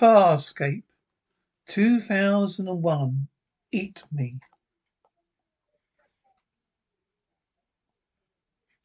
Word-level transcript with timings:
Farscape 0.00 0.84
2001 1.66 3.28
Eat 3.70 4.02
Me. 4.10 4.38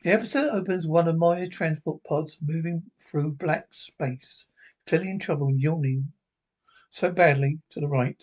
The 0.03 0.11
episode 0.11 0.49
opens 0.49 0.85
one 0.85 1.07
of 1.07 1.15
Moya's 1.15 1.47
transport 1.47 2.03
pods 2.03 2.37
moving 2.41 2.91
through 2.99 3.35
black 3.35 3.73
space, 3.73 4.49
clearly 4.85 5.07
in 5.07 5.19
trouble 5.19 5.47
and 5.47 5.57
yawning 5.57 6.11
so 6.91 7.13
badly 7.13 7.61
to 7.69 7.79
the 7.79 7.87
right. 7.87 8.21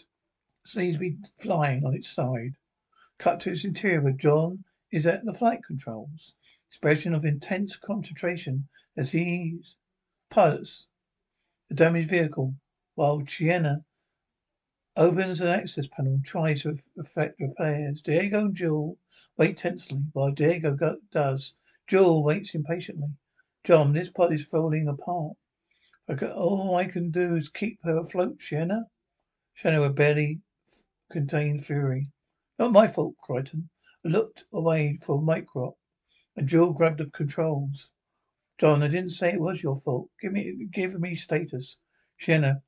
Seems 0.66 0.96
to 0.96 1.00
be 1.00 1.16
flying 1.34 1.86
on 1.86 1.94
its 1.94 2.10
side. 2.10 2.58
Cut 3.16 3.40
to 3.40 3.52
its 3.52 3.64
interior 3.64 4.02
where 4.02 4.12
John 4.12 4.64
is 4.90 5.06
at 5.06 5.24
the 5.24 5.32
flight 5.32 5.64
controls. 5.64 6.34
Expression 6.68 7.14
of 7.14 7.24
intense 7.24 7.74
concentration 7.74 8.68
as 8.98 9.12
he 9.12 9.62
pilots 10.28 10.88
the 11.70 11.74
damaged 11.74 12.10
vehicle 12.10 12.54
while 12.94 13.20
Chiana 13.20 13.84
opens 14.96 15.40
an 15.40 15.48
access 15.48 15.86
panel 15.86 16.14
and 16.14 16.24
tries 16.24 16.62
to 16.62 16.76
effect 16.98 17.40
repairs. 17.40 18.02
D'Argo 18.02 18.40
and 18.46 18.54
Jill 18.54 18.98
wait 19.36 19.56
tensely 19.56 20.02
while 20.12 20.30
D'Argo 20.32 20.74
go- 20.74 21.00
does. 21.10 21.54
Jill 21.86 22.22
waits 22.22 22.54
impatiently. 22.54 23.08
John, 23.64 23.92
this 23.92 24.10
pod 24.10 24.32
is 24.32 24.46
falling 24.46 24.88
apart. 24.88 25.36
All 26.34 26.76
I 26.76 26.84
can 26.84 27.10
do 27.10 27.36
is 27.36 27.48
keep 27.48 27.78
her 27.84 27.98
afloat, 27.98 28.38
Chiana. 28.38 28.84
Chiana 29.56 29.80
would 29.80 29.94
barely 29.94 30.40
contain 31.10 31.58
fury. 31.58 32.12
Not 32.58 32.72
my 32.72 32.86
fault, 32.88 33.16
Crichton. 33.18 33.70
I 34.04 34.08
looked 34.08 34.44
away 34.52 34.98
for 35.00 35.22
Mycroft, 35.22 35.78
and 36.36 36.48
Jill 36.48 36.72
grabbed 36.72 36.98
the 36.98 37.06
controls. 37.06 37.90
John, 38.58 38.82
I 38.82 38.88
didn't 38.88 39.10
say 39.10 39.32
it 39.32 39.40
was 39.40 39.62
your 39.62 39.76
fault. 39.76 40.10
Give 40.20 40.32
me, 40.32 40.66
give 40.70 40.98
me 41.00 41.16
status. 41.16 41.78
Chiana, 42.20 42.62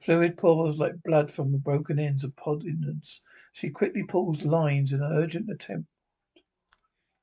fluid 0.00 0.38
pours 0.38 0.78
like 0.78 1.02
blood 1.02 1.30
from 1.30 1.52
the 1.52 1.58
broken 1.58 1.98
ends 1.98 2.24
of 2.24 2.32
innards. 2.46 3.20
She 3.52 3.68
quickly 3.68 4.02
pulls 4.02 4.44
lines 4.44 4.92
in 4.92 5.02
an 5.02 5.12
urgent 5.12 5.50
attempt 5.50 5.88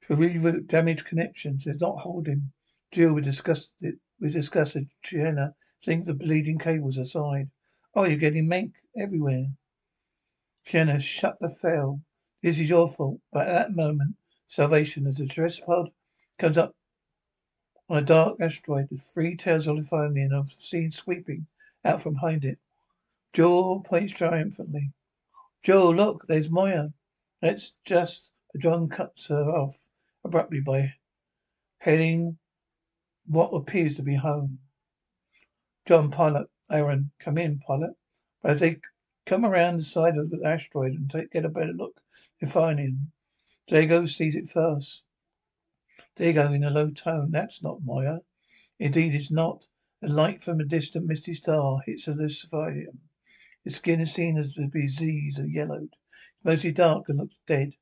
to 0.04 0.16
reroute 0.16 0.68
damaged 0.68 1.06
connections. 1.06 1.66
It's 1.66 1.82
not 1.82 2.00
holding. 2.00 2.52
Jill, 2.92 3.14
we 3.14 3.22
discussed 3.22 3.74
it. 3.82 3.96
We 4.20 4.30
discussed 4.30 4.76
it. 4.76 4.94
Chiana, 5.04 5.54
think 5.82 6.06
the 6.06 6.14
bleeding 6.14 6.60
cables 6.60 6.98
aside. 6.98 7.50
Oh, 7.96 8.04
you're 8.04 8.18
getting 8.18 8.48
mank 8.48 8.74
everywhere. 8.96 9.48
Chiana, 10.66 11.02
shut 11.02 11.38
the 11.40 11.50
fail. 11.50 12.02
This 12.44 12.60
is 12.60 12.70
your 12.70 12.88
fault. 12.88 13.20
But 13.32 13.48
at 13.48 13.54
that 13.54 13.76
moment, 13.76 14.16
salvation 14.48 15.08
as 15.08 15.18
the 15.18 15.26
dress 15.26 15.60
pod 15.60 15.90
comes 16.38 16.58
up 16.58 16.76
on 17.90 17.98
a 17.98 18.02
dark 18.02 18.40
asteroid 18.40 18.88
with 18.92 19.02
three 19.02 19.36
tails 19.36 19.66
of 19.66 19.78
Leviathan 19.78 20.34
are 20.34 20.46
seen 20.46 20.92
sweeping 20.92 21.48
out 21.84 22.02
from 22.02 22.14
behind 22.14 22.46
it. 22.46 22.60
Joel 23.38 23.82
points 23.82 24.14
triumphantly. 24.14 24.94
Joel, 25.62 25.94
look, 25.94 26.26
there's 26.28 26.50
Moya. 26.50 26.94
That's 27.40 27.76
just 27.86 28.34
John 28.60 28.90
cuts 28.90 29.28
her 29.28 29.44
off 29.44 29.90
abruptly 30.24 30.60
by 30.60 30.96
heading 31.78 32.40
what 33.28 33.52
appears 33.52 33.96
to 33.98 34.02
be 34.02 34.16
home. 34.16 34.58
John, 35.86 36.10
pilot, 36.10 36.48
Aaron, 36.72 37.12
come 37.20 37.38
in, 37.38 37.60
pilot. 37.60 37.92
As 38.44 38.60
they 38.60 38.80
come 39.28 39.46
around 39.46 39.78
the 39.78 39.84
side 39.84 40.18
of 40.18 40.32
the 40.32 40.42
asteroid 40.44 40.94
and 40.94 41.08
take, 41.08 41.30
get 41.30 41.46
a 41.46 41.50
better 41.50 41.74
look, 41.74 42.02
they 42.42 42.48
find 42.48 42.80
him. 42.80 43.12
D'Argo 43.68 44.06
sees 44.08 44.36
it 44.36 44.48
first. 44.48 45.04
D'Argo 46.16 46.52
in 46.54 46.64
a 46.64 46.72
low 46.72 46.90
tone, 46.90 47.30
that's 47.30 47.62
not 47.62 47.84
Moya. 47.86 48.22
Indeed, 48.80 49.14
it's 49.14 49.30
not. 49.30 49.68
The 50.02 50.08
light 50.08 50.42
from 50.42 50.60
a 50.60 50.66
distant 50.66 51.06
misty 51.06 51.36
star 51.36 51.82
hits 51.86 52.08
a 52.08 52.14
luciferium. 52.14 52.98
Its 53.68 53.76
skin 53.76 54.00
is 54.00 54.14
seen 54.14 54.38
as 54.38 54.54
diseased 54.54 55.40
and 55.40 55.52
yellowed. 55.52 55.90
It's 56.38 56.46
mostly 56.46 56.72
dark 56.72 57.10
and 57.10 57.20
looks 57.20 57.42
dead. 57.46 57.74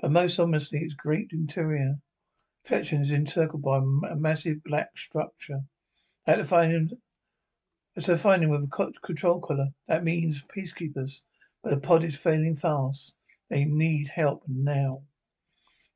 But 0.00 0.12
most 0.12 0.40
ominously, 0.40 0.78
its 0.78 0.94
great 0.94 1.28
interior 1.30 1.98
section 2.64 3.02
is 3.02 3.12
encircled 3.12 3.60
by 3.60 3.76
a 3.76 4.16
massive 4.16 4.64
black 4.64 4.96
structure. 4.96 5.64
At 6.26 6.38
the 6.38 6.44
finding, 6.44 7.02
it's 7.94 8.08
a 8.08 8.16
finding 8.16 8.48
with 8.48 8.62
a 8.62 8.92
control 9.02 9.42
collar. 9.42 9.74
That 9.86 10.04
means 10.04 10.42
peacekeepers. 10.56 11.20
But 11.62 11.74
the 11.74 11.86
pod 11.86 12.02
is 12.02 12.16
failing 12.16 12.56
fast. 12.56 13.14
They 13.50 13.66
need 13.66 14.08
help 14.08 14.44
now. 14.48 15.02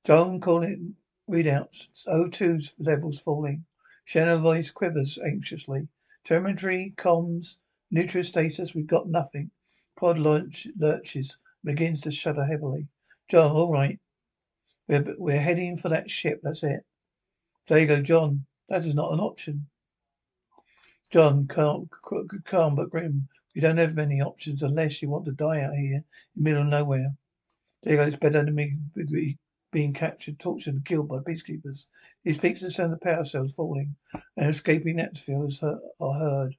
John 0.04 0.38
calling 0.38 0.96
readouts. 1.30 2.06
O2 2.06 2.72
levels 2.78 3.20
falling. 3.20 3.64
Shannon's 4.04 4.42
voice 4.42 4.70
quivers 4.70 5.18
anxiously. 5.24 5.88
Telemetry, 6.24 6.92
comms, 6.98 7.56
neutral 7.94 8.24
status, 8.24 8.74
we've 8.74 8.88
got 8.88 9.08
nothing. 9.08 9.50
Pod 9.96 10.18
lurches, 10.18 11.38
begins 11.62 12.00
to 12.02 12.10
shudder 12.10 12.44
heavily. 12.44 12.88
John, 13.30 13.52
all 13.52 13.72
right. 13.72 14.00
We're, 14.88 15.14
we're 15.16 15.40
heading 15.40 15.76
for 15.76 15.88
that 15.90 16.10
ship, 16.10 16.40
that's 16.42 16.64
it. 16.64 16.84
There 17.68 17.78
you 17.78 17.86
go, 17.86 18.02
John. 18.02 18.44
That 18.68 18.84
is 18.84 18.94
not 18.94 19.12
an 19.12 19.20
option. 19.20 19.68
John, 21.10 21.46
calm, 21.46 21.88
calm 22.44 22.74
but 22.74 22.90
grim. 22.90 23.28
We 23.54 23.60
don't 23.60 23.76
have 23.76 23.94
many 23.94 24.20
options 24.20 24.62
unless 24.62 25.00
you 25.00 25.08
want 25.08 25.26
to 25.26 25.32
die 25.32 25.60
out 25.60 25.74
here 25.74 25.98
in 25.98 26.04
the 26.34 26.42
middle 26.42 26.62
of 26.62 26.66
nowhere. 26.66 27.14
There 27.82 27.92
you 27.92 27.98
go, 27.98 28.06
it's 28.06 28.16
better 28.16 28.44
than 28.44 28.54
me 28.56 29.38
being 29.70 29.92
captured, 29.92 30.38
tortured, 30.40 30.74
and 30.74 30.84
killed 30.84 31.08
by 31.08 31.18
peacekeepers. 31.18 31.86
He 32.24 32.32
speaks 32.32 32.60
the 32.60 32.70
sound 32.70 32.92
of 32.92 33.00
power 33.00 33.24
cells 33.24 33.54
falling 33.54 33.94
and 34.36 34.50
escaping 34.50 34.98
atmosphere 34.98 35.46
is 35.46 35.62
are 35.62 35.80
heard. 36.00 36.56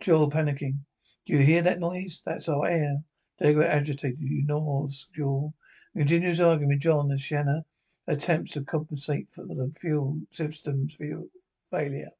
Joel 0.00 0.30
panicking. 0.30 0.80
Do 1.26 1.32
you 1.32 1.38
hear 1.38 1.62
that 1.62 1.80
noise? 1.80 2.22
That's 2.24 2.48
our 2.48 2.66
air. 2.66 3.04
D'Argo 3.38 3.62
agitated. 3.62 4.20
You 4.20 4.44
know, 4.44 4.88
Joel. 5.14 5.54
Continues 5.96 6.40
arguing 6.40 6.78
John 6.78 7.10
as 7.10 7.22
Shanna 7.22 7.64
attempts 8.06 8.52
to 8.52 8.62
compensate 8.62 9.30
for 9.30 9.46
the 9.46 9.72
fuel 9.80 10.20
system's 10.30 10.94
fuel 10.94 11.28
failure. 11.70 12.10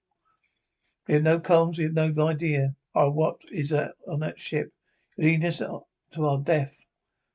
We 1.07 1.15
have 1.15 1.23
no 1.23 1.39
comms, 1.39 1.79
we 1.79 1.85
have 1.85 1.95
no 1.95 2.29
idea 2.29 2.75
oh, 2.97 3.11
what 3.11 3.43
is 3.53 3.69
that 3.71 3.93
on 4.09 4.21
that 4.21 4.39
ship. 4.39 4.73
Leading 5.19 5.45
us 5.45 5.59
to 5.59 6.27
our 6.27 6.39
death. 6.39 6.85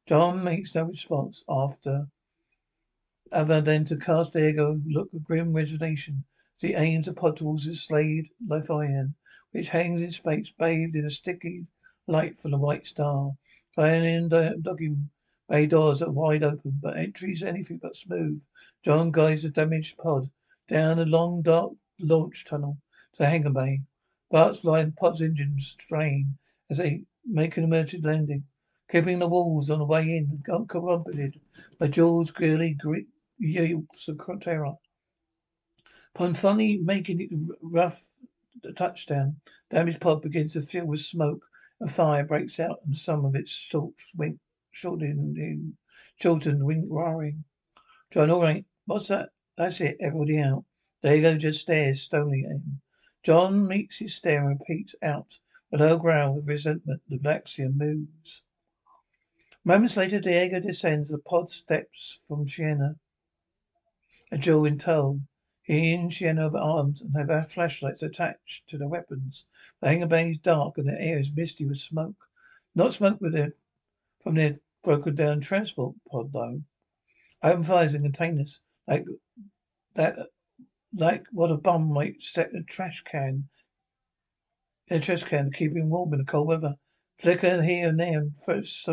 John 0.07 0.43
makes 0.43 0.73
no 0.73 0.85
response 0.85 1.43
after 1.47 2.07
other 3.31 3.61
than 3.61 3.85
to 3.85 3.97
cast 3.97 4.33
D'Argo 4.33 4.81
look 4.85 5.13
of 5.13 5.23
grim 5.23 5.53
resignation 5.53 6.25
as 6.57 6.61
he 6.61 6.73
aims 6.73 7.05
the 7.05 7.13
pod 7.13 7.37
towards 7.37 7.65
his 7.65 7.83
slayed 7.83 8.27
Leviathan, 8.45 9.13
which 9.51 9.69
hangs 9.69 10.01
in 10.01 10.11
space 10.11 10.49
bathed 10.51 10.95
in 10.95 11.05
a 11.05 11.09
sticky 11.09 11.65
light 12.07 12.37
from 12.37 12.51
the 12.51 12.57
white 12.57 12.85
star. 12.85 13.31
Lion 13.77 14.29
docking 14.61 15.09
bay 15.49 15.65
doors 15.65 16.01
are 16.01 16.11
wide 16.11 16.43
open, 16.43 16.79
but 16.81 16.97
entry 16.97 17.33
is 17.33 17.43
anything 17.43 17.77
but 17.77 17.95
smooth. 17.95 18.43
John 18.83 19.11
guides 19.11 19.43
the 19.43 19.49
damaged 19.49 19.97
pod 19.97 20.29
down 20.67 20.99
a 20.99 21.05
long 21.05 21.41
dark 21.41 21.73
launch 21.99 22.45
tunnel 22.45 22.77
to 23.13 23.25
hangar 23.25 23.49
bay. 23.49 23.81
Bart's 24.29 24.63
line 24.63 24.93
pod's 24.93 25.21
engines 25.21 25.75
strain 25.79 26.37
as 26.69 26.77
they 26.77 27.03
make 27.25 27.57
an 27.57 27.65
emergency 27.65 28.05
landing, 28.05 28.45
clipping 28.89 29.19
the 29.19 29.27
walls 29.27 29.69
on 29.69 29.79
the 29.79 29.85
way 29.85 30.03
in, 30.03 30.41
accompanied 30.45 31.39
by 31.77 31.87
Jules' 31.87 32.31
grit 32.31 32.79
yields 33.37 34.07
of 34.07 34.39
terror. 34.39 34.75
Finally 36.15 36.77
making 36.77 37.19
it 37.19 37.29
rough 37.61 38.07
touchdown, 38.75 39.41
damaged 39.69 40.01
pod 40.01 40.21
begins 40.21 40.53
to 40.53 40.61
fill 40.61 40.85
with 40.85 40.99
smoke 40.99 41.45
and 41.79 41.91
fire 41.91 42.23
breaks 42.23 42.59
out 42.59 42.79
and 42.85 42.95
some 42.95 43.25
of 43.25 43.35
its 43.35 43.51
short 43.51 43.95
wing 44.15 44.39
shortened 44.71 45.37
in 45.37 45.77
shortened 46.19 46.63
wing 46.63 46.87
roaring. 46.89 47.43
John, 48.11 48.29
all 48.29 48.41
right, 48.41 48.65
what's 48.85 49.07
that? 49.07 49.29
That's 49.57 49.81
it, 49.81 49.97
everybody 49.99 50.39
out. 50.39 50.65
D'Argo 51.01 51.35
just 51.35 51.61
stares 51.61 52.01
stonily 52.01 52.43
at 52.45 52.51
him. 52.51 52.81
John 53.23 53.67
meets 53.67 53.97
his 53.97 54.15
stare 54.15 54.47
and 54.47 54.59
repeats 54.59 54.95
out 55.01 55.39
a 55.73 55.77
low 55.77 55.97
growl 55.97 56.37
of 56.37 56.47
resentment. 56.47 57.01
The 57.07 57.17
Galaxian 57.17 57.77
moves. 57.77 58.43
Moments 59.63 59.95
later, 59.95 60.19
D'Argo 60.19 60.59
descends. 60.59 61.09
The 61.09 61.19
pod 61.19 61.49
steps 61.49 62.23
from 62.27 62.47
Siena. 62.47 62.97
A 64.31 64.37
Joe 64.37 64.65
in 64.65 64.77
tow. 64.77 65.21
He 65.71 65.93
and 65.93 66.37
are 66.37 66.57
armed 66.57 66.99
and 66.99 67.29
have 67.29 67.49
flashlights 67.49 68.03
attached 68.03 68.67
to 68.67 68.77
their 68.77 68.89
weapons. 68.89 69.45
The 69.79 69.87
hangar 69.87 70.07
bay 70.07 70.31
is 70.31 70.37
dark 70.37 70.77
and 70.77 70.85
the 70.85 70.99
air 70.99 71.17
is 71.17 71.31
misty 71.33 71.65
with 71.65 71.77
smoke. 71.77 72.27
Not 72.75 72.91
smoke 72.91 73.21
with 73.21 73.31
their, 73.31 73.53
from 74.19 74.35
their 74.35 74.59
broken 74.83 75.15
down 75.15 75.39
transport 75.39 75.95
pod 76.11 76.33
though. 76.33 76.63
Open 77.41 77.63
fires 77.63 77.93
in 77.93 78.01
containers 78.01 78.59
like 78.85 79.05
that, 79.93 80.17
like 80.93 81.27
what 81.31 81.51
a 81.51 81.55
bum 81.55 81.93
might 81.93 82.21
set 82.21 82.53
a 82.53 82.63
trash 82.63 83.01
can 83.03 83.47
in 84.87 84.97
a 84.97 84.99
trash 84.99 85.23
can 85.23 85.51
to 85.51 85.57
keep 85.57 85.73
him 85.73 85.89
warm 85.89 86.11
in 86.11 86.19
the 86.19 86.25
cold 86.25 86.49
weather. 86.49 86.75
Flicker 87.15 87.61
here 87.61 87.87
and 87.87 87.97
there, 87.97 88.19
and 88.19 88.35
first 88.35 88.89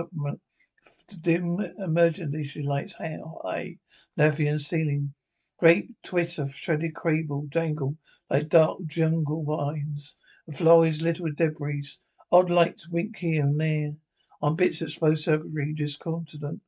dim 1.22 1.58
emergency 1.78 2.62
lights 2.62 2.94
high, 2.94 3.78
Latvian 4.16 4.60
ceiling. 4.60 5.14
Great 5.58 6.00
twists 6.04 6.38
of 6.38 6.54
shredded 6.54 6.94
cable 6.94 7.44
dangle 7.48 7.96
like 8.30 8.48
dark 8.48 8.78
jungle 8.86 9.42
vines. 9.42 10.14
The 10.46 10.52
floor 10.52 10.86
is 10.86 11.02
littered 11.02 11.24
with 11.24 11.36
debris. 11.36 11.84
Odd 12.30 12.48
lights 12.48 12.88
wink 12.88 13.16
here 13.16 13.42
and 13.42 13.60
there 13.60 13.96
on 14.40 14.54
bits 14.54 14.80
of 14.80 14.86
exposed 14.86 15.24
circuitry, 15.24 15.74
discordant, 15.74 16.60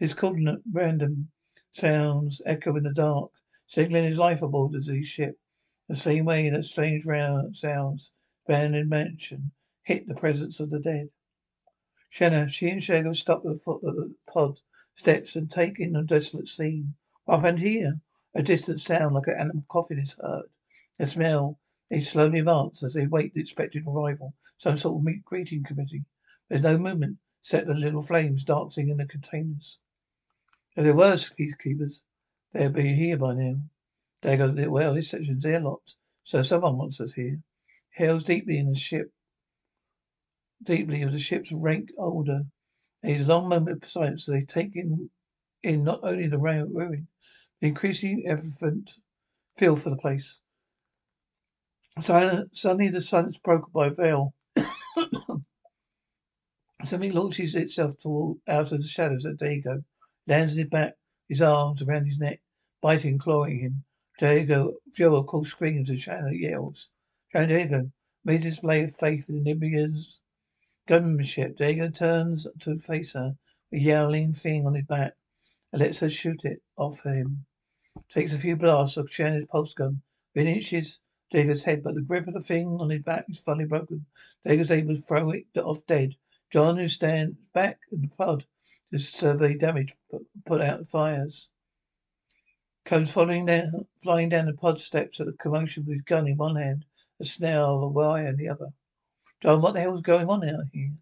discordant 0.00 0.62
random 0.72 1.30
sounds 1.70 2.42
echo 2.44 2.74
in 2.76 2.82
the 2.82 2.92
dark, 2.92 3.30
signaling 3.68 4.06
his 4.06 4.18
life 4.18 4.42
aboard 4.42 4.72
the 4.72 4.82
Z 4.82 5.04
ship. 5.04 5.38
The 5.86 5.94
same 5.94 6.24
way 6.24 6.50
that 6.50 6.64
strange 6.64 7.06
round 7.06 7.54
sounds, 7.54 8.10
abandoned 8.48 8.90
mansion, 8.90 9.52
hit 9.84 10.08
the 10.08 10.16
presence 10.16 10.58
of 10.58 10.70
the 10.70 10.80
dead. 10.80 11.10
Shanna, 12.10 12.48
she 12.48 12.68
and 12.68 12.82
Shago 12.82 13.12
stop 13.12 13.46
at 13.46 13.52
the 13.52 13.58
foot 13.60 13.84
of 13.84 13.94
the 13.94 14.16
pod 14.26 14.58
steps 14.96 15.36
and 15.36 15.48
take 15.48 15.78
in 15.78 15.92
the 15.92 16.02
desolate 16.02 16.48
scene. 16.48 16.96
Up 17.28 17.42
and 17.42 17.58
here, 17.58 18.00
a 18.34 18.42
distant 18.42 18.78
sound 18.78 19.14
like 19.14 19.26
an 19.26 19.34
animal 19.38 19.64
coughing 19.68 19.98
is 19.98 20.16
heard. 20.20 20.46
The 20.98 21.06
smell, 21.06 21.58
they 21.90 22.00
slowly 22.00 22.38
advance 22.38 22.82
as 22.84 22.94
they 22.94 23.06
wait 23.06 23.34
the 23.34 23.40
expected 23.40 23.84
arrival. 23.86 24.34
Some 24.58 24.76
sort 24.76 25.00
of 25.00 25.04
meat 25.04 25.24
greeting 25.24 25.64
committee. 25.64 26.04
There's 26.48 26.62
no 26.62 26.78
movement, 26.78 27.18
except 27.42 27.66
the 27.66 27.74
little 27.74 28.02
flames 28.02 28.44
dancing 28.44 28.88
in 28.88 28.98
the 28.98 29.06
containers. 29.06 29.78
If 30.76 30.84
there 30.84 30.94
were 30.94 31.14
peacekeepers, 31.14 32.02
they'd 32.52 32.72
be 32.72 32.94
here 32.94 33.16
by 33.16 33.34
now. 33.34 33.56
They 34.22 34.36
go, 34.36 34.54
well, 34.70 34.94
this 34.94 35.10
section's 35.10 35.44
airlocked, 35.44 35.94
so 36.22 36.42
someone 36.42 36.78
wants 36.78 37.00
us 37.00 37.14
here. 37.14 37.40
Hails 37.90 38.24
deeply 38.24 38.58
in 38.58 38.68
the 38.68 38.78
ship, 38.78 39.12
deeply 40.62 41.02
of 41.02 41.12
the 41.12 41.18
ship's 41.18 41.52
rank 41.52 41.90
older. 41.98 42.42
There's 43.02 43.22
a 43.22 43.26
long 43.26 43.48
moment 43.48 43.82
of 43.82 43.88
silence 43.88 44.28
as 44.28 44.32
they 44.32 44.42
take 44.42 44.76
in, 44.76 45.10
in 45.62 45.82
not 45.82 46.00
only 46.02 46.28
the 46.28 46.38
ruin, 46.38 47.08
the 47.60 47.68
increasing 47.68 48.24
evident 48.26 48.98
feel 49.56 49.76
for 49.76 49.90
the 49.90 49.96
place. 49.96 50.40
Suddenly 51.98 52.88
the 52.88 53.00
silence 53.00 53.38
broken 53.38 53.70
by 53.72 53.86
a 53.86 53.90
veil. 53.90 54.34
Something 56.84 57.14
launches 57.14 57.54
itself 57.54 57.96
toward, 57.96 58.38
out 58.46 58.70
of 58.70 58.82
the 58.82 58.86
shadows 58.86 59.24
at 59.24 59.38
D'Argo, 59.38 59.82
lands 60.26 60.52
on 60.52 60.58
his 60.58 60.68
back, 60.68 60.94
his 61.26 61.40
arms 61.40 61.80
around 61.80 62.04
his 62.04 62.18
neck, 62.18 62.42
biting, 62.82 63.16
clawing 63.18 63.60
him. 63.60 63.84
D'Argo, 64.18 64.74
Joe, 64.94 65.16
of 65.16 65.26
course, 65.26 65.48
screams 65.48 65.88
and 65.88 65.98
Shanna 65.98 66.32
yells. 66.32 66.90
D'Argo 67.32 67.90
made 68.24 68.40
a 68.40 68.44
display 68.44 68.84
of 68.84 68.94
faith 68.94 69.30
in 69.30 69.42
Libya's 69.42 70.20
gunmanship. 70.86 71.56
D'Argo 71.56 71.88
turns 71.90 72.46
to 72.60 72.76
face 72.76 73.14
her, 73.14 73.38
a 73.72 73.78
yowling 73.78 74.34
thing 74.34 74.66
on 74.66 74.74
his 74.74 74.84
back, 74.84 75.14
and 75.72 75.80
lets 75.80 76.00
her 76.00 76.10
shoot 76.10 76.44
it 76.44 76.62
off 76.76 77.02
him. 77.04 77.45
Takes 78.08 78.32
a 78.32 78.38
few 78.38 78.56
blasts 78.56 78.96
of 78.96 79.10
Shanna's 79.10 79.46
pulse 79.46 79.74
gun, 79.74 80.02
within 80.34 80.54
inches 80.54 81.00
D'Argo's 81.30 81.64
head, 81.64 81.82
but 81.82 81.94
the 81.94 82.02
grip 82.02 82.28
of 82.28 82.34
the 82.34 82.40
thing 82.40 82.76
on 82.80 82.90
his 82.90 83.02
back 83.02 83.26
is 83.28 83.38
finally 83.38 83.64
broken. 83.64 84.06
D'Argo's 84.44 84.70
able 84.70 84.94
to 84.94 85.00
throw 85.00 85.30
it 85.30 85.46
off 85.56 85.84
dead. 85.86 86.14
John, 86.52 86.76
who 86.76 86.86
stands 86.86 87.48
back 87.48 87.80
in 87.90 88.02
the 88.02 88.08
pod 88.08 88.46
to 88.92 88.98
survey 88.98 89.54
damage, 89.54 89.94
put 90.44 90.60
out 90.60 90.78
the 90.78 90.84
fires. 90.84 91.48
Comes 92.84 93.10
following 93.10 93.46
down, 93.46 93.86
flying 94.00 94.28
down 94.28 94.46
the 94.46 94.52
pod 94.52 94.80
steps 94.80 95.18
at 95.18 95.26
the 95.26 95.32
commotion 95.32 95.84
with 95.84 95.94
his 95.94 96.02
gun 96.02 96.28
in 96.28 96.36
one 96.36 96.54
hand, 96.54 96.84
a 97.18 97.24
snarl 97.24 97.84
of 97.84 97.92
wire 97.92 98.28
in 98.28 98.36
the 98.36 98.48
other. 98.48 98.68
John, 99.42 99.60
what 99.60 99.74
the 99.74 99.80
hell's 99.80 100.00
going 100.00 100.28
on 100.28 100.48
out 100.48 100.66
here? 100.72 100.92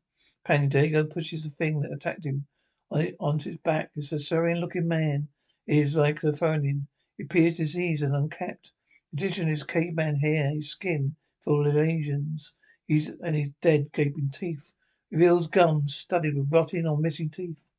Panning 0.43 0.71
D'Argo 0.71 1.05
pushes 1.05 1.45
the 1.45 1.51
thing 1.51 1.81
that 1.81 1.93
attacked 1.93 2.25
him 2.25 2.47
on 2.91 3.03
it, 3.03 3.17
onto 3.21 3.51
his 3.51 3.59
back. 3.59 3.91
It's 3.95 4.13
a 4.13 4.19
Syrian 4.19 4.61
looking 4.61 4.89
man. 4.89 5.29
He 5.67 5.81
is 5.81 5.95
like 5.95 6.23
a 6.25 6.33
phone 6.33 6.87
He 7.17 7.23
appears 7.25 7.59
diseased 7.59 8.03
and 8.03 8.15
unkept. 8.15 8.73
In 9.13 9.19
addition 9.19 9.49
his 9.49 9.63
caveman 9.63 10.17
hair, 10.17 10.51
his 10.51 10.71
skin 10.71 11.17
full 11.41 11.67
of 11.67 11.75
lesions. 11.75 12.55
He's 12.87 13.09
and 13.23 13.37
his 13.37 13.51
dead 13.61 13.93
gaping 13.93 14.31
teeth 14.31 14.75
reveals 15.11 15.47
gums 15.47 15.95
studded 15.95 16.35
with 16.37 16.53
rotting 16.53 16.87
or 16.87 16.99
missing 16.99 17.31
teeth. 17.31 17.71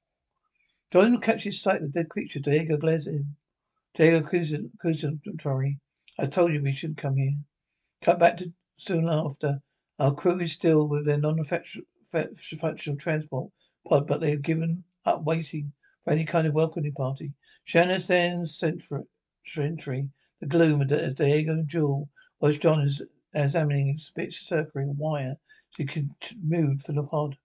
John 0.89 1.19
catches 1.19 1.61
sight 1.61 1.81
of 1.81 1.91
the 1.91 1.99
dead 1.99 2.09
creature. 2.09 2.39
D'Argo 2.39 2.77
glares 2.77 3.07
at 3.07 3.15
him. 3.15 3.35
D'Argo 3.95 4.19
accusatory. 4.19 5.79
I 6.17 6.27
told 6.27 6.53
you 6.53 6.61
we 6.61 6.71
shouldn't 6.71 6.97
come 6.99 7.17
here. 7.17 7.35
Cut 8.01 8.19
back 8.19 8.37
to 8.37 8.53
soon 8.77 9.09
after. 9.09 9.61
Our 9.99 10.13
crew 10.13 10.39
is 10.39 10.53
still 10.53 10.87
with 10.87 11.05
their 11.05 11.17
non-functional 11.17 12.97
transport 12.97 13.51
pod, 13.85 14.07
but 14.07 14.21
they 14.21 14.31
have 14.31 14.41
given 14.41 14.85
up 15.05 15.23
waiting 15.23 15.73
for 16.03 16.11
any 16.11 16.23
kind 16.23 16.47
of 16.47 16.53
welcoming 16.53 16.93
party. 16.93 17.33
Shannon 17.65 17.99
stands 17.99 18.57
sentry, 19.45 20.09
the 20.39 20.45
gloom 20.45 20.81
as 20.81 21.13
D'Argo 21.13 21.51
and 21.51 21.67
Jool 21.67 22.09
watch 22.39 22.59
John 22.59 22.87
examining 23.33 23.97
bit 24.15 24.33
circling 24.33 24.97
wire 24.97 25.37
she 25.77 25.87
moved 26.41 26.83
for 26.83 26.93
the 26.93 27.03
pod. 27.03 27.37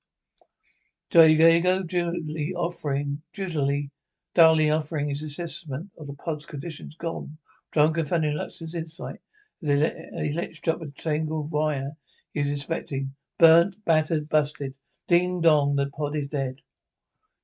D'Argo 1.10 1.82
duly 1.82 2.54
offering, 2.54 3.22
dutifully, 3.32 3.90
dully 4.34 4.70
offering 4.70 5.08
his 5.08 5.22
assessment 5.22 5.90
of 5.98 6.06
the 6.06 6.14
pod's 6.14 6.46
conditions 6.46 6.94
gone. 6.94 7.38
John 7.72 7.92
confirming 7.92 8.36
Lux's 8.36 8.74
insight 8.74 9.20
as 9.62 9.68
he, 9.68 9.76
let, 9.76 9.96
he 10.14 10.32
lets 10.32 10.60
drop 10.60 10.80
a 10.80 10.86
tangled 10.86 11.50
wire 11.50 11.96
he 12.32 12.40
was 12.40 12.50
inspecting. 12.50 13.14
Burnt, 13.38 13.84
battered, 13.84 14.28
busted. 14.28 14.74
Ding 15.08 15.40
dong, 15.40 15.74
the 15.74 15.86
pod 15.86 16.14
is 16.14 16.28
dead. 16.28 16.56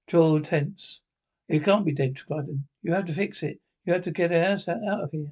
Joel 0.07 0.41
tense. 0.43 1.01
It 1.49 1.65
can't 1.65 1.85
be 1.85 1.93
dead, 1.93 2.17
Crichton. 2.17 2.69
You 2.83 2.93
have 2.93 3.07
to 3.07 3.13
fix 3.13 3.43
it. 3.43 3.61
You 3.87 3.93
have 3.93 4.03
to 4.03 4.11
get 4.11 4.33
it 4.33 4.45
out, 4.45 5.05
of 5.05 5.13
here. 5.13 5.31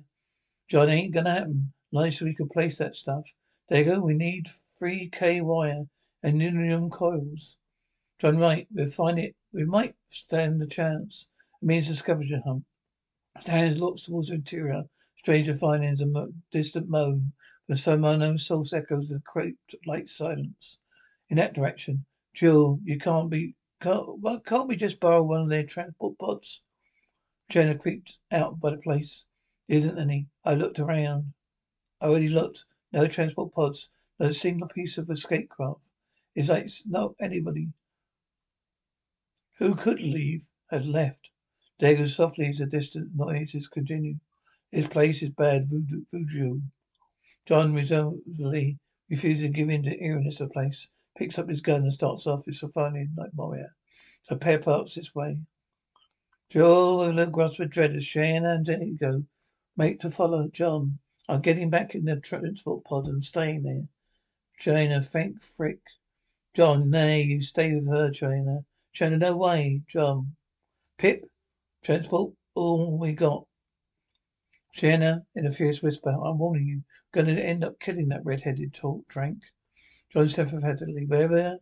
John, 0.71 0.89
ain't 0.89 1.13
gonna 1.13 1.33
happen. 1.33 1.73
Nice 1.91 2.21
we 2.21 2.35
could 2.35 2.51
place 2.51 2.79
that 2.79 2.95
stuff. 2.95 3.27
D'Argo, 3.69 3.99
we 4.01 4.15
need 4.15 4.47
3K 4.81 5.43
wire 5.43 5.87
and 6.23 6.41
aluminum 6.41 6.89
coils. 6.89 7.57
John 8.21 8.39
Wright, 8.39 8.69
we'll 8.73 8.87
find 8.87 9.19
it. 9.19 9.35
We 9.53 9.65
might 9.65 9.97
stand 10.07 10.63
a 10.63 10.69
chance. 10.69 11.27
It 11.61 11.67
means 11.67 11.89
a 11.89 11.97
scavenger 11.97 12.43
hunt. 12.45 12.65
Stands 13.41 13.81
looks 13.81 14.03
towards 14.03 14.29
the 14.29 14.37
interior. 14.37 14.85
Stranger 15.17 15.55
findings 15.55 16.01
a 16.01 16.07
mo- 16.07 16.33
distant 16.53 16.89
moan 16.89 17.33
from 17.67 17.75
some 17.75 18.05
unknown 18.05 18.39
source 18.39 18.73
echoes 18.73 19.09
the 19.09 19.19
crept 19.19 19.75
light 19.85 20.09
silence. 20.09 20.79
In 21.29 21.39
that 21.39 21.55
direction, 21.55 22.05
Jill, 22.35 22.79
you 22.85 22.99
can't 22.99 23.31
be. 23.31 23.57
Can't, 23.81 24.21
well, 24.21 24.39
can't 24.39 24.69
we 24.69 24.77
just 24.77 25.01
borrow 25.01 25.25
one 25.25 25.41
of 25.43 25.49
their 25.49 25.65
transport 25.65 26.19
pods? 26.19 26.63
Jenna 27.49 27.77
creeped 27.77 28.19
out 28.31 28.61
by 28.61 28.71
the 28.71 28.77
place. 28.77 29.25
There 29.69 29.79
isn't 29.79 29.99
any. 29.99 30.29
I 30.45 30.55
looked 30.55 30.79
around. 30.79 31.35
I 32.01 32.07
already 32.07 32.29
looked. 32.29 32.65
No 32.93 33.07
transport 33.07 33.53
pods. 33.53 33.91
Not 34.19 34.31
a 34.31 34.35
single 34.35 34.69
piece 34.69 34.99
of 34.99 35.11
escape 35.11 35.49
craft. 35.49 35.91
It's 36.35 36.49
like 36.49 36.69
no 36.87 37.15
anybody 37.21 37.73
who 39.59 39.75
could 39.75 40.01
leave 40.01 40.49
has 40.71 40.87
left. 40.87 41.31
D'Argo 41.79 42.07
softly 42.07 42.49
as 42.49 42.59
the 42.59 42.67
distant 42.67 43.15
noises 43.15 43.69
continue. 43.69 44.19
This 44.73 44.89
place 44.89 45.23
is 45.23 45.31
bad 45.31 45.69
voodoo. 45.69 46.05
voodoo. 46.11 46.63
John 47.47 47.75
resolutely 47.75 48.79
refusing 49.09 49.53
to 49.53 49.57
give 49.57 49.71
in 49.71 49.83
to 49.85 49.91
the 49.91 50.03
eeriness 50.03 50.41
of 50.41 50.49
the 50.49 50.55
place, 50.55 50.89
picks 51.17 51.39
up 51.39 51.49
his 51.49 51.61
gun 51.61 51.83
and 51.83 51.93
starts 51.93 52.27
off 52.27 52.47
his 52.47 52.61
safari 52.61 53.09
like 53.17 53.35
Moria. 53.35 53.71
So 54.25 54.37
pair 54.37 54.59
parts 54.59 54.95
this 54.95 55.15
way. 55.15 55.39
Joe 56.51 57.09
with 57.09 57.19
a 57.19 57.27
grasp 57.27 57.61
of 57.61 57.71
dread 57.71 57.95
as 57.95 58.05
Shane 58.05 58.45
and 58.45 58.65
D'Argo 58.65 59.25
make 59.77 60.01
to 60.01 60.11
follow 60.11 60.49
John. 60.49 60.99
I'm 61.29 61.41
getting 61.41 61.71
back 61.71 61.95
in 61.95 62.05
the 62.05 62.17
transport 62.17 62.85
pod 62.85 63.07
and 63.07 63.25
staying 63.25 63.63
there. 63.63 63.89
China, 64.59 65.01
thank 65.03 65.41
frick. 65.41 65.81
John, 66.55 66.91
nay, 66.91 67.23
you 67.23 67.41
stay 67.41 67.75
with 67.75 67.89
her, 67.89 68.11
China. 68.11 68.65
China, 68.93 69.17
no 69.17 69.37
way, 69.37 69.83
John. 69.89 70.37
Pip, 70.99 71.25
transport, 71.83 72.35
all 72.55 72.99
we 72.99 73.13
got. 73.13 73.47
China, 74.73 75.25
in 75.35 75.47
a 75.47 75.51
fierce 75.51 75.83
whisper, 75.83 76.11
I'm 76.11 76.39
warning 76.39 76.67
you, 76.67 76.83
gonna 77.13 77.33
end 77.33 77.65
up 77.65 77.81
killing 77.81 78.09
that 78.09 78.25
red-headed 78.25 78.75
talk 78.75 79.09
drank. 79.09 79.39
John 80.13 80.29
sympathetically, 80.29 81.07
wherever, 81.07 81.59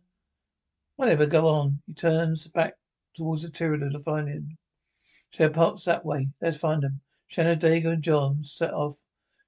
whatever, 0.97 1.25
go 1.25 1.47
on. 1.47 1.81
He 1.87 1.93
turns 1.93 2.47
back 2.47 2.73
towards 3.15 3.41
the 3.41 3.49
Tyranid 3.49 3.91
to 3.93 3.99
find 3.99 4.29
Share 5.35 5.49
parts 5.49 5.85
that 5.85 6.05
way. 6.05 6.29
Let's 6.41 6.57
find 6.57 6.83
them. 6.83 7.01
D'Argo, 7.35 7.89
and 7.89 8.03
John 8.03 8.43
set 8.43 8.71
off. 8.71 9.01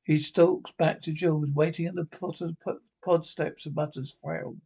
He 0.03 0.17
stalks 0.17 0.71
back 0.71 0.99
to 1.01 1.13
Jules, 1.13 1.51
waiting 1.51 1.85
at 1.85 1.93
the 1.93 2.07
of 2.23 2.39
the 2.39 2.79
pod 3.03 3.27
steps 3.27 3.67
and 3.67 3.75
mutters, 3.75 4.11
frail. 4.11 4.57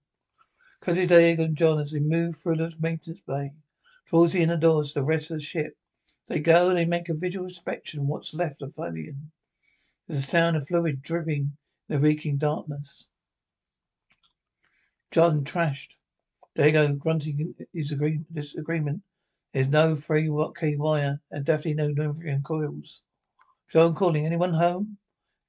Cody, 0.80 1.06
D'Argo, 1.06 1.44
and 1.44 1.58
John 1.58 1.78
as 1.78 1.92
they 1.92 2.00
move 2.00 2.38
through 2.38 2.56
the 2.56 2.74
maintenance 2.80 3.20
bay. 3.20 3.52
Towards 4.08 4.32
the 4.32 4.42
inner 4.42 4.56
doors, 4.56 4.94
the 4.94 5.04
rest 5.04 5.30
of 5.30 5.40
the 5.40 5.44
ship. 5.44 5.76
They 6.28 6.40
go, 6.40 6.70
and 6.70 6.78
they 6.78 6.86
make 6.86 7.10
a 7.10 7.14
visual 7.14 7.48
inspection 7.48 8.00
of 8.00 8.06
what's 8.06 8.34
left 8.34 8.62
of 8.62 8.74
Valiant. 8.78 9.18
There's 10.08 10.24
a 10.24 10.26
sound 10.26 10.56
of 10.56 10.70
fluid 10.70 11.02
dripping 11.02 11.58
in 11.90 11.98
the 11.98 12.00
reeking 12.00 12.38
darkness. 12.38 13.08
John 15.12 15.44
trashed. 15.44 15.98
D'Argo 16.56 16.94
grunting 16.94 17.56
his 17.74 17.92
agreement, 17.92 18.34
disagreement. 18.34 19.02
There's 19.54 19.68
no 19.68 19.96
free 19.96 20.30
key 20.60 20.76
wire 20.76 21.22
and 21.32 21.44
definitely 21.44 21.74
no 21.74 21.90
Novrian 21.90 22.44
coils. 22.44 23.02
John 23.72 23.96
calling. 23.96 24.26
Anyone 24.26 24.54
home? 24.54 24.98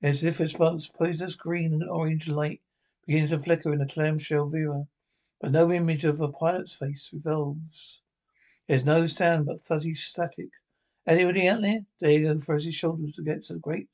As 0.03 0.25
if 0.25 0.41
a 0.41 0.45
response, 0.45 0.89
poisonous 0.89 1.35
green 1.35 1.75
and 1.75 1.89
orange 1.89 2.27
light 2.27 2.63
begins 3.07 3.31
to 3.31 3.39
flicker 3.39 3.73
in 3.73 3.79
the 3.79 3.87
clamshell 3.87 4.47
viewer, 4.47 4.85
but 5.41 5.53
no 5.53 5.71
image 5.71 6.05
of 6.05 6.21
a 6.21 6.29
pilot's 6.29 6.73
face 6.73 7.11
revolves. 7.13 8.03
There's 8.67 8.85
no 8.85 9.07
sound 9.07 9.47
but 9.47 9.61
fuzzy 9.61 9.95
static. 9.95 10.51
Anybody 11.07 11.49
out 11.49 11.61
there? 11.61 11.87
D'Argo 12.01 12.39
throws 12.39 12.65
his 12.65 12.75
shoulders 12.75 13.19
against 13.19 13.49
the 13.49 13.59
great 13.59 13.89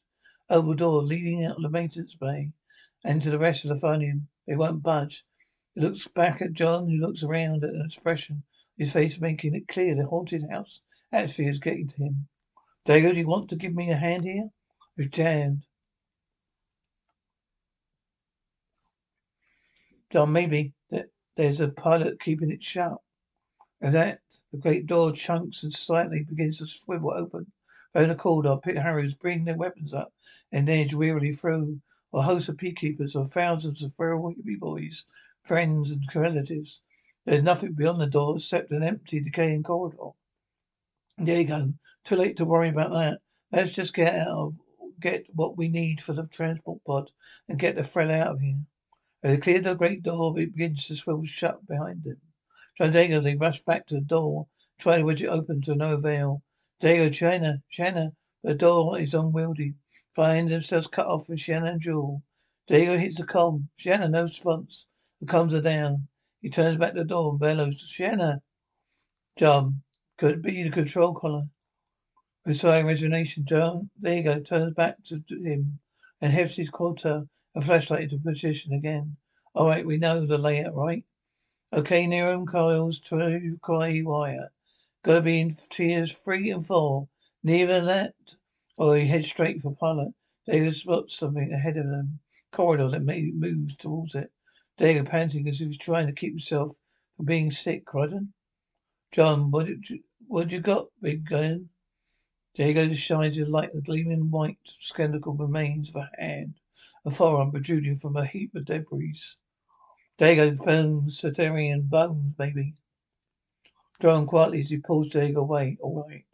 oval 0.49 0.75
door 0.75 1.03
leading 1.03 1.45
out 1.45 1.57
of 1.57 1.63
the 1.63 1.71
maintenance 1.71 2.15
bay 2.15 2.53
and 3.05 3.23
to 3.23 3.31
the 3.31 3.39
rest 3.39 3.65
of 3.65 3.71
the 3.71 3.87
phonium. 3.87 4.27
They 4.47 4.55
won't 4.55 4.83
budge. 4.83 5.25
He 5.75 5.81
looks 5.81 6.07
back 6.07 6.41
at 6.41 6.53
John, 6.53 6.89
who 6.89 6.97
looks 6.97 7.23
around 7.23 7.65
at 7.65 7.71
an 7.71 7.83
expression, 7.85 8.45
his 8.77 8.93
face 8.93 9.21
making 9.21 9.55
it 9.55 9.69
clear 9.69 9.95
the 9.95 10.07
haunted 10.07 10.49
house 10.51 10.81
atmosphere 11.13 11.49
is 11.49 11.59
getting 11.59 11.89
to 11.89 11.97
him. 11.97 12.29
D'Argo, 12.85 13.13
do 13.13 13.19
you 13.19 13.27
want 13.27 13.49
to 13.51 13.57
give 13.57 13.75
me 13.75 13.91
a 13.91 13.97
hand 13.97 14.25
here? 14.25 14.51
We've 14.97 15.11
jammed. 15.11 15.65
John, 20.11 20.33
maybe 20.33 20.73
that 20.91 21.11
there's 21.37 21.61
a 21.61 21.69
pilot 21.69 22.21
keeping 22.21 22.51
it 22.51 22.63
shut. 22.63 22.99
And 23.81 23.95
that 23.95 24.21
the 24.53 24.59
great 24.59 24.87
door 24.87 25.13
chunks 25.13 25.63
and 25.63 25.73
slightly 25.73 26.25
begins 26.25 26.59
to 26.59 26.67
swivel 26.67 27.13
open. 27.13 27.53
Phone 27.93 28.11
a 28.11 28.15
corridor, 28.15 28.57
Pit 28.63 28.79
Harriers 28.79 29.15
bring 29.15 29.45
their 29.45 29.57
weapons 29.57 29.93
up 29.93 30.13
and 30.53 30.69
edge 30.69 30.95
wearily 30.95 31.33
through. 31.33 31.81
A 32.15 32.23
host 32.23 32.49
of 32.49 32.57
peacekeepers 32.57 33.15
or 33.15 33.27
thousands 33.27 33.83
of 33.83 33.93
feral 33.93 34.33
hippie 34.33 34.59
boys, 34.59 35.05
friends 35.43 35.91
and 35.91 36.03
relatives. 36.15 36.81
There's 37.27 37.43
nothing 37.43 37.73
beyond 37.73 38.01
the 38.01 38.07
door 38.07 38.37
except 38.37 38.71
an 38.71 38.85
empty, 38.85 39.19
decaying 39.19 39.65
corridor. 39.65 40.11
There 41.19 41.41
you 41.41 41.45
go. 41.45 41.75
Too 42.05 42.15
late 42.15 42.37
to 42.37 42.45
worry 42.45 42.69
about 42.69 42.93
that. 42.93 43.19
Let's 43.51 43.73
just 43.73 43.95
get 43.95 44.15
out 44.15 44.29
of, 44.29 44.55
get 45.01 45.27
what 45.35 45.57
we 45.57 45.69
need 45.69 46.01
for 46.01 46.13
the 46.13 46.29
transport 46.29 46.85
pod 46.85 47.11
and 47.49 47.59
get 47.59 47.75
the 47.75 47.83
thread 47.83 48.13
out 48.13 48.29
of 48.29 48.41
here. 48.41 48.61
As 49.25 49.33
they 49.33 49.39
clear 49.39 49.61
the 49.61 49.75
great 49.75 50.05
door, 50.05 50.39
it 50.39 50.55
begins 50.55 50.87
to 50.87 50.95
swivel 50.95 51.25
shut 51.25 51.67
behind 51.67 52.05
them. 52.05 52.21
John 52.79 52.93
D'Argo, 52.93 53.19
they 53.19 53.35
rush 53.35 53.61
back 53.65 53.87
to 53.87 53.95
the 53.95 54.03
door, 54.03 54.47
try 54.79 54.99
to 54.99 55.03
wedge 55.03 55.23
it 55.23 55.29
open 55.29 55.63
to 55.63 55.75
no 55.75 55.95
avail. 55.95 56.43
D'Argo, 56.79 57.11
China, 57.11 57.63
China, 57.69 58.13
the 58.45 58.55
door 58.55 59.01
is 59.01 59.15
unwieldy. 59.15 59.75
Find 60.15 60.49
themselves 60.49 60.87
cut 60.87 61.07
off 61.07 61.27
from 61.27 61.37
Shannon 61.37 61.69
and 61.69 61.81
Jool. 61.81 62.23
D'Argo 62.69 62.99
hits 62.99 63.17
the 63.17 63.25
com. 63.25 63.69
Shannon, 63.77 64.13
no 64.13 64.23
response. 64.23 64.87
The 65.21 65.27
comms 65.27 65.53
are 65.55 65.61
down. 65.61 66.07
He 66.47 66.51
turns 66.51 66.79
back 66.79 66.95
the 66.95 67.05
door 67.05 67.31
and 67.31 67.41
bellows, 67.41 67.81
Shannon. 67.81 68.41
John, 69.37 69.83
could 70.17 70.43
be 70.43 70.63
the 70.63 70.71
control 70.71 71.13
collar. 71.13 71.49
With 72.45 72.59
sigh 72.59 72.83
resignation, 72.83 73.45
John 73.45 73.91
D'Argo 73.99 74.39
turns 74.39 74.73
back 74.73 75.03
to 75.07 75.21
him 75.29 75.81
and 76.21 76.33
hefts 76.33 76.55
his 76.55 76.71
quarter 76.71 77.27
and 77.53 77.65
flashlight 77.65 78.03
into 78.03 78.19
position 78.19 78.73
again. 78.73 79.17
All 79.57 79.67
right, 79.67 79.85
we 79.85 79.97
know 79.97 80.25
the 80.25 80.39
layout, 80.39 80.77
right? 80.77 81.05
Okay, 81.73 82.07
Nero 82.07 82.45
coils 82.45 83.01
to 83.01 83.59
Koi 83.61 84.03
wire. 84.05 84.53
Gotta 85.03 85.23
be 85.23 85.41
in 85.41 85.51
tiers 85.51 86.13
three 86.13 86.49
and 86.53 86.65
four. 86.65 87.09
Neither 87.43 87.81
that 87.81 88.15
or 88.79 88.97
he 88.97 89.09
heads 89.09 89.27
straight 89.27 89.63
for 89.63 89.75
pilot. 89.75 90.13
D'Argo 90.47 90.71
spots 90.71 91.19
something 91.19 91.53
ahead 91.53 91.77
of 91.77 91.89
them. 91.89 92.21
Corridor 92.53 92.91
that 92.91 93.03
moves 93.03 93.77
towards 93.77 94.15
it. 94.15 94.31
D'Argo 94.79 95.05
panting 95.05 95.49
as 95.49 95.61
if 95.61 95.69
he's 95.69 95.79
trying 95.79 96.07
to 96.07 96.13
keep 96.13 96.33
himself 96.33 96.79
from 97.17 97.27
being 97.27 97.51
sick. 97.51 97.87
Crichton? 97.87 98.33
John, 99.11 99.51
what 99.51 99.69
you, 99.69 100.01
what 100.27 100.51
you 100.51 100.61
got, 100.61 100.89
big 101.01 101.29
gun? 101.29 101.71
D'Argo 102.57 102.93
shines 102.93 103.37
his 103.37 103.49
light 103.49 103.73
the 103.73 103.81
gleaming 103.81 104.31
white 104.31 104.59
skeletal 104.79 105.35
remains 105.35 105.91
of 105.91 105.97
a 105.97 106.11
hand, 106.19 106.55
a 107.05 107.11
forearm 107.11 107.51
protruding 107.51 107.97
from 107.97 108.17
a 108.17 108.27
heap 108.27 108.55
of 108.55 108.67
debris. 108.67 109.21
D'Argo 110.19 110.55
bones, 110.57 111.21
Satyrian 111.21 111.89
bones, 111.89 112.33
maybe. 112.39 112.75
John 114.01 114.27
quietly 114.27 114.61
as 114.61 114.71
he 114.71 114.79
pulls 114.79 115.11
D'Argo 115.11 115.41
away. 115.41 115.79
All 115.81 116.07
right. 116.07 116.25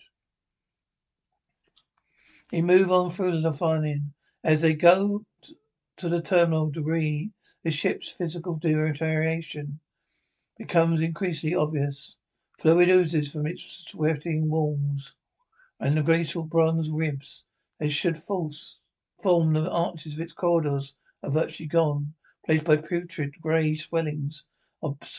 He 2.50 2.60
move 2.60 2.90
on 2.90 3.10
through 3.10 3.32
the 3.32 3.50
defining. 3.50 4.12
As 4.44 4.60
they 4.60 4.74
go 4.74 5.24
t- 5.42 5.56
to 5.96 6.08
the 6.08 6.20
terminal 6.20 6.68
degree, 6.70 7.30
the 7.62 7.70
ship's 7.70 8.10
physical 8.10 8.56
deterioration 8.56 9.80
becomes 10.58 11.00
increasingly 11.00 11.54
obvious. 11.54 12.16
Fluid 12.58 12.88
oozes 12.88 13.32
from 13.32 13.46
its 13.46 13.84
sweating 13.88 14.48
walls, 14.48 15.16
and 15.80 15.96
the 15.96 16.02
graceful 16.02 16.44
bronze 16.44 16.90
ribs 16.90 17.44
that 17.78 17.90
should 17.90 18.16
false, 18.16 18.82
form 19.20 19.52
the 19.52 19.70
arches 19.70 20.14
of 20.14 20.20
its 20.20 20.32
corridors 20.32 20.94
are 21.22 21.30
virtually 21.30 21.66
gone 21.66 22.14
placed 22.44 22.64
by 22.64 22.76
putrid 22.76 23.34
grey 23.40 23.74
swellings 23.74 24.44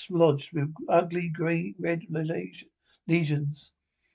lodged 0.10 0.54
with 0.54 0.74
ugly 0.90 1.30
grey 1.30 1.74
red 1.80 2.02
lesions. 3.08 3.72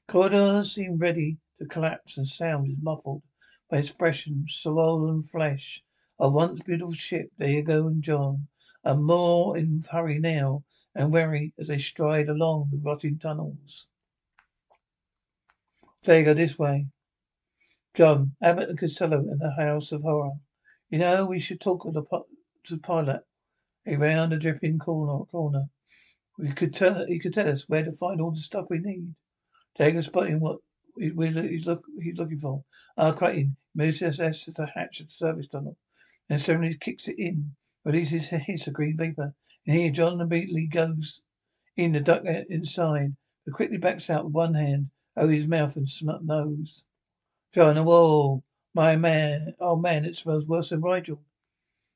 Corridors 0.07 0.73
seem 0.73 0.99
ready 0.99 1.39
to 1.59 1.67
collapse 1.67 2.17
and 2.19 2.27
sound 2.27 2.69
is 2.69 2.79
muffled 2.81 3.23
by 3.71 3.79
expressions, 3.79 4.55
swollen 4.55 5.23
flesh. 5.23 5.83
A 6.21 6.29
once 6.29 6.61
beautiful 6.63 6.95
ship, 6.95 7.31
D'Argo 7.39 7.87
and 7.87 8.03
John, 8.03 8.49
are 8.85 8.97
more 8.97 9.57
in 9.57 9.85
hurry 9.89 10.19
now 10.19 10.65
and 10.93 11.13
wary 11.13 11.55
as 11.57 11.69
they 11.69 11.79
stride 11.79 12.29
along 12.29 12.71
the 12.73 12.79
rotting 12.79 13.21
tunnels. 13.21 13.87
D'Argo, 16.03 16.35
this 16.35 16.59
way. 16.59 16.89
John, 17.95 18.35
Abbott 18.43 18.69
and 18.69 18.77
Costello 18.77 19.21
in 19.21 19.39
the 19.39 19.53
House 19.53 19.93
of 19.93 20.03
Horror. 20.03 20.41
You 20.91 20.99
know, 20.99 21.25
we 21.25 21.39
should 21.39 21.61
talk 21.61 21.85
of 21.85 21.95
the 21.95 22.03
to 22.65 22.79
pilot 22.79 23.25
around 23.87 24.33
a 24.33 24.39
dripping 24.39 24.81
corner. 24.81 25.25
corner. 25.27 25.67
We 26.37 26.51
could 26.51 26.75
tell 26.75 27.07
he 27.07 27.21
could 27.21 27.35
tell 27.35 27.49
us 27.49 27.69
where 27.69 27.85
to 27.85 27.93
find 27.93 28.21
all 28.21 28.33
the 28.33 28.39
stuff 28.39 28.67
we 28.69 28.81
need. 28.81 29.15
D'Argo 29.77 30.01
spotting 30.01 30.41
what 30.41 30.59
he's, 30.99 31.67
look, 31.67 31.85
he's 32.01 32.19
looking 32.19 32.39
for. 32.39 32.65
Ah, 32.97 33.13
Crichton 33.13 33.57
moves 33.73 34.03
us 34.03 34.45
to 34.47 34.51
the 34.51 34.67
hatch 34.67 34.99
of 34.99 35.07
the 35.07 35.13
service 35.13 35.47
tunnel 35.47 35.77
and 36.29 36.41
suddenly 36.41 36.77
kicks 36.79 37.09
it 37.09 37.19
in, 37.19 37.53
releases 37.85 38.33
a 38.33 38.39
hiss 38.39 38.67
of 38.67 38.75
green 38.75 38.97
vapor. 38.97 39.35
And 39.67 39.77
here 39.77 39.91
John 39.91 40.21
immediately 40.21 40.67
goes 40.67 41.21
in 41.77 41.93
the 41.93 42.01
duck 42.01 42.25
inside, 42.25 43.17
but 43.45 43.55
quickly 43.55 43.79
backs 43.79 44.11
out 44.11 44.25
with 44.25 44.35
one 44.35 44.55
hand 44.55 44.91
over 45.17 45.33
his 45.33 45.47
mouth 45.47 45.77
and 45.77 45.89
smut 45.89 46.25
nose. 46.25 46.85
John, 47.55 47.83
whoa, 47.85 48.43
my 48.75 48.97
man, 48.97 49.55
oh 49.59 49.77
man, 49.77 50.05
it 50.05 50.17
smells 50.17 50.47
worse 50.47 50.71
than 50.71 50.83
Rygel. 50.83 51.21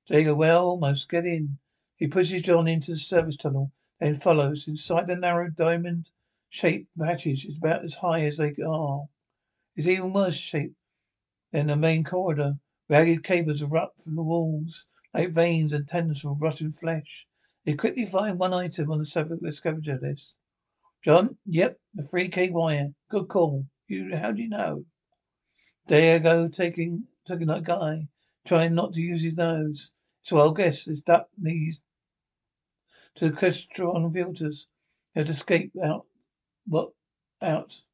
D'Argo, 0.07 0.35
well, 0.35 0.67
almost 0.67 1.09
get 1.09 1.27
in. 1.27 1.59
He 1.97 2.09
pushes 2.09 2.43
John 2.43 2.67
into 2.67 2.93
the 2.93 2.97
service 2.97 3.37
tunnel, 3.37 3.71
then 4.01 4.15
follows. 4.15 4.67
Inside 4.67 5.07
the 5.07 5.15
narrow 5.15 5.49
diamond 5.49 6.09
shaped 6.49 6.91
hatches 6.99 7.45
is 7.45 7.57
about 7.57 7.85
as 7.85 7.95
high 7.97 8.25
as 8.25 8.39
they 8.39 8.55
are. 8.67 9.05
It's 9.77 9.87
even 9.87 10.13
worse 10.13 10.37
shaped 10.37 10.75
than 11.53 11.69
the 11.69 11.77
main 11.77 12.03
corridor. 12.03 12.59
Ragged 12.93 13.25
cables 13.25 13.63
erupt 13.63 14.03
from 14.03 14.17
the 14.17 14.23
walls, 14.23 14.85
like 15.15 15.31
veins 15.31 15.73
and 15.73 15.89
tendons 15.89 16.21
from 16.21 16.37
rotten 16.39 16.71
flesh. 16.71 17.27
They 17.65 17.73
quickly 17.73 18.05
find 18.05 18.39
one 18.39 18.53
item 18.53 18.91
on 18.91 18.99
the 18.99 19.07
scavenger 19.51 19.99
list. 20.03 20.37
John, 21.03 21.39
yep, 21.47 21.79
the 21.95 22.03
3K 22.03 22.53
wire. 22.53 22.91
Good 23.09 23.29
call. 23.29 23.65
You, 23.89 24.15
how 24.15 24.33
do 24.33 24.43
you 24.43 24.51
know? 24.51 24.85
There 25.87 26.19
you 26.19 26.23
go, 26.23 26.49
taking, 26.49 27.05
taking 27.27 27.47
that 27.47 27.65
guy 27.65 28.09
trying 28.45 28.75
not 28.75 28.93
to 28.93 29.01
use 29.01 29.23
his 29.23 29.37
nose. 29.37 29.93
So 30.21 30.37
I'll 30.37 30.53
guess 30.53 30.85
his 30.85 31.01
duck 31.01 31.29
knees 31.39 31.81
to 33.15 33.31
the 33.31 33.35
Crestron 33.35 34.13
filters. 34.13 34.69
He 35.15 35.21
had 35.21 35.29
to 35.29 35.33
escape 35.33 35.73
out 35.83 36.05
what 36.67 36.91
out. 37.41 37.85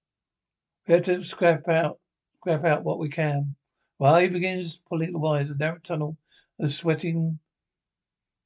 We 0.88 0.94
have 0.94 1.04
to 1.04 1.22
scrap 1.22 1.68
out 1.68 2.00
scrap 2.40 2.64
out 2.64 2.82
what 2.82 2.98
we 2.98 3.08
can. 3.08 3.54
While 3.98 4.20
he 4.20 4.28
begins 4.28 4.80
pulling 4.88 5.12
the 5.12 5.18
wires, 5.18 5.48
the 5.48 5.56
narrow 5.56 5.78
tunnel 5.78 6.16
of 6.58 6.72
sweating 6.72 7.40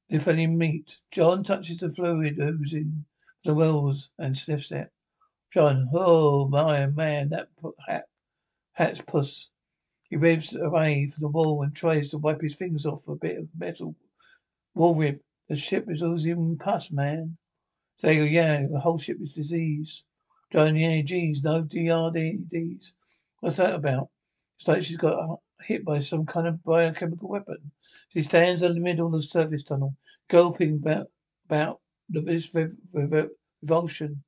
defending 0.09 0.57
meat. 0.57 0.99
John 1.11 1.43
touches 1.43 1.77
the 1.77 1.89
fluid 1.89 2.39
oozing 2.39 3.05
the 3.43 3.53
wells 3.53 4.09
and 4.17 4.37
sniffs 4.37 4.71
it. 4.71 4.91
John, 5.51 5.89
oh 5.93 6.47
my 6.47 6.87
man, 6.87 7.29
that 7.29 7.49
hat 7.87 8.05
hat's 8.73 9.01
puss. 9.01 9.51
He 10.09 10.15
revs 10.15 10.55
away 10.55 11.07
from 11.07 11.21
the 11.21 11.27
wall 11.27 11.61
and 11.61 11.75
tries 11.75 12.09
to 12.09 12.17
wipe 12.17 12.41
his 12.41 12.55
fingers 12.55 12.85
off 12.85 13.07
a 13.07 13.15
bit 13.15 13.37
of 13.37 13.47
metal 13.57 13.95
wall 14.73 14.95
rib. 14.95 15.19
The 15.49 15.55
ship 15.55 15.85
is 15.89 16.01
oozing 16.01 16.57
pus, 16.57 16.91
man. 16.91 17.37
They 18.01 18.17
go, 18.17 18.23
yeah, 18.23 18.65
the 18.71 18.79
whole 18.79 18.97
ship 18.97 19.17
is 19.21 19.35
diseased. 19.35 20.03
John, 20.51 20.75
yeah, 20.75 21.01
geez, 21.01 21.43
no 21.43 21.63
DRDs. 21.63 22.93
What's 23.39 23.57
that 23.57 23.75
about? 23.75 24.09
It's 24.57 24.67
like 24.67 24.83
she's 24.83 24.97
got 24.97 25.39
hit 25.63 25.85
by 25.85 25.99
some 25.99 26.25
kind 26.25 26.47
of 26.47 26.63
biochemical 26.63 27.29
weapon. 27.29 27.71
She 28.09 28.21
stands 28.21 28.61
in 28.61 28.75
the 28.75 28.79
middle 28.79 29.07
of 29.07 29.13
the 29.13 29.21
service 29.21 29.63
tunnel, 29.63 29.95
gulping 30.29 30.75
about, 30.75 31.07
about 31.45 31.79
this 32.09 32.53
revulsion 32.93 34.23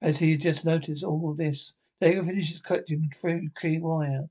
as 0.00 0.18
he 0.18 0.36
just 0.36 0.64
noticed 0.64 1.04
all 1.04 1.34
this. 1.34 1.74
D'Argo 2.00 2.24
finishes 2.24 2.58
collecting 2.58 3.08
the 3.08 3.16
free 3.16 3.48
key 3.60 3.78
wire. 3.78 4.28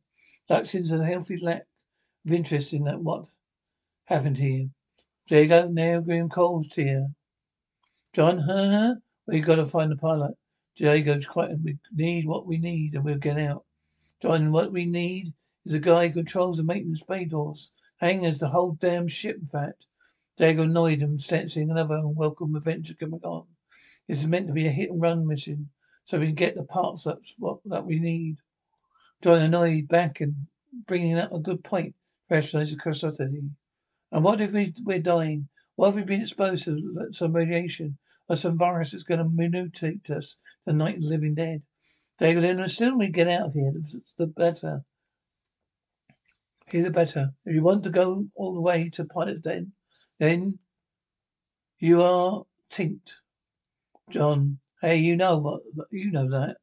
Luxan's 0.50 0.92
a 0.92 1.06
healthy 1.06 1.40
lack 1.42 1.64
of 2.26 2.34
interest 2.34 2.74
in 2.74 2.84
that 2.84 3.00
what 3.00 3.30
happened 4.06 4.38
here. 4.38 4.70
D'Argo, 5.28 5.70
now 5.70 6.02
Grim 6.02 6.28
Cole's 6.28 6.68
here. 6.76 7.08
John, 8.14 8.40
huh? 8.40 8.96
You 9.30 9.42
gotta 9.42 9.66
find 9.66 9.90
the 9.90 9.96
pilot. 9.96 10.36
D'Argo's 10.76 11.26
quite, 11.26 11.52
we 11.64 11.78
need 11.94 12.28
what 12.28 12.46
we 12.46 12.58
need 12.58 12.96
and 12.96 13.06
we'll 13.06 13.18
get 13.18 13.40
out. 13.40 13.64
John, 14.22 14.52
what 14.52 14.74
we 14.74 14.86
need 14.86 15.34
is 15.66 15.74
a 15.74 15.80
guy 15.80 16.08
who 16.08 16.14
controls 16.14 16.58
the 16.58 16.64
maintenance 16.64 17.04
bay 17.04 17.26
doors. 17.26 17.72
Hangers 17.98 18.40
the 18.40 18.50
whole 18.50 18.72
damn 18.72 19.08
ship, 19.08 19.38
in 19.40 19.46
fact. 19.46 19.86
D'Argo 20.38 20.64
annoyed 20.64 21.02
him, 21.02 21.18
sensing 21.18 21.70
another 21.70 21.96
unwelcome 21.96 22.56
adventure 22.56 22.96
coming 22.96 23.20
on. 23.24 23.46
It's 24.08 24.24
meant 24.24 24.48
to 24.48 24.54
be 24.54 24.68
a 24.68 24.72
hit 24.72 24.90
and 24.90 25.02
run 25.02 25.28
mission, 25.28 25.70
so 26.04 26.20
we 26.20 26.28
can 26.28 26.36
get 26.36 26.56
the 26.56 26.64
parts 26.64 27.04
that's 27.04 27.36
what 27.38 27.60
that 27.66 27.86
we 27.86 28.00
need. 28.00 28.38
John 29.22 29.42
annoyed 29.42 29.88
back 29.88 30.20
and 30.20 30.48
bringing 30.88 31.18
up 31.18 31.32
a 31.32 31.40
good 31.40 31.64
point, 31.64 31.96
rationalized 32.30 32.76
the 32.76 32.82
curiosity. 32.82 33.52
And 34.12 34.24
what 34.24 34.42
if 34.42 34.52
we, 34.52 34.74
we're 34.84 35.00
dying? 35.00 35.48
What 35.76 35.90
if 35.90 35.96
we've 35.96 36.06
been 36.06 36.22
exposed 36.22 36.66
to 36.66 37.10
some 37.12 37.34
radiation 37.34 37.98
or 38.28 38.36
some 38.36 38.58
virus 38.58 38.92
that's 38.92 39.04
going 39.04 39.20
to 39.20 39.26
mutate 39.26 40.10
us 40.10 40.38
the 40.66 40.74
night 40.74 40.96
of 40.96 41.04
the 41.04 41.08
living 41.08 41.36
dead? 41.36 41.62
David, 42.18 42.44
then 42.44 42.58
the 42.58 42.68
sooner 42.68 42.98
we 42.98 43.10
get 43.10 43.28
out 43.28 43.48
of 43.48 43.54
here, 43.54 43.72
the, 43.72 44.02
the 44.18 44.28
better. 44.28 44.84
Here 46.72 46.84
the 46.84 46.90
better. 46.90 47.34
If 47.46 47.54
you 47.54 47.64
want 47.64 47.84
to 47.84 47.90
go 47.90 48.28
all 48.34 48.54
the 48.54 48.62
way 48.62 48.90
to 48.92 49.04
pilot's 49.04 49.42
den, 49.42 49.74
then 50.20 50.58
you 51.80 52.02
are 52.02 52.44
tinked. 52.70 53.20
John, 54.10 54.60
hey, 54.82 54.96
you 54.96 55.18
know 55.18 55.38
what, 55.38 55.64
you 55.92 56.12
know 56.12 56.30
that. 56.30 56.58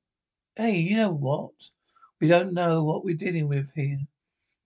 Hey, 0.57 0.77
you 0.77 0.97
know 0.97 1.12
what? 1.12 1.53
We 2.21 2.29
don't 2.29 2.55
know 2.55 2.83
what 2.85 3.05
we're 3.05 3.17
dealing 3.17 3.49
with 3.49 3.75
here. 3.75 3.99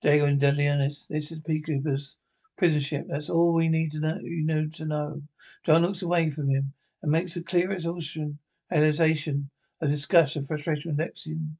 D'Argo 0.00 0.26
and 0.26 0.42
earnest. 0.42 1.08
This 1.08 1.32
is 1.32 1.40
P. 1.40 1.60
Cooper's 1.60 2.18
prison 2.56 2.80
ship. 2.80 3.06
That's 3.08 3.28
all 3.28 3.52
we 3.52 3.68
need 3.68 3.92
to 3.92 4.00
know, 4.00 4.18
you 4.22 4.46
need 4.46 4.74
to 4.74 4.84
know. 4.84 5.22
John 5.64 5.82
looks 5.82 6.02
away 6.02 6.30
from 6.30 6.50
him 6.50 6.72
and 7.02 7.10
makes 7.10 7.34
a 7.34 7.42
clear 7.42 7.72
exhaustion, 7.72 8.38
realization, 8.70 9.50
a 9.80 9.88
disgust 9.88 10.36
of 10.36 10.46
frustration 10.46 10.96
with 10.96 11.04
Lexians. 11.04 11.56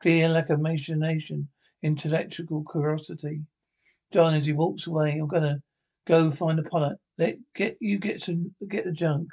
Clear 0.00 0.30
lack 0.30 0.48
of 0.48 0.60
imagination, 0.60 1.48
intellectual 1.82 2.64
curiosity. 2.64 3.42
John, 4.12 4.34
as 4.34 4.46
he 4.46 4.52
walks 4.52 4.86
away, 4.86 5.18
I'm 5.18 5.28
gonna 5.28 5.62
go 6.06 6.30
find 6.30 6.58
a 6.58 6.62
pilot. 6.62 6.98
Let 7.18 7.38
get 7.54 7.76
you 7.80 7.98
get 7.98 8.20
some 8.20 8.54
get 8.68 8.84
the 8.84 8.92
junk. 8.92 9.28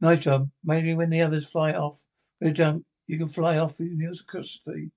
Nice 0.00 0.20
job. 0.20 0.50
Maybe 0.62 0.94
when 0.94 1.10
the 1.10 1.22
others 1.22 1.46
fly 1.46 1.72
off 1.72 2.04
with 2.40 2.50
the 2.50 2.54
junk, 2.54 2.84
you 3.06 3.18
can 3.18 3.28
fly 3.28 3.58
off 3.58 3.78
with 3.78 3.92
your 3.96 4.12
curiosity. 4.28 4.90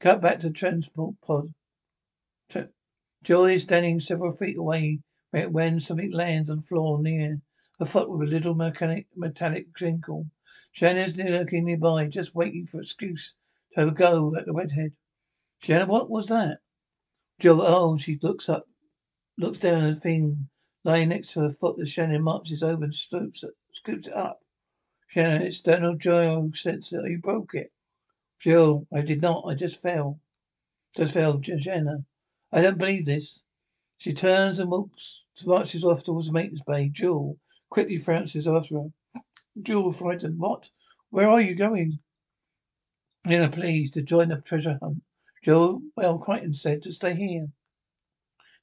Cut 0.00 0.20
back 0.20 0.40
to 0.40 0.50
transport 0.50 1.16
pod. 1.24 1.52
Joy 3.22 3.54
is 3.54 3.62
standing 3.62 3.98
several 3.98 4.32
feet 4.32 4.56
away 4.56 5.00
when 5.32 5.80
something 5.80 6.12
lands 6.12 6.48
on 6.48 6.56
the 6.56 6.62
floor 6.62 7.02
near. 7.02 7.40
A 7.78 7.84
foot 7.84 8.08
with 8.08 8.28
a 8.28 8.30
little 8.30 8.54
mechanic, 8.54 9.06
metallic 9.14 9.76
tinkle. 9.76 10.30
Shanna's 10.72 11.16
lurking 11.16 11.64
nearby, 11.64 12.06
just 12.06 12.34
waiting 12.34 12.66
for 12.66 12.80
excuse 12.80 13.34
to 13.76 13.90
go 13.90 14.34
at 14.36 14.46
the 14.46 14.52
redhead. 14.52 14.92
Shanna, 15.60 15.86
what 15.86 16.10
was 16.10 16.26
that? 16.28 16.58
Joe, 17.38 17.60
oh, 17.60 17.96
she 17.96 18.18
looks 18.22 18.48
up, 18.48 18.66
looks 19.36 19.58
down 19.58 19.84
at 19.84 19.94
the 19.94 20.00
thing 20.00 20.48
lying 20.84 21.08
next 21.08 21.32
to 21.32 21.40
her 21.40 21.50
foot 21.50 21.80
as 21.80 21.90
Shannon 21.90 22.22
marches 22.22 22.62
over 22.62 22.84
and 22.84 22.94
stoops 22.94 23.44
scoops 23.72 24.06
it 24.06 24.14
up. 24.14 24.40
Shannon, 25.08 25.42
external 25.42 25.96
gyro 25.96 26.50
sensor, 26.54 27.06
you 27.06 27.18
broke 27.18 27.54
it. 27.54 27.72
Jill, 28.40 28.86
I 28.92 29.00
did 29.00 29.20
not. 29.20 29.44
I 29.46 29.54
just 29.54 29.82
fell. 29.82 30.20
Just 30.96 31.14
fell, 31.14 31.38
Jenna. 31.38 32.04
I 32.52 32.62
don't 32.62 32.78
believe 32.78 33.06
this. 33.06 33.42
She 33.98 34.12
turns 34.12 34.58
and 34.58 34.70
walks, 34.70 35.24
marches 35.44 35.84
off 35.84 36.04
towards 36.04 36.26
the 36.26 36.32
maintenance 36.32 36.62
bay. 36.66 36.88
Jool 36.88 37.38
quickly 37.70 37.98
flounces 37.98 38.46
after 38.46 38.76
her. 38.76 39.20
Jool, 39.60 39.92
frightened. 39.92 40.38
What? 40.38 40.70
Where 41.10 41.28
are 41.28 41.40
you 41.40 41.54
going? 41.54 41.98
Jenna, 43.26 43.48
please, 43.48 43.90
to 43.92 44.02
join 44.02 44.28
the 44.28 44.40
treasure 44.40 44.78
hunt. 44.80 45.02
Jool, 45.46 45.82
well, 45.94 46.18
Crichton 46.18 46.54
said 46.54 46.82
to 46.82 46.90
stay 46.90 47.14
here. 47.14 47.46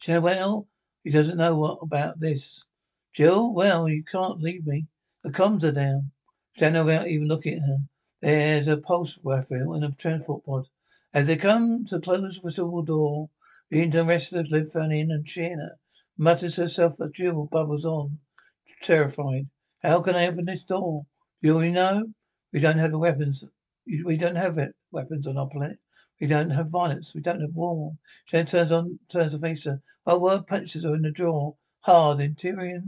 Jenna, 0.01 0.19
well, 0.19 0.67
he 1.01 1.11
doesn't 1.11 1.37
know 1.37 1.57
what 1.57 1.79
about 1.81 2.19
this. 2.19 2.65
Jill, 3.13 3.53
well, 3.53 3.87
you 3.87 4.03
can't 4.03 4.41
leave 4.41 4.67
me. 4.67 4.87
The 5.23 5.31
comms 5.31 5.63
are 5.63 5.71
down. 5.71 6.11
Jenna, 6.57 6.83
without 6.83 7.07
even 7.07 7.29
looking 7.29 7.53
at 7.53 7.61
her. 7.61 7.77
There's 8.19 8.67
a 8.67 8.75
pulse 8.75 9.17
rifle 9.23 9.73
and 9.73 9.85
a 9.85 9.93
transport 9.93 10.43
pod. 10.43 10.65
As 11.13 11.27
they 11.27 11.37
come 11.37 11.85
to 11.85 12.01
close 12.01 12.41
the 12.41 12.51
civil 12.51 12.81
door, 12.81 13.29
the 13.69 13.81
interested 13.81 14.51
Leviathan 14.51 14.91
and 14.91 15.25
Sheena 15.25 15.75
mutters 16.17 16.57
herself 16.57 16.99
a 16.99 17.09
Jill 17.09 17.45
bubbles 17.45 17.85
on, 17.85 18.19
terrified. 18.81 19.47
How 19.81 20.01
can 20.01 20.17
I 20.17 20.27
open 20.27 20.43
this 20.43 20.65
door? 20.65 21.05
Do 21.41 21.61
you 21.61 21.71
know? 21.71 22.07
We 22.51 22.59
don't 22.59 22.79
have 22.79 22.91
the 22.91 22.99
weapons. 22.99 23.45
We 23.87 24.17
don't 24.17 24.35
have 24.35 24.57
it. 24.57 24.75
Weapons 24.91 25.27
on 25.27 25.37
our 25.37 25.47
planet. 25.47 25.79
We 26.19 26.27
don't 26.27 26.51
have 26.51 26.69
violence. 26.69 27.13
We 27.13 27.21
don't 27.21 27.41
have 27.41 27.55
war. 27.55 27.97
Shen 28.25 28.45
turns 28.45 28.71
on, 28.71 28.99
turns 29.09 29.33
to 29.33 29.39
face 29.39 29.65
her. 29.65 29.81
Our 30.05 30.19
word 30.19 30.47
punches 30.47 30.83
her 30.83 30.95
in 30.95 31.01
the 31.01 31.11
jaw. 31.11 31.53
Hard, 31.81 32.19
Interior 32.19 32.83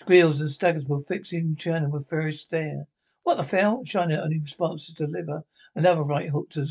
squeals 0.00 0.40
and 0.40 0.48
staggers 0.48 0.86
while 0.86 1.00
fixing 1.00 1.56
China 1.56 1.88
with 1.88 2.08
furious 2.08 2.40
stare. 2.40 2.86
What 3.24 3.36
the 3.36 3.44
hell? 3.44 3.82
China 3.84 4.20
only 4.22 4.38
responds 4.38 4.86
to 4.86 4.94
deliver 4.94 5.44
another 5.74 6.02
right 6.02 6.30
hook 6.30 6.50
to 6.50 6.66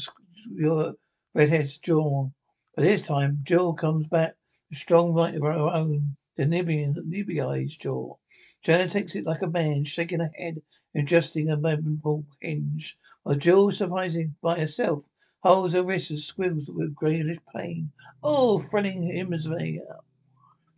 your 0.50 0.96
redhead's 1.34 1.78
jaw. 1.78 2.30
But 2.74 2.84
this 2.84 3.02
time, 3.02 3.40
Jill 3.44 3.74
comes 3.74 4.08
back 4.08 4.36
with 4.70 4.80
strong 4.80 5.14
right 5.14 5.36
of 5.36 5.42
her 5.42 5.52
own, 5.52 6.16
the 6.36 6.46
Nebari's 6.46 7.76
jaw. 7.76 8.16
China 8.62 8.90
takes 8.90 9.14
it 9.16 9.26
like 9.26 9.42
a 9.42 9.48
man, 9.48 9.84
shaking 9.84 10.20
her 10.20 10.32
head 10.38 10.62
adjusting 10.96 11.50
a 11.50 11.58
memorable 11.58 12.26
hinge, 12.42 12.98
while 13.24 13.36
Jill, 13.36 13.72
surprising 13.72 14.36
by 14.42 14.60
herself, 14.60 15.10
holds 15.44 15.74
her 15.74 15.84
wrist 15.84 16.10
and 16.10 16.20
squeals 16.20 16.70
with 16.70 16.96
greenish 16.96 17.40
pain. 17.56 17.92
Oh, 18.24 18.60
thrilling 18.60 19.04
him 19.04 19.34
as 19.34 19.46
they 19.46 19.56
me. 19.56 19.82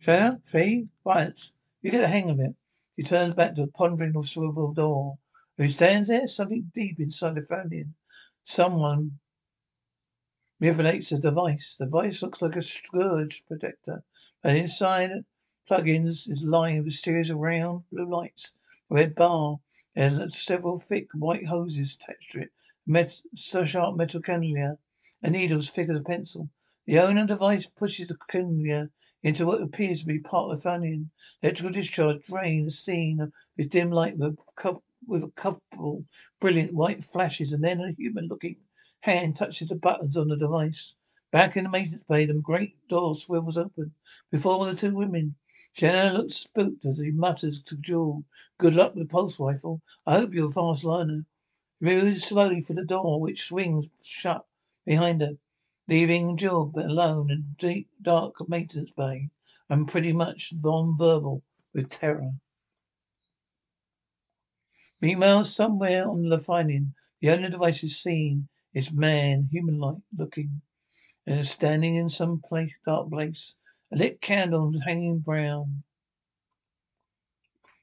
China, 0.00 0.40
Fee, 0.44 0.88
violence. 1.04 1.52
You 1.82 1.90
get 1.90 2.00
the 2.00 2.08
hang 2.08 2.30
of 2.30 2.40
it. 2.40 2.54
He 2.96 3.02
turns 3.02 3.34
back 3.34 3.54
to 3.54 3.62
the 3.62 3.72
pondering 3.72 4.16
of 4.16 4.28
swivel 4.28 4.72
door. 4.72 5.18
Who 5.56 5.68
stands 5.68 6.08
there? 6.08 6.26
Something 6.26 6.70
deep 6.74 7.00
inside 7.00 7.34
the 7.34 7.40
Fanian. 7.40 7.94
Someone 8.44 9.18
manipulates 10.58 11.12
a 11.12 11.18
device. 11.18 11.76
The 11.76 11.86
device 11.86 12.22
looks 12.22 12.42
like 12.42 12.56
a 12.56 12.62
scourge 12.62 13.42
protector. 13.46 14.04
But 14.42 14.56
inside 14.56 15.10
plugins 15.68 16.28
is 16.30 16.42
lying 16.42 16.78
with 16.78 16.88
a 16.88 16.90
series 16.96 17.30
of 17.30 17.38
round 17.38 17.84
blue 17.90 18.08
lights. 18.08 18.52
A 18.90 18.94
red 18.94 19.14
bar. 19.14 19.60
There's 19.94 20.38
several 20.38 20.78
thick 20.78 21.08
white 21.14 21.46
hoses 21.46 21.96
attached 21.96 22.32
to 22.32 22.42
it. 22.42 22.52
Met, 22.86 23.20
so 23.34 23.64
sharp 23.64 23.96
metal 23.96 24.22
cannula 24.22 24.78
and 25.22 25.32
needles 25.32 25.68
thick 25.68 25.88
as 25.88 25.96
a 25.96 26.02
pencil. 26.02 26.48
The 26.86 26.98
owner 26.98 27.26
device 27.26 27.66
pushes 27.66 28.08
the 28.08 28.16
cannula 28.16 28.90
into 29.22 29.44
what 29.44 29.60
appears 29.60 30.00
to 30.00 30.06
be 30.06 30.18
part 30.18 30.50
of 30.50 30.62
the 30.62 30.68
Fanian. 30.68 31.10
Electrical 31.42 31.72
discharge 31.72 32.22
drain 32.22 32.64
the 32.64 32.70
scene 32.70 33.32
with 33.56 33.70
dim 33.70 33.90
light 33.90 34.16
with 34.16 34.38
a 34.64 34.80
with 35.06 35.24
a 35.24 35.30
couple 35.30 36.04
brilliant 36.40 36.72
white 36.72 37.04
flashes, 37.04 37.52
and 37.52 37.64
then 37.64 37.80
a 37.80 37.92
human-looking 37.92 38.56
hand 39.00 39.36
touches 39.36 39.68
the 39.68 39.74
buttons 39.74 40.16
on 40.16 40.28
the 40.28 40.36
device. 40.36 40.94
Back 41.30 41.56
in 41.56 41.64
the 41.64 41.70
maintenance 41.70 42.02
bay, 42.02 42.26
the 42.26 42.34
great 42.34 42.88
door 42.88 43.14
swivels 43.14 43.56
open 43.56 43.94
before 44.30 44.66
the 44.66 44.74
two 44.74 44.94
women. 44.94 45.36
Shannon 45.72 46.14
looks 46.14 46.34
spooked 46.34 46.84
as 46.84 46.98
he 46.98 47.10
mutters 47.10 47.62
to 47.62 47.76
Jool, 47.76 48.24
Good 48.58 48.74
luck 48.74 48.94
with 48.94 49.08
the 49.08 49.10
pulse 49.10 49.40
rifle. 49.40 49.80
I 50.06 50.18
hope 50.18 50.34
you're 50.34 50.48
a 50.48 50.50
fast 50.50 50.84
learner. 50.84 51.24
He 51.80 51.86
moves 51.86 52.24
slowly 52.24 52.60
for 52.60 52.74
the 52.74 52.84
door, 52.84 53.20
which 53.20 53.46
swings 53.46 53.86
shut 54.04 54.46
behind 54.84 55.22
her, 55.22 55.38
leaving 55.88 56.36
Jool 56.36 56.72
alone 56.76 57.30
in 57.30 57.56
deep, 57.58 57.88
dark 58.00 58.48
maintenance 58.48 58.92
bay 58.92 59.30
and 59.68 59.88
pretty 59.88 60.12
much 60.12 60.52
non-verbal 60.52 61.42
with 61.72 61.88
terror. 61.88 62.32
Meanwhile, 65.00 65.44
somewhere 65.44 66.06
on 66.06 66.22
the 66.22 66.28
Leviathan, 66.28 66.94
the 67.20 67.30
only 67.30 67.48
device 67.48 67.82
is 67.82 67.98
seen 67.98 68.48
is 68.74 68.92
man, 68.92 69.48
human-like 69.50 70.02
looking. 70.16 70.60
They're 71.26 71.42
standing 71.42 71.94
in 71.94 72.08
some 72.08 72.42
place, 72.46 72.72
dark 72.84 73.10
place. 73.10 73.56
A 73.92 73.96
lit 73.96 74.20
candle 74.20 74.72
hanging 74.84 75.18
brown. 75.20 75.82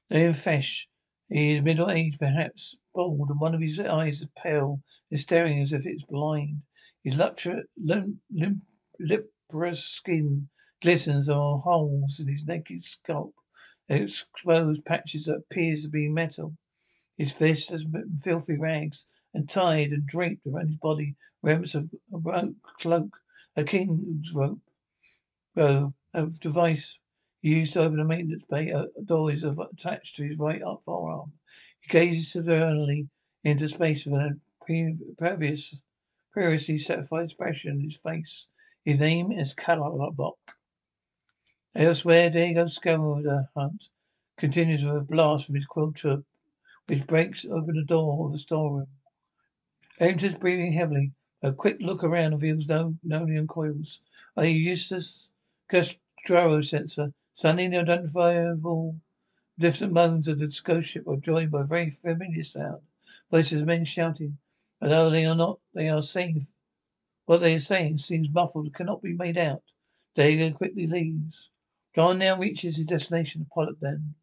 They're 0.09 0.33
fesh. 0.33 0.87
He 1.29 1.55
is 1.55 1.61
middle 1.61 1.91
aged, 1.91 2.19
perhaps 2.19 2.77
bald, 2.93 3.29
and 3.29 3.39
one 3.39 3.53
of 3.53 3.61
his 3.61 3.79
eyes 3.79 4.21
is 4.21 4.29
pale 4.41 4.81
and 5.11 5.19
staring 5.19 5.59
as 5.59 5.73
if 5.73 5.85
it's 5.85 6.03
blind. 6.03 6.61
His 7.03 7.17
limp, 7.17 8.21
limp, 8.31 8.63
leprous 8.99 9.83
skin 9.83 10.49
glistens 10.81 11.27
on 11.29 11.61
holes 11.61 12.19
in 12.19 12.27
his 12.27 12.45
naked 12.45 12.85
scalp. 12.85 13.35
Exposed 13.89 14.85
patches 14.85 15.25
that 15.25 15.37
appears 15.37 15.83
to 15.83 15.89
be 15.89 16.07
metal. 16.07 16.55
His 17.17 17.33
fist 17.33 17.71
has 17.71 17.85
filthy 18.21 18.57
rags 18.57 19.07
and 19.33 19.49
tied 19.49 19.91
and 19.91 20.05
draped 20.05 20.45
around 20.47 20.67
his 20.67 20.77
body 20.77 21.15
remnants 21.41 21.75
of 21.75 21.89
a 22.13 22.17
rope 22.17 22.55
cloak, 22.79 23.17
a 23.55 23.63
king's 23.63 24.33
rope, 24.33 24.61
robe, 25.55 25.93
a 26.13 26.27
device 26.27 26.99
used 27.41 27.73
to 27.73 27.81
open 27.81 27.99
a 27.99 28.05
maintenance 28.05 28.45
bay. 28.49 28.71
Uh, 28.71 28.85
a 28.97 29.01
door 29.03 29.31
is 29.31 29.43
attached 29.43 30.15
to 30.15 30.23
his 30.23 30.39
right 30.39 30.61
upper 30.61 30.81
forearm. 30.81 31.33
He 31.79 31.89
gazes 31.89 32.31
severely 32.31 33.09
into 33.43 33.67
space 33.67 34.05
with 34.05 34.19
an 34.19 34.41
previous, 35.17 35.81
previously 36.31 36.77
satisfied 36.77 37.25
expression 37.25 37.77
in 37.77 37.81
his 37.81 37.95
face. 37.95 38.47
His 38.83 38.99
name 38.99 39.31
is 39.31 39.53
Kalavok. 39.53 40.35
Elsewhere, 41.75 42.29
D'Argo 42.29 42.65
Scavenger 42.65 43.49
Hunt 43.55 43.89
continues 44.37 44.83
with 44.83 44.95
a 44.95 45.01
blast 45.01 45.45
from 45.45 45.55
his 45.55 45.65
quill 45.65 45.91
tube, 45.93 46.25
which 46.87 47.07
breaks 47.07 47.45
open 47.45 47.75
the 47.75 47.83
door 47.83 48.25
of 48.25 48.31
the 48.31 48.39
storeroom. 48.39 48.87
Enters 49.99 50.35
breathing 50.35 50.73
heavily. 50.73 51.13
A 51.41 51.51
quick 51.51 51.77
look 51.79 52.03
around 52.03 52.31
reveals 52.31 52.67
no 52.67 52.95
Nonian 53.05 53.47
coils. 53.47 54.01
A 54.35 54.47
useless 54.47 55.31
gyro 56.25 56.61
sensor. 56.61 57.13
Suddenly 57.37 57.67
the 57.67 57.81
identifiable 57.81 58.99
distant 59.59 59.93
moans 59.93 60.27
of 60.27 60.39
the 60.39 60.59
ghost 60.63 60.89
ship 60.89 61.07
are 61.07 61.17
joined 61.17 61.51
by 61.51 61.61
a 61.61 61.65
very 61.65 61.91
familiar 61.91 62.41
sound. 62.41 62.81
Voices 63.29 63.61
of 63.61 63.67
men 63.67 63.85
shouting. 63.85 64.39
but 64.79 64.91
Although 64.91 65.11
they 65.11 65.23
are 65.23 65.35
not, 65.35 65.59
they 65.71 65.87
are 65.87 66.01
saying 66.01 66.47
what 67.25 67.41
they 67.41 67.53
are 67.53 67.59
saying 67.59 67.99
seems 67.99 68.31
muffled, 68.31 68.73
cannot 68.73 69.03
be 69.03 69.13
made 69.13 69.37
out. 69.37 69.61
D'Argo 70.15 70.49
quickly 70.49 70.87
leaves. 70.87 71.51
John 71.93 72.17
now 72.17 72.39
reaches 72.39 72.77
his 72.77 72.87
destination, 72.87 73.41
the 73.41 73.49
pilot 73.53 73.81
then. 73.81 74.15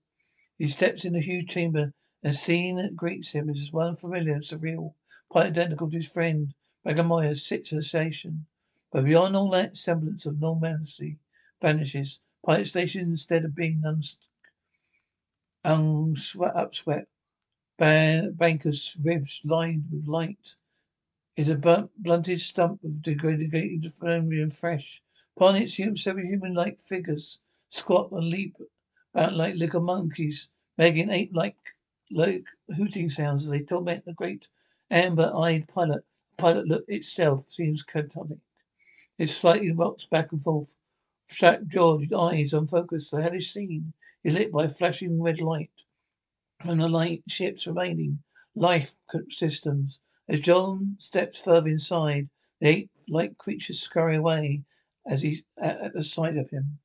He 0.59 0.67
steps 0.67 1.05
in 1.05 1.13
the 1.13 1.21
huge 1.21 1.49
chamber, 1.49 1.93
and 2.21 2.35
scene 2.35 2.79
that 2.79 2.97
greets 2.97 3.31
him 3.31 3.49
is 3.49 3.73
one 3.73 3.95
familiar 3.95 4.33
and 4.33 4.43
surreal, 4.43 4.95
quite 5.29 5.47
identical 5.47 5.89
to 5.89 5.99
his 5.99 6.09
friend. 6.09 6.53
Bagamoya 6.85 7.37
sits 7.37 7.73
at 7.73 7.77
the 7.77 7.83
station. 7.85 8.47
But 8.91 9.05
beyond 9.05 9.37
all 9.37 9.51
that 9.51 9.77
semblance 9.77 10.27
of 10.27 10.41
normalcy 10.41 11.19
vanishes. 11.63 12.19
Pilot 12.45 12.67
station, 12.67 13.03
instead 13.03 13.45
of 13.45 13.55
being 13.55 13.83
uns- 13.87 14.19
unswept, 15.65 16.57
upswept, 16.57 17.07
banker's 17.79 18.97
ribs 19.03 19.41
lined 19.45 19.85
with 19.91 20.07
light, 20.07 20.57
is 21.37 21.49
a 21.49 21.57
blunted 21.99 22.41
stump 22.41 22.85
of 22.85 23.03
degraded 23.03 23.53
and 23.55 24.53
fresh. 24.53 25.03
Upon 25.37 25.57
it, 25.57 25.71
several 25.71 26.27
human-like 26.27 26.81
figures 26.81 27.41
squat 27.69 28.13
and 28.13 28.29
leap 28.29 28.57
about 29.13 29.35
like 29.35 29.57
little 29.57 29.81
monkeys, 29.81 30.49
making 30.77 31.11
ape-like 31.11 31.57
like 32.11 32.45
hooting 32.77 33.11
sounds 33.11 33.45
as 33.45 33.51
they 33.51 33.61
torment 33.61 34.05
the 34.05 34.13
great 34.13 34.49
amber-eyed 34.91 35.67
pilot. 35.67 36.05
Pilot 36.37 36.69
look 36.69 36.85
itself 36.89 37.47
seems 37.47 37.83
catatonic. 37.83 38.41
It 39.19 39.29
slightly 39.29 39.73
rocks 39.73 40.05
back 40.05 40.31
and 40.31 40.43
forth. 40.43 40.77
George's 41.29 42.13
eyes 42.13 42.53
unfocused. 42.53 43.11
The 43.11 43.23
hellish 43.23 43.53
scene 43.53 43.93
is 44.23 44.35
lit 44.35 44.53
by 44.53 44.69
flashing 44.69 45.23
red 45.23 45.41
light 45.41 45.85
from 46.61 46.79
the 46.79 46.89
light 46.89 47.25
ship's 47.29 47.67
remaining 47.67 48.23
life 48.55 48.95
systems. 49.29 50.01
As 50.29 50.41
John 50.41 50.97
steps 50.99 51.39
further 51.39 51.69
inside, 51.69 52.29
the 52.61 52.69
ape-like 52.69 53.37
creatures 53.37 53.81
scurry 53.81 54.17
away 54.17 54.63
as 55.07 55.23
he 55.23 55.45
at, 55.59 55.81
at 55.81 55.93
the 55.93 56.05
sight 56.05 56.37
of 56.37 56.51
him. 56.51 56.79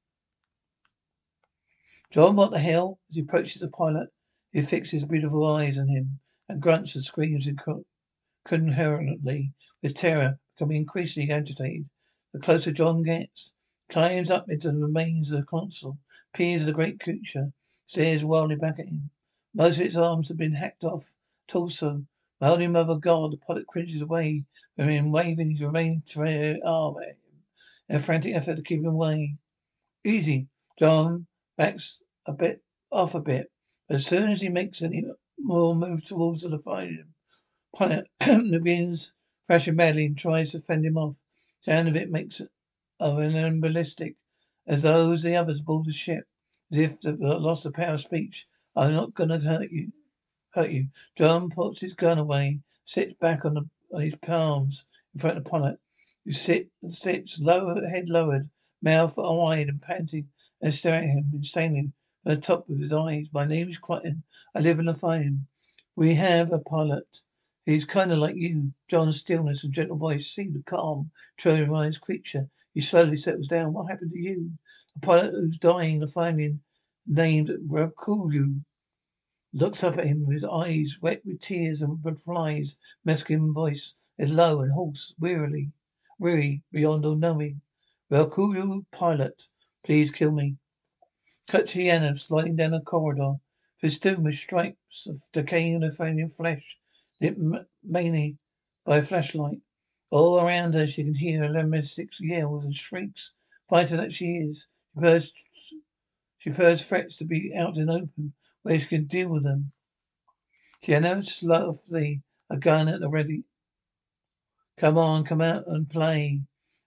John, 2.12 2.36
what 2.36 2.52
the 2.52 2.60
hell? 2.60 3.00
As 3.10 3.16
he 3.16 3.22
approaches 3.22 3.62
the 3.62 3.70
pilot, 3.70 4.10
he 4.52 4.62
fixes 4.62 5.06
beautiful 5.06 5.46
eyes 5.46 5.78
on 5.78 5.88
him 5.88 6.20
and 6.50 6.62
grunts 6.62 6.96
and 6.96 7.04
screams 7.04 7.48
incoherently 7.48 9.54
with 9.82 9.94
terror, 9.94 10.40
becoming 10.56 10.78
increasingly 10.78 11.32
agitated. 11.32 11.88
The 12.34 12.40
closer 12.40 12.72
John 12.72 13.04
gets, 13.04 13.54
climbs 13.90 14.30
up 14.30 14.50
into 14.50 14.72
the 14.72 14.78
remains 14.78 15.32
of 15.32 15.42
the 15.42 15.46
console, 15.46 15.98
peers 16.34 16.62
at 16.62 16.68
the 16.68 16.74
great 16.74 17.00
creature, 17.00 17.52
stares 17.86 18.24
wildly 18.24 18.56
back 18.56 18.80
at 18.80 18.88
him. 18.88 19.10
Most 19.54 19.80
of 19.80 19.86
its 19.86 19.96
arms 19.96 20.28
have 20.28 20.38
been 20.38 20.54
hacked 20.54 20.84
off 20.84 21.16
torso. 21.48 22.06
My 22.40 22.48
holy 22.48 22.68
mother 22.68 22.96
God, 22.96 23.34
the 23.34 23.38
pilot 23.38 23.68
cringes 23.68 24.02
away 24.02 24.44
from 24.76 24.90
him, 24.90 25.12
waving 25.12 25.52
his 25.52 25.62
remaining 25.62 26.04
arm 26.64 26.96
at 27.02 27.10
him 27.10 27.16
in 27.90 27.96
a 27.96 28.00
frantic 28.00 28.36
effort 28.36 28.56
to 28.56 28.62
keep 28.62 28.80
him 28.80 28.86
away. 28.86 29.36
Easy, 30.06 30.48
John 30.78 31.26
backs 31.58 32.00
a 32.26 32.32
bit 32.32 32.62
off 32.92 33.16
a 33.16 33.20
bit. 33.20 33.52
As 33.90 34.06
soon 34.06 34.32
as 34.32 34.42
he 34.42 34.50
makes 34.50 34.82
any 34.82 35.04
more 35.38 35.76
move 35.76 36.06
towards 36.06 36.42
the 36.42 36.50
him, 36.50 37.14
pilot 37.76 38.08
begins 38.20 39.14
thrashing 39.46 39.76
madly 39.76 40.06
and 40.06 40.18
tries 40.18 40.52
to 40.52 40.60
fend 40.60 40.86
him 40.86 40.98
off. 40.98 41.18
Sound 41.62 41.88
of 41.88 41.96
it 41.96 42.12
makes 42.12 42.40
of 42.40 42.50
an 43.00 43.60
ballistic, 43.60 44.16
as 44.68 44.82
though 44.82 45.16
the 45.16 45.36
others 45.36 45.60
aboard 45.60 45.86
the 45.86 45.94
ship, 45.94 46.26
as 46.72 46.78
if 46.78 47.02
they've 47.02 47.20
lost 47.20 47.64
the 47.64 47.72
power 47.72 47.94
of 47.94 48.02
speech. 48.02 48.48
I'm 48.76 48.94
not 48.94 49.14
gonna 49.14 49.40
hurt 49.40 49.72
you. 49.72 49.92
Hurt 50.52 50.72
you. 50.72 50.88
John 51.18 51.50
puts 51.50 51.82
his 51.82 51.94
gun 51.94 52.18
away, 52.18 52.60
sits 52.86 53.14
back 53.20 53.46
on, 53.46 53.54
the, 53.54 53.70
on 53.94 54.02
his 54.02 54.16
palms 54.16 54.86
in 55.14 55.22
front 55.22 55.38
of 55.38 55.44
the 55.44 55.50
pilot, 55.50 55.80
who 56.26 56.32
sit, 56.32 56.70
sits 56.90 57.40
lower, 57.40 57.88
head 57.88 58.10
lowered, 58.10 58.50
mouth 58.82 59.16
wide 59.18 59.68
and 59.68 59.82
panting 59.82 60.30
and 60.62 60.74
staring 60.74 61.10
at 61.10 61.16
him 61.16 61.32
insanely 61.34 61.92
from 62.24 62.36
the 62.36 62.42
top 62.42 62.70
of 62.70 62.80
his 62.80 62.94
eyes. 62.94 63.28
My 63.34 63.46
name 63.46 63.70
is 63.70 63.78
Crichton. 63.78 64.24
I 64.54 64.60
live 64.60 64.80
in 64.80 64.86
the 64.86 64.94
fire. 64.94 65.32
We 65.96 66.16
have 66.16 66.52
a 66.52 66.60
pilot. 66.60 67.22
He's 67.66 67.86
kind 67.86 68.12
of 68.12 68.20
like 68.20 68.36
you. 68.36 68.74
John's 68.88 69.20
stillness 69.20 69.64
and 69.64 69.74
gentle 69.74 69.98
voice 69.98 70.28
seem 70.28 70.54
to 70.54 70.64
calm, 70.64 71.12
terrorized 71.38 72.02
creature. 72.02 72.50
He 72.80 72.84
slowly 72.84 73.18
settles 73.18 73.50
down. 73.50 73.74
What 73.74 73.92
happened 73.92 74.12
to 74.14 74.18
you? 74.18 74.54
A 74.96 75.00
pilot 75.00 75.34
who's 75.34 75.58
dying, 75.58 76.00
the 76.00 76.08
fireman 76.08 76.62
named 77.06 77.50
Rakulu 77.68 78.64
looks 79.52 79.84
up 79.84 79.98
at 79.98 80.08
him 80.08 80.26
with 80.26 80.46
eyes 80.46 80.98
wet 81.02 81.26
with 81.26 81.42
tears 81.42 81.82
and 81.82 82.02
flies. 82.18 82.78
Mexican 83.04 83.52
voice 83.52 83.96
is 84.18 84.32
low 84.32 84.62
and 84.62 84.72
hoarse, 84.72 85.14
wearily, 85.20 85.74
weary 86.20 86.64
beyond 86.72 87.06
all 87.06 87.18
knowing. 87.18 87.60
Rakulu 88.10 88.86
pilot. 88.94 89.50
Please 89.84 90.10
kill 90.10 90.32
me. 90.32 90.56
Katiana 91.50 92.16
sliding 92.16 92.56
down 92.56 92.74
a 92.74 92.80
corridor, 92.80 93.42
festooned 93.82 94.24
with 94.24 94.36
stripes 94.36 95.06
of 95.06 95.22
decaying 95.34 95.84
and 95.84 96.34
flesh, 96.34 96.80
lit 97.20 97.36
mainly 97.84 98.38
by 98.86 99.00
a 99.00 99.04
flashlight. 99.04 99.60
All 100.12 100.40
around 100.40 100.74
her 100.74 100.88
she 100.88 101.04
can 101.04 101.16
hear 101.16 101.48
lambastic 101.48 102.10
yells 102.20 102.66
and 102.66 102.76
shrieks. 102.76 103.34
Fighter 103.68 103.98
that 103.98 104.12
she 104.12 104.38
is, 104.38 104.68
she 104.96 105.00
purrs, 105.00 105.34
she 106.40 106.50
purrs 106.50 106.84
threats 106.84 107.16
to 107.18 107.26
be 107.26 107.54
out 107.56 107.78
in 107.78 107.90
open, 107.90 108.34
where 108.64 108.80
she 108.80 108.88
can 108.88 109.06
deal 109.06 109.30
with 109.30 109.44
them. 109.44 109.72
She 110.82 110.94
announced 110.94 111.40
softly, 111.40 112.24
a 112.50 112.58
gun 112.58 112.88
at 112.88 113.02
the 113.02 113.10
ready. 113.10 113.44
Come 114.78 114.98
on, 114.98 115.26
come 115.26 115.42
out 115.42 115.68
and 115.68 115.88
play. 115.88 116.42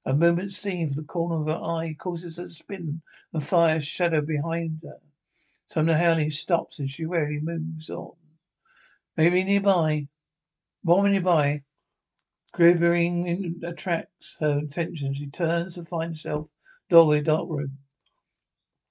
A 0.04 0.14
moment 0.14 0.50
seen 0.50 0.88
from 0.88 0.96
the 0.96 1.04
corner 1.04 1.40
of 1.40 1.46
her 1.46 1.64
eye 1.64 1.94
causes 1.96 2.38
her 2.38 2.44
to 2.44 2.48
spin 2.48 3.02
and 3.32 3.44
fire 3.44 3.76
a 3.76 3.80
shadow 3.80 4.20
behind 4.20 4.80
her. 4.82 4.98
Some 5.66 5.88
of 5.88 6.32
stops 6.32 6.80
and 6.80 6.90
she 6.90 7.04
rarely 7.04 7.38
moves 7.40 7.88
on. 7.88 8.16
Maybe 9.16 9.44
nearby, 9.44 10.08
more 10.82 11.08
nearby, 11.08 11.62
quivering 12.52 13.60
attracts 13.64 14.36
her 14.40 14.58
attention. 14.58 15.14
She 15.14 15.28
turns 15.28 15.74
to 15.74 15.84
find 15.84 16.10
herself 16.10 16.50
doorway 16.90 17.22
dark 17.22 17.48
room. 17.48 17.78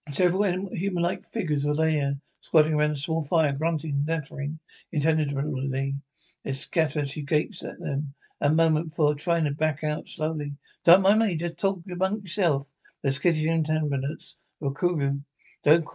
Several 0.10 0.70
human-like 0.74 1.24
figures 1.24 1.66
are 1.66 1.76
there, 1.76 2.16
squatting 2.40 2.74
around 2.74 2.92
a 2.92 2.96
small 2.96 3.24
fire, 3.24 3.54
grunting 3.54 3.92
and 3.92 4.06
nattering 4.06 4.60
intently. 4.92 5.96
They 6.44 6.52
scatter 6.54 7.06
she 7.06 7.22
gapes 7.22 7.64
at 7.64 7.80
them 7.80 8.16
a 8.42 8.50
moment 8.50 8.90
before 8.90 9.14
trying 9.14 9.44
to 9.44 9.52
back 9.52 9.84
out 9.84 10.08
slowly. 10.08 10.56
Don't 10.84 11.04
mind 11.04 11.20
me, 11.20 11.36
just 11.36 11.60
talk 11.60 11.82
among 11.92 12.22
yourself. 12.22 12.74
The 13.04 13.12
skittish 13.12 13.44
intemperance 13.44 14.38
of 14.60 14.76
Kuru. 14.76 15.20
Don't 15.64 15.86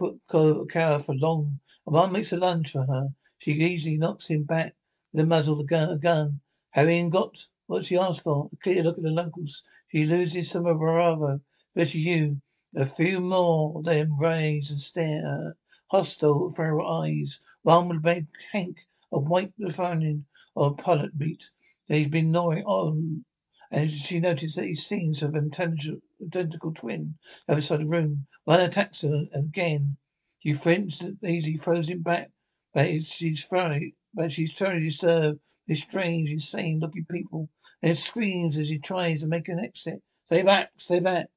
cower 0.69 0.99
for 0.99 1.15
long. 1.15 1.59
A 1.85 1.91
man 1.91 2.13
makes 2.13 2.31
a 2.31 2.37
lunge 2.37 2.71
for 2.71 2.85
her. 2.85 3.09
She 3.39 3.51
easily 3.51 3.97
knocks 3.97 4.27
him 4.27 4.43
back 4.43 4.75
with 5.11 5.23
the 5.23 5.27
muzzle 5.27 5.59
of 5.59 5.59
the 5.59 5.65
gun. 5.65 5.99
gun. 5.99 6.39
Having 6.71 7.09
got 7.09 7.47
what 7.67 7.85
she 7.85 7.97
asked 7.97 8.23
for, 8.23 8.49
a 8.51 8.55
clear 8.57 8.83
look 8.83 8.97
at 8.97 9.03
the 9.03 9.09
locals, 9.09 9.63
She 9.89 10.05
loses 10.05 10.49
some 10.49 10.65
of 10.65 10.79
her 10.79 10.93
bravo, 10.93 11.41
especially 11.75 12.01
you. 12.01 12.41
A 12.75 12.85
few 12.85 13.19
more 13.19 13.77
of 13.77 13.85
them 13.85 14.17
raise 14.17 14.71
and 14.71 14.81
stare 14.81 15.19
at 15.19 15.23
her. 15.23 15.57
Hostile, 15.91 16.49
feral 16.49 16.87
eyes. 16.87 17.39
One 17.61 17.87
would 17.89 18.03
make 18.03 18.25
Hank 18.51 18.87
a 19.11 19.19
white 19.19 19.53
phone 19.71 20.25
or 20.55 20.75
pilot 20.75 21.17
beat. 21.17 21.49
They've 21.87 22.11
been 22.11 22.31
gnawing 22.31 22.65
on 22.65 23.25
and 23.69 23.89
she 23.91 24.19
noticed 24.19 24.55
that 24.55 24.65
he's 24.65 24.85
seen 24.85 25.13
some 25.13 25.35
intelligent, 25.35 26.01
identical 26.21 26.73
twin 26.73 27.17
outside 27.49 27.81
the 27.81 27.85
room. 27.85 28.27
One 28.45 28.61
attacks 28.61 29.01
her 29.01 29.25
again. 29.33 29.97
She 30.39 30.53
flinched 30.53 31.03
easily, 31.23 31.57
throws 31.57 31.89
him 31.89 32.01
back, 32.01 32.31
but 32.73 33.03
she's 33.03 33.43
thoroughly, 33.43 33.95
but 34.13 34.31
she's 34.31 34.57
thoroughly 34.57 34.83
disturbed. 34.83 35.41
This 35.67 35.81
strange, 35.81 36.29
insane 36.29 36.79
looking 36.79 37.05
people. 37.11 37.49
And 37.81 37.97
screams 37.97 38.57
as 38.57 38.69
he 38.69 38.79
tries 38.79 39.21
to 39.21 39.27
make 39.27 39.47
an 39.47 39.59
exit. 39.59 40.01
Stay 40.25 40.41
back, 40.41 40.71
stay 40.77 40.99
back. 40.99 41.27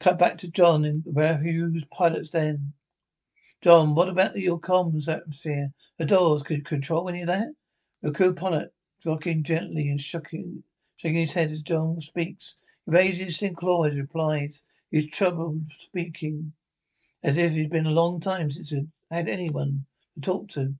Cut 0.00 0.18
back 0.18 0.38
to 0.38 0.48
John 0.48 0.84
in 0.84 1.02
was 1.06 1.84
pilot's 1.90 2.30
den. 2.30 2.74
John, 3.62 3.94
what 3.94 4.08
about 4.08 4.36
your 4.36 4.60
comms 4.60 5.08
atmosphere? 5.08 5.72
The 5.96 6.04
doors 6.04 6.42
could 6.42 6.64
control 6.66 7.08
any 7.08 7.22
of 7.22 7.28
that? 7.28 7.54
The 8.02 8.10
co-pilot 8.10 8.74
rocking 9.06 9.42
gently 9.42 9.88
and 9.88 10.00
shaking, 10.00 10.64
shaking 10.96 11.20
his 11.20 11.32
head 11.32 11.50
as 11.50 11.62
John 11.62 12.00
speaks. 12.00 12.56
He 12.84 12.92
raises 12.92 13.40
his 13.40 13.56
claw 13.56 13.84
as 13.84 13.98
replies. 13.98 14.64
He 14.90 14.98
is 14.98 15.06
troubled 15.06 15.72
speaking, 15.72 16.52
as 17.22 17.38
if 17.38 17.56
it 17.56 17.62
had 17.62 17.70
been 17.70 17.86
a 17.86 17.90
long 17.90 18.20
time 18.20 18.50
since 18.50 18.70
he'd 18.70 18.90
had 19.10 19.28
anyone 19.28 19.86
to 20.14 20.20
talk 20.20 20.48
to. 20.50 20.74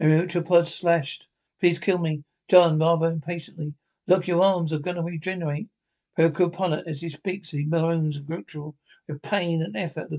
your 0.00 0.42
pod 0.42 0.66
slashed. 0.66 1.28
Please 1.60 1.78
kill 1.78 1.98
me. 1.98 2.24
John, 2.48 2.78
rather 2.78 3.06
impatiently. 3.06 3.74
Look, 4.06 4.26
your 4.26 4.42
arms 4.42 4.72
are 4.72 4.78
going 4.78 4.96
to 4.96 5.02
regenerate. 5.02 5.68
Pilot, 6.16 6.86
as 6.86 7.00
he 7.00 7.08
speaks, 7.08 7.50
he 7.50 7.64
moans 7.64 8.16
and 8.16 8.28
ritual 8.28 8.76
with 9.08 9.22
pain 9.22 9.62
and 9.62 9.76
effort 9.76 10.10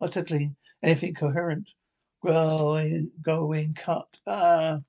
articulating 0.00 0.56
anything 0.82 1.14
coherent. 1.14 1.70
Growing, 2.20 3.10
going, 3.22 3.74
cut. 3.74 4.18
Ah. 4.26 4.80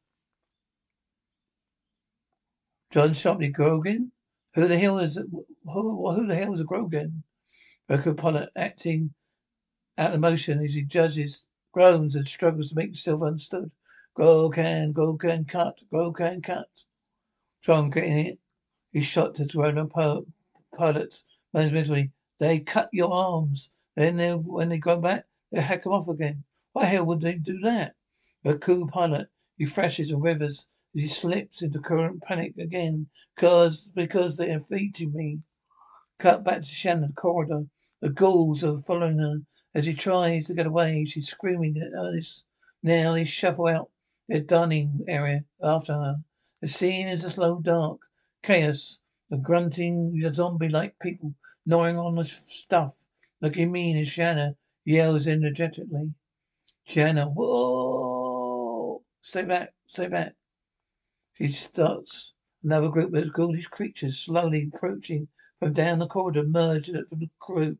John 2.91 3.13
sharply 3.13 3.50
Grogan? 3.50 4.13
Who 4.54 4.70
the 4.70 4.80
hell 4.80 5.00
is 5.00 5.18
who 5.18 5.46
who 5.65 6.28
the 6.28 6.36
hell 6.36 6.54
is 6.54 6.62
a 6.62 6.63
Grogan? 6.63 7.24
Pilot 7.89 8.50
acting 8.56 9.13
out 9.98 10.13
of 10.13 10.22
motion 10.22 10.63
as 10.63 10.74
he 10.74 10.84
judges, 10.84 11.44
groans 11.74 12.15
and 12.15 12.28
struggles 12.28 12.70
to 12.70 12.76
make 12.76 12.88
himself 12.88 13.22
understood. 13.22 13.72
Grogan, 14.15 14.93
can 15.19 15.45
cut, 15.45 15.84
go 15.91 16.12
can 16.12 16.41
cut. 16.41 16.69
John 17.62 17.89
getting 17.89 18.17
it. 18.17 18.39
He 18.91 19.01
shot 19.01 19.36
to 19.36 19.47
Corona 19.47 19.88
pilots. 20.75 21.25
Moans 21.54 21.71
misery. 21.71 22.12
They 22.39 22.60
cut 22.60 22.89
your 22.91 23.13
arms. 23.13 23.69
Then 23.95 24.17
they, 24.17 24.32
when 24.32 24.69
they 24.69 24.78
go 24.78 24.99
back, 24.99 25.25
they 25.51 25.62
hack 25.62 25.84
them 25.84 25.93
off 25.93 26.08
again. 26.08 26.43
Why 26.73 26.86
hell 26.86 27.06
would 27.06 27.21
they 27.21 27.36
do 27.36 27.60
that? 27.60 27.95
A 28.43 28.56
cool 28.56 28.88
pilot. 28.88 29.28
He 29.58 29.65
thrashes 29.65 30.12
and 30.12 30.23
rivers 30.23 30.67
he 30.95 31.08
slips 31.08 31.62
into 31.62 31.82
current 31.82 32.23
panic 32.23 32.58
again, 32.58 33.10
cause 33.36 33.91
because 33.93 34.38
they 34.38 34.49
are 34.51 34.60
feeding 34.60 35.12
me. 35.12 35.41
Cut 36.19 36.41
back 36.45 36.62
to 36.62 36.67
Shannon 36.67 37.12
corridor. 37.12 37.65
The 37.99 38.12
ghouls 38.12 38.63
are 38.63 38.78
following 38.78 39.19
her 39.19 39.41
as 39.73 39.86
he 39.86 39.93
tries 39.93 40.47
to 40.47 40.54
get 40.54 40.67
away. 40.67 41.04
She's 41.04 41.28
screaming 41.28 41.75
at 41.75 41.91
Ernest. 41.91 42.45
Now 42.82 43.12
they 43.12 43.25
shuffle 43.25 43.67
out 43.67 43.89
their 44.28 44.42
dining 44.42 45.06
area 45.08 45.46
after 45.62 45.94
her. 45.94 46.16
The 46.62 46.68
scene 46.68 47.08
is 47.08 47.24
a 47.24 47.32
slow 47.32 47.60
dark 47.60 48.00
chaos. 48.44 49.00
The 49.30 49.38
grunting, 49.38 50.22
zombie-like 50.34 51.00
people 51.00 51.34
gnawing 51.66 51.98
on 51.98 52.16
the 52.16 52.26
stuff, 52.26 53.08
looking 53.42 53.72
mean 53.72 53.98
as 53.98 54.08
Shanna 54.08 54.56
yells 54.84 55.28
energetically. 55.28 56.14
Shanna, 56.84 57.26
whoa! 57.28 59.02
Stay 59.22 59.44
back, 59.44 59.74
stay 59.88 60.08
back. 60.08 60.36
She 61.34 61.52
starts 61.52 62.34
another 62.64 62.90
group 62.90 63.14
of 63.14 63.34
ghoulish 63.34 63.68
creatures 63.68 64.20
slowly 64.20 64.70
approaching 64.74 65.28
from 65.60 65.74
down 65.74 66.00
the 66.00 66.08
corridor, 66.08 66.44
merged 66.44 66.96
from 67.10 67.20
the 67.20 67.30
group 67.40 67.80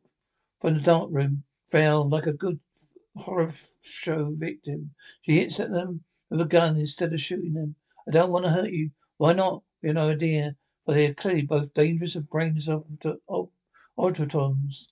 from 0.60 0.74
the 0.74 0.80
dark 0.80 1.08
room. 1.10 1.44
Fell 1.68 2.08
like 2.08 2.26
a 2.26 2.32
good 2.32 2.60
horror 3.16 3.52
show 3.82 4.32
victim. 4.32 4.94
She 5.22 5.38
hits 5.38 5.60
at 5.60 5.70
them 5.70 6.04
with 6.30 6.40
a 6.40 6.44
gun 6.44 6.76
instead 6.76 7.12
of 7.12 7.20
shooting 7.20 7.54
them. 7.54 7.76
I 8.08 8.10
don't 8.10 8.30
want 8.30 8.44
to 8.44 8.50
hurt 8.50 8.70
you. 8.70 8.90
Why 9.16 9.32
not? 9.32 9.62
You 9.82 9.92
know, 9.92 10.10
idea. 10.10 10.56
But 10.84 10.94
they 10.94 11.06
are 11.06 11.14
clearly 11.14 11.42
both 11.42 11.74
dangerous 11.74 12.14
and 12.14 12.28
brainless 12.28 12.68
automatons. 13.98 14.88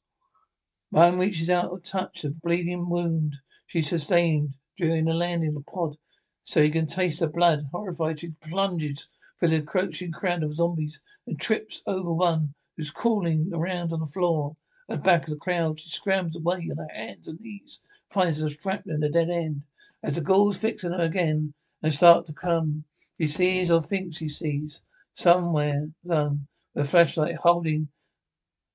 One 0.90 1.18
reaches 1.18 1.50
out 1.50 1.84
to 1.84 1.90
touch 1.90 2.22
the 2.22 2.30
bleeding 2.30 2.88
wound 2.88 3.36
she 3.66 3.82
sustained 3.82 4.54
during 4.76 5.04
the 5.04 5.14
landing 5.14 5.50
of 5.50 5.54
the 5.54 5.62
pod 5.62 5.96
so 6.44 6.62
he 6.62 6.70
can 6.70 6.86
taste 6.86 7.20
the 7.20 7.26
blood. 7.26 7.68
Horrified, 7.72 8.20
she 8.20 8.34
plunges 8.40 9.08
through 9.38 9.48
the 9.48 9.56
encroaching 9.56 10.12
crowd 10.12 10.42
of 10.42 10.52
zombies 10.52 11.00
and 11.26 11.40
trips 11.40 11.82
over 11.86 12.12
one 12.12 12.54
who's 12.76 12.90
crawling 12.90 13.50
around 13.52 13.92
on 13.92 14.00
the 14.00 14.06
floor. 14.06 14.56
At 14.88 14.98
the 14.98 15.02
back 15.02 15.24
of 15.24 15.30
the 15.30 15.40
crowd, 15.40 15.80
she 15.80 15.88
scrambles 15.88 16.36
away 16.36 16.68
on 16.70 16.76
her 16.76 16.94
hands 16.94 17.26
and 17.26 17.40
knees, 17.40 17.80
finds 18.10 18.36
herself 18.36 18.52
strapped 18.52 18.86
in 18.86 19.02
a 19.02 19.08
dead 19.08 19.30
end. 19.30 19.62
As 20.04 20.16
the 20.16 20.20
ghouls 20.20 20.58
fix 20.58 20.84
on 20.84 20.92
her 20.92 21.00
again 21.00 21.54
and 21.82 21.90
start 21.90 22.26
to 22.26 22.34
come, 22.34 22.84
he 23.16 23.26
sees 23.26 23.70
or 23.70 23.80
thinks 23.80 24.18
he 24.18 24.28
sees 24.28 24.82
somewhere 25.14 25.92
done 26.06 26.46
with 26.74 26.84
a 26.84 26.88
flashlight 26.90 27.36
holding 27.36 27.88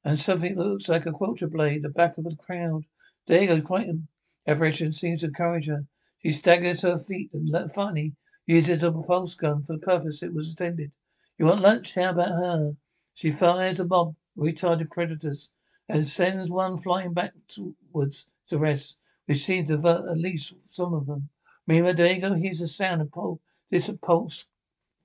and 0.04 0.18
something 0.18 0.56
that 0.56 0.66
looks 0.66 0.90
like 0.90 1.06
a 1.06 1.12
Qualta 1.12 1.48
blade, 1.48 1.84
the 1.84 1.90
back 1.90 2.18
of 2.18 2.24
the 2.24 2.36
crowd. 2.36 2.86
D'Argo 3.28 3.62
frightened. 3.62 4.08
Apparition 4.48 4.92
seems 4.92 5.20
to 5.20 5.28
encourage 5.28 5.68
her. 5.68 5.86
She 6.18 6.32
staggers 6.32 6.82
to 6.82 6.94
her 6.94 6.98
feet 6.98 7.32
and 7.32 7.72
finally 7.72 8.16
uses 8.48 8.82
a 8.82 8.92
pulse 8.92 9.36
gun 9.36 9.62
for 9.62 9.74
the 9.74 9.86
purpose 9.86 10.24
it 10.24 10.34
was 10.34 10.50
intended. 10.50 10.92
You 11.38 11.46
want 11.46 11.62
lunch? 11.62 11.94
How 11.94 12.10
about 12.10 12.30
her? 12.30 12.76
She 13.14 13.30
fires 13.30 13.80
a 13.80 13.86
mob 13.86 14.16
of 14.36 14.44
retarded 14.44 14.90
predators 14.90 15.52
and 15.88 16.08
sends 16.08 16.50
one 16.50 16.78
flying 16.78 17.14
backwards 17.14 18.26
to 18.48 18.58
rest, 18.58 18.98
which 19.30 19.46
seems 19.46 19.68
to 19.68 19.76
avert 19.76 20.10
at 20.10 20.18
least 20.18 20.56
some 20.68 20.92
of 20.92 21.06
them. 21.06 21.30
Meanwhile, 21.68 21.94
D'Argo 21.94 22.34
hears 22.34 22.58
the 22.58 22.68
sound 22.68 23.00
of 23.00 23.12
pulse, 23.12 23.38
this 23.70 23.88
pulse 24.02 24.48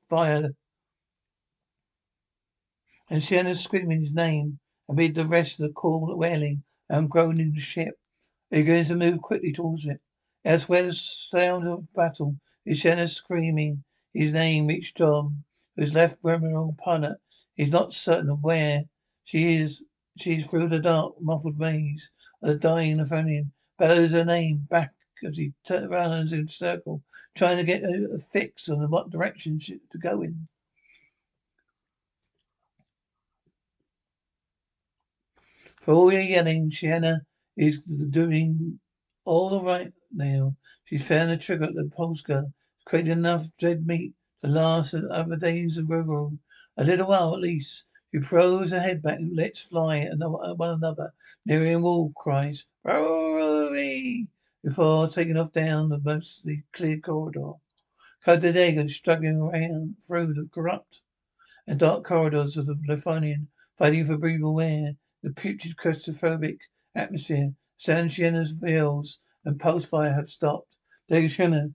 fire, 0.09 0.55
and 3.11 3.23
Shanna's 3.23 3.61
screaming 3.61 4.01
his 4.01 4.15
name 4.15 4.61
amid 4.89 5.15
the 5.15 5.27
rest 5.27 5.61
of 5.61 5.67
the 5.67 5.75
call 5.75 6.17
wailing 6.17 6.63
and 6.89 7.11
groaning 7.11 7.53
the 7.53 7.61
ship. 7.61 7.99
He 8.51 8.63
begins 8.63 8.89
to 8.89 8.97
move 8.97 9.21
quickly 9.21 9.53
towards 9.53 9.85
it. 9.85 10.01
As 10.43 10.63
Elsewhere, 10.63 10.85
the 10.85 10.93
sound 10.95 11.69
of 11.69 11.93
battle 11.93 12.37
is 12.65 12.79
Shanna 12.79 13.09
screaming. 13.09 13.85
His 14.15 14.33
name 14.33 14.69
reached 14.69 14.97
John, 14.97 15.45
who's 15.77 15.93
left 15.93 16.17
Remoral 16.23 16.75
Pilot. 16.83 17.19
He's 17.53 17.71
not 17.71 17.93
certain 17.93 18.31
of 18.31 18.43
where 18.43 18.85
she 19.23 19.57
is. 19.57 19.85
She 20.17 20.37
is 20.37 20.47
through 20.47 20.71
the 20.71 20.79
dark, 20.79 21.21
muffled 21.21 21.59
maze 21.59 22.11
of 22.43 22.49
the 22.49 22.55
dying 22.55 22.97
Nathaniel. 22.97 23.49
Bellows 23.79 24.13
her 24.13 24.25
name 24.25 24.67
back 24.71 24.93
as 25.25 25.37
he 25.37 25.53
runs 25.69 26.33
in 26.33 26.45
a 26.45 26.49
circle, 26.49 27.03
trying 27.35 27.57
to 27.57 27.65
get 27.65 27.83
a, 27.83 28.19
fix 28.19 28.69
on 28.69 28.91
what 28.91 29.11
direction 29.11 29.59
she, 29.59 29.79
to 29.91 29.99
go 29.99 30.23
in. 30.23 30.49
For 35.81 35.93
all 35.93 36.13
your 36.13 36.23
yelling, 36.23 36.71
Shanna 36.71 37.23
is 37.57 37.81
doing 37.81 38.81
all 39.25 39.63
right 39.63 39.93
now. 40.13 40.57
She's 40.85 41.07
found 41.07 41.31
a 41.31 41.37
trigger 41.37 41.65
at 41.65 41.75
the 41.75 41.91
pulse 41.95 42.23
gun. 42.23 42.55
created 42.85 43.13
enough 43.13 43.49
dead 43.59 43.87
meat 43.87 44.15
to 44.41 44.47
last 44.47 44.95
other 44.95 45.37
days 45.37 45.79
of 45.79 45.91
revel. 45.91 46.39
A 46.77 46.85
little 46.85 47.09
while 47.09 47.35
at 47.35 47.41
least. 47.41 47.85
She 48.14 48.20
throws 48.20 48.70
her 48.70 48.79
head 48.79 49.03
back 49.03 49.18
and 49.18 49.35
lets 49.35 49.61
fly 49.61 49.98
at 49.98 50.18
one 50.20 50.70
another. 50.70 51.14
Nearing 51.44 51.83
wall 51.83 52.12
cries, 52.14 52.64
Rory! 52.85 54.29
Before 54.62 55.09
taking 55.09 55.37
off 55.37 55.50
down 55.50 55.88
the 55.88 55.98
mostly 55.98 56.62
clear 56.72 57.00
corridor. 57.00 57.55
Codadego 58.24 58.88
struggling 58.88 59.38
around 59.38 59.96
through 60.07 60.33
the 60.33 60.48
corrupt 60.48 61.03
and 61.66 61.81
dark 61.81 62.05
corridors 62.05 62.57
of 62.57 62.66
the 62.66 62.81
Leviathan, 62.87 63.48
fighting 63.77 64.05
for 64.05 64.16
breathable 64.16 64.61
air, 64.61 64.94
the 65.24 65.31
putrid 65.33 65.77
claustrophobic 65.77 66.59
atmosphere. 66.94 67.55
San 67.77 68.09
Siena's 68.09 68.53
veils 68.53 69.18
and 69.44 69.59
pulse 69.59 69.87
fire 69.87 70.14
have 70.14 70.29
stopped. 70.29 70.77
D'Argo 71.09 71.74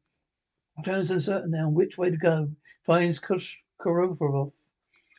turns 0.86 1.12
uncertain 1.12 1.52
now 1.52 1.67
which 1.69 1.97
way 1.97 2.10
to 2.10 2.15
go. 2.15 2.56
Finds 2.82 3.19
Korovarov 3.19 4.54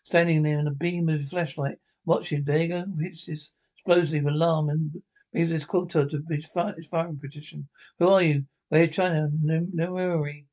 standing 0.03 0.43
there 0.43 0.59
in 0.59 0.67
a 0.67 0.73
beam 0.73 1.09
of 1.09 1.21
his 1.21 1.31
flashlight, 1.31 1.79
watching. 2.05 2.45
D'Argo 2.45 2.87
hits 2.99 3.27
his 3.27 3.53
explosive 3.77 4.27
alarm 4.27 4.69
and 4.69 5.03
moves 5.33 5.51
his 5.51 5.65
Qualta 5.65 6.07
to 6.07 6.23
his, 6.29 6.47
firing 6.47 7.19
position. 7.19 7.69
Who 7.99 8.09
are 8.09 8.23
you? 8.23 8.45
Where's 8.69 8.95
China? 8.95 9.31
Nemuri. 9.45 10.47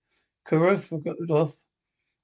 Korovarov 0.47 1.53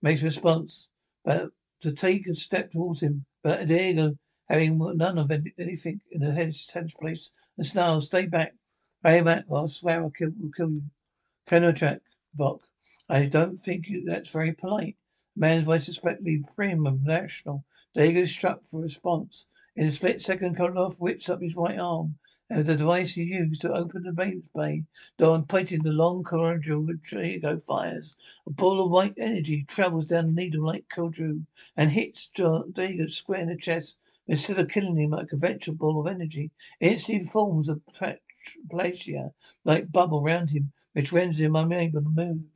makes 0.02 0.24
response, 0.24 0.90
but 1.26 1.50
to 1.82 1.92
take 1.92 2.28
a 2.28 2.36
step 2.36 2.72
towards 2.72 3.02
him. 3.02 3.26
But 3.44 3.68
D'Argo, 3.68 4.18
having 4.48 4.78
none 4.78 5.18
of 5.18 5.32
anything 5.32 6.02
in 6.12 6.22
the 6.22 6.32
head's 6.32 6.66
place, 7.00 7.32
and 7.58 7.66
snarls, 7.66 8.08
stay 8.08 8.26
back. 8.26 8.54
Stay 9.02 9.22
back, 9.22 9.46
or 9.50 9.64
I 9.64 9.66
swear 9.68 10.02
I'll 10.02 10.10
kill, 10.10 10.32
will 10.40 10.52
kill 10.56 10.72
you. 10.72 10.84
Kenotrak, 11.46 12.00
Vok. 12.40 12.62
I 13.10 13.26
don't 13.26 13.58
think 13.58 13.88
that's 14.06 14.30
very 14.30 14.54
polite. 14.54 14.96
Man's 15.36 15.66
voice 15.66 15.82
is 15.82 15.96
suspectly 15.96 16.44
prim 16.56 16.86
and 16.86 17.04
national. 17.04 17.66
D'Argo 17.96 18.26
struck 18.26 18.64
for 18.64 18.82
response. 18.82 19.48
In 19.76 19.88
a 19.88 19.92
split 19.92 20.22
second, 20.22 20.56
Kolarov 20.56 21.00
whips 21.00 21.28
up 21.28 21.42
his 21.42 21.56
right 21.56 21.80
arm 21.80 22.20
and 22.50 22.68
the 22.68 22.76
device 22.76 23.16
he 23.16 23.24
used 23.24 23.62
to 23.62 23.74
open 23.74 24.04
the 24.04 24.14
main 24.14 24.44
bay 24.54 24.84
door 25.18 25.36
and 25.36 25.50
pointing 25.50 25.82
the 25.82 25.92
long 25.92 26.24
corridor 26.24 26.80
which 26.80 27.10
D'Argo 27.10 27.58
fires. 27.58 28.16
A 28.46 28.52
ball 28.52 28.84
of 28.84 28.92
white 28.92 29.16
energy 29.18 29.64
travels 29.64 30.06
down 30.06 30.28
the 30.28 30.42
needle 30.44 30.64
like 30.64 30.88
Kodru 30.88 31.48
and 31.76 31.92
hits 31.92 32.28
D'Argo 32.28 33.08
square 33.08 33.42
in 33.42 33.50
the 33.50 33.58
chest. 33.58 33.98
Instead 34.28 34.60
of 34.60 34.70
killing 34.70 34.98
him 34.98 35.10
like 35.10 35.26
a 35.26 35.30
conventional 35.30 35.76
ball 35.76 36.00
of 36.00 36.08
energy, 36.08 36.52
it 36.80 36.92
instantly 36.92 37.26
forms 37.26 37.70
a 37.70 37.82
plagia 38.70 39.34
like 39.66 39.92
bubble 39.92 40.22
round 40.22 40.52
him, 40.52 40.72
which 40.94 41.12
renders 41.12 41.40
him 41.40 41.56
unable 41.56 42.04
to 42.04 42.10
move. 42.10 42.53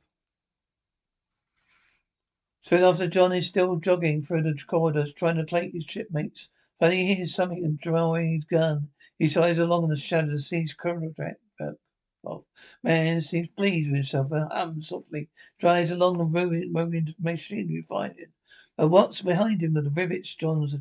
Soon 2.68 2.82
after, 2.82 3.06
John 3.06 3.32
is 3.32 3.46
still 3.46 3.76
jogging 3.76 4.20
through 4.20 4.42
the 4.42 4.52
corridors, 4.52 5.14
trying 5.14 5.36
to 5.36 5.44
take 5.46 5.72
his 5.72 5.86
shipmates. 5.86 6.50
Suddenly 6.78 7.06
he 7.06 7.14
hears 7.14 7.34
something 7.34 7.64
and 7.64 7.78
drawing 7.78 8.34
his 8.34 8.44
gun. 8.44 8.90
He 9.18 9.26
sighs 9.26 9.58
along 9.58 9.88
the 9.88 9.96
shadows 9.96 10.28
and 10.28 10.40
sees 10.42 10.74
Korodrak. 10.74 11.36
Uh, 11.58 12.40
man 12.82 13.22
seems 13.22 13.48
pleased 13.48 13.88
with 13.88 13.96
himself 13.96 14.32
and 14.32 14.52
hums 14.52 14.88
softly, 14.88 15.30
drives 15.58 15.90
along 15.90 16.18
the 16.18 16.26
moving, 16.26 16.70
moving 16.70 17.14
machinery 17.18 17.80
finding. 17.80 18.34
But 18.76 18.88
what's 18.88 19.22
behind 19.22 19.62
him 19.62 19.72
the 19.72 19.90
rivets 19.96 20.34
John's 20.34 20.78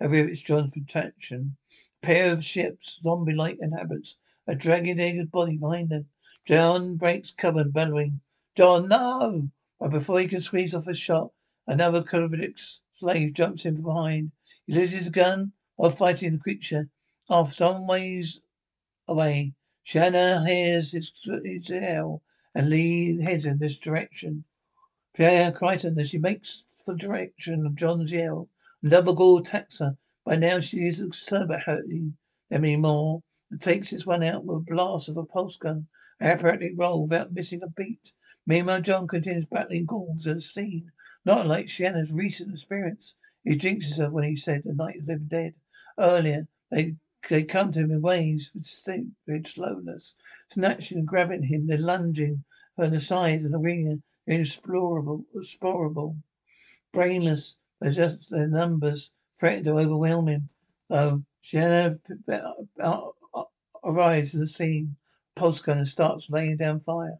the 0.00 0.08
rivets 0.08 0.40
John's 0.40 0.70
protection. 0.70 1.58
A 2.02 2.06
pair 2.06 2.32
of 2.32 2.42
ships, 2.42 3.00
zombie 3.02 3.34
like 3.34 3.58
inhabitants, 3.60 4.16
are 4.46 4.54
dragging 4.54 4.96
their 4.96 5.26
body 5.26 5.58
behind 5.58 5.90
them. 5.90 6.06
John 6.46 6.96
breaks 6.96 7.32
cover 7.32 7.64
bellowing. 7.64 8.22
John, 8.56 8.88
no! 8.88 9.50
But 9.80 9.90
before 9.90 10.20
he 10.20 10.26
can 10.26 10.40
squeeze 10.40 10.74
off 10.74 10.88
a 10.88 10.94
shot, 10.94 11.32
another 11.66 12.02
Korodrak's 12.02 12.80
slave 12.90 13.32
jumps 13.32 13.64
in 13.64 13.76
from 13.76 13.84
behind. 13.84 14.32
He 14.66 14.72
loses 14.72 14.98
his 14.98 15.08
gun 15.08 15.52
while 15.76 15.90
fighting 15.90 16.32
the 16.32 16.38
creature. 16.38 16.90
Off 17.30 17.52
some 17.52 17.86
ways 17.86 18.40
away, 19.06 19.54
Chiana 19.86 20.46
hears 20.46 20.92
his, 20.92 21.12
yell 21.70 22.22
and 22.54 22.68
Lee 22.68 23.22
heads 23.22 23.46
in 23.46 23.58
this 23.58 23.76
direction. 23.76 24.44
Pierre 25.14 25.52
Crichton, 25.52 25.98
as 25.98 26.10
she 26.10 26.18
makes 26.18 26.64
for 26.74 26.92
the 26.92 26.98
direction 26.98 27.64
of 27.64 27.76
John's 27.76 28.12
yell, 28.12 28.48
another 28.82 29.12
ghoul 29.12 29.38
attacks 29.38 29.78
her. 29.78 29.96
By 30.24 30.36
now 30.36 30.58
she 30.58 30.86
is 30.86 31.00
concerned 31.00 31.44
about 31.44 31.62
hurting 31.62 32.16
them 32.50 32.64
anymore 32.64 33.22
and 33.50 33.60
takes 33.60 33.92
its 33.92 34.04
one 34.04 34.22
out 34.22 34.44
with 34.44 34.58
a 34.58 34.60
blast 34.74 35.08
of 35.08 35.16
a 35.16 35.24
pulse 35.24 35.56
gun. 35.56 35.86
Apparently 36.20 36.74
roll 36.74 37.02
without 37.04 37.32
missing 37.32 37.62
a 37.62 37.68
beat. 37.68 38.12
Meanwhile, 38.48 38.80
John 38.80 39.06
continues 39.06 39.44
battling 39.44 39.84
ghouls 39.84 40.26
at 40.26 40.36
the 40.36 40.40
scene. 40.40 40.90
Not 41.22 41.42
unlike 41.42 41.66
Chiana's 41.66 42.14
recent 42.14 42.50
experience. 42.50 43.14
He 43.44 43.56
jinxes 43.56 43.98
her 43.98 44.10
when 44.10 44.24
he 44.24 44.36
said 44.36 44.62
the 44.64 44.72
night 44.72 45.00
of 45.00 45.04
the 45.04 45.12
living 45.12 45.28
dead. 45.28 45.54
Earlier, 45.98 46.48
they 46.70 46.96
they 47.28 47.42
come 47.42 47.72
to 47.72 47.80
him 47.80 47.90
in 47.90 48.00
waves 48.00 48.50
with 48.54 48.64
stupid 48.64 49.46
slowness, 49.46 50.14
snatching 50.48 50.96
and 50.96 51.06
grabbing 51.06 51.42
him, 51.42 51.66
then 51.66 51.82
lunging 51.82 52.44
from 52.74 52.90
the 52.92 53.00
sides 53.00 53.44
and 53.44 53.52
the 53.52 53.58
arena, 53.58 53.98
inexplorable, 54.26 55.26
explorable, 55.36 56.16
brainless, 56.90 57.58
but 57.78 57.90
just 57.90 58.30
their 58.30 58.48
numbers 58.48 59.12
threatened 59.38 59.66
to 59.66 59.78
overwhelm 59.78 60.26
him. 60.26 60.48
Though 60.88 61.22
Chiana 61.44 62.00
uh, 62.82 63.10
uh, 63.34 63.44
arrives 63.84 64.34
at 64.34 64.40
the 64.40 64.46
scene, 64.46 64.96
pulse 65.36 65.60
gun 65.60 65.76
and 65.76 65.86
starts 65.86 66.30
laying 66.30 66.56
down 66.56 66.80
fire. 66.80 67.18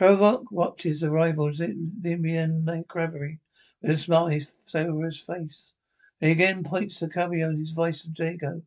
Kovac 0.00 0.50
watches 0.50 1.00
the 1.00 1.10
arrival 1.10 1.48
of 1.48 1.56
Dimian 1.58 2.64
Cavalry 2.90 3.38
with 3.82 3.90
a 3.90 3.96
smile 3.98 4.24
on 4.24 5.02
his 5.04 5.20
face. 5.20 5.74
He 6.18 6.30
again 6.30 6.64
points 6.64 7.00
to 7.00 7.08
his 7.58 7.72
voice 7.72 8.06
of 8.06 8.18
Jago. 8.18 8.62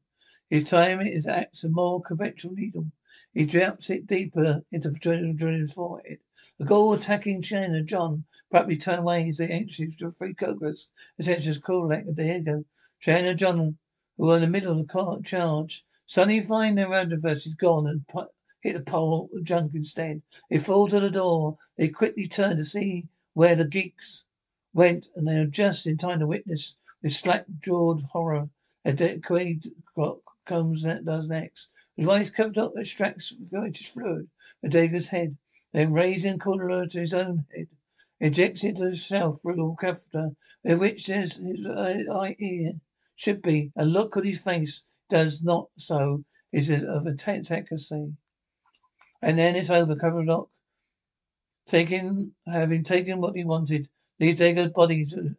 His 0.48 0.64
time 0.64 1.02
is 1.02 1.26
acts 1.26 1.64
a 1.64 1.70
more 1.70 2.04
conventional 2.04 2.54
needle. 2.54 2.92
He 3.34 3.48
drops 3.48 3.90
it 3.90 4.06
deeper 4.06 4.64
into 4.72 4.92
Jordan's 4.92 5.74
forehead. 5.74 6.20
The 6.60 6.66
goal 6.66 6.94
attacking 6.94 7.42
Chen 7.42 7.74
and 7.74 7.88
John 7.88 8.26
abruptly 8.52 8.78
turn 8.78 9.00
away 9.00 9.28
as 9.28 9.40
they 9.40 9.48
enter 9.48 9.88
the 9.88 10.12
three 10.12 10.36
cobras. 10.36 10.88
Attention 11.18 11.50
is 11.50 11.58
Kulak 11.58 12.06
and 12.06 12.16
Diego. 12.16 12.64
Chen 13.00 13.26
and 13.26 13.40
John, 13.40 13.80
who 14.18 14.30
are 14.30 14.36
in 14.36 14.42
the 14.42 14.48
middle 14.48 14.80
of 14.80 14.88
the 14.88 15.22
charge, 15.26 15.84
suddenly 16.06 16.42
find 16.42 16.78
their 16.78 16.94
adversaries 16.94 17.56
gone 17.56 17.88
and 17.88 18.06
hit 18.64 18.74
the 18.74 18.80
pole 18.80 19.30
of 19.36 19.44
junk 19.44 19.76
instead. 19.76 20.22
They 20.50 20.58
fall 20.58 20.88
to 20.88 21.00
the 21.00 21.12
door. 21.12 21.58
They 21.78 21.90
quickly 21.90 22.28
turn 22.28 22.56
to 22.58 22.64
see 22.64 23.10
where 23.34 23.56
the 23.56 23.68
geeks 23.68 24.24
went, 24.74 25.10
and 25.16 25.28
they 25.28 25.38
are 25.38 25.46
just 25.46 25.86
in 25.86 25.98
time 25.98 26.20
to 26.20 26.28
witness 26.28 26.78
with 27.02 27.14
slack-jawed 27.14 28.02
horror, 28.14 28.50
a 28.86 28.94
Quaid 28.94 29.72
comes 30.46 30.84
that 30.84 31.04
does 31.06 31.28
next. 31.28 31.68
With 31.98 32.08
eyes 32.08 32.30
covered 32.30 32.58
up, 32.58 32.74
extracts 32.78 33.32
vital 33.38 33.86
fluid 33.86 34.30
from 34.62 34.70
Dagger's 34.70 35.10
head, 35.10 35.38
then 35.74 35.92
raising 35.92 36.40
Cordula 36.40 36.90
to 36.90 37.00
his 37.02 37.14
own 37.14 37.46
head, 37.54 37.68
injects 38.20 38.64
it 38.64 38.78
to 38.78 38.86
himself 38.86 39.42
through 39.42 39.56
the 39.56 39.76
catheter, 39.80 40.32
with 40.64 40.80
which 40.80 41.08
his, 41.08 41.36
his 41.38 41.68
eye 41.68 42.36
ear 42.40 42.74
should 43.16 43.42
be. 43.42 43.74
A 43.76 43.84
look 43.86 44.16
on 44.16 44.24
his 44.24 44.42
face 44.42 44.86
does 45.10 45.44
not 45.44 45.68
so 45.78 46.24
is 46.52 46.70
it 46.70 46.84
of 46.84 47.06
intense 47.06 47.52
ecstasy. 47.52 48.14
And 49.24 49.40
then 49.40 49.56
it's 49.56 49.70
over, 49.70 49.96
Coverlock. 49.96 50.50
Taking, 51.66 52.34
having 52.46 52.84
taken 52.84 53.22
what 53.22 53.38
he 53.38 53.46
wanted, 53.46 53.88
leaves 54.20 54.42
Dagger's 54.42 54.74
body 54.74 55.06
to 55.06 55.38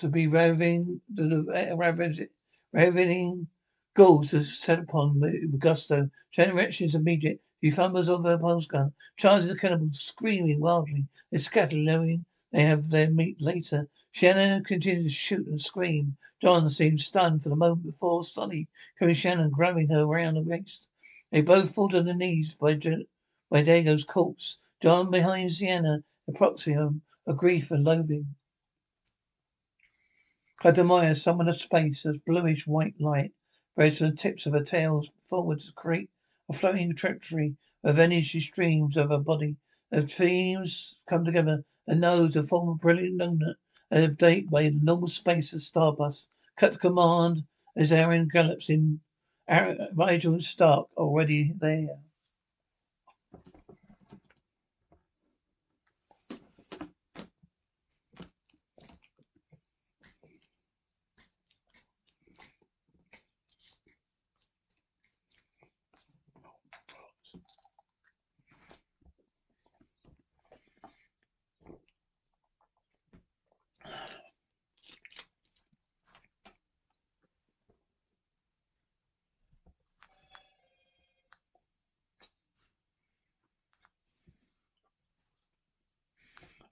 to 0.00 0.08
be 0.08 0.26
raving, 0.26 1.00
to 1.16 1.50
eh, 1.54 1.72
ravaging, 1.74 2.28
ravening 2.74 3.46
ghouls 3.94 4.30
to 4.32 4.42
set 4.42 4.78
upon 4.78 5.20
with 5.20 5.58
gusto. 5.58 6.10
Shannon 6.28 6.54
wretches 6.54 6.94
immediate. 6.94 7.40
He 7.62 7.70
fumbles 7.70 8.10
over 8.10 8.32
a 8.32 8.38
pulse 8.38 8.66
gun, 8.66 8.92
charges 9.16 9.48
the 9.48 9.56
cannibals, 9.56 10.00
screaming 10.00 10.60
wildly. 10.60 11.06
They 11.30 11.38
scatter, 11.38 11.76
knowing 11.76 12.26
they 12.52 12.64
have 12.64 12.90
their 12.90 13.08
meat 13.08 13.40
later. 13.40 13.88
Shannon 14.10 14.64
continues 14.64 15.04
to 15.04 15.10
shoot 15.10 15.46
and 15.46 15.58
scream. 15.58 16.18
John 16.42 16.68
seems 16.68 17.06
stunned 17.06 17.42
for 17.42 17.48
the 17.48 17.56
moment 17.56 17.86
before 17.86 18.22
Sonny 18.22 18.68
carries 18.98 19.16
Shannon, 19.16 19.50
grabbing 19.50 19.88
her 19.88 20.02
around 20.02 20.34
the 20.34 20.42
waist. 20.42 20.90
They 21.30 21.40
both 21.40 21.74
fall 21.74 21.88
to 21.88 22.02
their 22.02 22.14
knees 22.14 22.54
by, 22.54 22.78
by 23.54 23.62
D'Argo's 23.62 24.02
corpse. 24.02 24.58
John 24.82 25.12
behind 25.12 25.52
Sienna, 25.52 26.02
a 26.26 26.32
paroxysm 26.32 27.02
of 27.24 27.36
grief 27.36 27.70
and 27.70 27.84
loathing. 27.84 28.34
Katamaya 30.60 31.14
summoned 31.14 31.48
a 31.48 31.54
space 31.54 32.04
of 32.04 32.24
bluish 32.24 32.66
white 32.66 33.00
light, 33.00 33.30
spreads 33.70 33.98
from 33.98 34.10
the 34.10 34.16
tips 34.16 34.46
of 34.46 34.54
her 34.54 34.64
tails 34.64 35.08
forward 35.22 35.60
to 35.60 35.72
create 35.72 36.10
a 36.48 36.52
flowing 36.52 36.96
trajectory 36.96 37.54
of 37.84 38.00
energy 38.00 38.40
streams 38.40 38.96
of 38.96 39.10
her 39.10 39.18
body. 39.18 39.54
The 39.92 40.02
themes 40.02 41.00
come 41.08 41.24
together 41.24 41.64
and 41.86 42.00
nodes 42.00 42.34
to 42.34 42.42
form 42.42 42.76
brilliant 42.78 43.20
donut 43.20 43.54
and 43.88 44.18
update 44.18 44.50
by 44.50 44.64
the 44.64 44.80
normal 44.82 45.06
space 45.06 45.52
of 45.52 45.60
Starburst. 45.60 46.26
Cut 46.58 46.80
command 46.80 47.44
as 47.76 47.92
Aeryn 47.92 48.28
gallops 48.28 48.68
in. 48.68 48.98
Aeryn, 49.48 49.94
Rygel 49.94 50.32
and 50.32 50.42
Stark 50.42 50.88
already 50.96 51.52
there. 51.56 52.00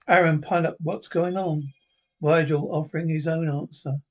Aeryn, 0.05 0.41
pilot, 0.41 0.75
what's 0.81 1.07
going 1.07 1.37
on? 1.37 1.73
Virgil 2.21 2.75
offering 2.75 3.07
his 3.07 3.25
own 3.25 3.47
answer. 3.47 4.01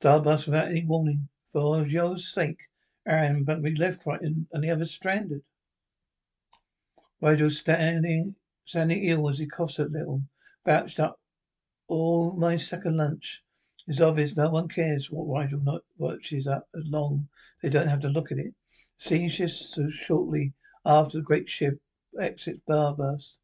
Starburst 0.00 0.46
without 0.46 0.68
any 0.68 0.84
warning. 0.84 1.28
For 1.52 1.84
Joe's 1.84 2.32
sake, 2.32 2.58
Aeryn, 3.04 3.44
but 3.44 3.60
we 3.60 3.74
left 3.74 4.04
Crichton 4.04 4.46
and 4.52 4.62
the 4.62 4.70
others 4.70 4.92
stranded. 4.92 5.42
Virgil 7.20 7.50
standing 7.50 8.36
standing 8.64 9.04
ill 9.04 9.28
as 9.28 9.38
he 9.38 9.46
coughs 9.46 9.80
a 9.80 9.84
little, 9.86 10.22
vouched 10.64 11.00
up 11.00 11.18
all 11.88 12.36
my 12.36 12.56
second 12.56 12.98
lunch. 12.98 13.42
It's 13.88 14.00
obvious 14.00 14.36
no 14.36 14.50
one 14.50 14.68
cares 14.68 15.10
what 15.10 15.26
Rygel 15.26 15.64
not 15.64 15.82
watches 15.96 16.46
up 16.46 16.68
as 16.78 16.88
long 16.88 17.28
they 17.62 17.70
don't 17.70 17.88
have 17.88 18.00
to 18.00 18.08
look 18.08 18.30
at 18.30 18.38
it. 18.38 18.54
Scene 18.96 19.28
shifts 19.28 19.74
so 19.74 19.88
shortly 19.88 20.52
after 20.84 21.18
the 21.18 21.24
great 21.24 21.48
ship 21.48 21.80
exits 22.20 22.60
Starburst. 22.68 23.38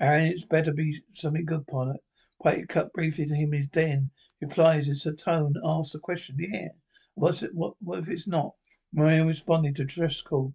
Aeryn, 0.00 0.30
it's 0.30 0.44
better 0.44 0.72
be 0.72 1.02
something 1.10 1.44
good, 1.44 1.66
pilot. 1.66 2.02
Pilot 2.42 2.68
cut 2.68 2.92
briefly 2.92 3.26
to 3.26 3.34
him 3.34 3.54
in 3.54 3.60
his 3.60 3.68
den. 3.68 4.10
Replies 4.40 4.88
as 4.90 5.06
a 5.06 5.12
tone 5.12 5.54
asks 5.64 5.92
the 5.92 5.98
question. 5.98 6.36
Yeah. 6.38 6.68
What's 7.14 7.42
it 7.42 7.54
what 7.54 7.74
what 7.80 8.00
if 8.00 8.10
it's 8.10 8.26
not? 8.26 8.54
Moya 8.92 9.24
responded 9.24 9.76
to 9.76 9.84
dress 9.84 10.20
call. 10.20 10.54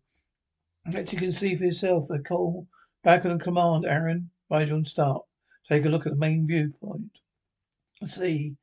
Let 0.92 1.12
you 1.12 1.18
can 1.18 1.32
see 1.32 1.56
for 1.56 1.66
yourself. 1.66 2.08
They 2.08 2.20
call 2.20 2.68
back 3.04 3.26
on 3.26 3.40
command, 3.40 3.86
Aeryn. 3.86 4.28
Rygel 4.52 4.76
and 4.76 4.88
start. 4.88 5.26
Take 5.68 5.86
a 5.86 5.90
look 5.90 6.06
at 6.06 6.14
the 6.14 6.20
main 6.20 6.46
viewpoint. 6.46 7.20
See, 8.06 8.58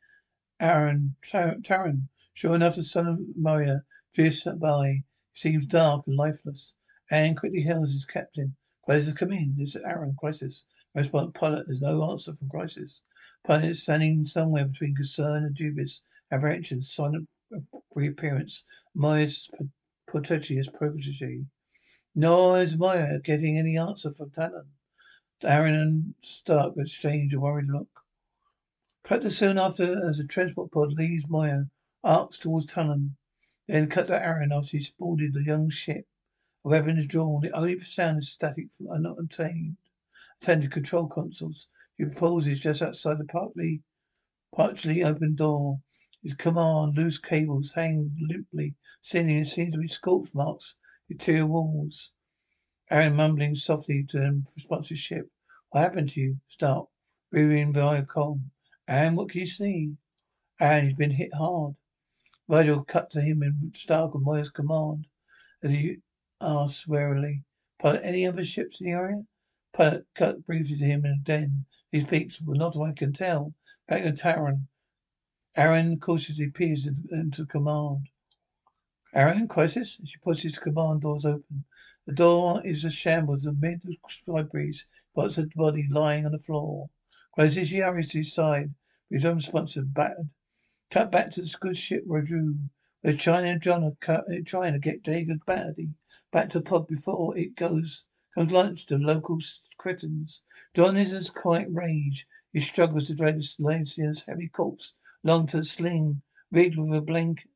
Aeryn, 0.61 1.15
Taran. 1.23 2.09
Sure 2.35 2.55
enough, 2.55 2.77
the 2.77 2.85
son 2.85 3.09
of 3.09 3.19
Moya 3.37 3.83
fierce 4.13 4.45
by. 4.45 5.03
Seems 5.33 5.67
dark 5.67 6.07
and 6.07 6.17
lifeless. 6.17 6.75
Aeryn 7.11 7.37
quickly 7.37 7.63
hails 7.63 7.93
his 7.93 8.05
captain. 8.05 8.55
Crais, 8.89 9.13
come 9.13 9.33
in. 9.33 9.55
This 9.59 9.77
is 9.77 9.83
Aeryn. 9.83 10.17
Crais. 10.17 10.65
Response, 10.95 11.33
pilot. 11.35 11.67
There's 11.67 11.83
no 11.83 12.11
answer 12.11 12.33
from 12.33 12.49
Crais. 12.49 13.03
Pilot 13.47 13.65
is 13.67 13.83
standing 13.83 14.25
somewhere 14.25 14.65
between 14.65 14.95
concern 14.95 15.45
and 15.45 15.55
dubious 15.55 16.01
apprehension. 16.33 16.81
Silent 16.81 17.29
reappearance. 17.95 18.65
Moya's 18.95 19.51
portentous 20.09 20.71
protege. 20.71 21.45
Nor 22.15 22.63
is 22.63 22.79
Moya 22.79 23.19
getting 23.23 23.59
any 23.59 23.77
answer 23.77 24.11
from 24.11 24.31
Talyn. 24.31 24.69
Aeryn 25.43 25.75
and 25.75 26.15
Stark 26.23 26.73
exchange 26.79 27.35
a 27.35 27.41
worried 27.41 27.69
look. 27.69 28.05
Cut 29.05 29.31
soon 29.31 29.59
after 29.59 30.09
as 30.09 30.17
the 30.17 30.27
transport 30.27 30.73
pod 30.73 30.95
leaves 30.95 31.29
Moya, 31.29 31.69
arcs 32.03 32.39
towards 32.39 32.65
Talyn. 32.65 33.17
Then 33.67 33.91
cut 33.91 34.07
to 34.07 34.15
Aeryn 34.15 34.51
after 34.51 34.79
he's 34.79 34.89
boarded 34.89 35.35
the 35.35 35.43
young 35.43 35.69
ship. 35.69 36.07
Weapon 36.69 36.99
is 36.99 37.07
drawn. 37.07 37.41
The 37.41 37.57
only 37.57 37.81
sound 37.81 38.19
is 38.19 38.31
static 38.31 38.71
from 38.75 38.91
unobtained 38.91 39.79
attended 40.39 40.71
control 40.71 41.07
consoles. 41.07 41.69
He 41.97 42.05
pauses 42.05 42.61
just 42.61 42.83
outside 42.83 43.17
the 43.17 43.25
partly 43.25 43.83
partially 44.55 45.03
open 45.03 45.35
door. 45.35 45.81
His 46.23 46.35
command, 46.35 46.95
loose 46.95 47.17
cables 47.17 47.73
hang 47.73 48.15
limply. 48.21 48.75
Ceiling 49.01 49.45
seems 49.45 49.73
to 49.73 49.81
be 49.81 49.89
scorch 49.89 50.35
marks. 50.35 50.77
Interior 51.09 51.47
walls. 51.47 52.13
Aeryn 52.91 53.15
mumbling 53.15 53.55
softly 53.55 54.05
to 54.11 54.19
the 54.19 54.43
responsive 54.55 54.99
ship. 54.99 55.31
What 55.71 55.81
happened 55.81 56.11
to 56.11 56.21
you? 56.21 56.37
Stop. 56.49 56.91
Breathing 57.31 57.73
via 57.73 58.05
com. 58.05 58.51
And 58.87 59.17
what 59.17 59.31
can 59.31 59.41
you 59.41 59.47
see? 59.47 59.97
Aeryn, 60.61 60.85
he's 60.85 60.93
been 60.93 61.13
hit 61.13 61.33
hard. 61.33 61.77
Rygel 62.47 62.87
cut 62.87 63.09
to 63.13 63.23
him 63.23 63.43
in 63.43 63.73
Stark 63.75 64.15
and 64.15 64.23
Moya's 64.23 64.51
command 64.51 65.07
as 65.63 65.71
he 65.71 66.03
asked 66.41 66.87
warily, 66.87 67.45
Pilot 67.79 68.03
any 68.05 68.27
other 68.27 68.45
ships 68.45 68.81
in 68.81 68.87
the 68.87 68.93
area? 68.93 69.25
Pilot 69.73 70.07
cut 70.15 70.47
briefly 70.47 70.77
to 70.77 70.85
him 70.85 71.05
in 71.05 71.13
a 71.13 71.17
den. 71.17 71.67
These 71.91 72.07
peaks 72.07 72.43
were 72.43 72.55
not 72.55 72.77
I 72.77 72.93
can 72.93 73.13
tell. 73.13 73.55
Back 73.87 74.03
to 74.03 74.13
Taran. 74.13 74.67
Aeryn 75.57 76.01
cautiously 76.01 76.51
peers 76.51 76.87
into 76.87 77.47
command. 77.47 78.09
Aeryn, 79.15 79.49
Crais? 79.49 79.99
She 80.05 80.19
pushes 80.19 80.53
the 80.53 80.61
command 80.61 81.01
doors 81.01 81.25
open. 81.25 81.65
The 82.07 82.13
door 82.13 82.65
is 82.65 82.85
a 82.85 82.91
shambles 82.91 83.47
amid 83.47 83.83
the 83.83 83.97
sky 84.09 84.43
breeze, 84.43 84.87
spots 85.13 85.39
a 85.39 85.47
body 85.47 85.87
lying 85.89 86.27
on 86.27 86.33
the 86.33 86.39
floor. 86.39 86.91
Closes, 87.35 87.69
she 87.69 87.79
hurries 87.79 88.11
to 88.11 88.19
his 88.19 88.33
side. 88.33 88.75
His 89.11 89.25
own 89.25 89.33
unresponsive 89.33 89.95
battered. 89.95 90.31
Cut 90.91 91.11
back 91.11 91.31
to 91.31 91.43
the 91.43 91.57
good 91.61 91.77
ship 91.77 92.05
Rodru, 92.07 92.69
where 93.03 93.15
Chiana 93.15 93.61
John 93.61 93.85
are 93.85 94.43
trying 94.45 94.73
to 94.73 94.79
get 94.79 95.03
Jaeger's 95.03 95.41
battery 95.47 95.91
back 96.33 96.51
to 96.51 96.59
the 96.59 96.65
pod 96.65 96.87
before 96.87 97.37
it 97.37 97.55
goes 97.55 98.05
comes 98.35 98.53
lunch 98.53 98.87
to 98.87 98.97
local 98.97 99.39
cretins. 99.79 100.43
John 100.75 100.97
is 100.97 101.13
as 101.13 101.31
quite 101.31 101.67
rage. 101.73 102.27
He 102.53 102.61
struggles 102.61 103.07
to 103.07 103.15
drag 103.15 103.41
Lancia's 103.59 104.23
heavy 104.23 104.49
corpse 104.49 104.95
along 105.25 105.47
to 105.49 105.59
the 105.59 105.65
sling, 105.65 106.23
rigged 106.51 106.77
with 106.77 106.97
a 106.97 107.01
blanket. 107.01 107.51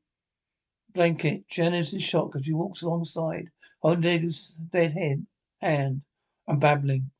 Blanket. 0.93 1.49
Jen 1.49 1.75
is 1.75 1.93
in 1.93 2.01
shock 2.01 2.35
as 2.37 2.45
she 2.45 2.53
walks 2.53 2.83
alongside, 2.83 3.51
holding 3.81 4.03
Jaeger's 4.03 4.59
dead 4.73 4.93
head 4.93 5.27
hand 5.61 6.03
and 6.47 6.61
babbling. 6.61 7.11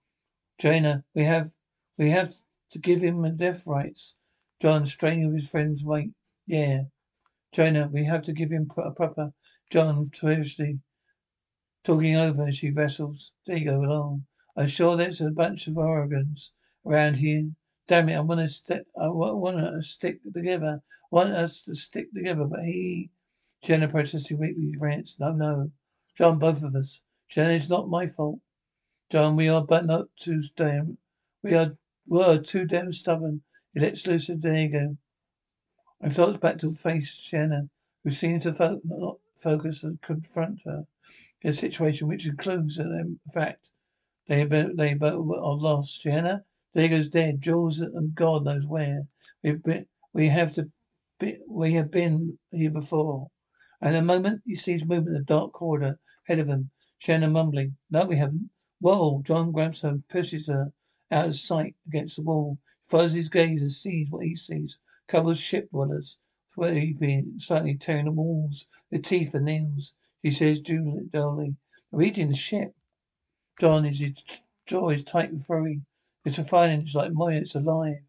Jaina, 0.59 1.05
we 1.15 1.25
have 1.25 1.53
we 1.97 2.11
have 2.11 2.35
to 2.73 2.79
give 2.79 3.01
him 3.01 3.23
the 3.23 3.31
death 3.31 3.67
rights. 3.67 4.15
John, 4.61 4.87
straining 4.87 5.27
with 5.27 5.41
his 5.41 5.51
friend's 5.51 5.85
weight. 5.85 6.13
Yeah. 6.47 6.85
Jonah, 7.53 7.89
we 7.93 8.05
have 8.05 8.23
to 8.23 8.33
give 8.33 8.51
him 8.51 8.71
a 8.79 8.91
proper. 8.91 9.33
John, 9.71 10.07
fiercely 10.07 10.81
talking 11.85 12.17
over 12.17 12.49
as 12.49 12.57
she 12.57 12.71
wrestles 12.71 13.33
D'Argo 13.47 13.81
along. 13.81 14.27
I'm 14.57 14.67
sure 14.67 14.97
there's 14.97 15.21
a 15.21 15.31
bunch 15.31 15.67
of 15.67 15.75
Oregons 15.75 16.51
around 16.87 17.17
here. 17.17 17.51
Damn 17.87 18.09
it, 18.09 18.17
I 18.17 18.21
want 18.21 18.41
to 18.41 18.49
stick. 18.49 18.85
I 18.99 19.09
want 19.09 19.59
to 19.59 19.83
stick 19.83 20.21
together. 20.33 20.83
I 21.13 21.15
want 21.15 21.33
us 21.33 21.65
to 21.65 21.75
stick 21.75 22.13
together, 22.15 22.45
but 22.45 22.65
he. 22.65 23.11
Jenna 23.63 23.89
protested 23.89 24.39
weakly. 24.39 24.75
Rants. 24.79 25.21
No, 25.21 25.33
no, 25.33 25.71
John, 26.17 26.39
both 26.39 26.63
of 26.63 26.75
us. 26.75 27.03
Jenna, 27.29 27.53
it's 27.53 27.69
not 27.69 27.89
my 27.89 28.07
fault. 28.07 28.41
John, 29.11 29.37
we 29.37 29.49
are 29.49 29.63
but 29.63 29.85
not 29.85 30.07
too 30.17 30.41
damn. 30.57 30.99
We 31.43 31.55
are 31.55 31.77
were 32.07 32.39
too 32.39 32.67
damn 32.67 32.93
stubborn. 32.93 33.43
He 33.75 33.81
lets 33.81 34.07
loose 34.07 34.29
of 34.29 34.41
D'Argo. 34.41 34.97
I 36.05 36.09
felt 36.09 36.41
back 36.41 36.59
to 36.59 36.73
face 36.73 37.17
Chiana, 37.17 37.71
who 38.03 38.11
seemed 38.11 38.43
to 38.43 38.53
fo- 38.53 38.81
not 38.85 39.19
focus 39.37 39.85
and 39.85 40.01
confront 40.01 40.63
her. 40.65 40.89
In 41.43 41.51
a 41.51 41.53
situation 41.53 42.09
which 42.09 42.27
includes 42.27 42.77
the 42.77 43.19
fact 43.33 43.71
they 44.27 44.45
been, 44.45 44.75
they 44.75 44.95
both 44.95 45.31
are 45.31 45.55
lost. 45.55 46.03
Chiana, 46.05 46.43
D'Argo's 46.75 47.09
dead. 47.09 47.41
Jules 47.41 47.79
and 47.79 48.17
God 48.17 48.45
knows 48.45 48.67
where. 48.67 49.07
Been, 49.43 49.87
we 50.13 50.29
have 50.29 50.53
to 50.55 50.73
be, 51.21 51.39
we 51.49 51.75
have 51.75 51.93
been 51.93 52.39
here 52.51 52.71
before. 52.71 53.31
And 53.81 53.95
a 53.95 54.03
moment 54.03 54.43
he 54.45 54.57
sees 54.57 54.85
movement 54.85 55.09
in 55.09 55.15
the 55.15 55.21
dark 55.21 55.53
corridor 55.53 56.01
ahead 56.27 56.41
of 56.41 56.49
him. 56.49 56.71
Chiana 57.01 57.31
mumbling, 57.31 57.77
No, 57.91 58.07
we 58.07 58.17
haven't. 58.17 58.51
Whoa! 58.81 59.23
John 59.23 59.53
grabs 59.53 59.83
her 59.83 59.91
and 59.91 60.09
pushes 60.09 60.49
her 60.49 60.73
out 61.13 61.29
of 61.29 61.37
sight 61.37 61.77
against 61.87 62.17
the 62.17 62.23
wall. 62.23 62.59
Follows 62.83 63.13
his 63.13 63.29
gaze 63.29 63.63
and 63.63 63.71
sees 63.71 64.11
what 64.11 64.25
he 64.25 64.35
sees. 64.35 64.81
Couple 65.13 65.33
of 65.33 65.37
ship 65.37 65.71
dwellers, 65.71 66.17
sweeping, 66.49 67.35
slightly 67.39 67.75
tearing 67.75 68.07
the 68.07 68.13
walls 68.13 68.67
with 68.91 69.05
teeth 69.05 69.35
and 69.35 69.45
nails. 69.45 69.93
He 70.23 70.31
says 70.31 70.59
dully, 70.63 71.57
We're 71.91 72.03
eating 72.05 72.31
the 72.31 72.35
ship. 72.35 72.75
John 73.61 73.85
is 73.85 73.99
his 73.99 74.25
jaw 74.65 74.89
is 74.89 75.03
tight 75.03 75.31
with 75.31 75.45
fury. 75.45 75.83
It's 76.25 76.39
a 76.39 76.45
it's 76.65 76.95
like 76.95 77.13
Moya, 77.13 77.41
it's 77.41 77.55
alive. 77.55 78.05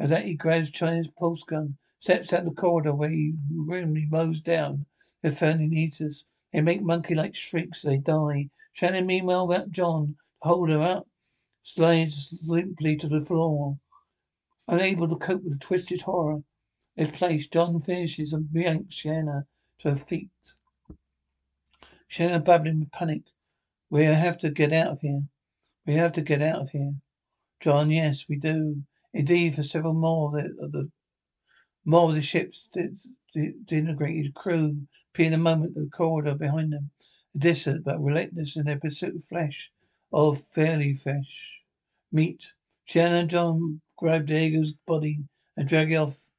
And 0.00 0.10
that 0.10 0.24
he 0.24 0.34
grabs 0.34 0.72
Chiana's 0.72 1.06
pulse 1.16 1.44
gun, 1.44 1.78
steps 2.00 2.32
out 2.32 2.44
the 2.44 2.50
corridor 2.50 2.92
where 2.92 3.10
he 3.10 3.34
grimly 3.64 4.06
mows 4.10 4.40
down 4.40 4.86
the 5.22 5.30
felony 5.30 5.68
eaters. 5.76 6.26
They 6.52 6.60
make 6.60 6.82
monkey 6.82 7.14
like 7.14 7.36
shrieks, 7.36 7.82
they 7.82 7.98
die. 7.98 8.50
Shannon 8.72 9.06
meanwhile 9.06 9.44
about 9.44 9.70
John 9.70 10.16
hold 10.40 10.70
her 10.70 10.82
up, 10.82 11.08
slides 11.62 12.36
limply 12.48 12.96
to 12.96 13.06
the 13.06 13.20
floor. 13.20 13.78
Unable 14.68 15.08
to 15.08 15.16
cope 15.16 15.42
with 15.42 15.52
the 15.52 15.58
twisted 15.58 16.02
horror 16.02 16.36
of 16.36 16.44
his 16.94 17.10
place, 17.10 17.46
John 17.46 17.80
finishes 17.80 18.32
and 18.32 18.48
yanks 18.52 18.94
Chiana 18.94 19.46
to 19.78 19.90
her 19.90 19.96
feet. 19.96 20.30
Chiana 22.10 22.44
babbling 22.44 22.80
with 22.80 22.92
panic. 22.92 23.22
We 23.90 24.04
have 24.04 24.38
to 24.38 24.50
get 24.50 24.72
out 24.72 24.88
of 24.88 25.00
here. 25.00 25.24
We 25.86 25.94
have 25.94 26.12
to 26.12 26.22
get 26.22 26.42
out 26.42 26.60
of 26.60 26.70
here. 26.70 26.94
John, 27.60 27.90
yes, 27.90 28.26
we 28.28 28.36
do. 28.36 28.84
Indeed, 29.12 29.54
for 29.54 29.62
several 29.62 29.94
more 29.94 30.28
of 30.28 30.44
the, 30.44 30.68
the 30.68 30.90
more 31.84 32.08
of 32.10 32.14
the 32.14 32.22
ship's 32.22 32.68
disintegrated 33.34 34.34
crew 34.34 34.86
appear 35.12 35.26
in 35.26 35.32
a 35.32 35.38
moment 35.38 35.76
in 35.76 35.84
the 35.84 35.90
corridor 35.90 36.34
behind 36.34 36.72
them. 36.72 36.90
Distant 37.36 37.84
but 37.84 38.02
relentless 38.02 38.56
in 38.56 38.66
their 38.66 38.78
pursuit 38.78 39.16
of 39.16 39.24
flesh, 39.24 39.72
of 40.12 40.40
fairly 40.40 40.94
fresh 40.94 41.62
meat. 42.10 42.52
Chiana 42.86 43.20
and 43.20 43.30
John 43.30 43.80
grab 44.02 44.26
D'Argo's 44.26 44.72
body 44.84 45.20
and 45.56 45.68
drag 45.68 45.92
it 45.92 45.94
off 45.94 46.32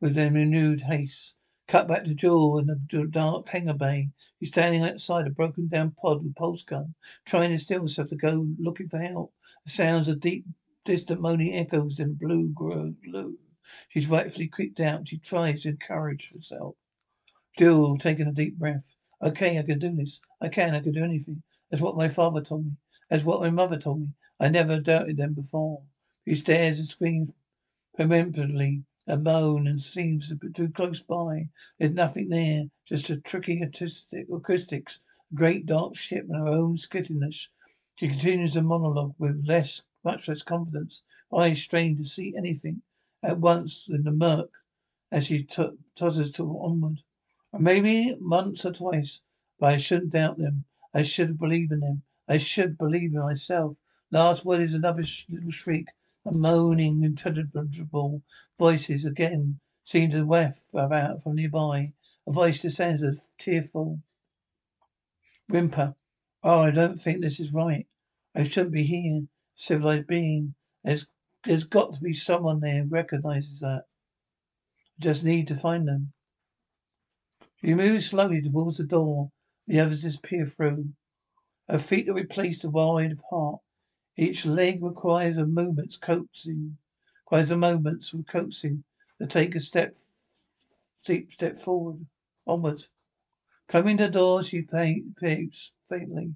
with 0.00 0.14
their 0.14 0.30
renewed 0.30 0.80
haste. 0.80 1.36
Cut 1.68 1.86
back 1.86 2.04
to 2.04 2.14
Jool 2.14 2.58
in 2.58 2.66
the 2.66 3.06
dark 3.10 3.46
hangar 3.46 3.74
bay. 3.74 4.08
He's 4.38 4.48
standing 4.48 4.82
outside 4.82 5.26
a 5.26 5.30
broken 5.30 5.68
down 5.68 5.90
pod 5.90 6.24
with 6.24 6.34
pulse 6.34 6.62
gun, 6.62 6.94
trying 7.26 7.50
to 7.50 7.58
steel 7.58 7.80
himself 7.80 8.08
to 8.08 8.16
go 8.16 8.46
looking 8.58 8.88
for 8.88 8.98
help. 9.00 9.34
The 9.66 9.70
sounds 9.70 10.08
of 10.08 10.20
deep, 10.20 10.46
distant 10.86 11.20
moaning 11.20 11.54
echoes 11.54 12.00
in 12.00 12.14
blue 12.14 12.54
gloom. 12.54 13.36
She's 13.90 14.08
rightfully 14.08 14.48
creeped 14.48 14.80
out. 14.80 15.06
She 15.06 15.18
tries 15.18 15.64
to 15.64 15.68
encourage 15.68 16.32
herself. 16.32 16.76
Jool, 17.58 17.98
taking 17.98 18.28
a 18.28 18.32
deep 18.32 18.58
breath. 18.58 18.94
Okay, 19.22 19.58
I 19.58 19.62
can 19.62 19.78
do 19.78 19.94
this. 19.94 20.22
I 20.40 20.48
can. 20.48 20.74
I 20.74 20.80
can 20.80 20.92
do 20.92 21.04
anything. 21.04 21.42
That's 21.70 21.82
what 21.82 21.98
my 21.98 22.08
father 22.08 22.40
told 22.40 22.64
me. 22.64 22.72
That's 23.10 23.24
what 23.24 23.42
my 23.42 23.50
mother 23.50 23.76
told 23.76 24.00
me. 24.00 24.08
I 24.40 24.48
never 24.48 24.80
doubted 24.80 25.18
them 25.18 25.34
before. 25.34 25.82
He 26.26 26.34
stares 26.34 26.78
and 26.78 26.86
screams 26.86 27.30
peremptorily 27.96 28.84
a 29.06 29.16
moan 29.18 29.66
and 29.66 29.80
seems 29.80 30.28
to 30.28 30.36
be 30.36 30.50
too 30.52 30.68
close 30.68 31.00
by. 31.00 31.48
There's 31.78 31.92
nothing 31.92 32.28
there, 32.28 32.66
just 32.84 33.10
a 33.10 33.16
tricky 33.16 33.62
artistic 33.62 34.26
acoustics, 34.30 35.00
a 35.32 35.34
great 35.34 35.66
dark 35.66 35.96
ship 35.96 36.26
and 36.28 36.36
her 36.36 36.46
own 36.46 36.76
skittishness. 36.76 37.48
She 37.96 38.08
continues 38.08 38.54
the 38.54 38.62
monologue 38.62 39.14
with 39.18 39.44
less, 39.46 39.82
much 40.04 40.28
less 40.28 40.42
confidence, 40.42 41.02
eyes 41.34 41.62
strained 41.62 41.98
to 41.98 42.04
see 42.04 42.34
anything 42.36 42.82
at 43.22 43.38
once 43.40 43.88
in 43.88 44.04
the 44.04 44.12
murk 44.12 44.50
as 45.10 45.26
she 45.26 45.42
t- 45.42 45.70
totters 45.96 46.30
to 46.32 46.44
onward. 46.60 47.02
Maybe 47.52 48.16
once 48.20 48.64
or 48.64 48.72
twice, 48.72 49.22
but 49.58 49.74
I 49.74 49.76
shouldn't 49.78 50.12
doubt 50.12 50.38
them. 50.38 50.64
I 50.94 51.02
should 51.02 51.38
believe 51.38 51.72
in 51.72 51.80
them. 51.80 52.02
I 52.28 52.36
should 52.36 52.78
believe 52.78 53.12
in 53.14 53.20
myself. 53.20 53.80
Last 54.10 54.44
word 54.44 54.60
is 54.60 54.74
another 54.74 55.04
sh- 55.04 55.26
little 55.28 55.50
shriek. 55.50 55.88
A 56.26 56.32
moaning, 56.32 57.02
intelligible 57.02 58.22
voices 58.58 59.06
again 59.06 59.60
seem 59.84 60.10
to 60.10 60.26
waft 60.26 60.66
about 60.74 61.22
from 61.22 61.36
nearby. 61.36 61.94
A 62.26 62.32
voice 62.32 62.60
descends 62.60 63.02
a 63.02 63.14
tearful 63.38 64.02
whimper. 65.48 65.94
Oh, 66.42 66.60
I 66.60 66.70
don't 66.70 67.00
think 67.00 67.20
this 67.20 67.40
is 67.40 67.54
right. 67.54 67.86
I 68.34 68.42
shouldn't 68.42 68.74
be 68.74 68.84
here. 68.84 69.22
Civilized 69.54 70.06
being. 70.06 70.54
There's 70.84 71.06
there's 71.44 71.64
got 71.64 71.94
to 71.94 72.00
be 72.00 72.12
someone 72.12 72.60
there 72.60 72.82
who 72.82 72.88
recognizes 72.88 73.60
that. 73.60 73.84
I 74.98 75.02
just 75.02 75.24
need 75.24 75.48
to 75.48 75.54
find 75.54 75.88
them. 75.88 76.12
She 77.62 77.74
moves 77.74 78.06
slowly 78.06 78.42
towards 78.42 78.76
the 78.76 78.84
door. 78.84 79.32
The 79.66 79.80
others 79.80 80.02
disappear 80.02 80.44
through. 80.44 80.90
Her 81.68 81.78
feet 81.78 82.08
are 82.08 82.14
replaced 82.14 82.64
a 82.64 82.70
wide 82.70 83.12
apart. 83.12 83.60
Each 84.20 84.44
leg 84.44 84.82
requires 84.82 85.38
a 85.38 85.46
moment's 85.46 85.96
coaxing, 85.96 86.76
requires 87.24 87.50
a 87.50 87.56
moment's 87.56 88.14
coaxing 88.28 88.84
to 89.18 89.26
take 89.26 89.54
a 89.54 89.60
step, 89.60 89.96
steep 90.94 91.32
step 91.32 91.58
forward, 91.58 92.04
onwards. 92.46 92.90
Coming 93.66 93.96
to 93.96 94.08
the 94.08 94.10
door, 94.10 94.42
she 94.42 94.60
peeps 94.60 95.72
faintly. 95.88 96.34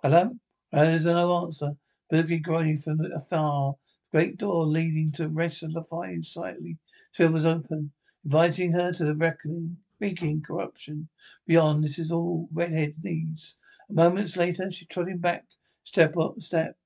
Hello? 0.00 0.38
There's 0.70 1.06
no 1.06 1.36
answer. 1.38 1.76
Boogie 2.12 2.40
groaning 2.40 2.78
from 2.78 3.00
afar. 3.12 3.74
Great 4.12 4.36
door 4.36 4.64
leading 4.64 5.10
to 5.10 5.26
rest 5.28 5.64
of 5.64 5.72
the 5.72 5.82
fine 5.82 6.22
slightly 6.22 6.78
was 7.18 7.44
open, 7.44 7.90
inviting 8.24 8.70
her 8.70 8.92
to 8.92 9.04
the 9.04 9.16
reckoning, 9.16 9.78
reeking 9.98 10.42
corruption. 10.42 11.08
Beyond, 11.44 11.82
this 11.82 11.98
is 11.98 12.12
all 12.12 12.48
redhead 12.52 13.02
needs. 13.02 13.56
Moments 13.90 14.36
later, 14.36 14.70
she 14.70 14.86
trotting 14.86 15.18
back, 15.18 15.44
step 15.82 16.16
up, 16.16 16.40
step 16.40 16.76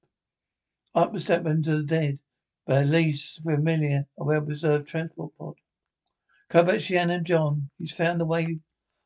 up 0.95 1.12
the 1.12 1.20
step 1.20 1.47
into 1.47 1.76
the 1.76 1.82
dead, 1.82 2.18
but 2.66 2.78
at 2.78 2.88
least 2.88 3.43
familiar, 3.43 4.07
a 4.18 4.24
well-preserved 4.24 4.86
transport 4.86 5.32
pod. 5.38 5.55
Back, 6.51 6.64
Chiana 6.64 7.16
and 7.16 7.26
John. 7.26 7.70
He's 7.78 7.93
found 7.93 8.20
the 8.20 8.24
way 8.24 8.59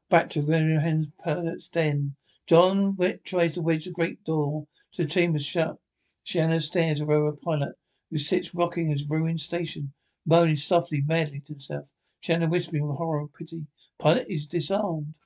back 0.08 0.30
to 0.30 0.42
Renhen's 0.42 1.08
pilot's 1.22 1.68
den. 1.68 2.16
John 2.46 2.96
tries 3.24 3.52
to 3.52 3.62
wedge 3.62 3.84
the 3.84 3.90
great 3.90 4.24
door 4.24 4.66
to 4.92 5.02
the 5.02 5.08
chamber 5.08 5.38
shut. 5.38 5.76
Chiana 6.24 6.60
stares 6.60 7.00
at 7.00 7.08
a 7.08 7.32
pilot 7.42 7.74
who 8.10 8.18
sits 8.18 8.54
rocking 8.54 8.90
his 8.90 9.08
ruined 9.08 9.40
station, 9.40 9.92
moaning 10.24 10.56
softly, 10.56 11.02
madly 11.02 11.40
to 11.40 11.52
himself. 11.52 11.90
Chiana 12.22 12.48
whispering 12.48 12.86
with 12.86 12.96
horror 12.96 13.20
and 13.20 13.32
pity. 13.34 13.66
Pilot 13.98 14.26
is 14.28 14.46
disarmed. 14.46 15.16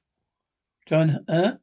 John, 0.86 1.24
huh? 1.28 1.58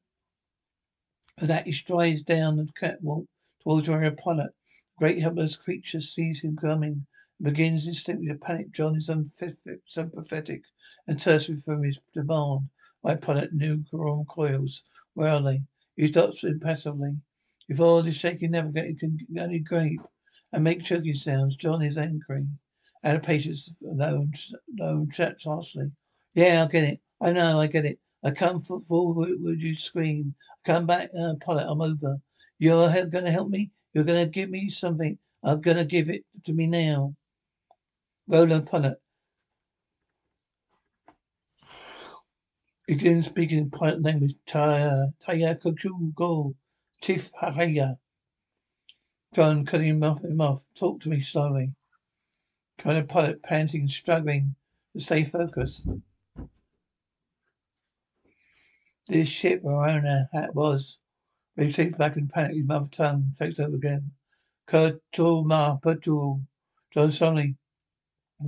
With 1.40 1.50
that, 1.50 1.66
he 1.66 1.74
strides 1.74 2.22
down 2.22 2.56
the 2.56 2.68
catwalk 2.74 3.26
towards 3.62 3.90
where 3.90 4.10
pilot. 4.12 4.52
Great 4.98 5.22
helpless 5.22 5.58
creature 5.58 6.00
sees 6.00 6.42
him 6.42 6.56
coming 6.56 7.06
and 7.38 7.46
begins 7.46 7.86
instantly 7.86 8.28
to 8.28 8.36
panic. 8.36 8.72
John 8.72 8.96
is 8.96 9.10
unsympathetic 9.10 10.62
and 11.06 11.20
terse 11.20 11.50
from 11.64 11.84
his 11.84 12.00
demand. 12.14 12.70
My 13.04 13.16
pilot 13.16 13.54
new 13.54 13.84
coils. 14.26 14.84
Where 15.14 15.32
are 15.34 15.44
they? 15.44 15.64
He 15.98 16.08
stops 16.08 16.44
impassively. 16.44 17.18
If 17.68 17.80
all 17.80 18.04
the 18.04 18.12
shaking 18.12 18.52
navigator 18.52 18.96
can 19.00 19.20
only 19.38 19.60
grape 19.60 20.00
and 20.54 20.64
make 20.64 20.84
choking 20.84 21.14
sounds, 21.14 21.56
John 21.58 21.82
is 21.82 21.98
angry. 21.98 22.48
Out 23.04 23.18
of 23.18 23.24
patience, 23.24 23.78
no, 23.82 24.28
no, 24.70 25.06
chaps 25.12 25.44
harshly. 25.44 25.92
Yeah, 26.34 26.64
I 26.64 26.68
get 26.68 26.84
it. 26.86 27.02
I 27.20 27.32
know, 27.32 27.60
I 27.60 27.68
get 27.68 27.86
it. 27.86 28.00
I 28.24 28.32
come 28.32 28.60
for, 28.60 28.80
forward, 28.80 29.30
would 29.42 29.62
you 29.62 29.76
scream? 29.76 30.36
Come 30.66 30.86
back, 30.86 31.10
uh, 31.20 31.34
pilot, 31.40 31.66
I'm 31.70 31.82
over. 31.82 32.22
You're 32.60 33.06
gonna 33.08 33.32
help 33.32 33.50
me? 33.50 33.72
You're 33.96 34.04
gonna 34.04 34.26
give 34.26 34.50
me 34.50 34.68
something? 34.70 35.18
I'm 35.42 35.62
gonna 35.62 35.86
give 35.86 36.10
it 36.10 36.26
to 36.44 36.52
me 36.52 36.68
now. 36.68 37.16
Roland 38.28 38.68
pilot. 38.68 38.98
Begin 42.86 43.24
speaking 43.24 43.70
pilot 43.70 44.04
language. 44.04 44.34
Taya, 44.46 45.14
Taya 45.26 45.58
Kukugo. 45.58 46.56
Chief 47.02 47.32
Hahaya. 47.42 47.96
John 49.34 49.66
cutting 49.66 49.88
him 49.88 50.04
off, 50.04 50.22
him 50.22 50.42
off. 50.42 50.66
Talk 50.78 51.00
to 51.02 51.10
me 51.10 51.22
slowly. 51.22 51.72
Kind 52.78 52.98
of 52.98 53.08
pilot 53.08 53.44
panting, 53.44 53.88
struggling 53.88 54.56
to 54.92 55.00
stay 55.00 55.24
focused. 55.24 55.88
This 59.08 59.30
ship 59.30 59.62
hat 59.64 60.54
was. 60.54 60.98
He 61.58 61.72
takes 61.72 61.98
back 61.98 62.18
in 62.18 62.28
panic, 62.28 62.56
his 62.56 62.66
mother 62.66 62.90
tongue 62.90 63.32
takes 63.38 63.60
over 63.60 63.76
again. 63.76 64.12
Kurtul 64.68 65.46
ma 65.46 65.78
patul. 65.78 66.46
John 66.92 67.12
Sully. 67.12 67.56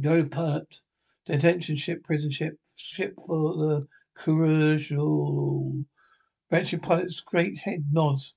Go 0.01 0.25
pilot. 0.25 0.81
Detention 1.25 1.75
ship, 1.75 2.03
prison 2.03 2.31
ship, 2.31 2.57
ship 2.77 3.15
for 3.25 3.55
the 3.55 3.87
crucial. 4.15 5.83
Branching 6.49 6.79
pilot's 6.79 7.19
great 7.19 7.59
head 7.59 7.85
nods. 7.91 8.33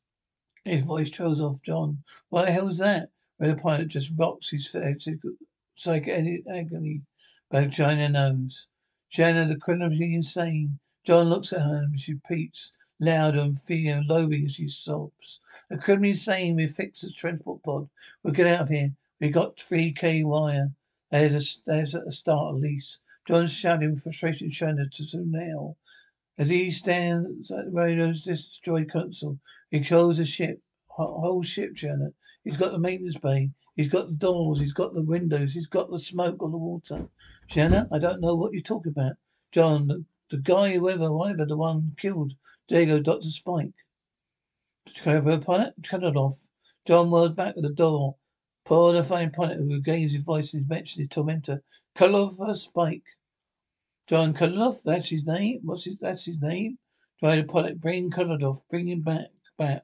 His 0.64 0.82
voice 0.82 1.10
trails 1.10 1.40
off. 1.40 1.62
John. 1.62 2.02
What 2.28 2.46
the 2.46 2.52
hell 2.52 2.68
is 2.68 2.78
that? 2.78 3.10
Where 3.38 3.54
the 3.54 3.60
pilot 3.60 3.88
just 3.88 4.12
rocks 4.16 4.50
his 4.50 4.68
face. 4.68 5.08
Psych 5.74 6.08
any 6.08 6.42
agony. 6.52 7.02
But 7.50 7.70
Chiana 7.70 8.10
knows. 8.10 8.68
Chiana, 9.12 9.48
the 9.48 9.56
criminally 9.56 10.14
insane. 10.14 10.78
John 11.04 11.28
looks 11.28 11.52
at 11.52 11.62
her 11.62 11.76
and 11.76 11.98
she 11.98 12.14
repeats, 12.14 12.72
loud 13.00 13.34
and 13.34 13.58
fear 13.58 14.02
loathing 14.06 14.44
as 14.44 14.54
she 14.54 14.68
sobs. 14.68 15.40
The 15.68 15.78
criminally 15.78 16.14
saying 16.14 16.54
we 16.54 16.66
fix 16.66 17.00
the 17.00 17.10
transport 17.10 17.62
pod. 17.62 17.88
We'll 18.22 18.34
get 18.34 18.46
out 18.46 18.60
of 18.60 18.68
here. 18.68 18.92
We 19.18 19.30
got 19.30 19.56
3K 19.56 20.24
wire. 20.24 20.72
There's 21.10 21.62
a, 21.66 21.70
there's 21.70 21.94
a 21.94 22.12
start 22.12 22.54
at 22.54 22.60
least. 22.60 22.98
John's 23.26 23.52
shouting 23.52 23.96
frustration, 23.96 24.50
shouting 24.50 24.88
to 24.90 25.18
now. 25.24 25.76
As 26.38 26.48
he 26.48 26.70
stands 26.70 27.50
at 27.50 27.66
the 27.66 27.70
radio's 27.70 28.22
destroyed 28.22 28.90
console, 28.90 29.38
he 29.70 29.78
controls 29.78 30.18
the 30.18 30.24
ship, 30.24 30.60
whole 30.88 31.42
ship, 31.42 31.74
Janet. 31.74 32.14
He's 32.44 32.56
got 32.56 32.72
the 32.72 32.78
maintenance 32.78 33.18
bay. 33.18 33.50
He's 33.76 33.88
got 33.88 34.06
the 34.08 34.14
doors. 34.14 34.60
He's 34.60 34.72
got 34.72 34.94
the 34.94 35.02
windows. 35.02 35.52
He's 35.52 35.66
got 35.66 35.90
the 35.90 35.98
smoke 35.98 36.42
on 36.42 36.52
the 36.52 36.58
water. 36.58 37.08
Chiana, 37.50 37.88
I 37.92 37.98
don't 37.98 38.20
know 38.20 38.34
what 38.34 38.52
you're 38.52 38.62
talking 38.62 38.92
about. 38.92 39.16
John, 39.52 39.88
the 39.88 40.04
the 40.30 40.38
guy, 40.38 40.74
whoever, 40.74 41.08
whoever, 41.08 41.44
the 41.44 41.56
one 41.56 41.92
killed 41.96 42.34
D'Argo, 42.70 43.00
Dr. 43.00 43.30
Spike. 43.30 43.74
Clever 45.02 45.38
pilot, 45.38 45.74
cut 45.82 46.04
it 46.04 46.14
off. 46.14 46.38
John 46.86 47.10
whirled 47.10 47.34
back 47.34 47.56
at 47.56 47.62
the 47.64 47.68
door. 47.68 48.14
Poor 48.64 48.92
the 48.92 49.02
fine 49.02 49.32
pilot 49.32 49.58
who 49.58 49.74
regains 49.74 50.12
his 50.12 50.22
voice 50.22 50.54
and 50.54 50.68
mentions 50.68 51.00
his 51.00 51.08
tormentor. 51.08 51.64
Off 52.00 52.38
a 52.38 52.44
uh, 52.44 52.54
Spike. 52.54 53.02
John 54.06 54.32
Cuddleoff, 54.32 54.84
that's 54.84 55.08
his 55.08 55.26
name? 55.26 55.62
What's 55.64 55.84
his, 55.84 55.98
that's 55.98 56.24
his 56.24 56.40
name? 56.40 56.78
Try 57.18 57.36
the 57.36 57.42
pilot, 57.42 57.80
bring 57.80 58.08
Cuddleoff, 58.08 58.62
bring 58.70 58.86
him 58.86 59.02
back, 59.02 59.26
back. 59.58 59.82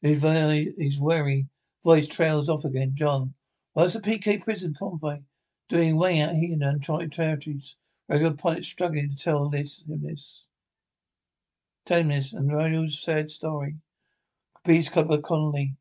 He's 0.00 0.20
very, 0.20 0.72
he's 0.78 1.00
wary. 1.00 1.48
Voice 1.82 2.06
trails 2.06 2.48
off 2.48 2.64
again. 2.64 2.92
John, 2.94 3.34
what's 3.72 3.94
the 3.94 4.00
PK 4.00 4.40
prison 4.44 4.76
convoy 4.78 5.22
doing 5.68 5.96
way 5.96 6.20
out 6.20 6.34
here 6.34 6.52
in 6.52 6.62
uncharted 6.62 7.10
territories? 7.10 7.74
Regular 8.08 8.34
pilot 8.34 8.64
struggling 8.64 9.10
to 9.10 9.16
tell 9.16 9.48
this 9.48 9.82
him 9.88 10.02
this. 10.04 10.47
This 11.88 12.34
and 12.34 12.52
Radio's 12.52 13.00
sad 13.00 13.30
story. 13.30 13.76
Please 14.62 14.90
cover 14.90 15.16
Connolly. 15.16 15.74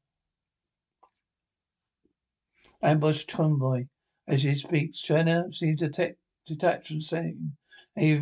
Ambush 2.82 3.26
convoy. 3.26 3.88
As 4.26 4.44
he 4.44 4.56
speaks, 4.56 5.02
Chiana 5.02 5.54
seems 5.54 5.82
to 5.82 5.90
te- 5.90 6.16
detach 6.46 6.88
from 6.88 7.02
saying. 7.02 7.58
He, 7.98 8.16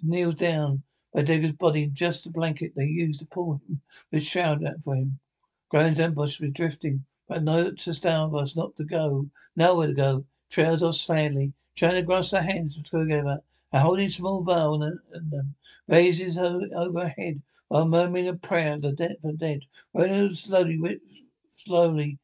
kneels 0.00 0.36
down 0.36 0.84
by 1.12 1.22
David's 1.22 1.56
body 1.56 1.88
just 1.88 2.22
the 2.22 2.30
blanket 2.30 2.74
they 2.76 2.84
used 2.84 3.18
to 3.18 3.26
pull 3.26 3.54
him 3.54 3.80
with 4.12 4.22
shroud 4.22 4.62
for 4.84 4.94
him. 4.94 5.18
Graham's 5.68 5.98
ambush 5.98 6.38
was 6.38 6.52
drifting, 6.52 7.04
but 7.26 7.42
no 7.42 7.72
to 7.72 7.94
starve 7.94 8.32
us 8.36 8.54
not 8.54 8.76
to 8.76 8.84
go. 8.84 9.28
Nowhere 9.56 9.88
to 9.88 9.92
go. 9.92 10.24
Trails 10.50 10.84
off 10.84 10.94
sadly. 10.94 11.52
Chiana 11.76 12.06
grasps 12.06 12.30
her 12.30 12.42
hands 12.42 12.80
together 12.80 13.42
and 13.76 13.82
holding 13.82 14.08
small 14.08 14.42
vial 14.42 14.82
and 14.82 15.00
um, 15.14 15.28
them, 15.28 15.54
raises 15.86 16.36
her 16.36 16.62
over 16.74 17.00
her 17.00 17.14
head 17.18 17.42
while 17.68 17.86
murmuring 17.86 18.26
a 18.26 18.32
prayer 18.32 18.76
for 18.76 18.80
the 18.80 18.92
dead. 18.92 19.16
For 19.20 19.32
dead. 19.32 19.66
Reynolds 19.92 20.44
slowly, 20.44 20.80
slowly, 21.50 22.18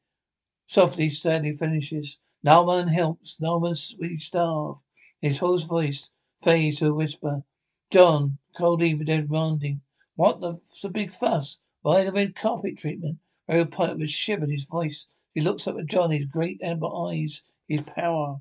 softly, 0.66 1.10
sadly 1.10 1.52
finishes. 1.52 2.18
No 2.42 2.62
one 2.62 2.88
helps. 2.88 3.38
No 3.38 3.58
one 3.58 3.74
we 4.00 4.16
starve. 4.16 4.78
His 5.20 5.40
hoarse 5.40 5.64
voice 5.64 6.10
fades 6.40 6.78
to 6.78 6.86
a 6.86 6.94
whisper. 6.94 7.42
John, 7.90 8.38
cold 8.56 8.82
even 8.82 9.04
demanding. 9.04 9.82
What 10.16 10.40
the, 10.40 10.58
the 10.82 10.88
big 10.88 11.12
fuss? 11.12 11.58
Why 11.82 12.02
the 12.02 12.12
red 12.12 12.34
carpet 12.34 12.78
treatment? 12.78 13.18
Ray 13.46 13.62
Pilot 13.66 13.98
was 13.98 14.10
shivered 14.10 14.48
his 14.48 14.64
voice. 14.64 15.06
He 15.34 15.42
looks 15.42 15.68
up 15.68 15.76
at 15.78 15.84
John, 15.84 16.12
his 16.12 16.24
great 16.24 16.62
amber 16.62 16.88
eyes, 16.88 17.42
his 17.68 17.82
power. 17.82 18.40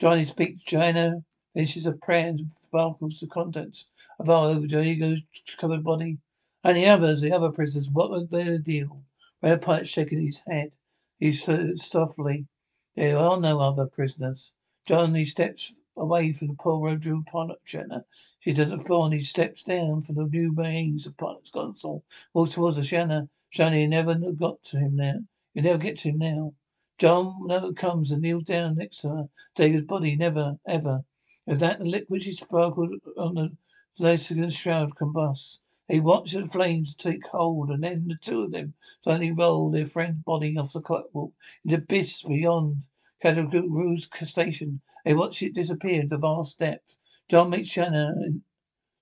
Johnny 0.00 0.24
speaks, 0.24 0.64
Chiana 0.64 1.22
finishes 1.58 1.86
a 1.86 1.92
prayer 1.92 2.28
and 2.28 2.52
sparkles 2.52 3.18
the 3.18 3.26
contents 3.26 3.88
of 4.20 4.30
our 4.30 4.54
D'Argo's 4.54 5.22
covered 5.58 5.82
body. 5.82 6.18
And 6.62 6.76
the 6.76 6.86
others, 6.86 7.20
the 7.20 7.32
other 7.32 7.50
prisoners, 7.50 7.90
what 7.90 8.10
was 8.10 8.28
their 8.28 8.58
deal? 8.58 9.02
Red 9.42 9.62
Pilot 9.62 9.88
shaking 9.88 10.24
his 10.24 10.40
head. 10.46 10.70
He 11.18 11.32
said 11.32 11.76
softly, 11.78 12.46
There 12.94 13.18
are 13.18 13.40
no 13.40 13.58
other 13.58 13.86
prisoners. 13.86 14.52
Johnny 14.86 15.24
steps 15.24 15.72
away 15.96 16.32
from 16.32 16.46
the 16.46 16.54
poor 16.54 16.78
Rodrigo 16.78 17.24
Pilot 17.26 17.58
Shatner. 17.66 18.04
She 18.38 18.52
doesn't 18.52 18.86
fall 18.86 19.10
he 19.10 19.20
steps 19.20 19.64
down 19.64 20.02
from 20.02 20.14
the 20.14 20.26
new 20.26 20.52
remains 20.52 21.08
of 21.08 21.16
Pilot's 21.16 21.50
console, 21.50 22.04
walks 22.34 22.54
towards 22.54 22.76
the 22.76 22.82
Chiana. 22.82 23.30
Chiana, 23.52 23.80
you 23.80 23.88
never 23.88 24.14
got 24.14 24.62
to 24.62 24.78
him 24.78 24.94
now. 24.94 25.18
You 25.54 25.62
never 25.62 25.78
get 25.78 25.98
to 25.98 26.10
him 26.10 26.18
now. 26.18 26.54
John 26.98 27.48
never 27.48 27.72
comes 27.72 28.12
and 28.12 28.22
kneels 28.22 28.44
down 28.44 28.76
next 28.76 28.98
to 28.98 29.08
her. 29.08 29.28
David's 29.56 29.86
body 29.86 30.14
never, 30.14 30.60
ever. 30.64 31.02
With 31.48 31.60
that, 31.60 31.78
the 31.78 31.86
liquid 31.86 32.24
she 32.24 32.32
sparkled 32.32 33.00
on 33.16 33.34
the 33.36 33.56
Lexington 33.98 34.50
shroud 34.50 34.94
combusts. 34.94 35.62
They 35.88 35.98
watched 35.98 36.34
the 36.34 36.44
flames 36.44 36.94
take 36.94 37.26
hold, 37.28 37.70
and 37.70 37.82
then 37.82 38.06
the 38.06 38.16
two 38.16 38.42
of 38.42 38.50
them 38.50 38.74
suddenly 39.00 39.32
rolled 39.32 39.72
their 39.72 39.86
friend's 39.86 40.22
body 40.24 40.58
off 40.58 40.74
the 40.74 40.82
catwalk 40.82 41.32
into 41.64 41.78
the 41.78 41.82
abyss 41.82 42.22
beyond 42.22 42.82
Rouge 43.24 44.08
station. 44.24 44.82
They 45.06 45.14
watched 45.14 45.42
it 45.42 45.54
disappear 45.54 46.02
into 46.02 46.18
vast 46.18 46.58
depth. 46.58 46.98
John 47.30 47.48
makes 47.48 47.70
Shannon 47.70 48.22
and 48.22 48.42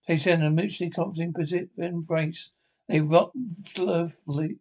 takes 0.07 0.23
Shannon 0.23 0.55
mutually 0.55 0.89
comforting 0.89 1.35
embrace. 1.79 2.53
They 2.87 3.01
rock 3.01 3.33
slowly 3.65 4.59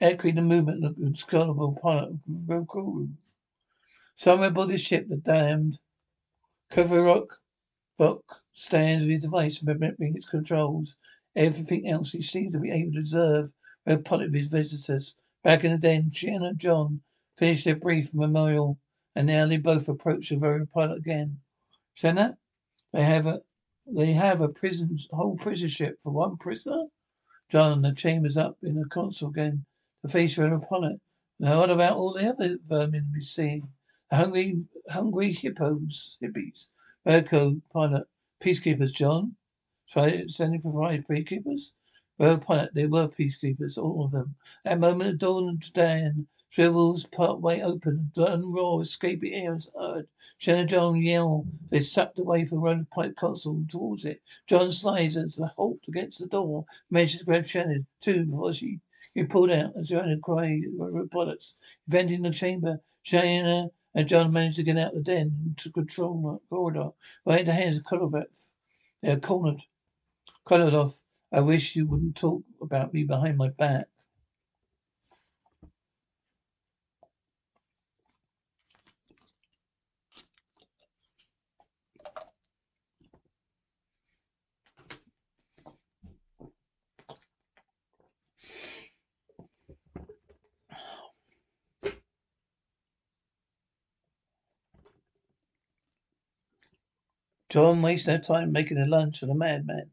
echoing 0.00 0.36
the 0.36 0.40
movement 0.40 0.86
of 0.86 0.96
the 0.96 1.04
inscrutable 1.04 1.78
pilot 1.82 2.14
Rokuru. 2.26 3.10
Somewhere 4.14 4.48
aboard 4.48 4.70
the 4.70 4.78
ship, 4.78 5.06
the 5.10 5.18
damned 5.18 5.80
Kovarok 6.70 7.40
Vok 7.98 8.22
stands 8.52 9.04
with 9.04 9.12
his 9.12 9.22
device 9.22 9.62
remembering 9.62 10.16
its 10.16 10.26
controls. 10.26 10.96
Everything 11.34 11.88
else 11.88 12.12
he 12.12 12.20
seems 12.20 12.52
to 12.52 12.60
be 12.60 12.70
able 12.70 12.92
to 12.92 12.98
observe 12.98 13.52
part 14.04 14.22
of 14.22 14.34
his 14.34 14.48
visitors. 14.48 15.14
Back 15.42 15.64
in 15.64 15.72
the 15.72 15.78
den, 15.78 16.10
Shen 16.10 16.42
and 16.42 16.58
John 16.58 17.00
finished 17.36 17.64
their 17.64 17.76
brief 17.76 18.12
memorial, 18.12 18.78
and 19.14 19.26
now 19.26 19.46
they 19.46 19.56
both 19.56 19.88
approach 19.88 20.28
the 20.28 20.36
very 20.36 20.66
pilot 20.66 20.98
again. 20.98 21.40
Chiana, 21.96 22.36
they 22.92 23.02
have 23.02 23.26
a 23.26 23.42
they 23.86 24.12
have 24.12 24.42
a 24.42 24.48
prison 24.48 24.94
whole 25.12 25.36
prison 25.36 25.68
ship 25.68 25.98
for 26.02 26.12
one 26.12 26.36
prisoner? 26.36 26.84
John, 27.48 27.80
the 27.80 27.94
chamber's 27.94 28.36
up 28.36 28.58
in 28.62 28.74
the 28.74 28.84
console 28.84 29.30
again. 29.30 29.64
The 30.02 30.10
face 30.10 30.36
of 30.36 30.52
upon 30.52 30.84
it. 30.84 31.00
Now 31.40 31.60
what 31.60 31.70
about 31.70 31.96
all 31.96 32.12
the 32.12 32.28
other 32.28 32.58
vermin 32.62 33.10
we 33.14 33.22
see? 33.22 33.62
Hungry, 34.10 34.64
hungry 34.88 35.32
hippos, 35.32 36.16
hippies. 36.22 36.68
Verco, 37.06 37.60
pilot, 37.72 38.08
peacekeepers, 38.40 38.92
John. 38.92 39.36
Try 39.90 40.26
sending 40.26 40.60
for 40.60 40.72
five 40.72 41.04
peacekeepers? 41.06 41.72
Well, 42.16 42.38
pilot, 42.38 42.74
they 42.74 42.86
were 42.86 43.08
peacekeepers, 43.08 43.76
all 43.76 44.04
of 44.04 44.12
them. 44.12 44.36
At 44.64 44.80
moment, 44.80 45.20
the 45.20 45.26
dawn 45.26 45.60
Dan 45.74 46.26
Shrivels 46.50 47.04
part 47.04 47.42
way 47.42 47.62
open, 47.62 48.10
and 48.16 48.54
roar, 48.54 48.80
escaping 48.80 49.34
is 49.34 49.68
heard. 49.78 50.08
Shannon 50.38 50.66
John 50.66 51.02
yell. 51.02 51.46
They 51.68 51.80
sucked 51.80 52.18
away 52.18 52.46
from 52.46 52.62
the 52.62 52.86
pipe 52.90 53.16
console 53.16 53.66
towards 53.68 54.06
it. 54.06 54.22
John 54.46 54.72
slides 54.72 55.18
into 55.18 55.40
the 55.40 55.48
halt 55.48 55.80
against 55.86 56.20
the 56.20 56.26
door. 56.26 56.64
To 56.90 57.24
grab 57.26 57.44
Shannon, 57.44 57.86
too, 58.00 58.24
before 58.24 58.54
she 58.54 58.80
he 59.12 59.24
pulled 59.24 59.50
out 59.50 59.74
and 59.74 59.86
surrounded 59.86 60.22
cry 60.22 60.62
bullets. 61.10 61.56
Venting 61.86 62.22
the 62.22 62.30
chamber, 62.30 62.80
Chiana 63.04 63.70
and 63.94 64.08
John 64.08 64.32
managed 64.32 64.56
to 64.56 64.62
get 64.62 64.78
out 64.78 64.94
the 64.94 65.00
den 65.00 65.54
to 65.58 65.70
control 65.70 66.22
the 66.22 66.56
corridor. 66.56 66.90
Right 67.24 67.40
in 67.40 67.46
the 67.46 67.52
hands 67.52 67.78
of 67.78 67.84
Kolovov. 67.84 68.26
They 69.02 69.12
are 69.12 69.20
cornered. 69.20 69.62
Kolovov, 70.46 71.02
I 71.32 71.40
wish 71.40 71.76
you 71.76 71.86
wouldn't 71.86 72.16
talk 72.16 72.42
about 72.60 72.94
me 72.94 73.04
behind 73.04 73.36
my 73.38 73.48
back. 73.50 73.86
John 97.58 97.82
wastes 97.82 98.06
no 98.06 98.18
time 98.18 98.52
making 98.52 98.78
a 98.78 98.86
lunch 98.86 99.18
for 99.18 99.26
the 99.26 99.34
madman. 99.34 99.90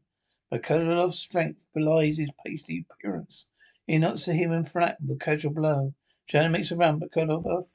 But 0.50 0.62
Kolov's 0.62 1.18
strength 1.18 1.66
belies 1.74 2.16
his 2.16 2.30
pasty 2.46 2.86
appearance. 2.88 3.48
He 3.88 3.98
knocks 3.98 4.26
him 4.26 4.52
in 4.52 4.62
flat 4.62 4.98
with 5.00 5.16
a 5.16 5.18
casual 5.18 5.52
blow. 5.52 5.92
Shannon 6.26 6.52
makes 6.52 6.70
a 6.70 6.76
run, 6.76 7.00
but 7.00 7.10
Kolov 7.10 7.66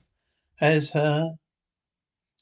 has 0.56 0.92
her 0.92 1.38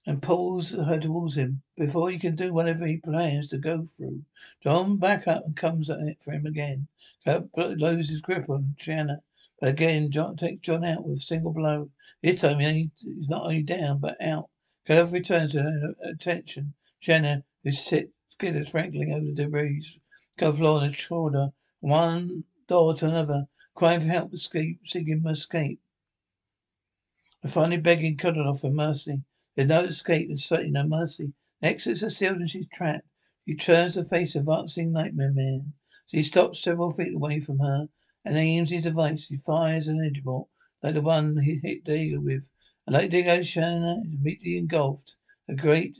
and 0.05 0.21
pulls 0.21 0.73
her 0.73 0.99
towards 0.99 1.37
him 1.37 1.63
before 1.75 2.11
he 2.11 2.19
can 2.19 2.35
do 2.35 2.53
whatever 2.53 2.85
he 2.85 2.97
plans 2.97 3.47
to 3.47 3.57
go 3.57 3.83
through. 3.83 4.25
John 4.63 4.97
back 4.97 5.27
up 5.27 5.43
and 5.43 5.55
comes 5.55 5.89
at 5.89 6.01
it 6.01 6.21
for 6.21 6.33
him 6.33 6.45
again. 6.45 6.87
Kurt 7.25 7.49
loses 7.55 8.11
his 8.11 8.21
grip 8.21 8.47
on 8.47 8.75
Shannon. 8.77 9.21
But 9.59 9.69
again, 9.69 10.11
John 10.11 10.35
takes 10.35 10.61
John 10.61 10.85
out 10.85 11.03
with 11.03 11.17
a 11.17 11.21
single 11.21 11.53
blow. 11.53 11.89
This 12.21 12.41
time 12.41 12.59
he's 12.59 12.91
not 13.27 13.41
only 13.41 13.63
down, 13.63 13.97
but 13.97 14.21
out. 14.21 14.51
Kolov 14.87 15.13
returns 15.13 15.53
to 15.53 15.63
her 15.63 15.95
attention. 16.03 16.75
Jenna, 17.01 17.43
who 17.63 17.71
sits 17.71 18.11
skidders 18.29 18.69
frankly 18.69 19.11
over 19.11 19.25
the 19.25 19.33
debris, 19.33 19.85
go 20.37 20.51
floor 20.51 20.81
the 20.81 20.91
shoulder, 20.91 21.53
one 21.79 22.43
door 22.67 22.93
to 22.95 23.07
another, 23.07 23.47
crying 23.73 24.01
for 24.01 24.07
help, 24.07 24.33
escape, 24.33 24.81
seeking 24.85 25.25
escape. 25.25 25.81
And 27.41 27.51
finally 27.51 27.77
begging 27.77 28.17
Kolarov 28.17 28.61
for 28.61 28.69
mercy. 28.69 29.23
There's 29.55 29.67
no 29.67 29.81
escape, 29.81 30.27
there's 30.27 30.45
certainly 30.45 30.71
no 30.71 30.83
mercy. 30.83 31.33
Next 31.61 31.87
it's 31.87 32.03
a 32.03 32.09
sealed 32.09 32.37
and 32.37 32.49
she's 32.49 32.67
trapped. 32.67 33.07
She 33.47 33.55
turns 33.55 33.93
to 33.93 34.03
face 34.03 34.33
the 34.33 34.39
advancing 34.39 34.91
nightmare 34.91 35.31
man. 35.31 35.73
So 36.05 36.17
he 36.17 36.23
stops 36.23 36.61
several 36.61 36.91
feet 36.91 37.13
away 37.13 37.39
from 37.39 37.59
her 37.59 37.87
and 38.25 38.37
aims 38.37 38.69
his 38.69 38.83
device. 38.83 39.27
He 39.27 39.37
fires 39.37 39.87
an 39.87 40.03
edge 40.03 40.23
bolt 40.23 40.49
like 40.83 40.93
the 40.93 41.01
one 41.01 41.37
he 41.37 41.55
hit 41.55 41.83
D'Argo 41.83 42.19
with. 42.19 42.49
And 42.85 42.93
like 42.93 43.09
D'Argo, 43.09 43.39
Chiana 43.39 44.05
is 44.05 44.13
immediately 44.13 44.57
engulfed. 44.57 45.15
A 45.47 45.55
great 45.55 45.97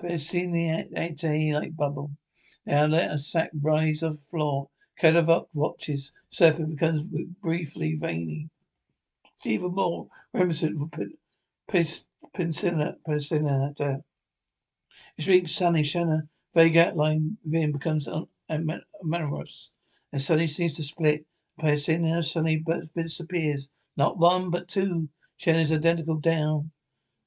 Pacini 0.00 1.52
like 1.52 1.76
bubble. 1.76 2.12
Now 2.64 2.86
let 2.86 3.10
a 3.10 3.18
sack 3.18 3.50
rise 3.60 4.02
off 4.02 4.12
the 4.12 4.18
floor. 4.18 4.68
Kolovok 5.00 5.48
watches. 5.54 6.12
Surface 6.28 6.68
becomes 6.68 7.02
briefly 7.02 7.96
veiny. 7.96 8.48
Even 9.44 9.72
more 9.72 10.08
reminiscent 10.32 10.80
of 10.80 10.90
Pincilla. 11.68 12.96
Pincilla. 13.06 13.80
Uh, 13.80 13.98
it 15.16 15.26
reads 15.26 15.54
sunny 15.54 15.82
Chiana. 15.82 16.28
Vague 16.54 16.76
outline 16.76 17.38
within 17.44 17.72
becomes 17.72 18.08
amorous. 18.48 19.70
And 20.12 20.22
suddenly 20.22 20.46
seems 20.46 20.74
to 20.74 20.82
split. 20.84 21.26
Pincilla 21.58 22.22
suddenly 22.22 22.64
disappears. 22.94 23.68
Not 23.96 24.18
one, 24.18 24.50
but 24.50 24.68
two. 24.68 25.08
Chiana's 25.38 25.72
identical 25.72 26.16
down. 26.16 26.70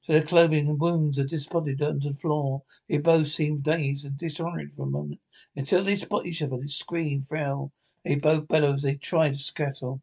So 0.06 0.12
their 0.12 0.22
clothing 0.22 0.68
and 0.68 0.78
wounds 0.78 1.18
are 1.18 1.24
disposed 1.24 1.80
onto 1.80 2.10
the 2.10 2.14
floor. 2.14 2.62
They 2.90 2.98
both 2.98 3.26
seem 3.28 3.62
dazed 3.62 4.04
and 4.04 4.18
disoriented 4.18 4.74
for 4.74 4.82
a 4.82 4.86
moment. 4.86 5.20
Until 5.56 5.82
they 5.82 5.96
spot 5.96 6.26
each 6.26 6.42
other, 6.42 6.58
they 6.58 6.66
scream, 6.66 7.22
frown. 7.22 7.70
They 8.04 8.16
both 8.16 8.46
bellow 8.46 8.74
as 8.74 8.82
they 8.82 8.96
try 8.96 9.30
to 9.30 9.38
scuttle, 9.38 10.02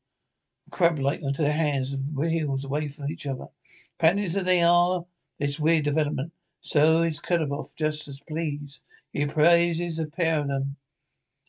crab-like 0.71 1.21
onto 1.21 1.43
their 1.43 1.53
hands 1.53 1.93
and 1.93 2.31
heels 2.31 2.65
away 2.65 2.87
from 2.87 3.11
each 3.11 3.27
other. 3.27 3.49
Panting 3.99 4.25
as 4.25 4.33
they 4.33 4.63
are, 4.63 5.05
this 5.37 5.59
weird 5.59 5.85
development, 5.85 6.33
so 6.61 7.03
is 7.03 7.19
Kolovov 7.19 7.75
just 7.75 8.07
as 8.07 8.21
pleased. 8.21 8.81
He 9.13 9.27
praises 9.27 9.97
the 9.97 10.07
pair 10.07 10.39
of 10.39 10.47
them. 10.47 10.77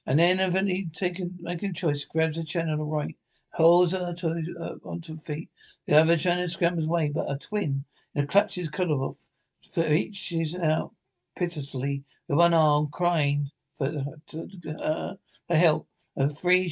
And 0.05 0.19
then, 0.19 0.41
evidently 0.41 0.91
taking, 0.93 1.39
making 1.41 1.71
a 1.71 1.73
choice, 1.73 2.05
grabs 2.05 2.37
the 2.37 2.45
channel 2.45 2.75
on 2.75 2.79
the 2.81 2.85
right, 2.85 3.17
holds 3.55 3.93
her 3.93 4.13
to, 4.13 4.57
uh, 4.61 4.87
onto 4.87 5.15
her 5.15 5.21
feet. 5.21 5.49
The 5.87 5.99
other 5.99 6.19
channel 6.19 6.47
scrambles 6.49 6.87
away, 6.87 7.09
but 7.09 7.33
a 7.33 7.39
twin 7.39 7.87
and 8.15 8.29
clutches 8.29 8.69
Kolarov. 8.69 9.17
For 9.61 9.87
each 9.87 10.33
is 10.33 10.57
out 10.57 10.95
piteously, 11.37 12.05
with 12.29 12.39
one 12.39 12.55
arm 12.55 12.89
crying 12.91 13.51
for 13.75 14.05
uh, 14.79 15.15
help. 15.49 15.89
And 16.17 16.37
free 16.37 16.69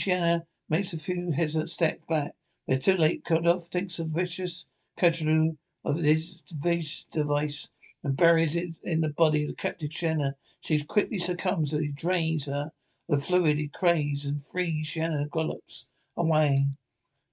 makes 0.68 0.92
a 0.92 0.98
few 0.98 1.32
hesitant 1.32 1.70
steps 1.70 2.04
back. 2.08 2.32
They're 2.66 2.78
too 2.78 2.96
late. 2.96 3.24
Kudov 3.24 3.70
takes 3.70 3.98
a 3.98 4.04
vicious 4.04 4.66
control 4.96 5.56
of 5.84 6.02
this 6.02 6.42
device 6.42 7.68
and 8.04 8.16
buries 8.16 8.54
it 8.54 8.74
in 8.82 9.00
the 9.00 9.08
body 9.08 9.48
of 9.48 9.56
Captain 9.56 9.88
Chiana. 9.88 10.34
She 10.60 10.82
quickly 10.84 11.18
succumbs 11.18 11.72
as 11.72 11.80
he 11.80 11.88
drains 11.88 12.46
her 12.46 12.72
the 13.08 13.18
fluid 13.18 13.58
he 13.58 13.66
craves 13.66 14.24
and 14.24 14.40
frees 14.40 14.88
Chiana 14.88 15.28
gallops 15.28 15.86
away. 16.16 16.68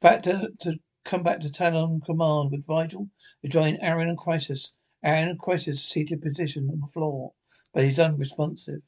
Back 0.01 0.23
to, 0.23 0.49
to 0.61 0.79
come 1.07 1.23
back 1.23 1.39
to 1.39 1.47
Talyn 1.47 2.03
Command 2.03 2.51
with 2.51 2.67
Vigil 2.67 3.07
to 3.41 3.47
join 3.47 3.77
Aeryn 3.77 4.09
and 4.09 4.17
Crais. 4.17 4.73
Aeryn 5.05 5.29
and 5.29 5.39
Crais 5.39 5.79
seated 5.79 6.21
position 6.21 6.69
on 6.69 6.81
the 6.81 6.87
floor, 6.87 7.31
but 7.73 7.85
he's 7.85 7.97
unresponsive. 7.97 8.81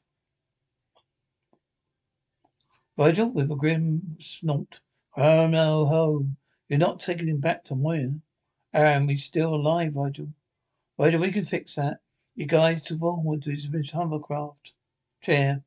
Vigil 2.98 3.30
with 3.30 3.50
a 3.50 3.56
grim 3.56 4.16
snort. 4.18 4.82
Oh 5.16 5.46
no, 5.46 5.86
ho. 5.86 6.26
You're 6.68 6.78
not 6.78 7.00
taking 7.00 7.28
him 7.28 7.40
back 7.40 7.64
to 7.64 7.74
Moya. 7.74 8.12
Aeryn, 8.74 9.08
he's 9.08 9.24
still 9.24 9.54
alive, 9.54 9.94
Vigil. 9.94 10.28
Vigil, 10.98 11.20
we 11.20 11.32
can 11.32 11.46
fix 11.46 11.76
that. 11.76 12.00
You 12.34 12.44
guys 12.44 12.84
to 12.84 12.98
forward 12.98 13.42
to 13.44 13.50
his 13.50 13.90
hovercraft 13.92 14.74
chair 15.22 15.62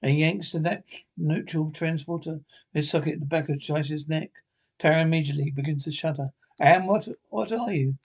and 0.00 0.16
yanks 0.16 0.52
the 0.52 0.82
neutral 1.16 1.72
transporter 1.72 2.40
his 2.72 2.88
socket 2.88 3.14
at 3.14 3.20
the 3.20 3.26
back 3.26 3.48
of 3.48 3.60
Joyce's 3.60 4.06
neck. 4.06 4.30
Tara 4.78 5.02
immediately 5.02 5.50
begins 5.50 5.84
to 5.84 5.90
shudder. 5.90 6.28
Aeryn, 6.60 6.86
what 6.86 7.08
what 7.30 7.52
are 7.52 7.72
you? 7.72 7.98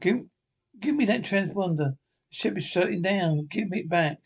Give 0.00 0.26
give 0.80 0.94
me 0.94 1.04
that 1.06 1.22
transponder. 1.22 1.76
The 1.76 1.96
ship 2.30 2.56
is 2.56 2.64
shutting 2.64 3.02
down. 3.02 3.46
Give 3.50 3.68
me 3.68 3.80
it 3.80 3.88
back. 3.88 4.18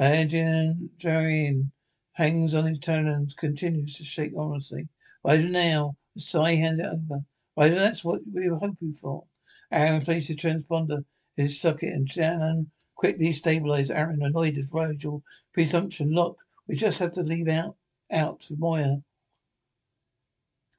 Adrian 0.00 0.90
Jarian 0.98 1.70
hangs 2.12 2.54
on 2.54 2.66
his 2.66 2.80
and 2.88 3.36
continues 3.36 3.96
to 3.96 4.04
shake 4.04 4.32
ominously. 4.36 4.88
Right 5.22 5.44
now, 5.44 5.96
the 6.14 6.20
sigh 6.20 6.54
hands 6.54 6.80
it 6.80 6.86
over. 6.86 7.24
Right, 7.56 7.74
that's 7.74 8.04
what 8.04 8.22
we 8.32 8.48
were 8.48 8.58
hoping 8.58 8.92
for. 8.92 9.24
Aeryn 9.72 10.04
placed 10.04 10.28
the 10.28 10.36
transponder 10.36 11.04
in 11.36 11.44
his 11.44 11.60
socket 11.60 11.92
and 11.92 12.08
Shannon 12.08 12.70
quickly 12.94 13.32
stabilized 13.32 13.90
Aeryn, 13.90 14.24
annoyed 14.24 14.56
at 14.58 14.64
Virgil 14.72 15.22
presumption. 15.52 16.10
Look, 16.10 16.38
we 16.66 16.74
just 16.74 16.98
have 17.00 17.12
to 17.12 17.22
leave 17.22 17.48
out 17.48 17.76
out 18.10 18.46
Moya. 18.50 19.02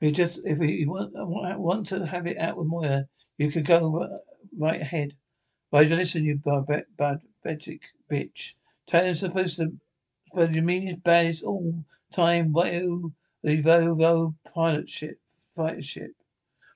We 0.01 0.11
just 0.11 0.41
if 0.43 0.59
we 0.59 0.85
want 0.85 1.13
want 1.15 1.87
to 1.87 2.05
have 2.05 2.27
it 2.27 2.37
out 2.37 2.57
with 2.57 2.67
Moya, 2.67 3.07
you 3.37 3.51
could 3.51 3.65
go 3.65 4.19
right 4.57 4.81
ahead. 4.81 5.15
Virgil, 5.71 5.97
listen, 5.97 6.25
you 6.25 6.37
barbaric 6.37 6.87
bitch. 6.97 8.53
Tell 8.87 9.09
us 9.09 9.19
supposed 9.19 9.57
to 9.57 9.73
but 10.33 10.53
you 10.53 10.61
mean 10.61 10.89
as 10.89 10.95
bad 10.95 11.27
as 11.27 11.41
all 11.41 11.85
time 12.11 12.53
Wao 12.53 13.13
the 13.41 13.61
Volvo 13.61 14.35
pilot 14.53 14.89
ship 14.89 15.19
fighter 15.55 15.81
ship. 15.81 16.11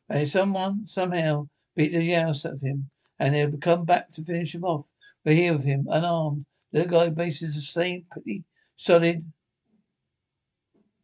And 0.07 0.29
someone 0.29 0.87
somehow 0.87 1.49
beat 1.75 1.91
the 1.91 2.13
ass 2.13 2.45
out 2.45 2.53
of 2.53 2.61
him 2.61 2.89
and 3.19 3.35
they'll 3.35 3.57
come 3.57 3.85
back 3.85 4.09
to 4.13 4.23
finish 4.23 4.55
him 4.55 4.63
off. 4.63 4.89
We're 5.25 5.35
here 5.35 5.53
with 5.53 5.65
him, 5.65 5.87
unarmed. 5.89 6.45
The 6.71 6.85
guy 6.85 7.09
bases 7.09 7.55
the 7.55 7.61
same 7.61 8.05
pretty 8.09 8.45
solid 8.75 9.31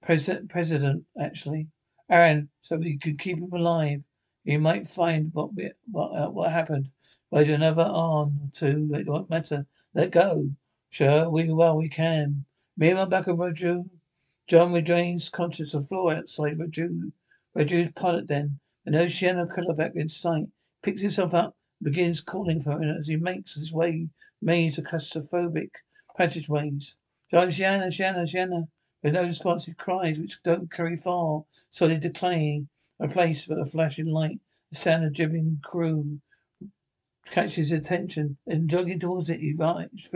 pres- 0.01 0.29
president, 0.47 1.05
actually. 1.19 1.67
Aeryn, 2.09 2.49
so 2.61 2.77
we 2.77 2.97
can 2.97 3.17
keep 3.17 3.39
him 3.39 3.51
alive. 3.53 4.03
You 4.43 4.59
might 4.59 4.87
find 4.87 5.33
what 5.33 5.55
we, 5.55 5.71
what, 5.91 6.09
uh, 6.09 6.29
what 6.29 6.51
happened. 6.51 6.91
Wait 7.31 7.49
another 7.49 7.83
arm 7.83 8.51
or. 8.61 8.95
It 8.95 9.07
won't 9.07 9.29
matter. 9.29 9.65
Let 9.93 10.11
go. 10.11 10.51
Sure, 10.89 11.29
we 11.29 11.51
well 11.51 11.77
we 11.77 11.89
can. 11.89 12.45
Me 12.77 12.89
and 12.89 12.99
my 12.99 13.05
back 13.05 13.27
of 13.27 13.37
Raju. 13.37 13.89
John 14.47 14.73
regains 14.73 15.29
conscious 15.29 15.73
of 15.73 15.87
floor 15.87 16.13
outside 16.13 16.57
Raju. 16.57 17.11
Raju's 17.55 17.91
pilot 17.93 18.27
then. 18.27 18.59
An 18.85 18.93
Oceano 18.93 19.47
Kilovac 19.47 19.95
in 19.95 20.09
sight. 20.09 20.47
Picks 20.83 21.01
himself 21.01 21.33
up 21.33 21.55
begins 21.81 22.21
calling 22.21 22.59
for 22.59 22.81
him 22.81 22.95
as 22.97 23.07
he 23.07 23.15
makes 23.15 23.55
his 23.55 23.73
way 23.73 24.07
maze 24.41 24.77
of 24.77 24.85
claustrophobic 24.85 25.69
passageways. 26.15 26.95
John, 27.29 27.49
Chiana, 27.49 27.87
Chiana, 27.87 28.23
Chiana. 28.23 28.67
With 29.05 29.13
no 29.13 29.23
responsive 29.23 29.77
cries 29.77 30.19
which 30.19 30.41
don't 30.41 30.71
carry 30.71 30.97
far. 30.97 31.45
Solid 31.69 32.01
decaying. 32.01 32.69
A 32.99 33.07
place 33.07 33.45
but 33.45 33.59
a 33.59 33.65
flashing 33.67 34.07
light. 34.07 34.39
The 34.71 34.77
sound 34.77 35.05
of 35.05 35.13
jibbing 35.13 35.59
crew 35.61 36.21
catches 37.25 37.69
his 37.69 37.71
attention. 37.71 38.37
and 38.47 38.67
jogging 38.67 38.99
towards 38.99 39.29
it, 39.29 39.41
he 39.41 39.53
rides. 39.53 40.09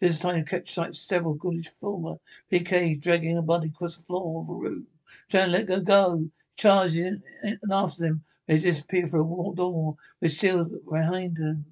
This 0.00 0.18
time 0.18 0.38
he 0.38 0.42
catch 0.42 0.74
sight 0.74 0.88
of 0.88 0.96
several 0.96 1.34
ghoulish 1.34 1.68
former 1.68 2.16
PKs 2.50 3.00
dragging 3.00 3.36
a 3.36 3.42
body 3.42 3.68
across 3.68 3.94
the 3.94 4.02
floor 4.02 4.42
of 4.42 4.48
a 4.48 4.54
room. 4.54 4.88
Trying 5.28 5.52
to 5.52 5.52
let 5.52 5.66
go 5.66 5.80
go. 5.80 6.28
Charges 6.56 6.96
in, 6.96 7.22
in, 7.44 7.60
and 7.62 7.72
after 7.72 8.02
them. 8.02 8.24
They 8.48 8.58
disappear 8.58 9.06
through 9.06 9.20
a 9.20 9.24
wall 9.26 9.52
door 9.52 9.96
with 10.20 10.32
sealed 10.32 10.72
behind 10.90 11.36
them. 11.36 11.66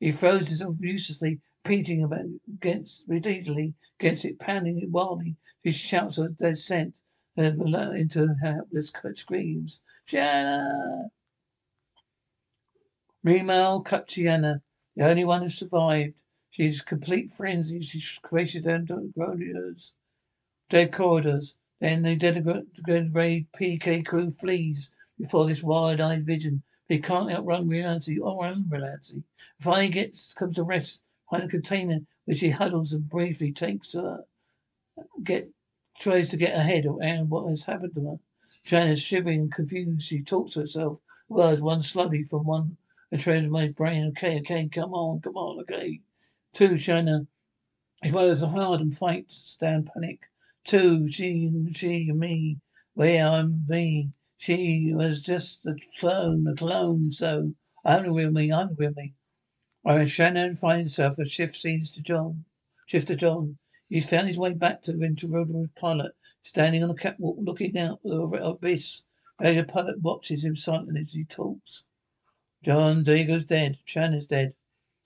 He 0.00 0.10
throws 0.10 0.48
himself 0.48 0.74
uselessly, 0.80 1.40
about 2.02 2.26
against 2.46 3.04
repeatedly 3.08 3.74
against 3.98 4.24
it, 4.24 4.38
pounding 4.38 4.80
it 4.80 4.90
wildly. 4.90 5.36
He 5.62 5.72
shouts 5.72 6.18
of 6.18 6.36
descent 6.36 6.94
and 7.36 7.58
into 7.96 8.26
her 8.26 8.36
helpless 8.52 8.92
screams. 9.14 9.80
Chiana! 10.06 11.08
Meanwhile, 13.22 13.82
Katiana, 13.82 14.60
the 14.94 15.04
only 15.04 15.24
one 15.24 15.40
who 15.42 15.48
survived. 15.48 16.22
She's 16.50 16.82
complete 16.82 17.30
frenzy. 17.30 17.80
She's 17.80 18.18
created 18.22 18.64
corridors, 19.16 19.92
dead 20.68 20.92
corridors. 20.92 21.54
Then 21.80 22.02
the 22.02 22.14
degenerate 22.14 23.52
PK 23.52 24.04
crew 24.04 24.30
flees 24.30 24.90
before 25.18 25.46
this 25.46 25.62
wild-eyed 25.62 26.26
vision. 26.26 26.62
They 26.88 26.98
can't 26.98 27.32
outrun 27.32 27.68
reality 27.68 28.18
or 28.18 28.44
unreality. 28.44 29.24
Finally 29.58 29.88
gets 29.88 30.34
comes 30.34 30.54
to 30.54 30.62
rest 30.62 31.00
behind 31.34 31.48
a 31.48 31.50
container 31.50 32.00
which 32.26 32.40
he 32.40 32.50
huddles 32.50 32.92
and 32.92 33.08
briefly 33.08 33.52
takes 33.52 33.94
her 33.94 34.24
get 35.24 35.50
tries 35.98 36.28
to 36.28 36.36
get 36.36 36.54
ahead 36.54 36.86
of 36.86 36.98
and 37.02 37.28
what 37.28 37.48
has 37.48 37.64
happened 37.64 37.94
to 37.94 38.08
her. 38.08 38.18
Chiana's 38.64 39.02
shivering 39.02 39.40
and 39.40 39.52
confused. 39.52 40.02
She 40.02 40.22
talks 40.22 40.52
to 40.52 40.60
herself. 40.60 41.00
Words 41.28 41.60
one 41.60 41.82
slowly 41.82 42.22
from 42.22 42.46
one 42.46 42.76
and 43.10 43.20
trains 43.20 43.48
my 43.48 43.68
brain. 43.68 44.06
Okay, 44.08 44.38
okay, 44.40 44.68
come 44.68 44.94
on, 44.94 45.20
come 45.20 45.36
on, 45.36 45.60
okay. 45.62 46.00
Two, 46.52 46.70
Chiana. 46.70 47.22
Uh, 47.22 47.24
it 48.04 48.12
was 48.12 48.42
a 48.42 48.48
hard 48.48 48.80
and 48.80 48.96
fight, 48.96 49.30
stand 49.30 49.90
panic. 49.92 50.20
Two, 50.62 51.08
she 51.08 51.68
she 51.74 52.12
me. 52.12 52.60
Where 52.94 53.26
I'm 53.26 53.64
me. 53.68 54.10
She 54.36 54.92
was 54.94 55.20
just 55.20 55.66
a 55.66 55.74
clone, 55.98 56.46
a 56.46 56.54
clone, 56.54 57.10
so 57.10 57.54
only 57.84 58.10
with 58.10 58.32
me, 58.32 58.52
only 58.52 58.74
with 58.74 58.96
me. 58.96 59.14
When 59.84 60.06
Shannon 60.06 60.54
finds 60.54 60.96
herself 60.96 61.18
a 61.18 61.26
shift 61.26 61.54
scenes 61.54 61.90
to 61.90 62.02
John. 62.02 62.46
Shift 62.86 63.08
to 63.08 63.16
John. 63.16 63.58
He's 63.86 64.08
found 64.08 64.28
his 64.28 64.38
way 64.38 64.54
back 64.54 64.80
to 64.82 64.94
the 64.94 65.04
interrogator 65.04 65.68
pilot, 65.76 66.12
standing 66.42 66.82
on 66.82 66.88
a 66.88 66.94
catwalk 66.94 67.36
looking 67.38 67.76
out 67.76 68.00
over 68.02 68.38
the 68.38 68.46
abyss. 68.46 69.02
The 69.38 69.62
pilot 69.62 70.00
watches 70.00 70.42
him 70.42 70.56
silently 70.56 71.02
as 71.02 71.12
he 71.12 71.24
talks. 71.24 71.84
John 72.62 73.02
D'Argo's 73.02 73.44
dead. 73.44 73.76
Shannon's 73.84 74.24
dead. 74.24 74.54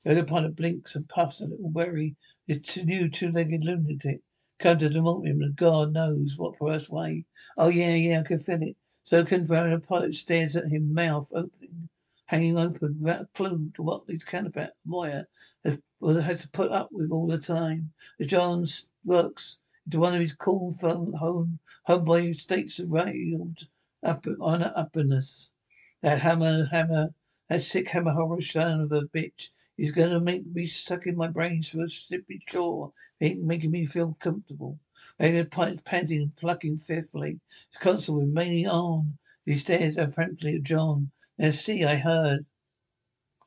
The 0.04 0.12
other 0.12 0.22
pilot 0.22 0.54
blinks 0.54 0.94
and 0.94 1.08
puffs 1.08 1.40
a 1.40 1.46
little 1.46 1.70
wary. 1.70 2.14
The 2.46 2.62
new 2.84 3.08
two-legged 3.08 3.64
lunatic 3.64 4.20
come 4.60 4.78
to 4.78 4.88
demolish 4.88 5.28
him, 5.28 5.42
and 5.42 5.56
God 5.56 5.92
knows 5.92 6.36
what 6.36 6.60
worse 6.60 6.88
way. 6.88 7.24
Oh 7.56 7.68
yeah, 7.68 7.94
yeah, 7.96 8.20
I 8.20 8.22
can 8.22 8.38
feel 8.38 8.62
it. 8.62 8.76
So 9.02 9.24
confirmed, 9.24 9.72
the 9.72 9.84
pilot 9.84 10.14
stares 10.14 10.54
at 10.54 10.68
him, 10.68 10.94
mouth 10.94 11.32
opening, 11.34 11.88
hanging 12.28 12.58
open, 12.58 13.00
without 13.00 13.22
a 13.22 13.26
clue 13.34 13.70
to 13.72 13.82
what 13.82 14.06
these 14.06 14.22
cannibal 14.22 14.68
Moya 14.84 15.26
has, 15.64 15.78
has 16.02 16.42
to 16.42 16.48
put 16.50 16.70
up 16.70 16.90
with 16.92 17.10
all 17.10 17.26
the 17.26 17.38
time. 17.38 17.90
As 18.20 18.26
John 18.26 18.66
works 19.02 19.58
into 19.86 19.98
one 19.98 20.14
of 20.14 20.20
his 20.20 20.34
cool 20.34 20.70
phone 20.72 21.14
home 21.14 21.58
homeboy 21.88 22.38
states 22.38 22.78
of 22.78 22.92
railed 22.92 23.66
up 24.02 24.26
on 24.40 24.60
upperness. 24.60 25.52
That 26.02 26.20
hammer, 26.20 26.66
hammer, 26.66 27.14
that 27.48 27.62
sick 27.62 27.88
hammer 27.88 28.12
horror 28.12 28.42
son 28.42 28.82
of 28.82 28.92
a 28.92 29.02
bitch 29.02 29.48
is 29.78 29.90
gonna 29.92 30.20
make 30.20 30.46
me 30.46 30.66
sucking 30.66 31.16
my 31.16 31.28
brains 31.28 31.70
for 31.70 31.84
a 31.84 31.88
stupid 31.88 32.42
chore, 32.46 32.92
ain't 33.22 33.42
making 33.42 33.70
me 33.70 33.86
feel 33.86 34.18
comfortable. 34.20 34.78
David 35.18 35.50
panting 35.50 36.20
and 36.20 36.36
plucking 36.36 36.76
fearfully. 36.76 37.40
His 37.70 37.78
console 37.78 38.20
remaining 38.20 38.68
on. 38.68 39.16
He 39.46 39.56
stares 39.56 39.96
unfriendly 39.96 40.56
at 40.56 40.62
John. 40.62 41.10
Now 41.40 41.50
see, 41.50 41.84
I 41.84 41.94
heard. 41.94 42.46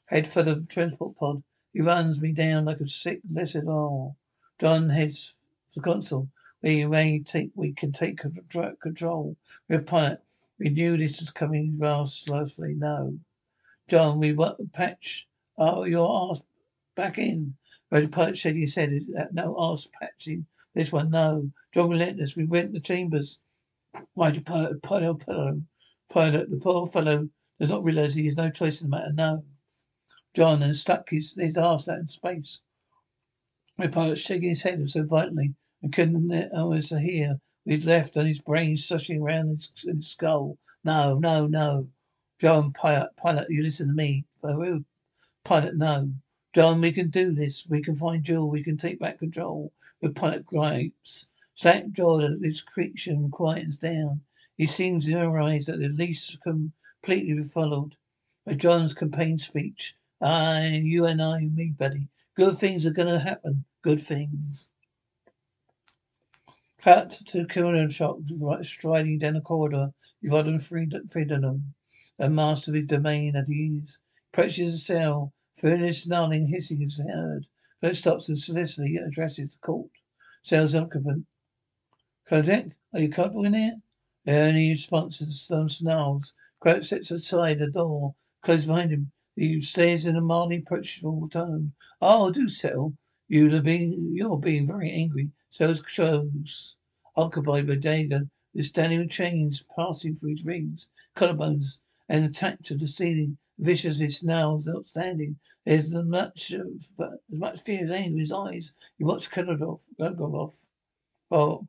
Head 0.06 0.26
for 0.26 0.44
the 0.44 0.66
transport 0.66 1.18
pod. 1.18 1.44
He 1.74 1.82
runs 1.82 2.22
me 2.22 2.32
down 2.32 2.64
like 2.64 2.80
a 2.80 2.88
sick 2.88 3.20
blessed 3.22 3.66
all. 3.68 4.16
John 4.60 4.90
heads 4.90 5.36
for 5.68 5.82
the 5.82 5.84
console. 5.84 6.30
We 6.62 6.86
may 6.86 7.20
take 7.20 7.52
we 7.54 7.74
can 7.74 7.92
take 7.92 8.18
control. 8.18 9.36
We're 9.68 9.80
a 9.80 9.84
pilot. 9.84 10.24
We 10.58 10.70
knew 10.70 10.96
this 10.96 11.20
was 11.20 11.32
coming 11.32 11.78
rather 11.78 12.08
slowly. 12.08 12.76
No. 12.76 13.20
John, 13.90 14.20
we 14.20 14.32
what 14.32 14.72
patch 14.72 15.28
oh 15.58 15.84
your 15.84 16.32
ass 16.32 16.42
back 16.96 17.18
in. 17.18 17.58
Red 17.92 18.10
pilot 18.14 18.38
said 18.38 18.56
he 18.56 18.68
said 18.68 18.94
Is 18.94 19.08
that 19.08 19.34
no 19.34 19.54
ass 19.60 19.90
patching? 20.00 20.46
This 20.74 20.94
one, 20.94 21.10
no. 21.10 21.52
John 21.74 21.90
relentless. 21.90 22.38
We 22.38 22.46
went 22.46 22.72
the 22.72 22.80
chambers. 22.80 23.40
Why 24.14 24.32
do 24.32 24.40
pilot 24.40 24.82
pilot 24.82 25.26
pillow? 25.26 25.62
Pilot, 26.08 26.50
the 26.50 26.58
poor 26.58 26.88
fellow 26.88 27.28
does 27.62 27.70
not 27.70 27.84
realize 27.84 28.16
he 28.16 28.26
has 28.26 28.36
no 28.36 28.50
choice 28.50 28.82
in 28.82 28.90
the 28.90 28.98
matter. 28.98 29.14
now. 29.14 29.44
John 30.34 30.64
and 30.64 30.76
stuck 30.76 31.10
his, 31.12 31.36
his 31.36 31.60
ass 31.60 31.88
out 31.88 32.00
in 32.00 32.08
space. 32.08 32.62
My 33.78 33.86
pilot 33.86 34.18
shaking 34.18 34.50
his 34.50 34.64
head 34.64 34.90
so 34.90 35.04
violently 35.04 35.54
and 35.84 35.94
couldn't 35.94 36.52
almost 36.54 36.92
hear 36.92 37.40
with 37.64 37.86
left 37.86 38.18
and 38.18 38.28
his 38.28 38.42
brain 38.42 38.78
slushing 38.78 39.22
around 39.22 39.50
his, 39.50 39.72
his 39.86 40.08
skull. 40.08 40.58
No, 40.84 41.20
no, 41.20 41.46
no. 41.46 41.90
John, 42.40 42.72
pilot, 42.72 43.12
pilot, 43.16 43.46
you 43.52 43.62
listen 43.62 43.90
to 43.90 43.94
me. 43.94 44.26
For 44.40 44.80
Pilot, 45.44 45.78
no. 45.78 46.14
John, 46.56 46.82
we 46.82 46.92
can 46.92 47.10
do 47.10 47.32
this. 47.32 47.68
We 47.70 47.84
can 47.84 47.96
find 47.96 48.24
Jool. 48.24 48.50
We 48.50 48.64
can 48.64 48.78
take 48.78 49.00
back 49.00 49.20
control. 49.20 49.72
With 50.02 50.16
pilot 50.16 50.48
gripes. 50.48 51.28
Slack 51.54 51.92
Jordan, 51.92 52.40
this 52.42 52.62
creature 52.62 53.14
quietens 53.30 53.80
down. 53.80 54.22
He 54.58 54.66
seems 54.66 55.06
to 55.06 55.30
realize 55.30 55.68
that 55.68 55.78
the 55.78 55.90
lease 55.90 56.36
completely 57.02 57.34
be 57.34 57.44
followed. 57.44 57.96
By 58.46 58.54
John's 58.54 58.94
campaign 58.94 59.38
speech. 59.38 59.96
I, 60.22 60.68
you 60.68 61.06
and 61.06 61.22
I, 61.22 61.42
me, 61.42 61.74
buddy. 61.78 62.10
Good 62.36 62.58
things 62.58 62.86
are 62.86 62.92
gonna 62.92 63.20
happen. 63.20 63.66
Good 63.82 64.02
things. 64.02 64.70
Cut 66.80 67.12
to 67.28 67.46
Kieran 67.46 67.90
Shock 67.90 68.20
striding 68.64 69.20
down 69.20 69.34
the 69.34 69.42
corridor. 69.42 69.94
Yvonne 70.24 70.60
Freedom, 70.60 71.74
a 72.20 72.30
master 72.30 72.72
of 72.72 72.76
his 72.76 72.88
domain 72.88 73.34
he 73.48 73.80
is. 73.84 74.00
Approaches 74.32 74.74
the 74.74 74.80
cell. 74.80 75.34
Furnace 75.56 76.04
snarling, 76.04 76.48
hissing 76.48 76.82
is 76.82 77.00
heard. 77.00 77.48
Clerk 77.80 77.96
stops 77.96 78.30
and 78.30 78.38
solicitously 78.38 78.98
addresses 78.98 79.54
the 79.54 79.60
court. 79.60 79.90
Cell's 80.44 80.76
occupant. 80.76 81.26
Kodak, 82.28 82.78
are 82.94 83.00
you 83.00 83.10
comfortable 83.10 83.46
in 83.46 83.54
here? 83.54 83.82
Any 84.26 84.70
response 84.70 85.18
to 85.18 85.26
some 85.26 85.68
snarls. 85.68 86.34
Croat 86.62 86.84
sets 86.84 87.10
aside 87.10 87.58
the 87.58 87.72
door, 87.72 88.14
closed 88.44 88.68
behind 88.68 88.92
him. 88.92 89.12
He 89.36 89.60
stares 89.62 90.06
in 90.06 90.16
a 90.16 90.22
mildly 90.22 90.58
approachable 90.58 91.28
tone. 91.28 91.74
Oh, 92.00 92.32
do 92.32 92.48
settle. 92.48 92.96
You're 93.28 93.62
being, 93.62 94.12
you're 94.14 94.38
being 94.38 94.68
very 94.68 94.92
angry. 94.92 95.32
Cell's 95.50 95.82
close. 95.82 96.78
Occupied 97.16 97.66
by 97.66 97.76
D'Argo, 97.76 98.30
with 98.54 98.66
standing 98.66 99.10
chains 99.10 99.64
passing 99.76 100.16
through 100.16 100.30
his 100.30 100.46
rings, 100.46 100.88
collarbones, 101.16 101.80
and 102.08 102.26
attached 102.26 102.66
to 102.66 102.76
the 102.76 102.88
ceiling. 102.88 103.40
Viciously 103.58 104.10
snarls 104.10 104.70
outstanding. 104.70 105.40
There's 105.66 105.94
as 105.94 106.06
much, 106.06 106.54
as 106.54 106.94
much 107.28 107.60
fear 107.60 107.86
as 107.86 107.92
anger 107.92 108.12
in 108.12 108.20
his 108.20 108.32
eyes. 108.32 108.72
He 109.00 109.04
watched 109.04 109.32
Kedorov, 109.32 109.82
Kedorov. 110.00 110.54
Oh, 111.32 111.68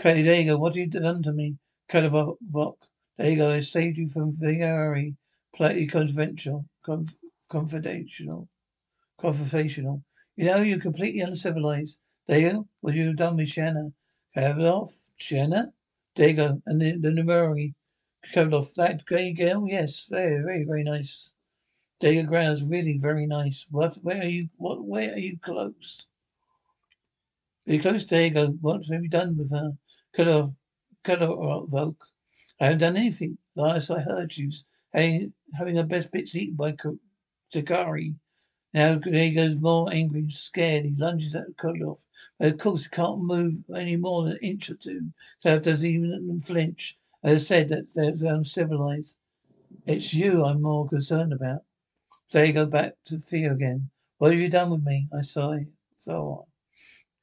Okay, 0.00 0.22
there 0.22 0.40
you 0.40 0.46
go. 0.46 0.58
What 0.58 0.74
have 0.74 0.78
you 0.78 0.88
done 0.88 1.22
to 1.22 1.32
me? 1.32 1.58
Kedorov, 1.88 2.38
there 3.16 3.30
you 3.30 3.36
go. 3.36 3.50
I 3.50 3.60
saved 3.60 3.98
you 3.98 4.08
from 4.08 4.32
very 4.32 5.16
politely 5.54 5.86
confidential, 5.86 6.64
conf- 6.82 7.16
confidential, 7.48 8.48
conversational. 9.20 10.02
You 10.36 10.46
know, 10.46 10.62
you're 10.62 10.80
completely 10.80 11.20
uncivilized. 11.20 11.98
You. 12.28 12.66
What 12.80 12.94
you 12.94 13.08
have 13.08 13.16
done 13.16 13.36
with 13.36 13.48
Chiana. 13.48 13.92
Kedorov, 14.36 14.90
Chiana? 15.18 15.72
There 16.14 16.28
you 16.28 16.34
go. 16.34 16.62
And 16.66 16.80
the, 16.80 16.92
the 16.92 17.08
Numeri. 17.08 17.74
Kedorov, 18.32 18.74
that 18.76 19.04
gay 19.06 19.32
girl? 19.32 19.66
Yes, 19.68 20.06
very, 20.08 20.42
very, 20.42 20.64
very 20.64 20.84
nice. 20.84 21.34
Dega 22.00 22.26
grounds 22.26 22.64
really 22.64 22.98
very 22.98 23.26
nice. 23.26 23.64
What? 23.70 23.96
Where 24.02 24.22
are 24.22 24.26
you? 24.26 24.48
What? 24.56 24.84
Where 24.84 25.12
are 25.12 25.18
you 25.18 25.38
close? 25.38 26.06
Are 27.68 27.74
you 27.74 27.80
close, 27.80 28.04
Dega? 28.04 28.58
What 28.60 28.86
have 28.86 29.02
you 29.02 29.08
done 29.08 29.36
with 29.38 29.52
her? 29.52 29.72
Could 30.12 30.26
have, 30.26 30.52
have, 31.04 31.20
Volk. 31.20 32.11
I 32.62 32.66
haven't 32.66 32.78
done 32.78 32.96
anything. 32.96 33.38
Last 33.56 33.90
I 33.90 33.98
heard, 33.98 34.30
she 34.30 34.44
was 34.44 34.64
having 34.94 35.76
her 35.76 35.82
best 35.82 36.12
bits 36.12 36.36
eaten 36.36 36.54
by 36.54 36.76
Zakari. 37.52 38.14
Now 38.72 38.94
D'Argo's 38.94 39.56
more 39.60 39.92
angry 39.92 40.20
and 40.20 40.32
scared. 40.32 40.84
He 40.84 40.94
lunges 40.96 41.34
at 41.34 41.56
Kodlov. 41.56 42.06
But 42.38 42.52
of 42.52 42.58
course 42.58 42.84
he 42.84 42.90
can't 42.90 43.24
move 43.24 43.64
any 43.74 43.96
more 43.96 44.22
than 44.22 44.34
an 44.34 44.38
inch 44.42 44.70
or 44.70 44.76
two. 44.76 45.12
Cloud 45.42 45.64
doesn't 45.64 45.84
even 45.84 46.38
flinch. 46.38 46.96
As 47.24 47.42
I 47.42 47.44
said, 47.44 47.68
that 47.70 47.94
they're 47.94 48.32
uncivilized. 48.32 49.16
It's 49.84 50.14
you 50.14 50.44
I'm 50.44 50.62
more 50.62 50.88
concerned 50.88 51.32
about. 51.32 51.64
You 52.32 52.52
go 52.52 52.66
back 52.66 52.94
to 53.06 53.18
Theo 53.18 53.54
again. 53.54 53.90
What 54.18 54.30
have 54.30 54.40
you 54.40 54.48
done 54.48 54.70
with 54.70 54.84
me? 54.84 55.08
I 55.12 55.22
saw. 55.22 55.58
Saw. 55.96 56.44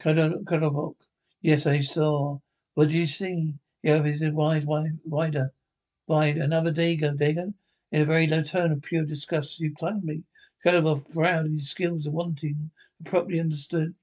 Kodovok. 0.01 0.95
Yes, 1.41 1.65
I 1.65 1.79
saw. 1.79 2.39
What 2.73 2.89
do 2.89 2.97
you 2.97 3.05
see? 3.05 3.55
He 3.81 3.89
opens 3.89 4.19
his 4.19 4.37
eyes 4.37 4.65
wider. 4.65 5.53
Wide. 6.07 6.37
Another 6.37 6.71
D'Argo. 6.71 7.15
D'Argo? 7.15 7.53
In 7.91 8.01
a 8.01 8.05
very 8.05 8.27
low 8.27 8.43
tone 8.43 8.71
of 8.71 8.81
pure 8.81 9.05
disgust, 9.05 9.59
you 9.59 9.73
clone 9.73 10.05
me. 10.05 10.23
Kodovok, 10.63 11.09
proud 11.11 11.45
of 11.45 11.51
his 11.53 11.69
skills 11.69 12.05
of 12.05 12.13
wanting 12.13 12.71
properly 13.05 13.39
understood. 13.39 13.95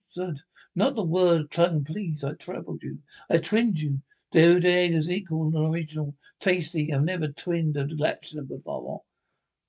Not 0.75 0.95
the 0.95 1.05
word 1.05 1.51
clone, 1.51 1.85
please. 1.85 2.25
I 2.25 2.33
troubled 2.33 2.83
you. 2.83 3.01
I 3.29 3.39
twinned 3.39 3.79
you. 3.79 4.01
Two 4.33 4.61
D'Argos 4.61 5.11
equal 5.11 5.55
and 5.55 5.75
original. 5.75 6.15
Tasty. 6.41 6.93
I've 6.93 7.05
never 7.05 7.29
twinned 7.29 7.77
a 7.77 7.87
collection 7.87 8.45
before. 8.47 9.03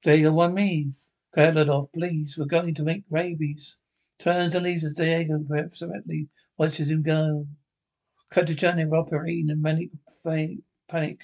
D'Argo 0.04 0.32
won 0.32 0.54
me. 0.54 0.94
Khalidov, 1.36 1.92
please, 1.92 2.38
we're 2.38 2.46
going 2.46 2.74
to 2.76 2.84
make 2.84 3.04
rabies. 3.10 3.76
Turns 4.18 4.56
and 4.56 4.64
leaves 4.64 4.90
D'Argo 4.94 5.68
separately, 5.68 6.30
watches 6.58 6.90
him 6.90 7.04
go. 7.04 7.48
To 8.34 8.44
Janet 8.44 8.92
operating 8.92 9.50
in 9.50 9.62
manic 9.62 9.90
panic. 10.88 11.20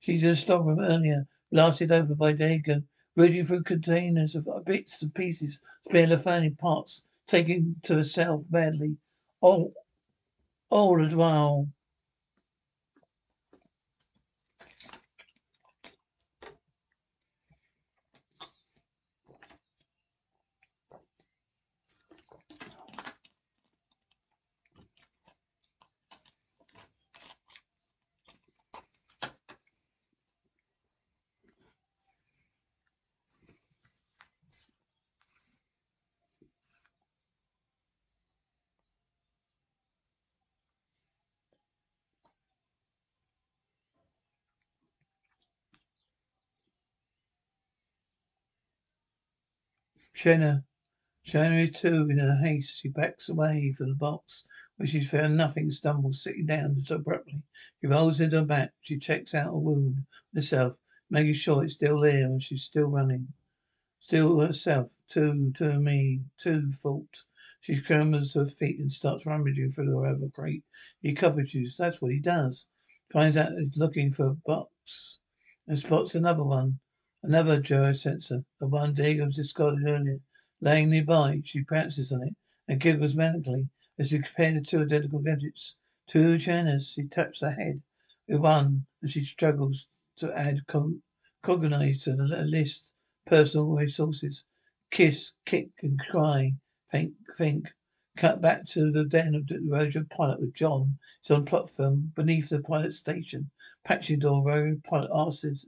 She's 0.00 0.24
in 0.24 0.30
a 0.30 0.34
stockroom 0.36 0.80
earlier, 0.80 1.26
blasted 1.50 1.90
over 1.90 2.14
by 2.14 2.32
D'Argo, 2.32 2.82
rooting 3.16 3.44
through 3.44 3.62
containers 3.62 4.34
of 4.34 4.48
bits 4.66 5.00
and 5.00 5.14
pieces, 5.14 5.62
spare 5.86 6.06
Lefani 6.06 6.50
parts, 6.50 7.02
taking 7.26 7.76
to 7.84 7.94
herself 7.94 8.44
badly. 8.50 8.96
All, 9.40 9.72
all 10.68 10.98
the 10.98 11.16
while. 11.16 11.68
Chiana. 50.22 50.64
January 51.24 51.66
2, 51.66 52.10
in 52.10 52.20
a 52.20 52.36
haste, 52.36 52.78
she 52.78 52.90
backs 52.90 53.30
away 53.30 53.72
from 53.72 53.88
the 53.88 53.94
box 53.94 54.44
where 54.76 54.86
she's 54.86 55.08
found 55.08 55.34
nothing, 55.34 55.70
stumbles, 55.70 56.22
sitting 56.22 56.44
down 56.44 56.78
so 56.78 56.96
abruptly. 56.96 57.42
She 57.80 57.86
rolls 57.86 58.20
into 58.20 58.40
her 58.40 58.44
back. 58.44 58.74
She 58.82 58.98
checks 58.98 59.34
out 59.34 59.54
a 59.54 59.56
wound 59.56 60.04
herself, 60.34 60.76
making 61.08 61.32
sure 61.32 61.64
it's 61.64 61.72
still 61.72 62.00
there 62.00 62.26
and 62.26 62.42
she's 62.42 62.64
still 62.64 62.88
running. 62.88 63.28
Still 63.98 64.40
herself. 64.40 64.94
Two, 65.08 65.52
to 65.52 65.80
me, 65.80 66.20
two, 66.36 66.70
fault. 66.70 67.24
She 67.62 67.76
scrambles 67.76 68.34
to 68.34 68.40
her 68.40 68.46
feet 68.46 68.78
and 68.78 68.92
starts 68.92 69.24
rummaging 69.24 69.70
through 69.70 70.00
her 70.00 70.06
other 70.06 70.28
crate. 70.28 70.64
He 71.00 71.16
you. 71.16 71.70
That's 71.78 72.02
what 72.02 72.12
he 72.12 72.20
does. 72.20 72.66
Finds 73.10 73.38
out 73.38 73.52
he's 73.58 73.78
looking 73.78 74.10
for 74.10 74.26
a 74.26 74.34
box 74.34 75.20
and 75.66 75.78
spots 75.78 76.14
another 76.14 76.44
one. 76.44 76.80
Another 77.22 77.60
gyro 77.60 77.92
sensor, 77.92 78.46
the 78.58 78.66
one 78.66 78.94
D'Argo's 78.94 79.36
discarded 79.36 79.86
earlier, 79.86 80.20
laying 80.62 80.88
nearby. 80.88 81.42
She 81.44 81.62
pounces 81.62 82.12
on 82.12 82.26
it 82.26 82.34
and 82.66 82.80
giggles 82.80 83.14
manically 83.14 83.68
as 83.98 84.08
she 84.08 84.20
compares 84.20 84.54
the 84.54 84.60
two 84.62 84.80
identical 84.80 85.18
gadgets. 85.18 85.76
Two 86.06 86.38
channels. 86.38 86.92
She 86.92 87.04
taps 87.04 87.40
her 87.40 87.50
head 87.50 87.82
with 88.26 88.40
one 88.40 88.86
and 89.02 89.10
she 89.10 89.22
struggles 89.22 89.86
to 90.16 90.32
add 90.32 90.66
cognize 91.42 92.04
to 92.04 92.16
the 92.16 92.24
list. 92.44 92.94
Personal 93.26 93.66
resources. 93.66 94.44
Kiss, 94.90 95.32
kick 95.44 95.68
and 95.82 96.00
cry. 96.00 96.54
Think, 96.90 97.14
think. 97.36 97.68
Cut 98.16 98.40
back 98.40 98.64
to 98.68 98.90
the 98.90 99.04
den 99.04 99.34
of 99.34 99.46
the 99.46 99.60
Roger 99.60 100.04
pilot 100.04 100.40
with 100.40 100.54
John. 100.54 100.98
He's 101.22 101.30
on 101.30 101.44
platform 101.44 102.12
beneath 102.16 102.48
the 102.48 102.60
pilot 102.60 102.94
station. 102.94 103.50
Patching 103.84 104.20
door, 104.20 104.42
Roger 104.42 104.80
pilot 104.84 105.10
asks 105.14 105.66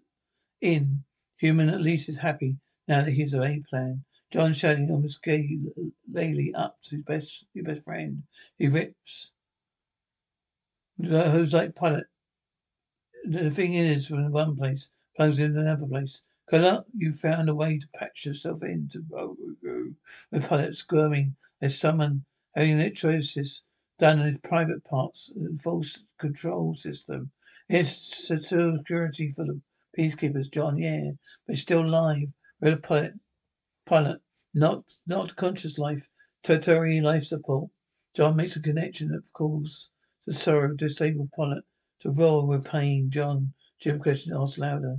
in. 0.62 1.05
Human 1.43 1.70
at 1.70 1.80
least 1.80 2.09
is 2.09 2.18
happy 2.18 2.59
now 2.86 3.03
that 3.03 3.11
he's 3.11 3.34
a 3.34 3.62
plan. 3.68 4.05
John 4.30 4.53
shouting 4.53 4.88
almost 4.93 5.24
gaily 5.24 6.55
up 6.55 6.80
to 6.82 6.95
his 6.95 7.05
best 7.05 7.47
his 7.53 7.64
best 7.64 7.82
friend. 7.82 8.22
He 8.59 8.68
rips. 8.68 9.32
Who's 10.99 11.53
like 11.53 11.74
pilot? 11.74 12.07
the 13.24 13.51
thing 13.51 13.74
is 13.74 14.07
from 14.07 14.30
one 14.30 14.55
place, 14.55 14.90
plugs 15.16 15.40
in 15.40 15.57
another 15.57 15.84
place. 15.84 16.22
Colonel, 16.49 16.86
you 16.97 17.11
found 17.11 17.49
a 17.49 17.57
way 17.57 17.80
to 17.80 17.88
patch 17.88 18.24
yourself 18.24 18.62
into 18.62 19.05
with 20.30 20.49
pilot 20.49 20.76
squirming. 20.76 21.34
There's 21.59 21.76
someone 21.76 22.24
having 22.55 22.78
electrolysis 22.78 23.64
done 23.99 24.20
in 24.20 24.26
his 24.26 24.38
private 24.45 24.84
parts, 24.84 25.32
false 25.61 26.05
control 26.18 26.76
system. 26.76 27.32
It's 27.68 28.30
a 28.30 28.38
security 28.38 29.28
for 29.28 29.45
the 29.45 29.61
peacekeepers, 29.97 30.51
John, 30.51 30.78
yeah. 30.78 31.12
But 31.47 31.59
still 31.59 31.84
alive. 31.84 32.28
Red 32.61 32.82
pilot 32.82 33.14
pilot. 33.86 34.20
Not 34.55 34.84
not 35.07 35.36
conscious 35.36 35.78
life. 35.78 36.09
Territory 36.43 37.01
life 37.01 37.24
support. 37.24 37.70
John 38.14 38.36
makes 38.36 38.57
a 38.57 38.61
connection 38.61 39.09
that 39.09 39.32
calls 39.32 39.90
the 40.26 40.34
sorrow 40.34 40.74
disabled 40.74 41.30
pilot 41.34 41.64
to 42.01 42.11
roll 42.11 42.47
with 42.47 42.64
pain. 42.64 43.11
John, 43.11 43.53
Jim 43.80 43.99
question 43.99 44.32
asks 44.34 44.59
louder. 44.59 44.99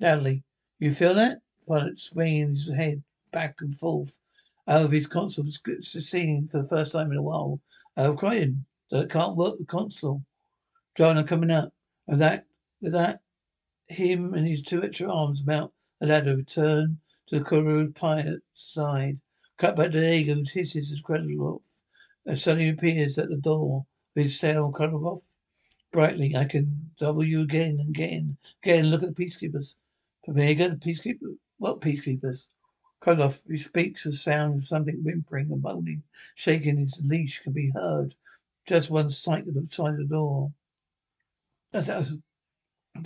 Loudly. 0.00 0.44
You 0.78 0.92
feel 0.92 1.14
that? 1.14 1.38
Pilot 1.66 1.98
swinging 1.98 2.50
his 2.50 2.70
head 2.70 3.02
back 3.32 3.56
and 3.60 3.76
forth 3.76 4.18
out 4.66 4.84
of 4.84 4.92
his 4.92 5.06
console, 5.06 5.46
seeing 5.80 6.46
for 6.46 6.62
the 6.62 6.68
first 6.68 6.92
time 6.92 7.10
in 7.10 7.18
a 7.18 7.22
while. 7.22 7.60
Oh, 7.96 8.14
crying 8.14 8.64
that 8.90 9.10
can't 9.10 9.36
work 9.36 9.58
the 9.58 9.64
console. 9.64 10.22
John, 10.94 11.18
I'm 11.18 11.26
coming 11.26 11.50
up. 11.50 11.72
With 12.06 12.20
that, 12.20 12.46
with 12.80 12.92
that, 12.92 13.20
him 13.88 14.34
and 14.34 14.46
his 14.46 14.62
two 14.62 14.82
extra 14.82 15.12
arms 15.12 15.44
mount 15.44 15.72
the 16.00 16.06
ladder, 16.06 16.36
return 16.36 17.00
to 17.26 17.40
the 17.40 17.92
pilot's 17.94 18.42
side. 18.54 19.20
Cut 19.56 19.76
back 19.76 19.90
to 19.92 20.00
D'Argo, 20.00 20.44
hisses 20.44 20.92
as 20.92 21.02
Kradulov 21.02 21.62
suddenly 22.36 22.68
appears 22.68 23.18
at 23.18 23.28
the 23.28 23.36
door 23.36 23.86
with 24.14 24.24
his 24.24 24.40
cut 24.40 24.92
off. 24.92 25.22
Brightly, 25.90 26.36
I 26.36 26.44
can 26.44 26.90
double 26.98 27.24
you 27.24 27.40
again 27.40 27.78
and 27.80 27.88
again. 27.88 28.36
Again, 28.62 28.90
look 28.90 29.02
at 29.02 29.14
the 29.14 29.24
peacekeepers. 29.24 29.74
Vega, 30.26 30.68
the 30.68 30.76
peacekeepers. 30.76 31.38
What 31.56 31.80
peacekeepers? 31.80 32.46
Koloff, 33.00 33.42
who 33.46 33.56
speaks 33.56 34.04
a 34.04 34.12
sound 34.12 34.56
of 34.56 34.66
something 34.66 35.02
whimpering 35.02 35.50
and 35.50 35.62
moaning, 35.62 36.02
shaking 36.34 36.76
his 36.76 37.00
leash, 37.02 37.40
can 37.40 37.52
be 37.52 37.70
heard 37.70 38.14
just 38.66 38.90
one 38.90 39.08
sight 39.08 39.48
of 39.48 39.54
the 39.54 39.64
side 39.64 39.94
of 39.94 39.98
the 39.98 40.04
door. 40.04 40.52
That's 41.72 42.12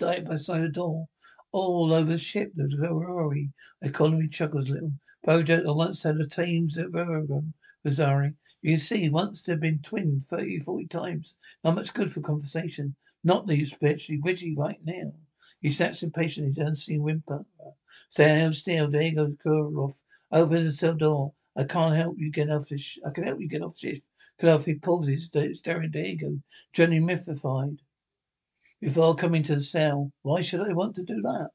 right 0.00 0.24
by 0.24 0.34
the 0.34 0.38
side 0.38 0.62
of 0.62 0.72
door. 0.72 1.08
All 1.52 1.92
over 1.92 2.12
the 2.12 2.18
ship 2.18 2.52
there's 2.54 2.74
a 2.74 2.88
Rori. 2.88 3.50
Economy 3.82 4.28
chuckles 4.28 4.70
a 4.70 4.74
little. 4.74 4.92
Bojo 5.24 5.74
once 5.74 6.02
had 6.02 6.16
a 6.16 6.26
Thames 6.26 6.78
at 6.78 6.90
Rosari. 6.90 8.34
You 8.62 8.72
can 8.72 8.78
see, 8.78 9.08
once 9.08 9.42
they've 9.42 9.60
been 9.60 9.80
twinned 9.80 10.22
thirty, 10.22 10.58
forty 10.60 10.86
times. 10.86 11.34
Not 11.64 11.74
much 11.74 11.92
good 11.92 12.10
for 12.12 12.20
conversation. 12.20 12.94
Not 13.24 13.48
you're 13.48 13.64
especially 13.64 14.18
witty 14.18 14.54
right 14.56 14.80
now. 14.84 15.12
He 15.60 15.70
snaps 15.70 16.02
impatiently, 16.02 16.60
unseen 16.62 17.02
whimper. 17.02 17.44
Uh, 17.60 17.70
Stand 18.10 18.54
still, 18.54 18.88
there 18.88 19.12
goes 19.12 19.34
Kurov. 19.44 20.00
Opens 20.30 20.66
the 20.66 20.72
cell 20.72 20.94
door. 20.94 21.34
I 21.54 21.64
can't 21.64 21.96
help 21.96 22.18
you 22.18 22.30
get 22.30 22.50
off 22.50 22.68
this. 22.68 22.80
Sh- 22.80 22.98
I 23.06 23.10
can 23.10 23.24
help 23.24 23.40
you 23.40 23.48
get 23.48 23.62
off 23.62 23.78
shift. 23.78 24.06
He 24.40 24.74
pauses, 24.74 25.26
staring 25.26 25.84
at 25.84 25.92
D'Argo, 25.92 26.40
generally 26.72 27.00
mystified. 27.00 27.78
Before 28.82 29.14
coming 29.14 29.44
to 29.44 29.54
the 29.54 29.60
cell, 29.60 30.10
why 30.22 30.40
should 30.40 30.60
I 30.60 30.72
want 30.72 30.96
to 30.96 31.04
do 31.04 31.22
that? 31.22 31.50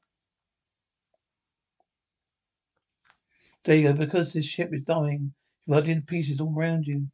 D'Argo, 3.64 3.92
because 3.92 4.32
this 4.32 4.46
ship 4.46 4.70
is 4.72 4.80
dying. 4.80 5.34
Divided 5.66 5.90
in 5.90 6.02
pieces 6.02 6.40
all 6.40 6.54
round 6.54 6.86
you. 6.86 7.08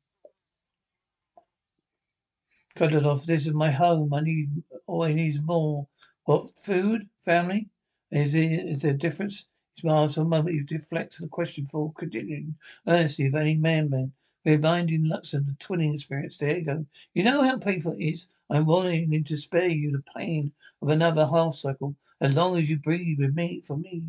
Kudladov, 2.77 3.27
this 3.27 3.49
is 3.49 3.53
my 3.53 3.73
home. 3.73 4.15
I 4.15 4.21
need, 4.21 4.62
all 4.87 5.03
I 5.03 5.15
need 5.15 5.35
is 5.35 5.41
more. 5.43 5.89
What, 6.27 6.57
food? 6.57 7.09
Family? 7.19 7.71
Is 8.12 8.35
there, 8.35 8.69
is 8.69 8.83
there 8.83 8.93
a 8.93 8.97
difference? 8.97 9.47
He 9.75 9.81
smiles 9.81 10.15
for 10.15 10.21
a 10.21 10.25
moment. 10.25 10.55
He 10.55 10.62
deflects 10.62 11.19
the 11.19 11.27
question 11.27 11.67
for 11.67 11.93
continuing 11.93 12.55
earnestly 12.87 13.27
of 13.27 13.35
any 13.35 13.57
man 13.57 13.91
man. 13.91 14.12
We're 14.45 14.53
Reminding 14.53 15.11
Luxan 15.11 15.47
the 15.47 15.57
twinning 15.59 15.95
experience. 15.95 16.37
There 16.37 16.57
you 16.57 16.65
go. 16.65 16.87
You 17.15 17.25
know 17.25 17.43
how 17.43 17.59
painful 17.59 17.95
it 17.99 18.05
is. 18.05 18.29
I'm 18.51 18.66
willing 18.66 19.24
to 19.24 19.36
spare 19.36 19.68
you 19.68 19.92
the 19.92 20.03
pain 20.16 20.53
of 20.82 20.88
another 20.88 21.26
half 21.26 21.55
cycle 21.55 21.97
as 22.20 22.34
long 22.34 22.59
as 22.59 22.68
you 22.70 22.78
breathe 22.78 23.18
with 23.18 23.34
me 23.34 23.62
for 23.66 23.76
me. 23.76 24.05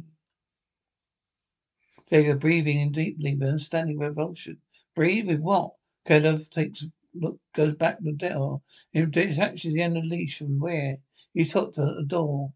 Go, 2.12 2.36
breathing 2.36 2.80
in 2.80 2.92
deeply 2.92 3.34
with 3.36 3.48
understanding 3.48 3.98
revulsion. 3.98 4.58
Breathe 4.96 5.28
with 5.28 5.42
what? 5.42 5.74
Kedov 6.08 6.50
takes 6.50 6.86
look 7.14 7.40
goes 7.56 7.76
back 7.76 7.98
to 7.98 8.04
the 8.04 8.12
door. 8.12 8.62
He 8.92 9.06
detaches 9.06 9.74
the 9.74 9.82
end 9.82 9.98
of 9.98 10.04
the 10.04 10.10
leash 10.10 10.38
from 10.38 10.60
where? 10.60 10.98
He's 11.34 11.54
hooked 11.54 11.80
at 11.80 11.96
the 11.96 12.04
door. 12.06 12.54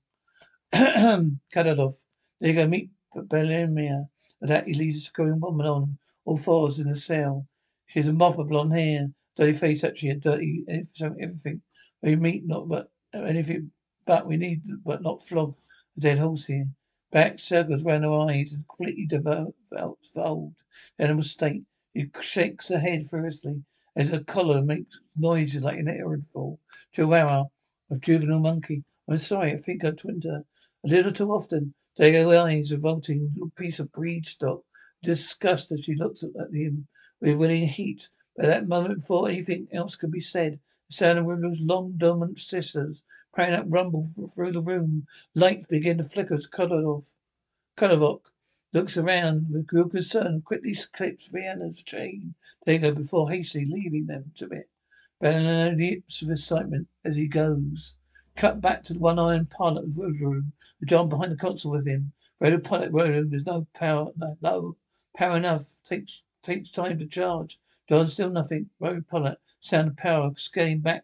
Kadalov. 0.73 1.93
There 2.39 2.49
you 2.49 2.55
go, 2.55 2.67
meet 2.67 2.91
Belemia. 3.15 4.09
With 4.39 4.49
that, 4.49 4.67
he 4.67 4.73
leads 4.73 4.97
a 4.97 5.01
screaming 5.01 5.39
woman 5.39 5.65
on 5.65 5.97
all 6.25 6.38
fours 6.38 6.80
in 6.80 6.89
the 6.89 6.95
cell. 6.95 7.47
She 7.88 7.99
has 7.99 8.07
a 8.07 8.13
mop 8.13 8.38
of 8.38 8.49
blonde 8.49 8.73
hair, 8.73 9.09
dirty 9.36 9.53
face, 9.53 9.84
actually 9.84 10.09
a 10.11 10.15
dirty 10.15 10.63
everything. 10.69 11.61
We 12.02 12.16
meet 12.16 12.45
not 12.47 12.70
but 12.70 12.91
if 13.12 13.26
anything, 13.26 13.72
but 14.06 14.26
we 14.26 14.38
need 14.38 14.62
but 14.86 15.02
not 15.02 15.22
flog 15.22 15.58
a 15.97 16.00
dead 16.00 16.18
horse 16.20 16.45
here. 16.45 16.70
Back 17.12 17.41
circles 17.41 17.84
round 17.84 18.06
her 18.06 18.12
eyes 18.14 18.54
and 18.54 18.66
completely 18.66 19.06
devolved. 19.06 19.58
Animal 20.97 21.24
state. 21.24 21.66
He 21.93 22.10
shakes 22.22 22.70
her 22.70 22.80
head 22.80 23.06
furiously 23.08 23.66
as 23.97 24.10
her 24.10 24.24
collar 24.24 24.62
makes 24.62 25.02
noises 25.18 25.62
like 25.62 25.78
an 25.78 25.89
irritable 25.89 26.62
chihuahua 26.93 27.47
of 27.89 28.00
juvenile 28.00 28.39
monkey. 28.39 28.86
I'm 29.10 29.18
sorry, 29.18 29.52
I 29.52 29.58
think 29.58 29.84
I 29.84 29.91
twinned 29.91 30.24
her. 30.24 30.45
A 30.86 30.88
little 30.88 31.12
too 31.12 31.32
often. 31.32 31.74
Their 31.97 32.30
eyes 32.39 32.72
revolting 32.72 33.34
little 33.34 33.50
piece 33.50 33.80
of 33.80 33.91
breed 33.91 34.26
stock. 34.26 34.64
Disgust 35.04 35.74
as 35.74 35.84
she 35.84 35.95
looks 35.95 36.24
at 36.24 36.54
him 36.54 36.88
with 37.20 37.36
willing 37.36 37.68
heat. 37.68 38.08
But 38.38 38.45
that 38.45 38.70
moment 38.70 39.00
before 39.00 39.28
anything 39.28 39.68
else 39.74 39.97
could 39.97 40.12
be 40.12 40.22
said, 40.22 40.54
the 40.54 40.60
sound 40.89 41.19
of 41.19 41.41
those 41.41 41.61
long 41.61 41.93
dormant 41.97 42.39
sisters 42.39 43.03
praying 43.31 43.53
up 43.53 43.65
rumble 43.67 44.03
through 44.35 44.51
the 44.51 44.61
room. 44.61 45.05
Lights 45.35 45.67
begin 45.67 45.99
to 45.99 46.03
flicker 46.03 46.33
as 46.33 46.47
Kolovov. 46.47 47.13
Kolovok 47.77 48.21
looks 48.73 48.97
around 48.97 49.51
with 49.51 49.71
real 49.71 49.87
concern 49.87 50.41
quickly 50.41 50.75
clips 50.93 51.27
Vienna's 51.27 51.83
chain. 51.83 52.33
They 52.65 52.77
go 52.77 52.91
before 52.91 53.29
hastily 53.29 53.65
leaving 53.65 54.07
them 54.07 54.31
to 54.37 54.49
it. 54.49 54.69
Bellowing 55.19 55.77
lips 55.77 56.21
of 56.21 56.31
excitement 56.31 56.87
as 57.05 57.15
he 57.15 57.27
goes. 57.27 57.95
Cut 58.35 58.61
back 58.61 58.83
to 58.83 58.93
the 58.93 58.99
one 58.99 59.19
iron 59.19 59.45
pilot 59.45 59.85
of 59.85 59.95
the 59.95 60.11
room, 60.11 60.53
with 60.79 60.89
John 60.89 61.07
behind 61.07 61.31
the 61.31 61.35
console 61.35 61.73
with 61.73 61.87
him. 61.87 62.13
Radio 62.39 62.59
pilot 62.59 62.91
room, 62.91 63.29
there's 63.29 63.45
no 63.45 63.67
power, 63.73 64.11
no, 64.17 64.37
no 64.41 64.77
power 65.15 65.37
enough. 65.37 65.67
Takes 65.85 66.23
takes 66.41 66.71
time 66.71 66.97
to 66.99 67.05
charge. 67.05 67.59
John, 67.87 68.07
still 68.07 68.29
nothing. 68.29 68.69
Radio 68.79 69.01
pilot, 69.01 69.39
sound 69.60 69.89
of 69.89 69.97
power 69.97 70.32
scaling 70.38 70.80
back 70.80 71.03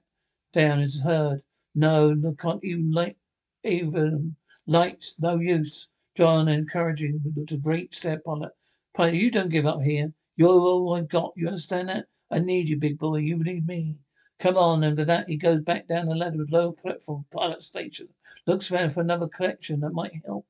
down 0.54 0.80
is 0.80 1.02
heard. 1.02 1.42
No, 1.74 2.14
no, 2.14 2.34
can't 2.34 2.64
even 2.64 2.92
light, 2.92 3.18
even 3.64 4.38
lights, 4.66 5.16
no 5.20 5.40
use. 5.40 5.90
John 6.16 6.48
encouraging 6.48 7.22
with 7.36 7.52
a 7.52 7.58
great 7.58 7.94
step 7.94 8.22
on 8.26 8.44
pilot. 8.44 8.52
Pilot, 8.94 9.16
you 9.16 9.30
don't 9.30 9.50
give 9.50 9.66
up 9.66 9.82
here. 9.82 10.14
You're 10.38 10.50
all 10.50 10.96
I've 10.96 11.10
got. 11.10 11.34
You 11.36 11.48
understand 11.48 11.90
that? 11.90 12.06
I 12.32 12.40
need 12.40 12.70
you, 12.70 12.78
big 12.78 12.98
boy. 12.98 13.18
You 13.18 13.44
need 13.44 13.68
me. 13.68 13.98
Come 14.40 14.58
on, 14.58 14.84
and 14.84 14.98
with 14.98 15.08
that 15.08 15.28
he 15.28 15.36
goes 15.36 15.62
back 15.62 15.88
down 15.88 16.08
the 16.08 16.16
ladder 16.16 16.38
with 16.38 16.52
low 16.52 16.72
platform 16.72 17.26
pilot 17.32 17.62
station. 17.62 18.08
Looks 18.46 18.72
around 18.72 18.92
for 18.92 19.02
another 19.02 19.28
connection 19.28 19.82
that 19.82 19.94
might 19.94 20.22
help. 20.26 20.46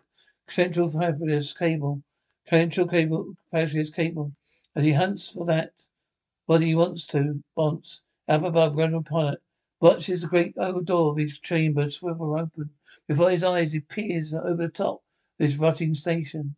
Central 0.48 0.90
Fabulous 0.90 1.54
cable. 1.54 2.04
Central 2.48 2.88
cable 2.88 3.36
Fabulous 3.52 3.90
cable. 3.90 4.34
As 4.76 4.84
he 4.84 4.94
hunts 4.94 5.30
for 5.30 5.46
that 5.46 5.74
what 6.46 6.62
he 6.62 6.76
wants 6.76 7.08
to, 7.08 7.44
wants. 7.56 8.02
Up 8.28 8.44
above, 8.44 8.78
General 8.78 9.04
Pilot 9.04 9.42
watches 9.82 10.22
the 10.22 10.28
great 10.28 10.54
old 10.58 10.86
door 10.86 11.12
of 11.12 11.18
his 11.18 11.40
chamber 11.40 11.90
swivel 11.90 12.38
open. 12.40 12.72
Before 13.08 13.30
his 13.30 13.44
eyes 13.44 13.72
he 13.72 13.80
peers 13.80 14.34
over 14.34 14.56
the 14.56 14.70
top 14.70 15.04
of 15.40 15.46
his 15.46 15.58
rotting 15.58 15.94
station. 15.94 16.56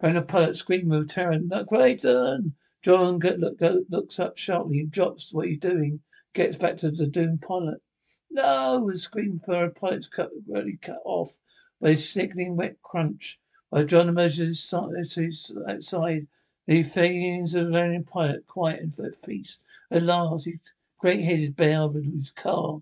General 0.00 0.24
Pilot 0.24 0.56
screams 0.56 0.90
with 0.90 1.08
terror, 1.10 1.38
"Not 1.38 1.66
Crichton!" 1.66 2.54
John 2.82 3.18
look, 3.18 3.58
go, 3.58 3.84
looks 3.88 4.20
up 4.20 4.36
sharply 4.36 4.80
and 4.80 4.90
drops 4.90 5.32
what 5.32 5.48
he's 5.48 5.58
doing 5.58 6.02
gets 6.34 6.56
back 6.56 6.76
to 6.78 6.90
the 6.90 7.06
doomed 7.06 7.40
pilot. 7.40 7.80
No! 8.28 8.90
The 8.90 8.98
scream 8.98 9.40
for 9.44 9.64
a 9.64 9.70
pilot's 9.70 10.08
cut, 10.08 10.30
really 10.46 10.76
cut 10.76 11.00
off 11.04 11.38
by 11.80 11.90
a 11.90 11.96
sickening 11.96 12.56
wet 12.56 12.82
crunch. 12.82 13.40
While 13.70 13.84
John 13.84 14.08
emerges 14.08 14.74
outside, 14.74 16.26
he 16.66 16.82
feigns 16.82 17.54
a 17.54 17.60
lonely 17.60 18.02
pilot, 18.02 18.46
quiet 18.46 18.80
and 18.80 19.06
at 19.06 19.14
feast. 19.14 19.60
At 19.90 20.02
last, 20.02 20.46
his 20.46 20.58
great 20.98 21.22
head 21.22 21.40
is 21.40 21.50
with 21.50 22.04
his 22.04 22.30
car. 22.30 22.80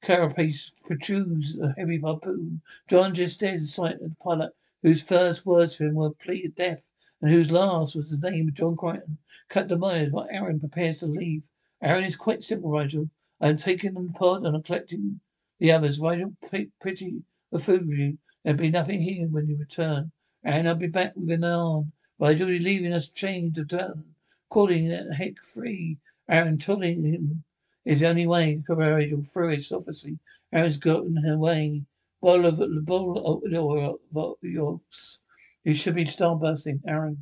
Carapace 0.00 0.70
protrudes 0.84 1.58
a 1.58 1.74
heavy 1.76 1.98
harpoon. 1.98 2.62
John 2.88 3.14
just 3.14 3.34
stares 3.34 3.62
aside 3.62 3.94
at 3.94 4.00
the 4.02 4.16
pilot, 4.22 4.54
whose 4.82 5.02
first 5.02 5.44
words 5.44 5.76
to 5.76 5.86
him 5.86 5.94
were 5.94 6.06
a 6.06 6.10
plea 6.12 6.44
of 6.44 6.54
death, 6.54 6.92
and 7.20 7.32
whose 7.32 7.50
last 7.50 7.96
was 7.96 8.10
the 8.10 8.30
name 8.30 8.46
of 8.46 8.54
John 8.54 8.76
Crichton. 8.76 9.18
Cut 9.48 9.68
the 9.68 9.76
Myers 9.76 10.12
while 10.12 10.28
Aeryn 10.28 10.60
prepares 10.60 11.00
to 11.00 11.06
leave. 11.06 11.48
Aeryn 11.82 12.06
is 12.06 12.14
quite 12.14 12.44
simple, 12.44 12.70
Rygel. 12.70 13.10
I 13.40 13.48
am 13.48 13.56
taking 13.56 13.94
them 13.94 14.12
pod 14.12 14.44
and 14.46 14.54
I'm 14.54 14.62
collecting 14.62 15.20
the 15.58 15.72
others. 15.72 15.98
Rygel, 15.98 16.36
pretty 16.40 17.22
the 17.50 17.58
food 17.58 17.88
with 17.88 17.98
you. 17.98 18.18
There'll 18.44 18.58
be 18.58 18.70
nothing 18.70 19.00
here 19.00 19.26
when 19.26 19.48
you 19.48 19.56
return. 19.56 20.12
And 20.44 20.68
I'll 20.68 20.76
be 20.76 20.86
back 20.86 21.16
within 21.16 21.42
an 21.42 21.50
hour. 21.50 21.84
Rygel, 22.20 22.48
you're 22.48 22.58
leaving 22.58 22.92
us 22.92 23.08
chained 23.08 23.54
to 23.54 23.64
turn. 23.64 24.14
Calling 24.48 24.88
that 24.88 25.14
heck 25.14 25.40
free. 25.40 25.98
Aeryn 26.28 26.60
telling 26.60 27.04
him 27.04 27.44
is 27.84 28.00
the 28.00 28.08
only 28.08 28.26
way. 28.26 28.60
Rygel 28.68 29.26
through 29.26 29.50
his 29.50 29.70
officer. 29.70 30.10
Aeryn's 30.52 30.78
gotten 30.78 31.16
her 31.18 31.38
way. 31.38 31.84
Bowl 32.20 32.44
of 32.44 32.56
the 32.56 32.82
bowl 32.82 34.00
of 34.16 34.36
yours. 34.42 35.20
You 35.62 35.74
should 35.74 35.94
be 35.94 36.06
starbursting, 36.06 36.80
Aeryn. 36.84 37.18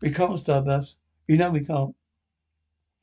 We 0.00 0.12
can't 0.12 0.38
starburst. 0.38 0.96
You 1.26 1.36
know 1.36 1.50
we 1.50 1.64
can't. 1.64 1.96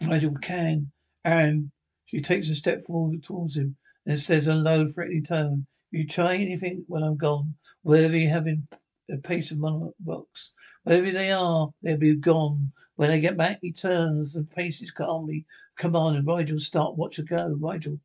Rygel 0.03 0.41
can. 0.41 0.91
Aeryn. 1.25 1.71
She 2.05 2.21
takes 2.21 2.47
a 2.49 2.55
step 2.55 2.81
forward 2.81 3.23
towards 3.23 3.57
him 3.57 3.75
and 4.05 4.19
says 4.19 4.47
in 4.47 4.57
a 4.57 4.59
low, 4.59 4.87
threatening 4.87 5.23
tone, 5.23 5.65
You 5.91 6.07
try 6.07 6.35
anything 6.35 6.85
when 6.87 7.03
I'm 7.03 7.17
gone, 7.17 7.55
wherever 7.81 8.15
you 8.15 8.29
have 8.29 8.47
in 8.47 8.67
a 9.09 9.17
piece 9.17 9.51
of 9.51 9.59
my 9.59 9.89
rocks. 10.05 10.53
Wherever 10.83 11.11
they 11.11 11.31
are, 11.31 11.73
they'll 11.81 11.97
be 11.97 12.15
gone. 12.15 12.71
When 12.95 13.11
I 13.11 13.19
get 13.19 13.37
back, 13.37 13.59
he 13.61 13.71
turns 13.71 14.35
and 14.35 14.49
faces 14.49 14.91
calmly, 14.91 15.45
commanding 15.75 16.23
Rygel, 16.23 16.59
start, 16.59 16.95
watch 16.95 17.17
her 17.17 17.23
go. 17.23 17.55
Rygel, 17.59 17.99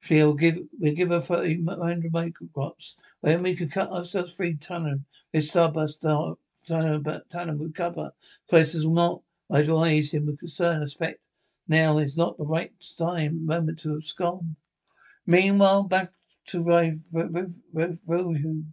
she'll 0.00 0.34
give, 0.34 0.58
we'll 0.78 0.94
give 0.94 1.10
her 1.10 1.20
30 1.20 1.64
hundred 1.64 2.34
crops. 2.54 2.96
When 3.20 3.42
we 3.42 3.54
can 3.54 3.68
cut 3.68 3.90
ourselves 3.90 4.32
free, 4.32 4.56
Tunnel, 4.56 5.00
with 5.32 5.44
Starburst, 5.44 6.00
Tunnel, 6.00 6.38
Tunnel 7.30 7.56
will 7.56 7.72
cover. 7.72 8.12
Places 8.48 8.86
will 8.86 8.94
not. 8.94 9.22
Rygel 9.50 9.86
eyes 9.86 10.12
him 10.12 10.26
with 10.26 10.38
concern, 10.38 10.82
expect. 10.82 11.20
Now 11.68 11.98
is 11.98 12.16
not 12.16 12.38
the 12.38 12.44
right 12.44 12.72
time, 12.96 13.44
moment 13.44 13.80
to 13.80 13.96
abscond. 13.96 14.56
Meanwhile, 15.26 15.84
back 15.84 16.12
to 16.46 16.62
Rohu. 16.62 18.64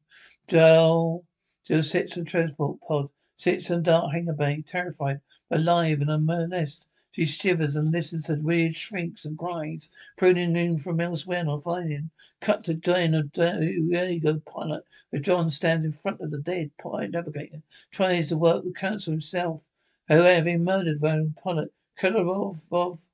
Jool, 0.47 1.25
Jool 1.67 1.83
sits 1.83 2.15
in 2.15 2.23
transport 2.23 2.79
pod, 2.79 3.09
sits 3.35 3.69
in 3.69 3.83
dark 3.83 4.13
hangar 4.13 4.31
bay, 4.31 4.61
terrified, 4.61 5.19
alive 5.51 5.99
and 5.99 6.09
unmolested. 6.09 6.87
She 7.11 7.25
shivers 7.25 7.75
and 7.75 7.91
listens 7.91 8.27
to 8.27 8.35
weird 8.35 8.73
shrieks 8.73 9.25
and 9.25 9.37
cries, 9.37 9.89
pruning 10.15 10.55
in 10.55 10.77
from 10.77 11.01
elsewhere 11.01 11.43
not 11.43 11.63
finding. 11.63 12.11
Cut 12.39 12.63
to 12.63 12.73
Dana 12.73 13.23
D'Argo 13.23 14.39
pilot, 14.45 14.85
where 15.09 15.21
John 15.21 15.49
stands 15.49 15.83
in 15.83 15.91
front 15.91 16.21
of 16.21 16.31
the 16.31 16.37
dead 16.37 16.71
pilot 16.77 17.11
navigator, 17.11 17.61
tries 17.91 18.29
to 18.29 18.37
work 18.37 18.63
with 18.63 18.77
counsel 18.77 19.11
himself. 19.11 19.67
However, 20.07 20.35
having 20.35 20.63
murdered 20.63 21.01
Van 21.01 21.35
Pilot, 21.43 21.73
Kolorov 21.99 23.09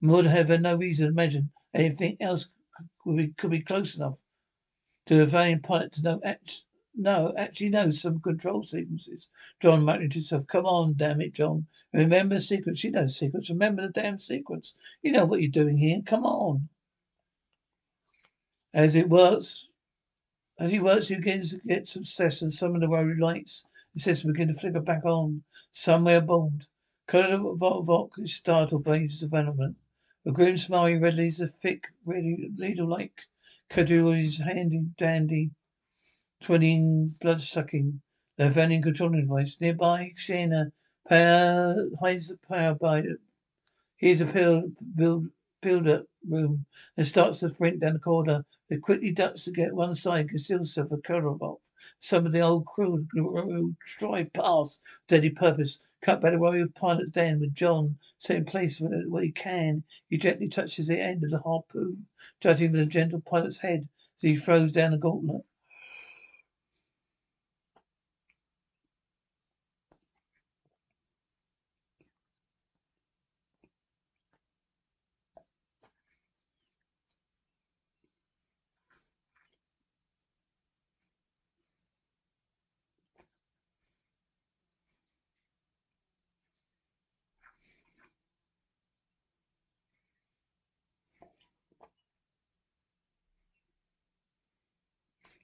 would 0.00 0.26
have 0.26 0.60
no 0.62 0.76
reason 0.76 1.06
to 1.08 1.12
imagine 1.12 1.50
anything 1.74 2.16
else 2.20 2.46
could 3.04 3.16
be, 3.18 3.28
could 3.36 3.50
be 3.50 3.60
close 3.60 3.96
enough 3.96 4.22
to 5.04 5.20
a 5.20 5.26
valiant 5.26 5.62
pilot 5.62 5.92
to 5.92 6.02
know 6.02 6.22
act, 6.24 6.64
no, 7.00 7.32
actually 7.36 7.70
no. 7.70 7.90
some 7.90 8.20
control 8.20 8.62
sequences. 8.62 9.28
John 9.60 9.84
muttered 9.84 10.12
to 10.12 10.18
himself, 10.18 10.46
Come 10.46 10.66
on, 10.66 10.94
damn 10.96 11.20
it, 11.20 11.34
John. 11.34 11.66
Remember 11.92 12.36
the 12.36 12.40
sequence. 12.40 12.84
You 12.84 12.92
know 12.92 13.02
the 13.02 13.08
sequence. 13.08 13.50
Remember 13.50 13.82
the 13.82 13.92
damn 13.92 14.18
sequence. 14.18 14.74
You 15.02 15.12
know 15.12 15.24
what 15.24 15.40
you're 15.40 15.50
doing 15.50 15.78
here. 15.78 16.00
Come 16.04 16.24
on. 16.24 16.68
As 18.72 18.94
it 18.94 19.08
works, 19.08 19.70
as 20.58 20.70
he 20.70 20.78
works, 20.78 21.08
he 21.08 21.16
begins 21.16 21.50
to 21.50 21.58
get 21.58 21.88
success 21.88 22.42
and 22.42 22.52
some 22.52 22.74
of 22.74 22.80
the 22.80 22.88
rotary 22.88 23.18
lights 23.18 23.66
and 23.94 24.00
system 24.00 24.32
begin 24.32 24.48
to 24.48 24.54
flicker 24.54 24.80
back 24.80 25.04
on. 25.04 25.42
Somewhere 25.72 26.18
aboard. 26.18 26.66
Colonel 27.06 27.56
Vok 27.56 28.18
is 28.18 28.34
startled 28.34 28.84
by 28.84 28.98
his 28.98 29.18
development. 29.18 29.76
A 30.24 30.30
grim 30.30 30.56
smile 30.56 30.94
readily 31.00 31.26
is 31.26 31.40
a 31.40 31.46
thick, 31.46 31.88
really 32.04 32.50
needle-like 32.54 33.22
his 33.72 34.38
handy 34.38 34.80
dandy, 34.98 35.50
twinning, 36.42 37.18
blood-sucking, 37.20 38.00
Lavanian 38.38 38.82
controlling 38.82 39.20
device. 39.20 39.58
Nearby, 39.60 40.12
Chiana 40.16 40.72
power, 41.08 41.76
hides 42.00 42.28
the 42.28 42.38
power 42.48 42.74
by 42.74 43.02
Here's 43.96 44.20
a 44.22 44.26
pill, 44.26 44.70
build, 44.94 45.26
build-up 45.60 46.06
room 46.26 46.64
and 46.96 47.06
starts 47.06 47.40
to 47.40 47.50
sprint 47.50 47.80
down 47.80 47.92
the 47.92 47.98
corridor. 47.98 48.44
It 48.70 48.80
quickly 48.80 49.10
ducks 49.10 49.44
to 49.44 49.50
get 49.50 49.74
one 49.74 49.94
side, 49.94 50.20
and 50.20 50.30
conceals 50.30 50.74
herself 50.74 50.92
a 50.92 50.96
Korovov. 50.96 51.58
Some 51.98 52.24
of 52.24 52.32
the 52.32 52.40
old 52.40 52.64
crew 52.66 53.06
drive 53.98 54.32
past, 54.32 54.80
deadly 55.08 55.30
purpose. 55.30 55.80
Cut 56.00 56.22
by 56.22 56.30
the 56.30 56.38
royal 56.38 56.68
pilot's 56.68 57.10
den 57.10 57.40
with 57.40 57.52
John 57.52 57.98
set 58.16 58.36
in 58.36 58.44
place 58.46 58.80
where 58.80 59.22
he 59.22 59.32
can. 59.32 59.84
He 60.08 60.16
gently 60.16 60.48
touches 60.48 60.86
the 60.86 60.98
end 60.98 61.24
of 61.24 61.30
the 61.30 61.40
harpoon, 61.40 62.06
judging 62.40 62.72
the 62.72 62.86
gentle 62.86 63.20
pilot's 63.20 63.58
head 63.58 63.86
as 64.16 64.22
he 64.22 64.34
throws 64.36 64.72
down 64.72 64.92
the 64.92 64.98
gauntlet. 64.98 65.44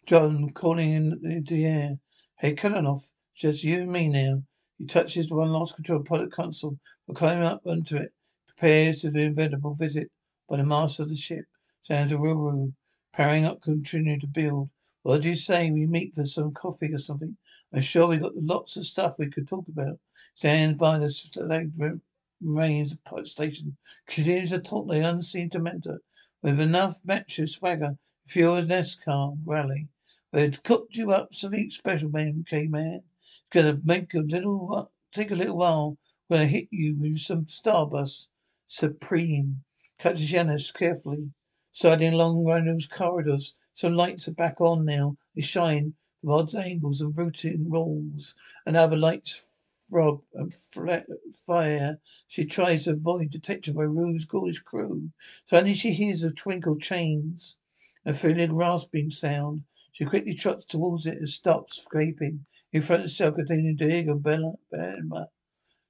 John 0.07 0.51
calling 0.51 0.93
in 0.93 1.45
the 1.49 1.67
air. 1.67 1.99
Hey, 2.39 2.55
Kalanov, 2.55 3.11
just 3.35 3.65
you 3.65 3.81
and 3.81 3.91
me 3.91 4.07
now. 4.07 4.45
He 4.79 4.87
touches 4.87 5.29
the 5.29 5.35
one 5.35 5.51
last 5.51 5.75
control 5.75 6.05
pilot 6.05 6.31
console, 6.31 6.79
but 7.09 7.17
climbing 7.17 7.43
up 7.43 7.67
onto 7.67 7.97
it, 7.97 8.13
prepares 8.47 9.03
for 9.03 9.11
the 9.11 9.23
inevitable 9.23 9.75
visit 9.75 10.13
by 10.49 10.59
the 10.59 10.63
master 10.63 11.03
of 11.03 11.09
the 11.09 11.17
ship. 11.17 11.47
Sounds 11.81 12.13
of 12.13 12.21
Ruru, 12.21 12.73
powering 13.13 13.47
up, 13.47 13.63
continuing 13.63 14.21
to 14.21 14.29
build. 14.29 14.71
What 15.03 15.23
do 15.23 15.29
you 15.29 15.35
say 15.35 15.73
we 15.73 15.87
meet 15.87 16.15
for 16.15 16.25
some 16.25 16.53
coffee 16.53 16.95
or 16.95 16.99
something? 16.99 17.37
I'm 17.73 17.81
sure 17.81 18.07
we've 18.07 18.23
got 18.23 18.37
lots 18.37 18.77
of 18.77 18.87
stuff 18.87 19.19
we 19.19 19.29
could 19.29 19.49
talk 19.49 19.67
about. 19.67 19.99
Stands 20.37 20.79
by 20.79 20.99
the 20.99 22.01
remains 22.41 22.93
of 22.93 23.03
pilot 23.03 23.27
station, 23.27 23.77
continues 24.07 24.51
to 24.51 24.61
talk 24.61 24.87
the 24.87 25.01
unseen 25.01 25.51
tormentor. 25.51 26.01
With 26.43 26.61
enough 26.61 27.01
macho 27.05 27.47
swagger, 27.47 27.99
fuel 28.25 28.63
NASCAR 28.63 29.39
rally. 29.45 29.89
We've 30.33 30.61
cooked 30.61 30.97
you 30.97 31.13
up 31.13 31.33
something 31.33 31.71
special, 31.71 32.11
man, 32.11 32.45
okay, 32.49 32.67
man. 32.67 33.05
It's 33.05 33.53
gonna 33.53 33.81
make 33.85 34.13
a 34.13 34.19
little, 34.19 34.91
take 35.13 35.31
a 35.31 35.37
little 35.37 35.57
while. 35.57 35.99
We're 36.29 36.47
hit 36.47 36.67
you 36.73 36.97
with 36.97 37.21
some 37.21 37.45
Starburst 37.45 38.27
Supreme. 38.67 39.63
Cut 40.01 40.17
to 40.17 40.25
Janice 40.25 40.73
carefully. 40.73 41.31
Siding 41.71 42.13
along 42.13 42.43
those 42.43 42.87
corridors. 42.87 43.55
Some 43.73 43.95
lights 43.95 44.27
are 44.27 44.33
back 44.33 44.61
on 44.61 44.85
now. 44.85 45.17
They 45.37 45.43
shine 45.43 45.95
from 46.21 46.31
odd 46.31 46.55
angles 46.57 47.01
and 47.01 47.17
routine 47.17 47.67
rolls. 47.69 48.35
And 48.67 48.77
other 48.77 48.97
lights 48.97 49.65
throb 49.89 50.23
and 50.35 50.53
fire. 50.53 52.01
She 52.27 52.45
tries 52.45 52.85
to 52.85 52.95
avoid 52.95 53.31
detection 53.31 53.75
by 53.75 53.85
Rue's 53.85 54.25
ghoulish 54.25 54.59
crew. 54.59 55.13
Suddenly 55.45 55.75
she 55.75 55.93
hears 55.93 56.23
the 56.23 56.33
twinkle 56.33 56.79
chains. 56.79 57.59
A 58.05 58.13
familiar 58.13 58.53
rasping 58.53 59.13
sound. 59.13 59.63
She 59.99 60.05
quickly 60.05 60.35
trots 60.35 60.67
towards 60.67 61.07
it 61.07 61.17
and 61.17 61.27
stops, 61.27 61.83
scraping. 61.83 62.45
In 62.71 62.83
front 62.83 63.05
of 63.05 63.11
cell 63.11 63.33
containing 63.33 63.77
D'Argo 63.77 64.19
Bella 64.19 64.53
Bella. 64.71 65.31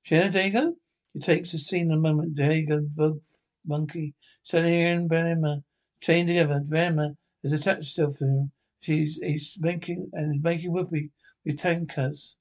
D'Argo? 0.09 0.77
It 1.13 1.25
takes 1.25 1.51
the 1.51 1.59
scene 1.59 1.91
a 1.91 1.97
moment. 1.97 2.37
D'Argo 2.37 2.87
and 2.99 3.21
Monkey, 3.65 4.15
Celia 4.45 4.95
and 4.95 5.09
Bella 5.09 5.65
chained 6.01 6.29
together. 6.29 6.61
Bella 6.61 7.17
has 7.43 7.53
attached 7.53 7.97
herself 7.97 8.19
to 8.19 8.27
him. 8.27 8.53
She's 8.79 9.17
he's 9.17 9.59
making 9.59 10.11
and 10.13 10.41
making 10.41 10.71
whoopee 10.71 11.11
with 11.45 11.59
tankers. 11.59 12.37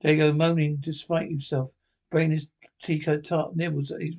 D'Argo 0.00 0.32
moaning 0.32 0.78
despite 0.80 1.28
himself. 1.28 1.72
Brain 2.10 2.32
is 2.32 2.48
teacup 2.82 3.22
tart 3.22 3.54
nibbles 3.54 3.92
at 3.92 4.00
his 4.00 4.16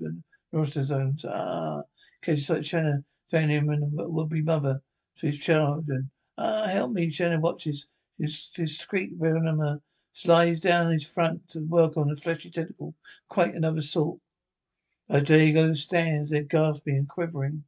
zones. 0.86 1.26
Ah, 1.26 1.82
catches 2.22 2.50
like 2.50 2.64
telling 2.64 3.50
him 3.50 3.70
and 3.72 3.92
will-be 3.92 4.42
mother 4.42 4.82
to 5.18 5.28
his 5.28 5.38
children. 5.38 6.12
Ah, 6.38 6.68
help 6.68 6.92
me, 6.92 7.08
Chiana 7.08 7.40
watches. 7.40 7.88
His 8.20 8.52
discreet 8.56 9.18
Venomar 9.20 9.82
slides 10.14 10.60
down 10.60 10.92
his 10.92 11.06
front 11.06 11.50
to 11.50 11.60
work 11.62 11.98
on 11.98 12.12
a 12.12 12.16
fleshy 12.16 12.52
tentacle. 12.52 12.96
Quite 13.28 13.56
another 13.56 13.82
sort. 13.82 14.20
Uh, 15.10 15.20
D'Argo 15.20 15.74
stands 15.74 16.32
there 16.32 16.44
gasping 16.44 16.98
and 16.98 17.10
quivering 17.10 17.64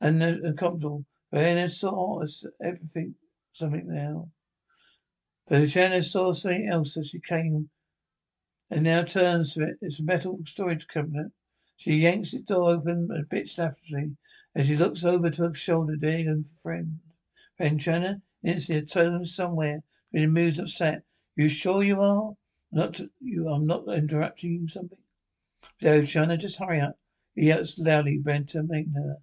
and 0.00 0.22
uncomfortable. 0.22 1.04
But 1.30 1.68
saw 1.68 2.24
everything, 2.60 3.14
something 3.52 3.86
now. 3.86 4.30
But 5.46 5.62
Chiana 5.68 6.02
saw 6.02 6.32
something 6.32 6.68
else 6.68 6.96
as 6.96 7.08
she 7.08 7.20
came 7.20 7.70
and 8.70 8.84
now 8.84 9.02
turns 9.02 9.54
to 9.54 9.64
it. 9.64 9.78
It's 9.80 10.00
a 10.00 10.04
metal 10.04 10.40
storage 10.46 10.88
cabinet. 10.88 11.32
She 11.76 11.96
yanks 11.96 12.34
its 12.34 12.44
door 12.44 12.70
open 12.70 13.08
a 13.10 13.22
bit 13.24 13.48
snappily 13.48 14.16
As 14.54 14.66
she 14.66 14.76
looks 14.76 15.04
over 15.04 15.30
to 15.30 15.42
her 15.48 15.54
shoulder, 15.54 15.94
you 15.94 16.24
go, 16.24 16.42
friend. 16.62 17.00
Friend 17.60 17.78
Chiana, 17.78 18.22
instantly 18.42 18.82
a 18.82 18.86
tone 18.86 19.26
somewhere, 19.26 19.82
being 20.10 20.24
amused 20.24 20.58
upset. 20.58 21.02
You 21.36 21.50
sure 21.50 21.82
you 21.82 22.00
are? 22.00 22.32
Not 22.72 22.98
you 23.20 23.50
I'm 23.50 23.66
not 23.66 23.86
interrupting 23.86 24.62
you 24.62 24.66
something? 24.66 24.96
So 25.82 26.00
Chiana, 26.00 26.38
just 26.38 26.58
hurry 26.58 26.80
up. 26.80 26.98
He 27.34 27.48
yells 27.48 27.78
loudly, 27.78 28.18
make 28.24 28.86
her. 28.94 29.16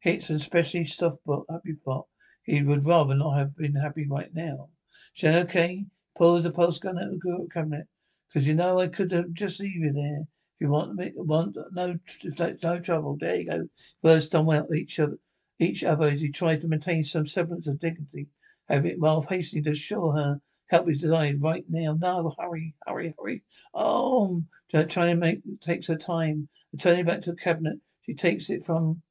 Hits 0.00 0.30
and 0.30 0.40
especially 0.40 0.84
soft 0.84 1.24
bot, 1.24 1.44
happy 1.48 1.74
pot. 1.74 2.08
He 2.42 2.60
would 2.60 2.84
rather 2.84 3.14
not 3.14 3.38
have 3.38 3.56
been 3.56 3.76
happy 3.76 4.04
right 4.04 4.34
now. 4.34 4.70
Shan, 5.12 5.36
okay? 5.44 5.86
Pulls 6.16 6.42
the 6.42 6.50
post 6.50 6.82
gun 6.82 6.98
at 6.98 7.08
the 7.08 7.48
cabinet. 7.54 7.86
Cause 8.32 8.48
you 8.48 8.54
know 8.54 8.80
I 8.80 8.88
could 8.88 9.12
have 9.12 9.32
just 9.32 9.60
leave 9.60 9.76
you 9.76 9.92
there. 9.92 10.22
If 10.22 10.62
you 10.62 10.70
want 10.70 10.96
me, 10.96 11.12
want 11.14 11.56
no, 11.70 12.00
if 12.24 12.34
that's 12.34 12.64
no 12.64 12.80
trouble. 12.80 13.16
There 13.16 13.36
you 13.36 13.46
go. 13.46 13.68
First 14.02 14.34
on 14.34 14.46
well 14.46 14.74
each 14.74 14.98
other, 14.98 15.18
each 15.60 15.84
other 15.84 16.08
as 16.08 16.20
he 16.20 16.30
tried 16.30 16.62
to 16.62 16.68
maintain 16.68 17.04
some 17.04 17.26
semblance 17.26 17.68
of 17.68 17.78
dignity. 17.78 18.28
Having 18.68 18.98
while 19.00 19.22
hastening 19.22 19.64
to 19.64 19.70
assure 19.70 20.12
her 20.12 20.40
help 20.68 20.88
is 20.88 21.00
desired 21.00 21.42
right 21.42 21.64
now. 21.68 21.96
No, 22.00 22.34
hurry, 22.38 22.74
hurry, 22.86 23.14
hurry. 23.18 23.42
Um, 23.74 23.82
oh, 23.82 24.44
trying 24.72 25.14
to 25.14 25.16
make 25.16 25.60
takes 25.60 25.88
her 25.88 25.96
time. 25.96 26.48
And 26.72 26.80
turning 26.80 27.04
back 27.04 27.22
to 27.22 27.32
the 27.32 27.36
cabinet, 27.36 27.78
she 28.02 28.14
takes 28.14 28.48
it 28.48 28.64
from 28.64 29.02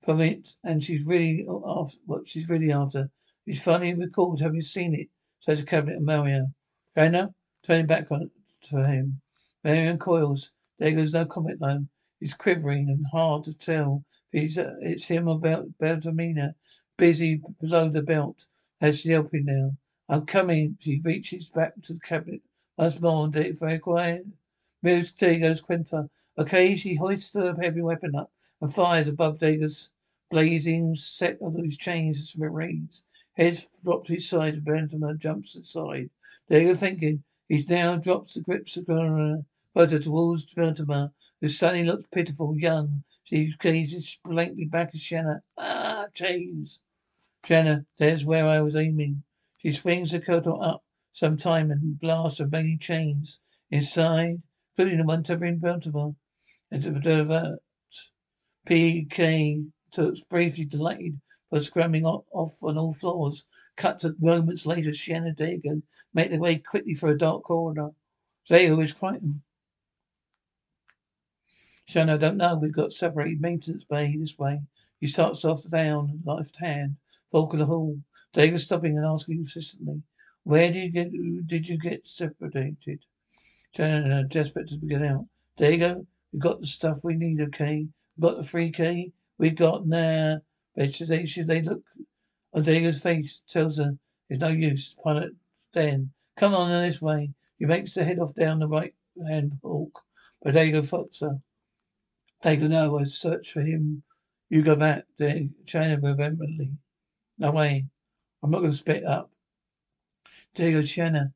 from 0.00 0.20
it, 0.20 0.56
and 0.62 0.82
she's 0.82 1.06
really 1.06 1.46
uh, 1.48 1.80
after 1.80 1.98
what 2.06 2.28
she's 2.28 2.48
really 2.48 2.72
after. 2.72 3.10
He's 3.44 3.62
finally 3.62 3.94
recalled 3.94 4.40
having 4.40 4.60
seen 4.60 4.94
it. 4.94 5.08
So 5.40 5.54
the 5.54 5.64
cabinet 5.64 5.96
of 5.96 6.02
Mario. 6.02 6.48
Anna, 6.94 7.34
turning 7.62 7.86
back 7.86 8.10
on 8.12 8.30
to 8.64 8.86
him. 8.86 9.20
Marion 9.64 9.98
coils. 9.98 10.52
There 10.78 10.92
goes 10.92 11.12
no 11.12 11.24
comment 11.24 11.58
though. 11.60 11.86
He's 12.20 12.34
quivering 12.34 12.88
and 12.90 13.06
hard 13.10 13.44
to 13.44 13.54
tell. 13.54 14.04
Uh, 14.32 14.78
it's 14.80 15.06
him 15.06 15.26
about 15.26 15.76
Beltramina. 15.78 16.54
Busy 16.96 17.42
below 17.60 17.88
the 17.88 18.02
belt. 18.02 18.46
She 18.92 19.10
helping 19.10 19.46
now? 19.46 19.76
I'm 20.08 20.24
coming. 20.24 20.76
She 20.78 21.00
reaches 21.04 21.50
back 21.50 21.80
to 21.82 21.94
the 21.94 22.00
cabinet 22.00 22.42
once 22.76 23.00
more 23.00 23.24
and 23.24 23.58
very 23.58 23.78
quiet. 23.78 24.26
Moves 24.82 25.10
D'Argo's 25.10 25.60
Qualta. 25.60 26.08
Okay, 26.38 26.76
she 26.76 26.94
hoists 26.94 27.32
the 27.32 27.54
heavy 27.60 27.82
weapon 27.82 28.14
up 28.14 28.30
and 28.60 28.72
fires 28.72 29.08
above 29.08 29.40
D'Argo's 29.40 29.90
blazing 30.30 30.94
set 30.94 31.42
of 31.42 31.54
those 31.54 31.76
chains 31.76 32.18
and 32.18 32.26
smithereens. 32.26 33.04
Head 33.34 33.64
dropped 33.82 34.06
to 34.06 34.14
his 34.14 34.28
side 34.28 34.54
and 34.54 34.64
Benjamin 34.64 35.18
jumps 35.18 35.56
aside. 35.56 36.10
D'Argo 36.48 36.74
thinking. 36.74 37.24
He 37.48 37.64
now 37.68 37.96
drops 37.96 38.34
the 38.34 38.42
grips 38.42 38.76
of 38.76 38.86
her 38.86 39.44
photo 39.74 39.98
towards 39.98 40.44
Benjamin, 40.54 41.10
who 41.40 41.48
suddenly 41.48 41.84
looks 41.84 42.06
pitiful, 42.12 42.56
young. 42.56 43.02
She 43.30 43.54
gazes 43.60 44.18
blankly 44.24 44.64
back 44.64 44.88
at 44.88 44.96
Chiana. 44.96 45.42
Ah, 45.56 46.08
chains. 46.12 46.80
Chiana, 47.44 47.86
there's 47.96 48.24
where 48.24 48.48
I 48.48 48.60
was 48.60 48.74
aiming. 48.74 49.22
She 49.58 49.70
swings 49.70 50.10
the 50.10 50.18
curtain 50.18 50.58
up 50.60 50.82
some 51.12 51.36
time 51.36 51.70
and 51.70 51.96
blasts 51.96 52.40
of 52.40 52.50
many 52.50 52.76
chains 52.76 53.38
inside, 53.70 54.42
including 54.76 55.06
one 55.06 55.22
covering 55.22 55.58
Baltimore. 55.58 56.16
And 56.72 56.82
to 56.82 56.90
divert, 56.90 57.60
PK 58.66 59.70
looks 59.96 60.22
briefly 60.22 60.64
delighted 60.64 61.20
for 61.50 61.60
scrambling 61.60 62.04
off 62.04 62.60
on 62.64 62.78
all 62.78 62.92
floors. 62.92 63.46
Cut 63.76 64.00
to 64.00 64.16
moments 64.18 64.66
later, 64.66 64.90
and 65.14 65.36
D'Argo 65.36 65.82
make 66.12 66.30
their 66.30 66.40
way 66.40 66.58
quickly 66.58 66.94
through 66.94 67.10
a 67.10 67.16
dark 67.16 67.44
corridor. 67.44 67.90
D'Argo 68.48 68.80
is 68.80 68.90
frightened. 68.90 69.42
Chiana, 71.90 72.14
I 72.14 72.16
don't 72.18 72.36
know. 72.36 72.54
We've 72.54 72.72
got 72.72 72.92
separated 72.92 73.40
maintenance 73.40 73.82
bay 73.82 74.16
this 74.16 74.38
way. 74.38 74.62
He 75.00 75.08
starts 75.08 75.44
off 75.44 75.68
down, 75.68 76.22
left 76.24 76.58
hand, 76.58 76.98
the 77.32 77.66
hall. 77.66 77.98
D'Argo 78.32 78.58
stopping 78.58 78.96
and 78.96 79.04
asking 79.04 79.38
insistently, 79.38 80.02
Where 80.44 80.70
did 80.70 80.84
you 80.84 80.90
get 80.90 81.46
did 81.46 81.66
you 81.66 81.78
get 81.78 82.06
separated? 82.06 83.06
Shanna 83.74 84.20
uh, 84.20 84.22
desperate 84.22 84.68
to 84.68 84.76
get 84.76 85.02
out. 85.02 85.26
D'Argo, 85.56 86.06
we 86.32 86.38
got 86.38 86.60
the 86.60 86.66
stuff 86.66 87.02
we 87.02 87.16
need, 87.16 87.40
okay? 87.40 87.88
We 88.16 88.20
got 88.20 88.36
the 88.36 88.44
free 88.44 88.70
key. 88.70 89.12
We 89.36 89.50
got 89.50 89.84
now. 89.84 90.42
nah 90.76 90.86
they 91.08 91.26
should 91.26 91.48
they 91.48 91.60
look 91.60 91.82
on 92.52 92.62
D'Argo's 92.62 93.02
face 93.02 93.42
tells 93.48 93.78
her 93.78 93.98
it's 94.28 94.40
no 94.40 94.46
use. 94.46 94.94
Pilot 95.02 95.32
then 95.72 96.12
come 96.36 96.54
on 96.54 96.70
this 96.70 97.02
way. 97.02 97.32
He 97.58 97.64
makes 97.64 97.94
the 97.94 98.04
head 98.04 98.20
off 98.20 98.32
down 98.36 98.60
the 98.60 98.68
right 98.68 98.94
hand 99.26 99.58
walk. 99.60 100.04
But 100.40 100.54
D'Argo 100.54 100.82
followed 100.82 101.16
her. 101.20 101.40
No, 102.42 102.98
I 102.98 103.04
search 103.04 103.52
for 103.52 103.60
him. 103.60 104.02
You 104.48 104.62
go 104.62 104.74
back 104.74 105.04
there, 105.18 105.48
Chiana 105.64 106.00
vehemently. 106.00 106.70
No 107.36 107.50
way. 107.50 107.84
I'm 108.42 108.50
not 108.50 108.60
gonna 108.60 108.72
split 108.72 109.04
up. 109.04 109.30
D'Argo 110.54 110.80
Chiana, 110.80 111.34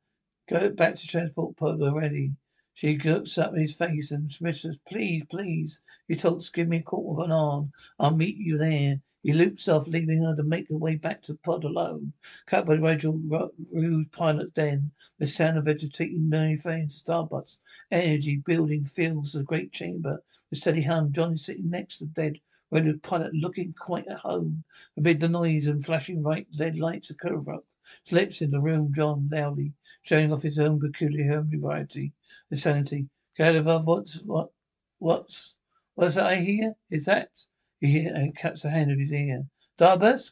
go 0.49 0.71
back 0.71 0.97
to 0.97 1.07
transport 1.07 1.57
pod 1.57 1.83
already. 1.83 2.33
She 2.73 2.97
looks 2.97 3.37
up 3.37 3.53
in 3.53 3.61
his 3.61 3.75
face 3.75 4.13
and 4.13 4.33
whispers, 4.41 4.79
Please, 4.79 5.25
please. 5.31 5.81
He 6.09 6.17
talks, 6.17 6.49
give 6.49 6.69
me 6.69 6.79
a 6.79 6.83
quarter 6.83 7.21
of 7.21 7.27
an 7.27 7.33
hour. 7.33 7.69
I'll 7.99 8.17
meet 8.17 8.39
you 8.39 8.57
there. 8.57 9.03
He 9.23 9.35
loops 9.35 9.69
off, 9.69 9.87
leaving 9.87 10.23
her 10.23 10.35
to 10.35 10.43
make 10.43 10.69
her 10.71 10.77
way 10.77 10.97
back 10.97 11.21
to 11.25 11.35
pod 11.35 11.65
alone. 11.65 12.15
Cut 12.47 12.67
by 12.67 12.77
Rude 12.77 14.11
pilot 14.11 14.55
den. 14.55 14.93
The 15.19 15.27
sound 15.27 15.59
of 15.59 15.67
vegetating 15.67 16.31
methane 16.31 16.89
starburst. 16.89 17.59
Energy 17.91 18.37
building 18.37 18.85
fills 18.85 19.35
the 19.35 19.43
great 19.43 19.71
chamber. 19.71 20.23
The 20.55 20.61
steady 20.61 20.83
hum. 20.83 21.11
John 21.11 21.33
is 21.33 21.45
sitting 21.45 21.69
next 21.69 21.99
to 21.99 22.05
the 22.05 22.13
dead 22.13 22.39
Reginald 22.71 23.03
pilot 23.03 23.35
looking 23.35 23.73
quite 23.73 24.07
at 24.07 24.19
home. 24.19 24.63
Amid 24.97 25.19
the 25.19 25.29
noise 25.29 25.67
and 25.67 25.85
flashing 25.85 26.23
bright 26.23 26.47
lead 26.57 26.79
lights 26.79 27.11
of 27.11 27.19
Covert. 27.19 27.65
Slips 28.05 28.41
in 28.41 28.53
the 28.53 28.61
room 28.61 28.93
John 28.95 29.29
loudly, 29.33 29.73
showing 30.03 30.33
off 30.33 30.43
his 30.43 30.61
own 30.61 30.79
peculiar 30.79 31.43
variety 31.43 32.13
and 32.51 32.61
sanity. 32.61 33.09
Gadiva, 33.37 33.85
what's 33.85 34.23
what 34.23 34.53
what's 35.01 35.57
what's 35.97 36.15
that 36.15 36.27
I 36.29 36.37
hear? 36.37 36.77
Is 36.89 37.07
that 37.07 37.31
he 37.81 37.89
hear, 37.89 38.15
and 38.15 38.37
cuts 38.37 38.63
the 38.63 38.71
hand 38.71 38.93
of 38.93 39.01
his 39.01 39.13
ear. 39.13 39.49
Darbus, 39.77 40.31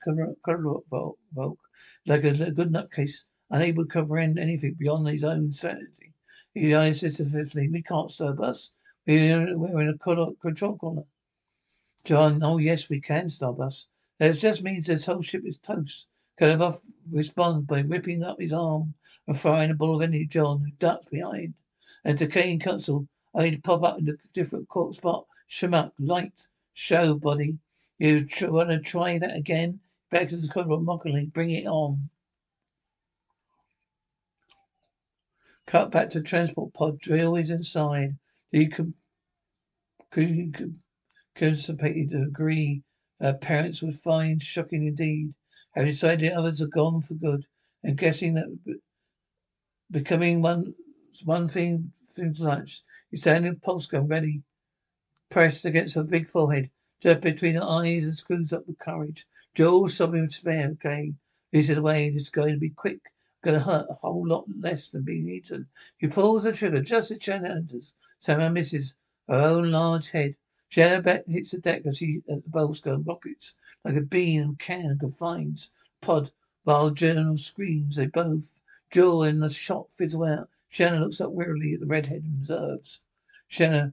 Volk, 1.32 1.58
like 2.06 2.22
a 2.22 2.30
good 2.52 2.70
nutcase, 2.70 3.24
unable 3.50 3.86
to 3.86 3.90
comprehend 3.90 4.38
anything 4.38 4.74
beyond 4.78 5.08
his 5.08 5.24
own 5.24 5.50
sanity. 5.50 6.14
He 6.54 6.72
eyes 6.76 7.00
fifthly, 7.00 7.68
we 7.68 7.82
can't 7.82 8.08
stir 8.08 8.40
us. 8.40 8.70
We're, 9.06 9.56
we're 9.56 9.82
in 9.82 9.88
a 9.88 9.98
control 9.98 10.76
corner. 10.76 11.02
John, 12.04 12.42
oh 12.42 12.58
yes, 12.58 12.88
we 12.88 13.00
can, 13.00 13.30
stop 13.30 13.60
us. 13.60 13.86
That 14.18 14.38
just 14.38 14.62
means 14.62 14.86
this 14.86 15.06
whole 15.06 15.22
ship 15.22 15.42
is 15.44 15.58
toast. 15.58 16.06
Kadavov 16.40 16.78
responds 17.10 17.66
by 17.66 17.82
whipping 17.82 18.22
up 18.22 18.40
his 18.40 18.52
arm 18.52 18.94
and 19.26 19.38
firing 19.38 19.70
a 19.70 19.74
ball 19.74 19.96
of 19.96 20.02
energy 20.02 20.26
John, 20.26 20.60
who 20.60 20.70
ducks 20.78 21.06
behind. 21.06 21.54
And 22.04 22.18
decaying 22.18 22.58
console, 22.60 23.06
only 23.34 23.52
to 23.52 23.60
pop 23.60 23.84
up 23.84 23.98
in 23.98 24.08
a 24.08 24.14
different 24.34 24.68
court 24.68 24.96
spot. 24.96 25.26
Shamak, 25.48 25.92
light, 25.98 26.48
Show, 26.72 27.14
buddy. 27.14 27.58
You 27.98 28.24
tr- 28.24 28.50
want 28.50 28.70
to 28.70 28.80
try 28.80 29.18
that 29.18 29.36
again? 29.36 29.80
Back 30.10 30.30
to 30.30 30.36
the 30.36 30.48
corridor 30.48 30.78
mockingly. 30.78 31.26
Bring 31.26 31.50
it 31.50 31.66
on. 31.66 32.08
Cut 35.66 35.90
back 35.90 36.10
to 36.10 36.22
transport 36.22 36.74
pod. 36.74 36.98
Drill 36.98 37.36
is 37.36 37.50
inside. 37.50 38.16
You 38.52 38.68
can 38.68 38.94
constipated 41.34 42.10
to 42.10 42.22
agree 42.22 42.82
that 43.18 43.40
parents 43.40 43.80
would 43.80 43.94
find 43.94 44.42
shocking 44.42 44.86
indeed. 44.86 45.32
Having 45.74 45.90
decided 45.90 46.32
others 46.32 46.60
are 46.60 46.66
gone 46.66 47.00
for 47.00 47.14
good, 47.14 47.46
and 47.82 47.96
guessing 47.96 48.34
that 48.34 48.80
becoming 49.90 50.42
one 50.42 50.74
one 51.24 51.48
thing 51.48 51.92
through 52.14 52.34
lunch, 52.34 52.82
you 53.10 53.16
stand 53.16 53.46
in 53.46 53.56
pulse 53.56 53.86
gun 53.86 54.06
ready 54.06 54.42
pressed 55.30 55.64
against 55.64 55.94
her 55.94 56.04
big 56.04 56.28
forehead, 56.28 56.70
just 57.00 57.22
between 57.22 57.54
her 57.54 57.64
eyes 57.64 58.04
and 58.04 58.14
screws 58.14 58.52
up 58.52 58.66
with 58.66 58.78
courage. 58.78 59.26
Jool 59.54 59.88
sobbing 59.88 60.20
with 60.20 60.30
despair. 60.30 60.72
Okay, 60.72 61.14
this 61.52 61.70
is 61.70 61.76
the 61.76 61.82
way. 61.82 62.10
This 62.10 62.24
is 62.24 62.30
going 62.30 62.52
to 62.52 62.60
be 62.60 62.68
quick. 62.68 63.00
Gonna 63.42 63.60
hurt 63.60 63.86
a 63.88 63.94
whole 63.94 64.28
lot 64.28 64.44
less 64.60 64.90
than 64.90 65.04
being 65.04 65.30
eaten. 65.30 65.68
She 65.98 66.06
pulls 66.08 66.42
the 66.42 66.52
trigger 66.52 66.82
just 66.82 67.10
as 67.10 67.18
Chiana 67.18 67.56
enters. 67.56 67.94
Samara 68.24 68.50
misses 68.50 68.94
her 69.26 69.34
own 69.34 69.72
large 69.72 70.10
head. 70.10 70.36
Chiana 70.70 71.02
back 71.02 71.26
hits 71.26 71.50
the 71.50 71.58
deck 71.58 71.84
as 71.84 71.98
she 71.98 72.22
at 72.28 72.44
the 72.44 72.50
bolster 72.50 72.94
and 72.94 73.04
rockets 73.04 73.54
like 73.82 73.96
a 73.96 74.00
bee 74.00 74.36
in 74.36 74.50
a 74.50 74.54
can 74.54 74.96
confines 74.96 75.72
pod 76.00 76.30
while 76.62 76.90
Journal 76.90 77.36
screams. 77.36 77.96
They 77.96 78.06
both 78.06 78.62
Jool 78.92 79.24
and 79.24 79.42
the 79.42 79.48
shot 79.48 79.90
fizzle 79.90 80.22
out. 80.22 80.48
Chiana 80.70 81.00
looks 81.00 81.20
up 81.20 81.32
wearily 81.32 81.74
at 81.74 81.80
the 81.80 81.86
redhead 81.86 82.22
and 82.22 82.36
observes. 82.36 83.00
Chiana 83.50 83.92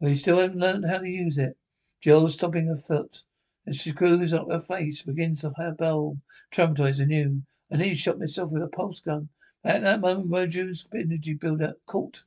well, 0.00 0.10
you 0.10 0.16
still 0.16 0.38
haven't 0.38 0.60
learned 0.60 0.84
how 0.84 0.98
to 0.98 1.08
use 1.08 1.38
it. 1.38 1.56
Jool 2.02 2.28
stomping 2.28 2.66
her 2.66 2.76
foot. 2.76 3.22
As 3.66 3.76
she 3.78 3.88
screws 3.88 4.34
up 4.34 4.50
her 4.50 4.60
face, 4.60 5.00
begins 5.00 5.40
to 5.40 5.54
her 5.56 5.72
bell, 5.72 6.18
traumatized 6.52 7.00
anew. 7.00 7.40
I 7.70 7.76
nearly 7.78 7.94
shot 7.94 8.18
myself 8.18 8.50
with 8.50 8.62
a 8.62 8.68
pulse 8.68 9.00
gun. 9.00 9.30
At 9.64 9.80
that 9.80 10.00
moment, 10.00 10.30
Roju's 10.30 10.86
energy 10.94 11.32
builder 11.32 11.76
caught 11.86 12.24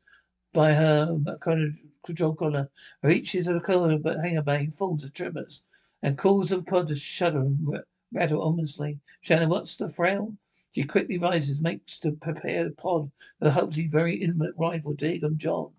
by 0.53 0.73
her 0.73 1.15
collar, 1.39 2.69
reaches 3.03 3.45
the 3.45 3.59
collar 3.59 3.97
but 3.97 4.19
hanger 4.19 4.41
bay, 4.41 4.67
falls 4.67 5.03
to 5.03 5.09
tremors. 5.09 5.63
and 6.01 6.17
calls 6.17 6.53
pod 6.65 6.87
to 6.87 6.95
shudder 6.95 7.39
and 7.39 7.83
rattle 8.11 8.41
ominously. 8.41 8.99
Chiana, 9.23 9.47
what's 9.47 9.75
the 9.75 9.89
frail? 9.89 10.35
She 10.71 10.83
quickly 10.83 11.17
rises, 11.17 11.61
makes 11.61 11.99
to 11.99 12.13
prepare 12.13 12.63
the 12.63 12.71
pod 12.71 13.11
for 13.37 13.45
the 13.45 13.51
hopefully 13.51 13.87
very 13.87 14.15
intimate 14.21 14.55
rival, 14.57 14.93
Diego 14.93 15.29
John. 15.31 15.73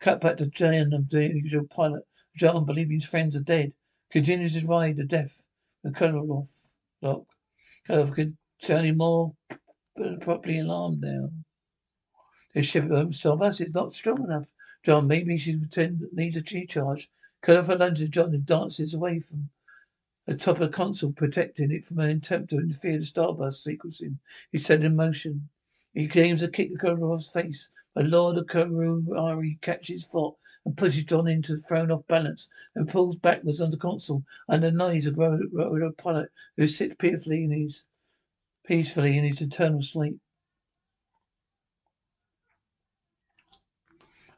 Cut 0.00 0.20
back 0.20 0.36
to 0.38 0.46
Jan 0.46 0.92
of 0.92 1.08
the 1.08 1.26
usual 1.26 1.66
pilot. 1.66 2.04
John, 2.36 2.64
believing 2.64 2.96
his 2.96 3.06
friends 3.06 3.36
are 3.36 3.40
dead, 3.40 3.72
continues 4.10 4.54
his 4.54 4.64
ride 4.64 4.96
to 4.96 5.04
death. 5.04 5.46
The 5.82 5.90
colonel 5.90 6.26
Kurloff 6.26 6.74
lock. 7.02 7.26
Kurloff 7.88 8.14
could 8.14 8.36
sounding 8.58 8.96
more 8.96 9.34
but 9.96 10.20
properly 10.20 10.58
alarmed 10.58 11.00
now. 11.00 11.30
The 12.56 12.80
won't 12.88 13.14
stop 13.14 13.42
us. 13.42 13.60
It's 13.60 13.74
not 13.74 13.92
strong 13.92 14.24
enough. 14.24 14.50
John, 14.82 15.06
maybe 15.06 15.36
she 15.36 15.60
needs 16.12 16.36
a 16.38 16.40
G-charge. 16.40 17.10
Kurloff 17.42 17.68
lunges 17.78 18.08
John 18.08 18.32
and 18.32 18.46
dances 18.46 18.94
away 18.94 19.20
from 19.20 19.50
the 20.24 20.36
top 20.36 20.58
of 20.58 20.70
the 20.70 20.74
console, 20.74 21.12
protecting 21.12 21.70
it 21.70 21.84
from 21.84 21.98
an 21.98 22.08
attempt 22.08 22.48
to 22.48 22.58
interfere 22.58 22.94
with 22.94 23.12
starburst 23.12 23.62
sequencing. 23.62 24.20
He 24.50 24.56
set 24.56 24.82
in 24.82 24.96
motion. 24.96 25.50
He 25.92 26.10
aims 26.14 26.40
a 26.40 26.48
kick 26.48 26.78
Kurloff's 26.78 27.28
face, 27.28 27.68
but 27.94 28.06
Lord 28.06 28.38
of 28.38 28.46
Kurari 28.46 29.60
catches 29.60 30.04
foot 30.04 30.36
and 30.64 30.78
pushes 30.78 31.04
John 31.04 31.28
into 31.28 31.56
the 31.56 31.60
thrown 31.60 31.90
off 31.90 32.06
balance 32.06 32.48
and 32.74 32.88
pulls 32.88 33.16
backwards 33.16 33.60
on 33.60 33.70
the 33.70 33.76
console 33.76 34.24
the 34.48 34.72
nose 34.72 35.06
of 35.06 35.18
a 35.18 35.92
pilot 35.98 36.30
who 36.56 36.66
sits 36.66 36.94
peacefully 36.98 37.44
in 37.44 37.50
his 37.50 37.84
peacefully 38.64 39.18
in 39.18 39.24
his 39.24 39.42
eternal 39.42 39.82
sleep. 39.82 40.18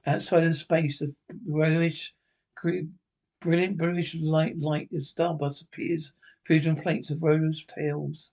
Outside 0.07 0.45
of 0.45 0.55
space, 0.55 1.01
the 1.01 1.13
bluish, 1.29 2.15
brilliant 2.63 3.77
bluish 3.77 4.15
light 4.15 4.57
light 4.59 4.93
of 4.93 5.01
starburst 5.01 5.63
appears 5.63 6.13
through 6.47 6.61
some 6.61 6.77
plates 6.77 7.11
of 7.11 7.25
rose 7.25 7.65
tails. 7.65 8.33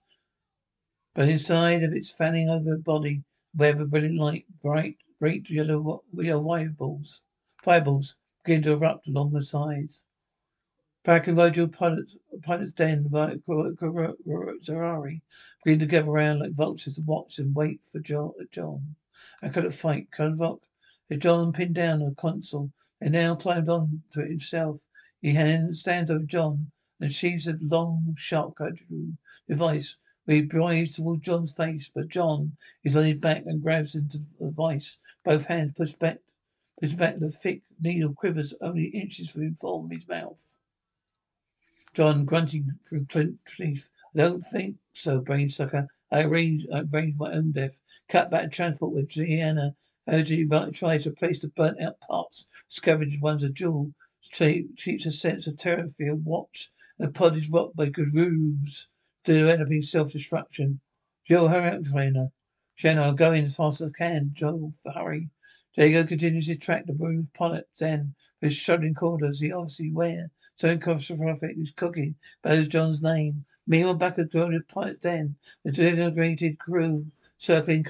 But 1.12 1.28
inside 1.28 1.82
of 1.82 1.92
its 1.92 2.10
fanning 2.10 2.48
over 2.48 2.70
the 2.70 2.78
body, 2.78 3.24
web 3.52 3.80
of 3.80 3.90
brilliant 3.90 4.16
light, 4.16 4.46
bright, 4.62 4.98
great 5.18 5.50
yellow, 5.50 6.04
yellow 6.14 6.44
fireballs, 6.44 7.22
fireballs 7.62 8.14
begin 8.44 8.62
to 8.62 8.74
erupt 8.74 9.08
along 9.08 9.32
the 9.32 9.44
sides. 9.44 10.04
Back 11.02 11.26
in 11.26 11.34
Virgil 11.34 11.66
pilot's, 11.66 12.16
pilot's 12.42 12.72
den, 12.72 13.08
Zerari 13.08 15.20
begin 15.64 15.80
to 15.80 15.86
gather 15.86 16.10
around 16.10 16.38
like 16.38 16.52
vultures 16.52 16.94
to 16.94 17.02
watch 17.02 17.40
and 17.40 17.56
wait 17.56 17.84
for 17.84 17.98
John. 17.98 18.94
I 19.42 19.48
couldn't 19.48 19.72
fight. 19.72 20.12
Convoc 20.12 20.60
John 21.18 21.52
pinned 21.52 21.76
down 21.76 22.00
the 22.00 22.12
console 22.16 22.72
and 23.00 23.12
now 23.12 23.36
climbed 23.36 23.68
on 23.68 24.02
to 24.10 24.22
it 24.22 24.28
himself. 24.28 24.88
He 25.20 25.32
stands 25.72 26.10
over 26.10 26.24
John 26.24 26.72
and 26.98 27.12
sheaves 27.12 27.46
a 27.46 27.56
long, 27.60 28.16
sharp 28.18 28.58
device 29.46 29.96
where 30.24 30.38
he 30.38 30.42
drives 30.42 30.96
towards 30.96 31.22
John's 31.22 31.54
face, 31.54 31.88
but 31.94 32.08
John 32.08 32.56
is 32.82 32.96
on 32.96 33.04
his 33.04 33.20
back 33.20 33.46
and 33.46 33.62
grabs 33.62 33.94
into 33.94 34.18
the 34.18 34.46
device. 34.46 34.98
Both 35.22 35.46
hands 35.46 35.74
push 35.76 35.92
back, 35.92 36.18
push 36.80 36.94
back. 36.94 37.18
The 37.18 37.28
thick 37.28 37.62
needle 37.80 38.12
quivers 38.12 38.52
only 38.60 38.86
inches 38.86 39.30
from 39.30 39.90
his 39.90 40.08
mouth. 40.08 40.56
John 41.94 42.24
grunting 42.24 42.80
through 42.84 43.06
clenched 43.06 43.46
teeth. 43.56 43.90
I 44.12 44.18
don't 44.18 44.40
think 44.40 44.78
so, 44.92 45.20
brain 45.20 45.50
sucker. 45.50 45.86
I 46.10 46.24
arranged, 46.24 46.66
I 46.72 46.80
arranged 46.80 47.18
my 47.18 47.30
own 47.30 47.52
death. 47.52 47.80
Cut 48.08 48.28
back 48.28 48.50
transport 48.50 48.92
with 48.92 49.10
Gianna. 49.10 49.76
Urgently 50.08 50.70
tries 50.72 51.02
to 51.02 51.10
replace 51.10 51.40
the 51.40 51.48
burnt 51.48 51.80
out 51.80 51.98
parts. 52.00 52.46
Scavenged 52.68 53.20
ones 53.20 53.42
a 53.42 53.50
jewel. 53.50 53.92
Keeps 54.32 55.06
a 55.06 55.10
sense 55.10 55.46
of 55.46 55.56
terror 55.56 55.88
field 55.88 56.24
watch. 56.24 56.70
The 56.98 57.08
pod 57.08 57.36
is 57.36 57.50
rocked 57.50 57.76
by 57.76 57.90
grooves, 57.90 58.88
developing 59.24 59.82
self-destruction. 59.82 60.80
Jool, 61.26 61.48
hurry 61.48 61.76
up, 61.76 61.82
trainer. 61.82 62.28
Chiana, 62.78 63.02
I'll 63.02 63.12
go 63.12 63.32
in 63.32 63.44
as 63.44 63.56
fast 63.56 63.80
as 63.80 63.88
I 63.88 63.98
can. 63.98 64.30
Jool, 64.32 64.72
hurry. 64.94 65.28
D'Argo 65.76 66.04
continues 66.04 66.46
to 66.46 66.56
track 66.56 66.86
the 66.86 66.92
bruised 66.92 67.32
pilot. 67.34 67.68
Then, 67.78 68.14
for 68.40 68.46
his 68.46 68.56
shuddering 68.56 68.94
quarters, 68.94 69.40
he 69.40 69.52
obviously 69.52 69.90
where 69.90 70.30
Something 70.58 70.80
catastrophic 70.80 71.56
is 71.58 71.70
cooking. 71.70 72.14
Bears 72.42 72.66
John's 72.66 73.02
name. 73.02 73.44
Meanwhile, 73.66 73.96
back 73.96 74.18
at 74.18 74.30
the 74.30 74.62
pilot 74.68 75.00
den, 75.02 75.36
the 75.64 75.72
disintegrated 75.72 76.58
crew 76.58 77.06
circling 77.36 77.84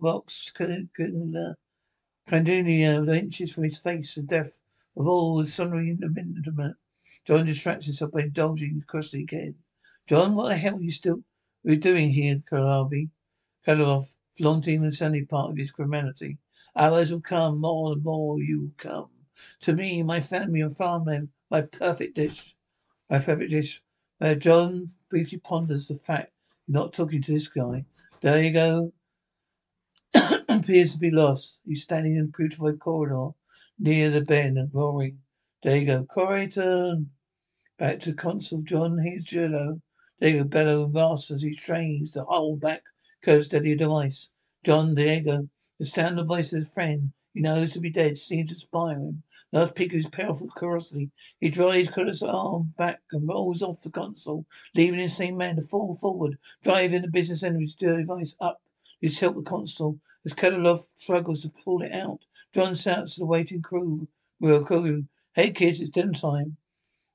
rocks, 0.00 0.52
Candunia, 0.56 1.56
the 3.04 3.18
inches 3.18 3.52
from 3.52 3.64
his 3.64 3.78
face, 3.78 4.14
the 4.14 4.22
death 4.22 4.60
of 4.96 5.06
all 5.06 5.38
the 5.38 5.46
sundry 5.46 5.90
intimate. 5.90 6.76
John 7.24 7.44
distracts 7.44 7.86
himself 7.86 8.12
by 8.12 8.22
indulging 8.22 8.82
costly 8.86 9.22
again. 9.22 9.56
John, 10.06 10.34
what 10.34 10.48
the 10.48 10.56
hell 10.56 10.76
are 10.76 10.82
you 10.82 10.90
still 10.90 11.22
are 11.64 11.70
you 11.70 11.76
doing 11.76 12.10
here, 12.10 12.36
Karabi? 12.48 13.10
Kadyrov, 13.66 14.16
flaunting 14.36 14.82
the 14.82 14.92
sunny 14.92 15.24
part 15.24 15.50
of 15.50 15.56
his 15.56 15.72
criminality. 15.72 16.38
Hours 16.76 17.10
will 17.10 17.20
come, 17.20 17.60
more 17.60 17.92
and 17.92 18.04
more 18.04 18.40
you 18.40 18.60
will 18.60 18.72
come. 18.76 19.10
To 19.62 19.72
me, 19.72 20.02
my 20.02 20.20
family 20.20 20.60
and 20.60 20.76
farmland 20.76 21.30
my 21.50 21.62
perfect 21.62 22.14
dish. 22.14 22.54
My 23.10 23.18
perfect 23.18 23.50
dish. 23.50 23.82
Uh, 24.20 24.34
John 24.34 24.92
briefly 25.08 25.38
ponders 25.38 25.88
the 25.88 25.94
fact 25.94 26.32
you're 26.66 26.80
not 26.80 26.92
talking 26.92 27.22
to 27.22 27.32
this 27.32 27.48
guy. 27.48 27.84
There 28.26 28.42
you 28.42 28.50
go. 28.50 28.92
appears 30.48 30.90
to 30.90 30.98
be 30.98 31.12
lost. 31.12 31.60
He's 31.64 31.84
standing 31.84 32.16
in 32.16 32.24
a 32.24 32.36
putrefied 32.36 32.80
corridor 32.80 33.36
near 33.78 34.10
the 34.10 34.20
bed 34.20 34.54
and 34.54 34.68
roaring. 34.74 35.20
There 35.62 35.76
you 35.76 35.86
go. 35.86 36.04
Corrigan. 36.06 37.12
Back 37.78 38.00
to 38.00 38.14
Consul 38.14 38.62
John 38.62 38.98
he's 38.98 39.26
Jello. 39.26 39.80
D'Argo 40.20 40.42
bellow 40.42 40.86
and 40.86 40.94
rasp 40.96 41.30
as 41.30 41.42
he 41.42 41.52
strains 41.52 42.10
to 42.10 42.24
hold 42.24 42.58
back 42.58 42.82
curve 43.22 43.44
steady 43.44 43.76
device. 43.76 44.30
John 44.64 44.96
D'Argo. 44.96 45.48
The 45.78 45.86
sound 45.86 46.18
of 46.18 46.26
voice 46.26 46.52
of 46.52 46.58
his 46.58 46.74
friend 46.74 47.12
he 47.32 47.40
knows 47.40 47.74
to 47.74 47.80
be 47.80 47.90
dead 47.90 48.18
seems 48.18 48.50
to 48.50 48.56
inspire 48.56 48.98
him. 48.98 49.22
Last 49.52 49.76
peak 49.76 49.92
of 49.92 49.98
his 49.98 50.08
powerful 50.08 50.50
ferocity, 50.50 51.12
he 51.38 51.50
drives 51.50 51.88
Curtis' 51.88 52.20
arm 52.20 52.54
um, 52.54 52.74
back 52.76 53.00
and 53.12 53.28
rolls 53.28 53.62
off 53.62 53.80
the 53.80 53.90
console, 53.90 54.44
leaving 54.74 54.96
the 54.96 55.04
insane 55.04 55.36
man 55.36 55.54
to 55.54 55.62
fall 55.62 55.94
forward, 55.94 56.36
driving 56.64 57.02
the 57.02 57.08
business 57.08 57.44
end 57.44 57.54
of 57.54 57.60
his 57.60 57.76
device 57.76 58.34
up 58.40 58.60
to 59.00 59.08
help 59.08 59.36
the 59.36 59.42
console. 59.42 60.00
As 60.24 60.34
Kadyrov 60.34 60.84
struggles 60.96 61.42
to 61.42 61.48
pull 61.48 61.82
it 61.82 61.92
out, 61.92 62.26
John 62.52 62.74
shouts 62.74 63.14
to 63.14 63.20
the 63.20 63.26
waiting 63.26 63.62
crew, 63.62 64.08
Will 64.40 64.64
crew, 64.64 65.06
Hey 65.32 65.52
kids, 65.52 65.80
it's 65.80 65.90
dinner 65.90 66.12
time. 66.12 66.56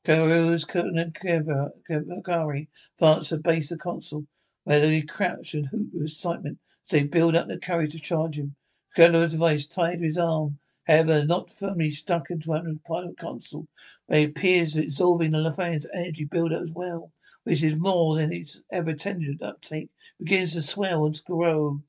Karuz 0.05 0.65
and 0.73 2.23
Kari 2.23 2.69
advance 2.95 3.29
to 3.29 3.37
base 3.37 3.69
the 3.69 3.77
console, 3.77 4.25
where 4.63 4.79
they 4.79 5.01
crouch 5.01 5.53
and 5.53 5.65
hoot 5.65 5.89
with 5.93 6.03
excitement 6.03 6.59
as 6.85 6.91
they 6.91 7.03
build 7.03 7.35
up 7.35 7.49
their 7.49 7.59
courage 7.59 7.91
to 7.91 7.99
charge 7.99 8.39
him. 8.39 8.55
Kadyrov's 8.95 9.33
device 9.33 9.65
tied 9.65 9.99
to 9.99 10.05
his 10.05 10.17
arm 10.17 10.59
However, 10.87 11.23
not 11.23 11.51
firmly 11.51 11.91
stuck 11.91 12.31
into 12.31 12.53
of 12.53 12.83
pilot 12.83 13.15
console, 13.15 13.67
it 14.09 14.29
appears 14.29 14.75
absorbing 14.75 15.29
the 15.29 15.39
Leviathan's 15.39 15.85
energy 15.93 16.23
build-up 16.25 16.63
as 16.63 16.71
well, 16.71 17.11
which 17.43 17.61
is 17.61 17.75
more 17.75 18.15
than 18.15 18.33
its 18.33 18.61
ever 18.71 18.93
tended 18.93 19.43
uptake, 19.43 19.89
begins 20.17 20.53
to 20.53 20.61
swell 20.61 21.05
and 21.05 21.23
grow. 21.23 21.83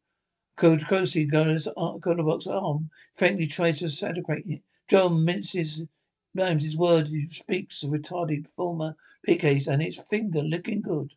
Closely 0.57 1.27
Goldbox 1.27 2.47
uh, 2.47 2.61
arm 2.61 2.91
frankly 3.13 3.47
tries 3.47 3.79
to 3.79 3.89
saturate 3.89 4.47
it. 4.47 4.63
John 4.89 5.25
minces 5.25 5.87
his 6.35 6.77
words 6.77 7.11
he 7.11 7.27
speaks 7.29 7.83
of 7.83 7.93
retarded 7.93 8.47
former 8.47 8.97
PKs 9.27 9.69
and 9.69 9.83
its 9.83 9.97
finger 10.09 10.43
looking 10.43 10.83
good. 10.83 11.15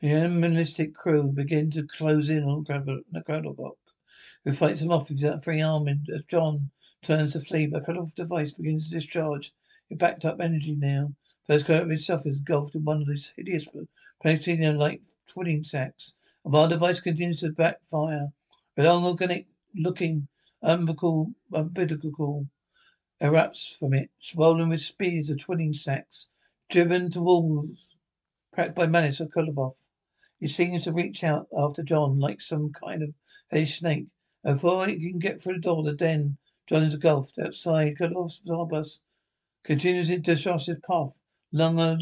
The 0.00 0.12
animalistic 0.12 0.92
crew 0.94 1.32
begin 1.32 1.70
to 1.70 1.86
close 1.86 2.28
in 2.28 2.42
on 2.44 2.64
Nakradovok, 2.64 3.76
who 4.44 4.52
fights 4.52 4.80
them 4.80 4.92
off 4.92 5.08
with 5.08 5.20
that 5.22 5.42
free 5.42 5.62
arm 5.62 5.88
as 5.88 6.24
John 6.26 6.70
turns 7.00 7.32
to 7.32 7.40
flee. 7.40 7.66
The 7.66 7.80
cut-off 7.80 8.14
device 8.14 8.52
begins 8.52 8.88
to 8.88 8.96
discharge. 8.96 9.54
It 9.88 9.98
backed 9.98 10.26
up 10.26 10.42
energy 10.42 10.76
now. 10.76 11.14
First 11.46 11.64
Kadyrov 11.64 11.90
itself 11.90 12.26
is 12.26 12.36
engulfed 12.36 12.74
in 12.74 12.84
one 12.84 13.00
of 13.00 13.08
these 13.08 13.32
hideous 13.34 13.66
platinum-like 14.20 15.00
twinning 15.26 15.64
sacks. 15.64 16.12
And 16.44 16.52
while 16.52 16.68
the 16.68 16.74
device 16.74 17.00
continues 17.00 17.40
to 17.40 17.52
backfire, 17.52 18.32
a 18.76 18.82
long 18.82 19.06
organic 19.06 19.46
looking 19.74 20.28
umbilical, 20.60 21.32
umbilical 21.50 22.46
erupts 23.22 23.74
from 23.74 23.94
it, 23.94 24.10
swollen 24.18 24.68
with 24.68 24.82
spears 24.82 25.30
of 25.30 25.38
twinning 25.38 25.74
sacks, 25.74 26.28
driven 26.68 27.10
to 27.12 27.22
walls, 27.22 27.96
cracked 28.52 28.74
by 28.74 28.86
Manis 28.86 29.20
of 29.20 29.30
Kulovov. 29.30 29.76
He 30.44 30.48
seems 30.48 30.84
to 30.84 30.92
reach 30.92 31.24
out 31.24 31.48
after 31.56 31.82
John 31.82 32.18
like 32.18 32.42
some 32.42 32.70
kind 32.70 33.02
of 33.02 33.14
hellish 33.50 33.78
snake. 33.78 34.08
And 34.42 34.56
before 34.56 34.86
he 34.86 35.10
can 35.10 35.18
get 35.18 35.40
through 35.40 35.54
the 35.54 35.60
door 35.60 35.82
the 35.82 35.94
den, 35.94 36.36
John 36.66 36.82
is 36.82 36.92
engulfed. 36.92 37.38
Outside, 37.38 37.96
Kulov's 37.96 38.42
bus 38.44 39.00
continues 39.62 40.08
his 40.08 40.20
disastrous 40.20 40.80
path 40.86 41.18
long 41.50 41.80
a 41.80 41.96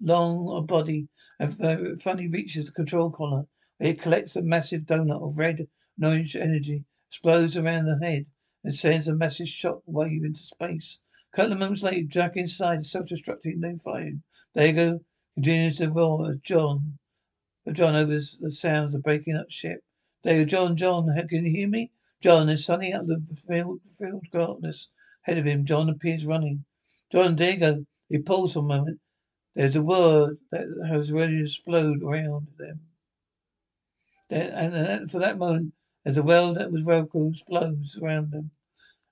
long 0.00 0.56
a 0.56 0.62
body, 0.62 1.08
and 1.40 2.00
finally 2.00 2.28
reaches 2.28 2.66
the 2.66 2.72
control 2.72 3.10
collar. 3.10 3.48
Where 3.78 3.90
it 3.90 4.00
collects 4.00 4.36
a 4.36 4.42
massive 4.42 4.86
donut 4.86 5.20
of 5.20 5.36
red 5.36 5.66
and 5.96 6.06
orange 6.06 6.36
energy, 6.36 6.84
explodes 7.08 7.56
around 7.56 7.86
the 7.86 7.98
head, 8.00 8.26
and 8.62 8.72
sends 8.72 9.08
a 9.08 9.16
massive 9.16 9.48
shock 9.48 9.82
wave 9.86 10.22
into 10.22 10.38
space. 10.38 11.00
A 11.32 11.36
couple 11.36 11.54
of 11.54 11.58
moments 11.58 11.82
later, 11.82 12.06
Jack 12.06 12.36
inside 12.36 12.86
self-destructing 12.86 13.56
new 13.56 13.78
fire. 13.78 14.12
D'Argo 14.54 15.00
continues 15.34 15.78
to 15.78 15.88
roar 15.88 16.30
as 16.30 16.38
John, 16.38 16.98
John 17.72 17.94
over 17.94 18.12
the 18.12 18.50
sounds 18.50 18.94
of 18.94 19.02
breaking 19.02 19.36
up 19.36 19.50
ship. 19.50 19.82
D'Argo, 20.22 20.44
John, 20.44 20.76
John, 20.76 21.06
can 21.28 21.44
you 21.44 21.50
hear 21.50 21.68
me? 21.68 21.90
John 22.20 22.48
is 22.48 22.64
sunning 22.64 22.92
out 22.92 23.08
of 23.10 23.28
the 23.28 23.34
field, 23.34 23.80
field 23.84 24.24
darkness 24.30 24.88
ahead 25.24 25.38
of 25.38 25.46
him. 25.46 25.64
John 25.64 25.88
appears 25.88 26.26
running. 26.26 26.64
John, 27.10 27.36
D'Argo. 27.36 27.86
He 28.08 28.18
pause 28.18 28.54
for 28.54 28.58
a 28.58 28.62
moment. 28.62 29.00
There's 29.54 29.76
a 29.76 29.82
word 29.82 30.38
that 30.50 30.66
has 30.88 31.12
ready 31.12 31.36
to 31.36 31.42
explode 31.42 32.02
around 32.02 32.48
them. 32.58 32.80
And 34.28 34.74
uh, 34.74 35.06
for 35.06 35.18
that 35.18 35.38
moment, 35.38 35.74
as 36.04 36.16
a 36.16 36.22
well 36.22 36.54
that 36.54 36.72
was 36.72 36.84
welcome 36.84 37.30
explodes 37.30 37.98
around 37.98 38.32
them. 38.32 38.50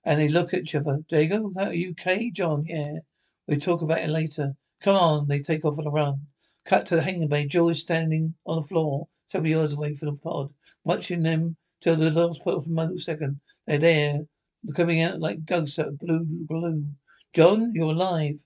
And 0.04 0.20
they 0.20 0.28
look 0.28 0.54
at 0.54 0.60
each 0.60 0.74
other. 0.74 1.00
D'Argo, 1.08 1.52
are 1.56 1.72
you 1.72 1.90
okay? 1.90 2.30
John, 2.30 2.64
yeah. 2.66 3.00
We'll 3.46 3.60
talk 3.60 3.82
about 3.82 3.98
it 3.98 4.10
later. 4.10 4.54
Come 4.80 4.96
on. 4.96 5.28
They 5.28 5.40
take 5.40 5.64
off 5.64 5.78
on 5.78 5.86
a 5.86 5.90
run. 5.90 6.26
Cut 6.68 6.84
to 6.88 6.96
the 6.96 7.02
hangar 7.02 7.28
bay. 7.28 7.46
Jool 7.46 7.70
is 7.70 7.80
standing 7.80 8.34
on 8.44 8.56
the 8.56 8.62
floor, 8.62 9.08
several 9.26 9.50
yards 9.50 9.72
away 9.72 9.94
from 9.94 10.12
the 10.12 10.20
pod, 10.20 10.52
watching 10.84 11.22
them 11.22 11.56
till 11.80 11.96
the 11.96 12.10
last 12.10 12.44
put 12.44 12.56
off 12.56 12.66
a 12.66 12.98
second. 12.98 13.40
They're 13.66 13.78
there, 13.78 14.26
coming 14.74 15.00
out 15.00 15.18
like 15.18 15.46
ghosts 15.46 15.78
out 15.78 15.88
of 15.88 15.98
blue 15.98 16.26
balloon. 16.28 16.98
John, 17.32 17.72
you're 17.74 17.92
alive. 17.92 18.44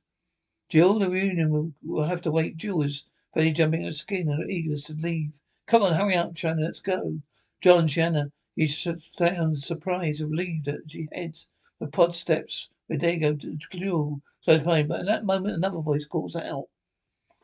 Jool, 0.68 1.00
the 1.00 1.10
reunion 1.10 1.50
will, 1.50 1.72
will 1.82 2.04
have 2.04 2.22
to 2.22 2.30
wait. 2.30 2.56
Jool 2.56 2.84
is 2.84 3.06
fairly 3.34 3.50
jumping 3.50 3.84
at 3.84 3.94
skin 3.94 4.28
and 4.28 4.48
eager 4.48 4.76
to 4.76 4.92
leave. 4.94 5.40
Come 5.66 5.82
on, 5.82 5.94
hurry 5.94 6.14
up, 6.14 6.34
Chiana, 6.34 6.60
let's 6.60 6.80
go. 6.80 7.18
John, 7.60 7.88
Chiana, 7.88 8.30
he 8.54 8.68
sounds 8.68 9.66
surprised, 9.66 10.20
relieved 10.20 10.66
that 10.66 10.88
she 10.88 11.08
heads 11.10 11.48
the 11.80 11.88
pod 11.88 12.14
steps 12.14 12.70
where 12.86 13.00
they 13.00 13.16
go 13.16 13.34
to 13.34 13.58
Jool. 13.72 14.20
So 14.42 14.60
fine, 14.60 14.86
but 14.86 15.00
at 15.00 15.06
that 15.06 15.24
moment 15.24 15.56
another 15.56 15.80
voice 15.80 16.04
calls 16.04 16.36
out. 16.36 16.68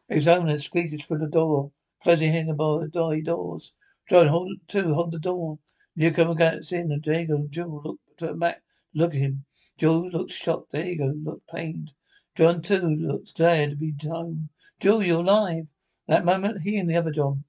His 0.09 0.27
owner 0.27 0.59
squeezes 0.59 1.05
through 1.05 1.19
the 1.19 1.29
door, 1.29 1.71
closing 2.03 2.33
him 2.33 2.49
about 2.49 2.81
the 2.81 2.89
door, 2.89 3.21
doors. 3.21 3.75
John, 4.09 4.29
hold 4.29 4.59
too, 4.67 4.95
hold 4.95 5.13
the 5.13 5.19
door. 5.19 5.59
Newcomer 5.95 6.35
gets 6.35 6.73
in 6.73 6.91
and 6.91 7.03
D'Argo 7.03 7.37
and 7.37 7.51
Jool 7.51 7.83
look 7.85 8.01
to 8.17 8.29
the 8.29 8.35
back, 8.35 8.63
look 8.95 9.15
at 9.15 9.21
him. 9.21 9.45
Jool 9.77 10.09
looks 10.09 10.33
shocked. 10.33 10.73
D'Argo 10.73 11.13
looks 11.13 11.45
pained. 11.53 11.93
John 12.35 12.63
too 12.63 12.89
looks 12.89 13.33
glad 13.33 13.71
to 13.71 13.77
be 13.77 13.95
home. 14.03 14.49
Jool, 14.81 15.03
you're 15.03 15.21
alive. 15.21 15.69
That 16.07 16.25
moment, 16.25 16.63
he 16.63 16.79
and 16.79 16.89
the 16.89 16.97
other 16.97 17.11
John, 17.11 17.45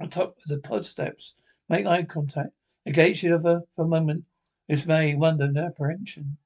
on 0.00 0.08
top 0.08 0.38
of 0.38 0.48
the 0.48 0.58
pod 0.58 0.84
steps, 0.84 1.36
make 1.68 1.86
eye 1.86 2.02
contact. 2.02 2.52
They 2.84 2.90
gaze 2.90 3.22
each 3.22 3.30
other 3.30 3.62
for 3.76 3.84
a 3.84 3.88
moment, 3.88 4.24
dismay, 4.68 5.14
wonder, 5.14 5.44
and 5.44 5.56
apprehension. 5.56 6.38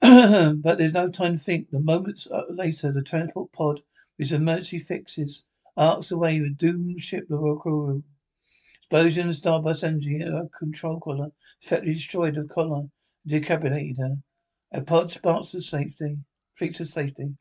but 0.62 0.78
there's 0.78 0.94
no 0.94 1.10
time 1.10 1.32
to 1.32 1.38
think. 1.38 1.70
The 1.70 1.78
moments 1.78 2.26
uh, 2.30 2.44
later, 2.48 2.90
the 2.90 3.02
transport 3.02 3.52
pod, 3.52 3.82
with 4.18 4.32
emergency 4.32 4.78
fixes, 4.78 5.44
arcs 5.76 6.10
away 6.10 6.40
with 6.40 6.56
doomed 6.56 7.00
ship 7.00 7.28
the 7.28 7.56
crew. 7.60 8.02
Explosion 8.78 9.28
of 9.28 9.34
starburst 9.34 9.84
in 9.84 10.20
her 10.22 10.48
control 10.58 10.98
collar 11.00 11.32
effectively 11.62 11.94
destroyed 11.94 12.34
the 12.34 12.48
collar, 12.48 12.88
decapitated 13.26 13.98
her. 13.98 14.14
A 14.72 14.80
pod 14.80 15.12
sparks 15.12 15.50
to 15.50 15.60
safety, 15.60 16.18
freaks 16.54 16.78
to 16.78 16.86
safety. 16.86 17.36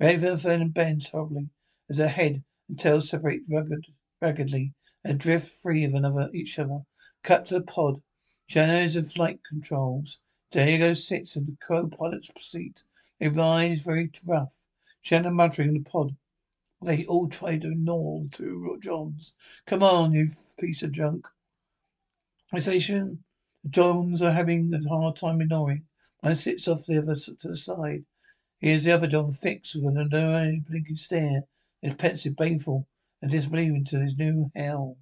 Raven 0.00 0.38
and 0.62 0.74
bends 0.74 1.10
horribly 1.10 1.48
as 1.88 1.98
her 1.98 2.08
head 2.08 2.42
and 2.68 2.78
tail 2.78 3.00
separate 3.00 3.42
rugged, 3.50 3.86
raggedly 4.20 4.72
and 5.04 5.20
drift 5.20 5.48
free 5.48 5.84
of 5.84 5.94
another 5.94 6.28
each 6.34 6.58
other. 6.58 6.80
Cut 7.22 7.44
to 7.46 7.54
the 7.54 7.60
pod. 7.60 8.02
Shadows 8.46 8.96
of 8.96 9.10
flight 9.10 9.40
controls. 9.48 10.18
D'Argo 10.52 10.94
sits 10.94 11.36
in 11.36 11.46
the 11.46 11.56
co-pilot's 11.64 12.30
seat. 12.38 12.82
They 13.20 13.28
ride 13.28 13.70
is 13.70 13.82
very 13.82 14.10
rough. 14.26 14.66
Chiana 15.04 15.32
muttering 15.32 15.68
in 15.68 15.74
the 15.74 15.88
pod. 15.88 16.16
They 16.82 17.04
all 17.04 17.28
try 17.28 17.56
to 17.58 17.68
the 17.68 18.28
two 18.32 18.78
Johns. 18.82 19.32
Come 19.66 19.82
on, 19.82 20.12
you 20.12 20.28
piece 20.58 20.82
of 20.82 20.90
junk. 20.90 21.28
The 22.52 22.60
station. 22.60 23.22
The 23.62 23.68
Johns 23.68 24.22
are 24.22 24.32
having 24.32 24.74
a 24.74 24.88
hard 24.88 25.16
time 25.16 25.40
ignoring. 25.40 25.86
One 26.20 26.34
sits 26.34 26.66
off 26.66 26.86
the 26.86 26.98
other 26.98 27.14
to 27.14 27.48
the 27.48 27.56
side. 27.56 28.04
Here's 28.58 28.82
the 28.82 28.92
other 28.92 29.06
John 29.06 29.30
fixed 29.30 29.76
with 29.76 29.84
an 29.84 29.98
annoying 29.98 30.64
blinking 30.68 30.96
stare. 30.96 31.44
His 31.80 31.94
pensive, 31.94 32.36
painful, 32.36 32.88
and 33.22 33.30
disbelieving 33.30 33.84
to 33.84 34.00
his 34.00 34.16
new 34.16 34.50
hell. 34.56 34.98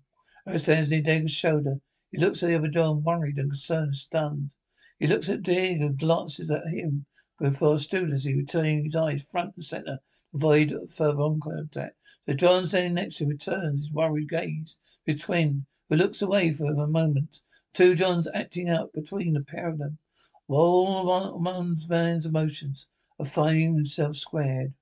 Earth 0.46 0.62
stands 0.62 0.90
near 0.90 1.00
D'Argo's 1.00 1.30
shoulder. 1.30 1.80
He 2.10 2.18
looks 2.18 2.42
at 2.42 2.48
the 2.48 2.56
other 2.56 2.68
John, 2.68 3.02
worried 3.02 3.38
and 3.38 3.50
concerned, 3.50 3.96
stunned. 3.96 4.50
He 4.98 5.06
looks 5.06 5.28
at 5.28 5.42
D'Argo, 5.42 5.90
glances 5.90 6.50
at 6.50 6.66
him 6.66 7.06
before 7.38 7.78
studiously 7.78 8.34
returning 8.34 8.84
his 8.84 8.96
eyes 8.96 9.22
front 9.22 9.54
and 9.54 9.64
center, 9.64 10.00
avoid 10.34 10.74
further 10.90 11.22
eye 11.22 11.36
contact. 11.40 11.96
So 12.26 12.34
John 12.34 12.66
standing 12.66 12.94
next 12.94 13.16
to 13.16 13.24
him 13.24 13.30
returns 13.30 13.80
his 13.82 13.92
worried 13.92 14.28
gaze 14.28 14.76
twin, 15.20 15.66
who 15.88 15.96
looks 15.96 16.20
away 16.20 16.52
for 16.52 16.66
a 16.66 16.86
moment. 16.86 17.40
Two 17.72 17.94
Johns 17.94 18.28
acting 18.34 18.68
out 18.68 18.92
between 18.92 19.34
the 19.34 19.40
pair 19.40 19.68
of 19.68 19.78
them. 19.78 19.98
All 20.48 21.38
one's 21.40 21.88
man's 21.88 22.26
emotions 22.26 22.88
of 23.18 23.30
finding 23.30 23.76
himself 23.76 24.16
squared. 24.16 24.74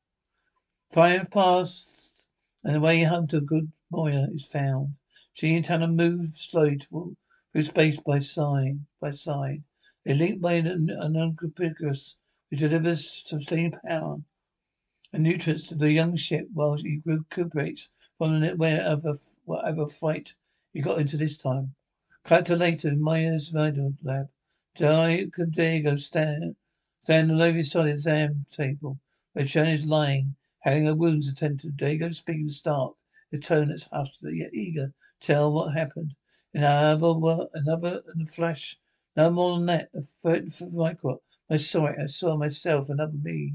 Time 0.90 1.26
past 1.26 2.26
and 2.64 2.74
the 2.74 2.80
way 2.80 3.02
home 3.02 3.26
to 3.28 3.40
good 3.40 3.70
Moya 3.90 4.28
is 4.32 4.46
found. 4.46 4.94
She 5.32 5.54
and 5.54 5.64
Talyn 5.64 5.94
move 5.94 6.34
slowly 6.34 6.78
through 6.78 7.62
space 7.62 8.00
by 8.00 8.18
side 8.18 8.80
by 9.00 9.10
side. 9.10 9.62
They 10.06 10.14
link 10.14 10.40
by 10.40 10.52
an, 10.52 10.88
an 10.88 11.16
unconspicuous 11.16 12.16
which 12.48 12.60
delivers 12.60 13.10
sustained 13.10 13.76
power 13.84 14.22
and 15.12 15.22
nutrients 15.24 15.66
to 15.66 15.74
the 15.74 15.90
young 15.90 16.14
ship 16.14 16.46
while 16.52 16.76
she 16.76 17.02
recuperates 17.04 17.90
from 18.16 18.40
wherever 18.56 19.14
whatever 19.46 19.88
fight 19.88 20.36
he 20.72 20.80
got 20.80 21.00
into 21.00 21.16
this 21.16 21.36
time. 21.36 21.74
Cut 22.22 22.48
later 22.50 22.90
in 22.90 23.00
Moya's 23.02 23.52
medical 23.52 23.94
lab. 24.00 24.28
D'Argo 24.76 25.96
stand, 25.96 26.54
stand 27.00 27.32
on 27.32 27.42
over 27.42 27.58
of 27.58 27.64
the 27.64 27.86
exam 27.86 28.46
table, 28.48 29.00
where 29.32 29.44
Chiana 29.44 29.74
is 29.74 29.86
lying, 29.86 30.36
having 30.60 30.84
her 30.84 30.94
wounds 30.94 31.26
attended 31.26 31.60
to. 31.62 31.70
D'Argo 31.72 32.10
speaking 32.10 32.48
stark, 32.48 32.94
the 33.32 33.40
tone 33.40 33.70
that's 33.70 33.86
hushed, 33.86 34.22
yet 34.22 34.54
eager, 34.54 34.94
tell 35.18 35.52
what 35.52 35.74
happened. 35.74 36.14
In 36.54 36.62
another, 36.62 37.48
another, 37.54 38.02
in 38.14 38.22
a 38.22 38.26
flash, 38.26 38.78
no 39.16 39.30
more 39.30 39.56
than 39.56 39.66
that, 39.66 39.88
uh, 39.96 40.02
third 40.02 40.52
for 40.52 40.66
micro. 40.66 41.20
I 41.48 41.56
saw 41.56 41.86
it, 41.86 41.96
I 42.02 42.06
saw 42.06 42.36
myself, 42.36 42.90
another 42.90 43.16
me. 43.22 43.54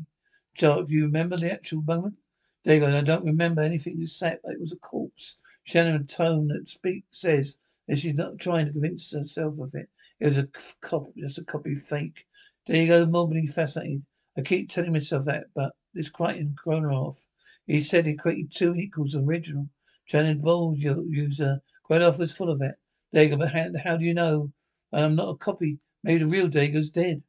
Joe, 0.56 0.84
do 0.84 0.94
you 0.94 1.06
remember 1.06 1.38
the 1.38 1.52
actual 1.52 1.84
moment? 1.84 2.16
D'Argo, 2.64 2.98
I 2.98 3.02
don't 3.02 3.26
remember 3.26 3.62
anything 3.62 4.02
except 4.02 4.46
it 4.46 4.60
was 4.60 4.72
a 4.72 4.78
corpse. 4.78 5.38
Chiana, 5.68 6.02
a 6.02 6.04
tone 6.04 6.48
that 6.48 6.68
speak 6.68 7.06
says 7.12 7.58
that 7.88 8.00
she's 8.00 8.18
not 8.18 8.40
trying 8.40 8.66
to 8.66 8.72
convince 8.72 9.12
herself 9.12 9.60
of 9.60 9.76
it. 9.76 9.90
It 10.20 10.28
was 10.28 10.38
a 10.38 10.48
copy, 10.82 11.22
just 11.22 11.38
a 11.38 11.44
copy 11.44 11.76
fake. 11.76 12.26
There 12.66 12.82
you 12.82 12.88
go, 12.88 13.06
morbidly 13.06 13.48
fascinated. 13.48 14.04
I 14.38 14.42
keep 14.42 14.70
telling 14.70 14.94
myself 14.94 15.26
that, 15.26 15.46
but 15.54 15.74
this 15.94 16.10
Crichton 16.10 16.56
Chronov, 16.56 17.28
he 17.68 17.82
said 17.82 18.06
he 18.06 18.16
created 18.16 18.52
two 18.52 18.74
equals 18.76 19.16
original. 19.16 19.70
Chiana 20.10 20.40
Vold 20.40 20.80
user. 20.80 21.62
Chronov 21.88 22.18
was 22.18 22.32
full 22.32 22.50
of 22.50 22.62
it. 22.62 22.76
D'Argo, 23.14 23.38
but 23.38 23.52
how, 23.52 23.68
how 23.84 23.98
do 23.98 24.06
you 24.06 24.14
know 24.14 24.52
I'm 24.94 25.16
not 25.16 25.30
a 25.30 25.36
copy? 25.36 25.80
Maybe 26.04 26.20
the 26.20 26.28
real 26.28 26.48
D'Argo's 26.48 26.90
dead. 26.90 27.24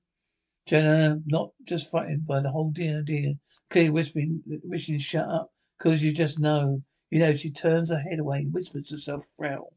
Jenna, 0.67 1.21
not 1.27 1.53
just 1.65 1.91
frightened 1.91 2.27
by 2.27 2.41
the 2.41 2.51
whole 2.51 2.71
dear 2.71 3.01
idea, 3.01 3.35
clearly 3.71 3.91
whispering, 3.91 4.43
wishing 4.65 4.97
to 4.97 5.03
shut 5.03 5.29
up, 5.29 5.53
because 5.79 6.03
you 6.03 6.13
just 6.13 6.39
know. 6.39 6.83
You 7.11 7.19
know, 7.19 7.33
she 7.35 7.51
turns 7.51 7.91
her 7.91 7.99
head 7.99 8.21
away 8.21 8.39
and 8.39 8.55
whispers 8.55 8.89
to 8.89 8.95
herself, 8.95 9.31
Frau. 9.37 9.69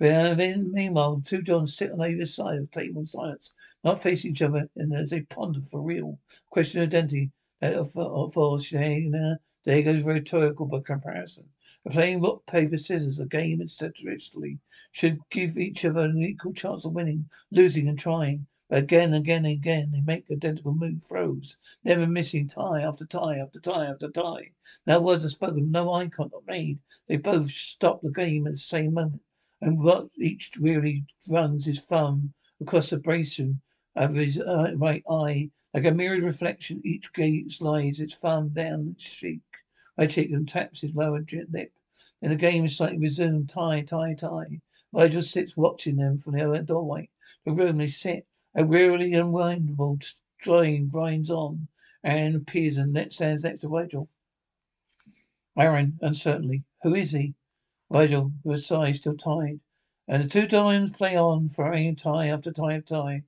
Uh, 0.00 0.32
then, 0.32 0.72
meanwhile, 0.72 1.20
two 1.22 1.42
Johns 1.42 1.76
sit 1.76 1.92
on 1.92 2.00
either 2.00 2.24
side 2.24 2.56
of 2.56 2.70
the 2.70 2.80
table 2.80 3.00
in 3.00 3.06
silence, 3.06 3.52
not 3.84 4.02
facing 4.02 4.30
each 4.30 4.40
other, 4.40 4.70
and 4.76 4.94
as 4.94 5.10
they 5.10 5.20
ponder 5.20 5.60
for 5.60 5.82
real, 5.82 6.18
question 6.48 6.80
of 6.80 6.86
identity, 6.86 7.32
that 7.60 7.74
of, 7.74 7.94
of, 7.98 8.36
of 8.38 8.60
Chiana, 8.60 9.36
there 9.64 9.82
goes 9.82 10.04
rhetorical 10.04 10.64
by 10.64 10.80
comparison. 10.80 11.50
Playing 11.88 12.20
rock, 12.20 12.44
paper, 12.46 12.76
scissors, 12.76 13.18
a 13.18 13.26
game 13.26 13.66
statistically 13.66 14.58
should 14.90 15.18
give 15.30 15.56
each 15.56 15.84
other 15.84 16.02
an 16.02 16.22
equal 16.22 16.52
chance 16.52 16.84
of 16.84 16.92
winning, 16.92 17.30
losing, 17.50 17.88
and 17.88 17.98
trying. 17.98 18.46
Again 18.68 19.14
and 19.14 19.24
again 19.24 19.44
and 19.44 19.54
again 19.54 19.90
they 19.90 20.00
make 20.00 20.30
identical 20.30 20.74
move 20.74 21.02
throws, 21.02 21.56
never 21.82 22.06
missing 22.06 22.48
tie 22.48 22.82
after 22.82 23.06
tie 23.06 23.38
after 23.38 23.58
tie 23.58 23.86
after 23.86 24.10
tie. 24.10 24.50
No 24.86 25.00
words 25.00 25.24
are 25.24 25.30
spoken, 25.30 25.70
no 25.70 25.92
eye 25.92 26.08
contact 26.08 26.46
made. 26.46 26.78
They 27.06 27.16
both 27.16 27.50
stop 27.50 28.02
the 28.02 28.10
game 28.10 28.46
at 28.46 28.52
the 28.52 28.58
same 28.58 28.94
moment 28.94 29.22
and 29.62 30.10
each 30.16 30.52
really 30.58 31.04
runs 31.28 31.66
his 31.66 31.80
thumb 31.80 32.32
across 32.60 32.90
the 32.90 32.96
abrasion 32.96 33.60
of 33.94 34.14
his 34.14 34.40
uh, 34.40 34.72
right 34.76 35.02
eye, 35.10 35.50
Like 35.74 35.84
a 35.84 35.92
mirrored 35.92 36.22
reflection, 36.22 36.80
each 36.84 37.12
gate 37.12 37.50
slides 37.52 38.00
its 38.00 38.14
thumb 38.14 38.50
down 38.50 38.94
its 38.96 39.16
cheek. 39.16 39.40
I 40.00 40.06
cheek 40.06 40.30
and 40.30 40.48
taps 40.48 40.80
his 40.80 40.94
lower 40.94 41.22
lip. 41.50 41.74
Then 42.22 42.30
the 42.30 42.36
game 42.36 42.64
is 42.64 42.74
slightly 42.74 42.96
resumed. 42.96 43.50
Tie, 43.50 43.82
tie, 43.82 44.14
tie. 44.14 44.62
Vigil 44.94 45.20
sits 45.20 45.58
watching 45.58 45.96
them 45.96 46.16
from 46.16 46.32
the 46.32 46.48
other 46.48 46.62
doorway. 46.62 47.10
The 47.44 47.52
room 47.52 47.76
they 47.76 47.88
sit. 47.88 48.26
A 48.54 48.64
wearily 48.64 49.10
unwindable 49.10 50.02
train 50.38 50.88
grinds 50.88 51.30
on. 51.30 51.68
Anne 52.02 52.34
appears 52.34 52.78
and 52.78 52.96
stands 53.12 53.44
next 53.44 53.60
to 53.60 53.68
Vigil. 53.68 54.08
Aeryn, 55.54 55.98
uncertainly. 56.00 56.64
Who 56.82 56.94
is 56.94 57.10
he? 57.10 57.34
Vigil, 57.92 58.32
with 58.42 58.60
a 58.60 58.62
sigh, 58.62 58.92
still 58.92 59.18
tied. 59.18 59.60
And 60.08 60.24
the 60.24 60.28
two 60.28 60.46
diamonds 60.46 60.92
play 60.92 61.14
on, 61.14 61.46
throwing 61.46 61.94
tie 61.94 62.28
after 62.28 62.52
tie 62.52 62.76
after 62.76 62.94
tie. 62.94 63.24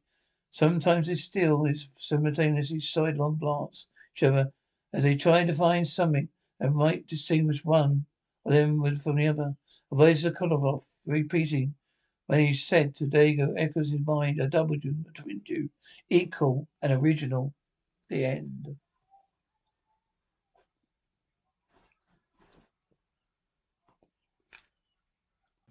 Sometimes 0.51 1.07
they 1.07 1.17
still 1.17 1.67
is 1.67 1.91
simultaneously 1.99 2.81
sidelong 2.81 3.37
glance 3.37 3.89
each 4.17 4.23
as 4.23 5.03
they 5.03 5.17
try 5.17 5.45
to 5.45 5.53
find 5.53 5.87
something 5.87 6.31
that 6.63 6.73
might 6.73 7.09
distinguish 7.09 7.65
one 7.65 8.07
of 8.47 8.53
them 8.53 8.97
from 8.97 9.17
the 9.17 9.27
other. 9.27 9.57
Voice 9.93 10.25
of 10.25 10.37
repeating 11.05 11.75
when 12.27 12.39
he 12.41 12.55
said 12.55 12.95
to 12.97 13.07
D'Argo 13.07 13.53
echoes 13.55 13.93
in 13.93 14.05
mind 14.05 14.41
a 14.41 14.47
double 14.49 14.77
twin 15.13 15.43
do, 15.45 15.69
equal 16.09 16.69
and 16.81 16.93
original. 16.93 17.53
The 18.09 18.25
end. 18.25 18.77